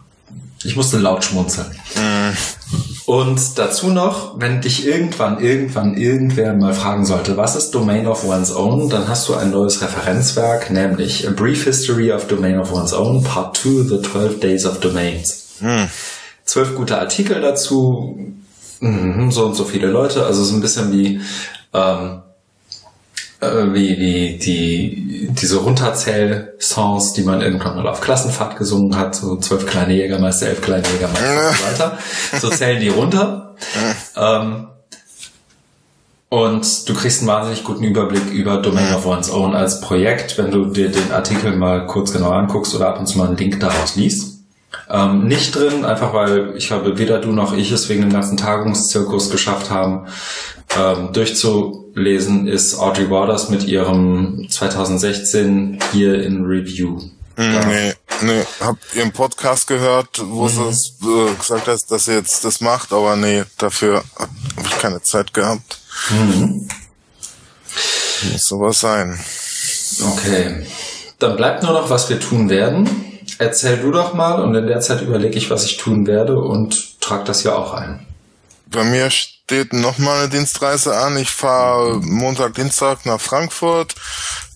Ich 0.64 0.76
musste 0.76 0.98
laut 0.98 1.24
schmunzeln. 1.24 1.68
Mm. 1.96 2.36
Und 3.06 3.58
dazu 3.58 3.90
noch, 3.90 4.40
wenn 4.40 4.62
dich 4.62 4.86
irgendwann, 4.86 5.40
irgendwann, 5.40 5.98
irgendwer 5.98 6.54
mal 6.54 6.74
fragen 6.74 7.06
sollte, 7.06 7.36
was 7.36 7.56
ist 7.56 7.72
Domain 7.72 8.08
of 8.08 8.24
One's 8.24 8.56
Own, 8.56 8.90
dann 8.90 9.08
hast 9.08 9.28
du 9.28 9.36
ein 9.36 9.52
neues 9.52 9.82
Referenzwerk, 9.82 10.72
nämlich 10.72 11.28
A 11.28 11.32
Brief 11.32 11.64
History 11.64 12.12
of 12.12 12.28
Domain 12.28 12.60
of 12.60 12.72
One's 12.72 12.94
Own, 12.94 13.24
Part 13.24 13.58
2, 13.58 13.84
The 13.90 14.02
12 14.02 14.40
Days 14.40 14.66
of 14.66 14.80
Domains. 14.80 15.56
Mm. 15.60 15.86
Zwölf 16.46 16.76
gute 16.76 17.00
Artikel 17.00 17.42
dazu, 17.42 18.18
mhm, 18.80 19.32
so 19.32 19.46
und 19.46 19.56
so 19.56 19.66
viele 19.66 19.88
Leute, 19.88 20.26
also 20.26 20.44
so 20.44 20.56
ein 20.56 20.62
bisschen 20.62 20.92
wie 20.92 21.22
ähm, 21.74 22.22
äh, 23.42 23.74
wie, 23.74 23.98
wie 24.00 24.38
die, 24.38 25.28
diese 25.32 25.58
Runterzähl-Songs, 25.58 27.14
die 27.14 27.24
man 27.24 27.42
irgendwann 27.42 27.76
mal 27.76 27.88
auf 27.88 28.00
Klassenfahrt 28.02 28.58
gesungen 28.58 28.96
hat, 28.96 29.16
so 29.16 29.36
zwölf 29.38 29.66
kleine 29.66 29.94
Jägermeister, 29.94 30.48
elf 30.48 30.62
kleine 30.62 30.88
Jägermeister 30.88 31.50
und 31.50 31.58
so 31.58 31.64
weiter. 31.72 31.98
So 32.40 32.50
zählen 32.50 32.80
die 32.80 32.90
runter. 32.90 33.56
ähm, 34.16 34.68
und 36.30 36.88
du 36.88 36.94
kriegst 36.94 37.20
einen 37.20 37.28
wahnsinnig 37.28 37.66
guten 37.66 37.84
Überblick 37.84 38.32
über 38.32 38.58
Domain 38.58 38.94
of 38.94 39.06
One's 39.06 39.30
Own 39.30 39.54
als 39.54 39.82
Projekt, 39.82 40.38
wenn 40.38 40.50
du 40.50 40.68
dir 40.68 40.90
den 40.90 41.12
Artikel 41.12 41.58
mal 41.58 41.88
kurz 41.88 42.14
genau 42.14 42.30
anguckst 42.30 42.74
oder 42.74 42.88
ab 42.88 43.00
und 43.00 43.08
zu 43.08 43.18
mal 43.18 43.28
einen 43.28 43.38
Link 43.38 43.60
daraus 43.60 43.98
liest. 43.98 44.40
Ähm, 44.90 45.28
nicht 45.28 45.54
drin, 45.56 45.84
einfach 45.84 46.14
weil 46.14 46.54
ich 46.56 46.68
glaube, 46.68 46.98
weder 46.98 47.20
du 47.20 47.32
noch 47.34 47.54
ich 47.54 47.72
es 47.72 47.90
wegen 47.90 48.02
dem 48.02 48.14
ganzen 48.14 48.38
Tagungszirkus 48.38 49.30
geschafft 49.30 49.70
haben, 49.70 50.08
ähm, 50.80 51.10
durchzulesen, 51.94 52.48
ist 52.48 52.76
Audrey 52.76 53.10
Waters 53.10 53.50
mit 53.50 53.64
ihrem 53.64 54.48
2016 54.50 55.80
hier 55.92 56.24
in 56.24 56.46
Review. 56.46 57.02
Mhm, 57.38 57.54
ja. 57.54 57.66
Nee, 57.66 57.94
nee, 58.22 58.44
hab 58.60 58.78
ihren 58.96 59.12
Podcast 59.12 59.68
gehört, 59.68 60.22
wo 60.24 60.44
mhm. 60.44 60.74
sie 60.74 60.94
äh, 61.04 61.36
gesagt 61.36 61.68
hat, 61.68 61.80
dass 61.90 62.06
sie 62.06 62.14
jetzt 62.14 62.44
das 62.44 62.62
macht, 62.62 62.92
aber 62.94 63.16
nee, 63.16 63.44
dafür 63.58 64.04
habe 64.18 64.32
ich 64.66 64.78
keine 64.80 65.02
Zeit 65.02 65.34
gehabt. 65.34 65.80
Mhm. 66.10 66.68
Muss 68.32 68.46
sowas 68.46 68.80
sein. 68.80 69.20
Okay. 70.14 70.66
Dann 71.20 71.38
bleibt 71.38 71.64
nur 71.64 71.74
noch, 71.74 71.90
was 71.90 72.10
wir 72.10 72.20
tun 72.20 72.50
werden. 72.50 72.90
Erzähl 73.38 73.78
du 73.78 73.92
doch 73.92 74.14
mal 74.14 74.42
und 74.42 74.54
in 74.56 74.68
der 74.68 74.82
Zeit 74.82 75.02
überlege 75.02 75.38
ich, 75.38 75.50
was 75.50 75.66
ich 75.66 75.78
tun 75.78 76.06
werde 76.06 76.38
und 76.40 77.00
trag 77.02 77.26
das 77.26 77.44
ja 77.44 77.56
auch 77.56 77.74
ein. 77.74 78.06
Bei 78.68 78.84
mir 78.84 79.10
steht 79.10 79.41
nochmal 79.74 80.20
eine 80.20 80.30
Dienstreise 80.30 80.98
an. 80.98 81.18
Ich 81.18 81.30
fahre 81.30 82.00
Montag, 82.02 82.56
Dienstag 82.56 83.06
nach 83.06 83.20
Frankfurt 83.20 83.96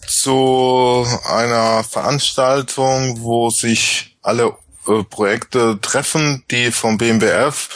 zu 0.08 1.06
einer 1.30 1.84
Veranstaltung, 1.84 3.22
wo 3.22 3.50
sich 3.50 4.18
alle 4.22 4.56
äh, 4.88 5.04
Projekte 5.04 5.80
treffen, 5.82 6.44
die 6.50 6.72
vom 6.72 6.98
BMBF 6.98 7.70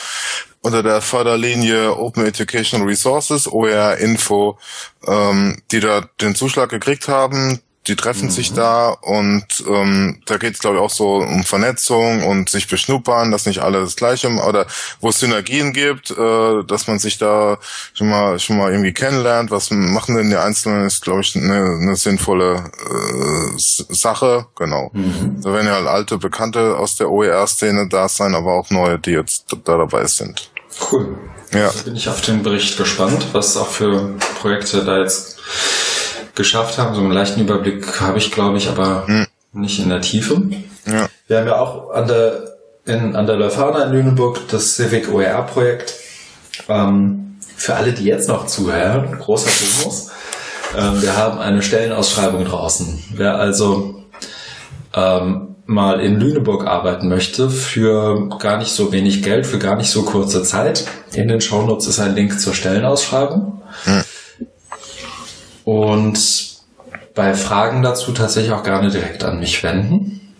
unter 0.61 0.81
der 0.81 1.01
Förderlinie 1.01 1.95
Open 1.97 2.25
Educational 2.25 2.87
Resources, 2.87 3.47
OER 3.51 3.97
Info, 3.97 4.57
ähm, 5.05 5.61
die 5.71 5.79
da 5.79 6.07
den 6.21 6.35
Zuschlag 6.35 6.69
gekriegt 6.69 7.07
haben 7.07 7.61
die 7.89 7.95
treffen 7.95 8.25
mhm. 8.25 8.31
sich 8.31 8.53
da 8.53 8.89
und 8.89 9.45
ähm, 9.67 10.21
da 10.25 10.37
geht 10.37 10.53
es 10.53 10.59
glaube 10.59 10.77
ich 10.77 10.81
auch 10.81 10.89
so 10.89 11.15
um 11.15 11.43
Vernetzung 11.43 12.23
und 12.23 12.49
sich 12.49 12.67
beschnuppern, 12.67 13.31
dass 13.31 13.45
nicht 13.45 13.59
alle 13.59 13.81
das 13.81 13.95
Gleiche 13.95 14.29
oder 14.29 14.67
wo 15.01 15.09
es 15.09 15.19
Synergien 15.19 15.73
gibt, 15.73 16.11
äh, 16.11 16.63
dass 16.65 16.87
man 16.87 16.99
sich 16.99 17.17
da 17.17 17.57
schon 17.93 18.09
mal 18.09 18.39
schon 18.39 18.57
mal 18.57 18.71
irgendwie 18.71 18.93
kennenlernt, 18.93 19.51
was 19.51 19.71
machen 19.71 20.15
denn 20.15 20.29
die 20.29 20.37
Einzelnen 20.37 20.85
ist 20.85 21.01
glaube 21.01 21.21
ich 21.21 21.35
eine, 21.35 21.79
eine 21.81 21.95
sinnvolle 21.95 22.71
äh, 22.77 23.57
Sache, 23.57 24.45
genau. 24.55 24.91
Mhm. 24.93 25.41
Da 25.41 25.53
werden 25.53 25.67
ja 25.67 25.73
halt 25.73 25.87
alte 25.87 26.17
Bekannte 26.17 26.77
aus 26.77 26.95
der 26.95 27.09
OER-Szene 27.09 27.87
da 27.89 28.07
sein, 28.07 28.35
aber 28.35 28.53
auch 28.53 28.69
neue, 28.69 28.99
die 28.99 29.11
jetzt 29.11 29.45
da 29.65 29.77
dabei 29.77 30.05
sind. 30.07 30.51
Cool. 30.91 31.17
Ja. 31.53 31.71
Bin 31.83 31.95
ich 31.95 32.07
auf 32.07 32.21
den 32.21 32.43
Bericht 32.43 32.77
gespannt, 32.77 33.27
was 33.33 33.57
auch 33.57 33.67
für 33.67 34.15
Projekte 34.39 34.85
da 34.85 34.99
jetzt 34.99 35.37
geschafft 36.35 36.77
haben. 36.77 36.95
So 36.95 37.01
einen 37.01 37.11
leichten 37.11 37.41
Überblick 37.41 38.01
habe 38.01 38.17
ich, 38.17 38.31
glaube 38.31 38.57
ich, 38.57 38.69
aber 38.69 39.07
hm. 39.07 39.27
nicht 39.53 39.79
in 39.79 39.89
der 39.89 40.01
Tiefe. 40.01 40.41
Ja. 40.85 41.07
Wir 41.27 41.37
haben 41.37 41.47
ja 41.47 41.59
auch 41.59 41.91
an 41.91 42.07
der, 42.07 42.57
in, 42.85 43.15
an 43.15 43.27
der 43.27 43.35
Leuphana 43.35 43.85
in 43.85 43.91
Lüneburg 43.91 44.47
das 44.49 44.75
Civic 44.75 45.11
OER-Projekt. 45.13 45.93
Ähm, 46.67 47.37
für 47.55 47.75
alle, 47.75 47.91
die 47.91 48.05
jetzt 48.05 48.29
noch 48.29 48.47
zuhören, 48.47 49.17
großer 49.19 49.49
Bonus. 49.49 50.09
Ähm, 50.77 51.01
wir 51.01 51.17
haben 51.17 51.39
eine 51.39 51.61
Stellenausschreibung 51.61 52.45
draußen. 52.45 53.03
Wer 53.13 53.35
also 53.35 54.03
ähm, 54.93 55.55
mal 55.65 55.99
in 55.99 56.19
Lüneburg 56.19 56.65
arbeiten 56.65 57.09
möchte 57.09 57.49
für 57.49 58.29
gar 58.39 58.57
nicht 58.57 58.71
so 58.71 58.91
wenig 58.91 59.23
Geld, 59.23 59.45
für 59.45 59.59
gar 59.59 59.75
nicht 59.75 59.91
so 59.91 60.03
kurze 60.03 60.41
Zeit, 60.43 60.85
in 61.13 61.27
den 61.27 61.41
Shownotes 61.41 61.87
ist 61.87 61.99
ein 61.99 62.15
Link 62.15 62.39
zur 62.39 62.53
Stellenausschreibung. 62.53 63.61
Hm 63.83 64.03
und 65.69 66.49
bei 67.13 67.35
Fragen 67.35 67.83
dazu 67.83 68.11
tatsächlich 68.11 68.53
auch 68.53 68.63
gerne 68.63 68.89
direkt 68.89 69.23
an 69.23 69.39
mich 69.39 69.61
wenden. 69.61 70.33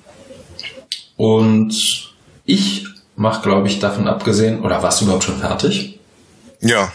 Und 1.18 2.15
ich 2.45 2.88
mache, 3.15 3.43
glaube 3.43 3.68
ich, 3.68 3.77
davon 3.77 4.07
abgesehen, 4.07 4.64
oder 4.64 4.81
warst 4.81 5.01
du 5.01 5.06
überhaupt 5.06 5.26
schon 5.26 5.38
fertig? 5.38 5.99
Ja. 6.61 6.91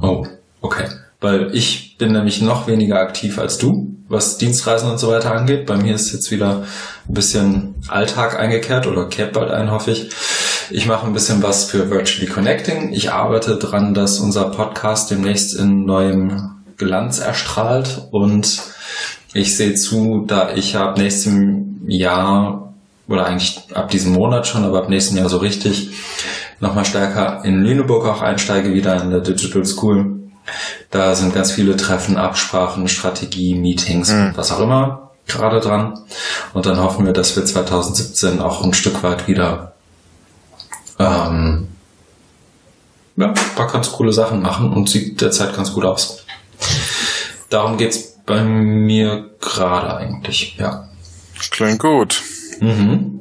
Oh, 0.00 0.26
okay. 0.62 0.86
Weil 1.20 1.54
ich 1.54 1.98
bin 1.98 2.12
nämlich 2.12 2.40
noch 2.40 2.66
weniger 2.66 2.98
aktiv 2.98 3.38
als 3.38 3.58
du, 3.58 3.94
was 4.08 4.38
Dienstreisen 4.38 4.90
und 4.90 4.98
so 4.98 5.08
weiter 5.08 5.32
angeht. 5.32 5.66
Bei 5.66 5.76
mir 5.76 5.94
ist 5.94 6.14
jetzt 6.14 6.30
wieder 6.30 6.64
ein 7.06 7.14
bisschen 7.14 7.74
Alltag 7.88 8.38
eingekehrt 8.38 8.86
oder 8.86 9.04
kehrt 9.04 9.34
bald 9.34 9.50
ein, 9.50 9.70
hoffe 9.70 9.90
ich. 9.90 10.08
Ich 10.70 10.86
mache 10.86 11.06
ein 11.06 11.12
bisschen 11.12 11.42
was 11.42 11.64
für 11.66 11.90
Virtually 11.90 12.26
Connecting. 12.26 12.94
Ich 12.94 13.12
arbeite 13.12 13.58
dran, 13.58 13.92
dass 13.92 14.18
unser 14.18 14.50
Podcast 14.50 15.10
demnächst 15.10 15.54
in 15.54 15.84
neuem 15.84 16.55
Glanz 16.76 17.18
erstrahlt 17.18 18.08
und 18.10 18.62
ich 19.32 19.56
sehe 19.56 19.74
zu, 19.74 20.24
da 20.26 20.54
ich 20.54 20.76
ab 20.76 20.98
nächstem 20.98 21.82
Jahr 21.86 22.74
oder 23.08 23.26
eigentlich 23.26 23.62
ab 23.74 23.90
diesem 23.90 24.12
Monat 24.12 24.46
schon, 24.46 24.64
aber 24.64 24.78
ab 24.78 24.88
nächstem 24.88 25.16
Jahr 25.18 25.28
so 25.28 25.38
richtig 25.38 25.90
nochmal 26.60 26.84
stärker 26.84 27.44
in 27.44 27.62
Lüneburg 27.62 28.06
auch 28.06 28.22
einsteige, 28.22 28.74
wieder 28.74 29.02
in 29.02 29.10
der 29.10 29.20
Digital 29.20 29.64
School. 29.64 30.30
Da 30.90 31.14
sind 31.14 31.34
ganz 31.34 31.52
viele 31.52 31.76
Treffen, 31.76 32.16
Absprachen, 32.16 32.88
Strategie, 32.88 33.54
Meetings 33.54 34.12
mhm. 34.12 34.32
was 34.34 34.52
auch 34.52 34.60
immer 34.60 35.10
gerade 35.26 35.60
dran. 35.60 35.98
Und 36.54 36.66
dann 36.66 36.80
hoffen 36.80 37.04
wir, 37.04 37.12
dass 37.12 37.36
wir 37.36 37.44
2017 37.44 38.40
auch 38.40 38.62
ein 38.62 38.74
Stück 38.74 39.02
weit 39.02 39.28
wieder 39.28 39.72
ähm, 40.98 41.68
ja, 43.16 43.28
ein 43.28 43.34
paar 43.34 43.70
ganz 43.70 43.92
coole 43.92 44.12
Sachen 44.12 44.42
machen 44.42 44.72
und 44.72 44.88
sieht 44.88 45.20
derzeit 45.20 45.54
ganz 45.54 45.72
gut 45.72 45.84
aus. 45.84 46.25
Darum 47.48 47.76
geht's 47.76 48.18
bei 48.26 48.42
mir 48.42 49.30
gerade 49.40 49.96
eigentlich, 49.96 50.56
ja. 50.58 50.88
Klingt 51.50 51.78
gut. 51.78 52.22
Mhm. 52.60 53.20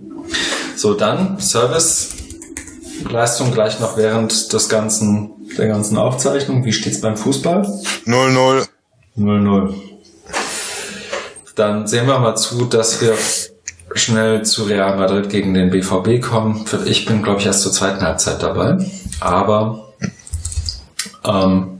So, 0.76 0.94
dann 0.94 1.40
Service. 1.40 2.12
Leistung 3.10 3.52
gleich 3.52 3.80
noch 3.80 3.98
während 3.98 4.52
des 4.52 4.68
ganzen, 4.68 5.32
der 5.58 5.68
ganzen 5.68 5.98
Aufzeichnung. 5.98 6.66
Wie 6.66 6.74
steht's 6.74 7.02
beim 7.02 7.18
Fußball? 7.18 7.62
0-0. 8.06 8.68
0-0. 9.18 9.74
Dann 11.56 11.88
sehen 11.88 12.08
wir 12.08 12.20
mal 12.20 12.36
zu, 12.36 12.66
dass 12.66 13.02
wir 13.02 13.16
schnell 13.94 14.44
zu 14.44 14.64
Real 14.64 14.98
Madrid 14.98 15.30
gegen 15.30 15.54
den 15.54 15.70
BVB 15.70 16.22
kommen. 16.22 16.66
Ich 16.86 17.06
bin, 17.06 17.24
glaube 17.24 17.40
ich, 17.40 17.46
erst 17.46 17.62
zur 17.62 17.72
zweiten 17.72 18.02
Halbzeit 18.02 18.42
dabei. 18.42 18.78
Aber 19.22 19.94
ähm, 21.24 21.75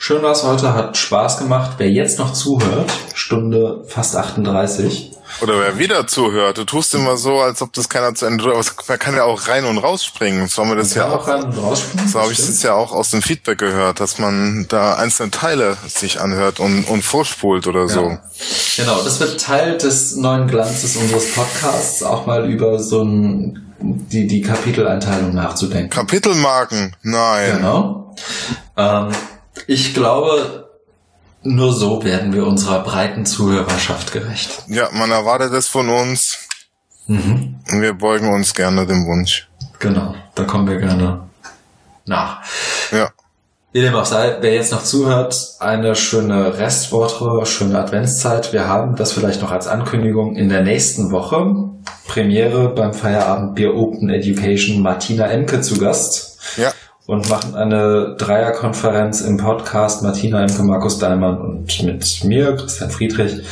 Schön 0.00 0.22
war 0.22 0.30
es 0.30 0.44
heute, 0.44 0.74
hat 0.74 0.96
Spaß 0.96 1.38
gemacht. 1.38 1.72
Wer 1.78 1.90
jetzt 1.90 2.20
noch 2.20 2.32
zuhört, 2.32 2.90
Stunde 3.14 3.84
fast 3.88 4.14
38. 4.14 5.10
Oder 5.40 5.58
wer 5.58 5.78
wieder 5.78 6.06
zuhört, 6.06 6.56
du 6.56 6.64
tust 6.64 6.94
immer 6.94 7.16
so, 7.16 7.40
als 7.40 7.60
ob 7.62 7.72
das 7.72 7.88
keiner 7.88 8.14
zu 8.14 8.24
Ende 8.26 8.44
aber 8.44 8.62
man 8.86 8.98
kann 8.98 9.16
ja 9.16 9.24
auch 9.24 9.48
rein 9.48 9.64
und 9.64 9.78
rausspringen. 9.78 10.46
So 10.46 10.62
haben 10.62 10.70
wir 10.70 10.76
das 10.76 10.94
ja 10.94 11.08
auch. 11.08 11.26
Rein 11.26 11.42
und 11.42 11.58
rausspringen, 11.58 12.08
so 12.08 12.20
habe 12.20 12.32
ich 12.32 12.38
das 12.38 12.62
ja 12.62 12.74
auch 12.74 12.92
aus 12.92 13.10
dem 13.10 13.22
Feedback 13.22 13.58
gehört, 13.58 13.98
dass 13.98 14.18
man 14.18 14.66
da 14.68 14.94
einzelne 14.94 15.32
Teile 15.32 15.76
sich 15.86 16.20
anhört 16.20 16.60
und, 16.60 16.84
und 16.84 17.02
vorspult 17.02 17.66
oder 17.66 17.82
ja. 17.82 17.88
so. 17.88 18.18
Genau, 18.76 19.02
das 19.02 19.18
wird 19.18 19.40
Teil 19.40 19.78
des 19.78 20.14
neuen 20.14 20.46
Glanzes 20.46 20.96
unseres 20.96 21.34
Podcasts, 21.34 22.04
auch 22.04 22.24
mal 22.24 22.48
über 22.48 22.78
so 22.78 23.02
ein 23.02 23.64
die, 23.80 24.26
die 24.26 24.42
Kapiteleinteilung 24.42 25.34
nachzudenken. 25.34 25.90
Kapitelmarken? 25.90 26.96
Nein. 27.02 27.56
Genau. 27.56 28.16
Ähm, 28.76 29.08
ich 29.66 29.94
glaube, 29.94 30.68
nur 31.42 31.72
so 31.72 32.04
werden 32.04 32.32
wir 32.32 32.46
unserer 32.46 32.82
breiten 32.82 33.26
Zuhörerschaft 33.26 34.12
gerecht. 34.12 34.62
Ja, 34.68 34.88
man 34.92 35.10
erwartet 35.10 35.52
es 35.52 35.68
von 35.68 35.88
uns. 35.88 36.38
Mhm. 37.06 37.60
Und 37.70 37.82
wir 37.82 37.94
beugen 37.94 38.32
uns 38.32 38.54
gerne 38.54 38.86
dem 38.86 39.06
Wunsch. 39.06 39.48
Genau, 39.78 40.14
da 40.34 40.44
kommen 40.44 40.68
wir 40.68 40.78
gerne 40.78 41.28
nach. 42.04 42.42
Ja. 42.90 43.10
Wie 43.72 43.82
dem 43.82 43.94
auch 43.94 44.06
sei, 44.06 44.38
wer 44.40 44.54
jetzt 44.54 44.72
noch 44.72 44.82
zuhört, 44.82 45.56
eine 45.60 45.94
schöne 45.94 46.58
Restwoche, 46.58 47.44
schöne 47.46 47.78
Adventszeit. 47.78 48.52
Wir 48.52 48.66
haben 48.66 48.96
das 48.96 49.12
vielleicht 49.12 49.42
noch 49.42 49.52
als 49.52 49.66
Ankündigung 49.66 50.36
in 50.36 50.48
der 50.48 50.62
nächsten 50.62 51.10
Woche 51.10 51.68
Premiere 52.06 52.70
beim 52.70 52.94
Feierabendbier 52.94 53.74
Open 53.74 54.08
Education 54.08 54.82
Martina 54.82 55.26
Emke 55.26 55.60
zu 55.60 55.78
Gast. 55.78 56.38
Ja. 56.56 56.72
Und 57.08 57.30
machen 57.30 57.54
eine 57.54 58.16
Dreierkonferenz 58.18 59.22
im 59.22 59.38
Podcast 59.38 60.02
Martina 60.02 60.42
Emke, 60.42 60.62
Markus 60.62 60.98
Daimann 60.98 61.38
und 61.38 61.82
mit 61.82 62.24
mir, 62.24 62.54
Christian 62.54 62.90
Friedrich. 62.90 63.46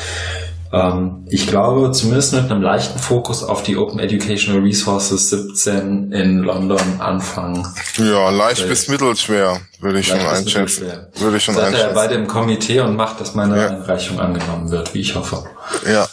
Ähm, 0.74 1.24
ich 1.30 1.46
glaube, 1.46 1.90
zumindest 1.92 2.34
mit 2.34 2.50
einem 2.50 2.60
leichten 2.60 2.98
Fokus 2.98 3.42
auf 3.42 3.62
die 3.62 3.78
Open 3.78 3.98
Educational 3.98 4.60
Resources 4.60 5.30
17 5.30 6.12
in 6.12 6.40
London 6.40 7.00
anfangen. 7.00 7.66
Ja, 7.96 8.28
leicht 8.28 8.68
bis 8.68 8.88
mittelschwer, 8.88 9.58
würde 9.80 10.00
ich 10.00 10.08
schon 10.08 10.20
einschätzen. 10.20 11.06
Würde 11.14 11.38
ich 11.38 11.44
schon 11.44 11.54
Seid 11.54 11.68
einschätzen. 11.68 11.88
Ihr 11.88 11.94
beide 11.94 12.14
im 12.14 12.26
Komitee 12.26 12.80
und 12.80 12.94
macht, 12.94 13.22
dass 13.22 13.34
meine 13.34 13.56
ja. 13.56 13.68
Einreichung 13.68 14.20
angenommen 14.20 14.70
wird, 14.70 14.92
wie 14.92 15.00
ich 15.00 15.14
hoffe. 15.14 15.44
Ja, 15.90 16.06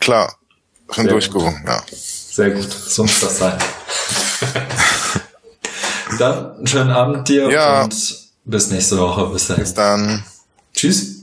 klar. 0.00 0.34
Schon 0.90 1.06
durchgerungen, 1.06 1.62
ja. 1.64 1.80
Sehr 1.92 2.50
gut, 2.50 2.68
so 2.68 3.04
muss 3.04 3.20
das 3.20 3.38
sein. 3.38 3.58
dann 6.20 6.66
schönen 6.66 6.90
Abend 6.90 7.28
dir 7.28 7.50
ja. 7.50 7.82
und 7.82 8.30
bis 8.44 8.70
nächste 8.70 8.98
Woche. 8.98 9.26
Bis. 9.26 9.48
Bis 9.48 9.74
dann. 9.74 10.24
Tschüss. 10.74 11.19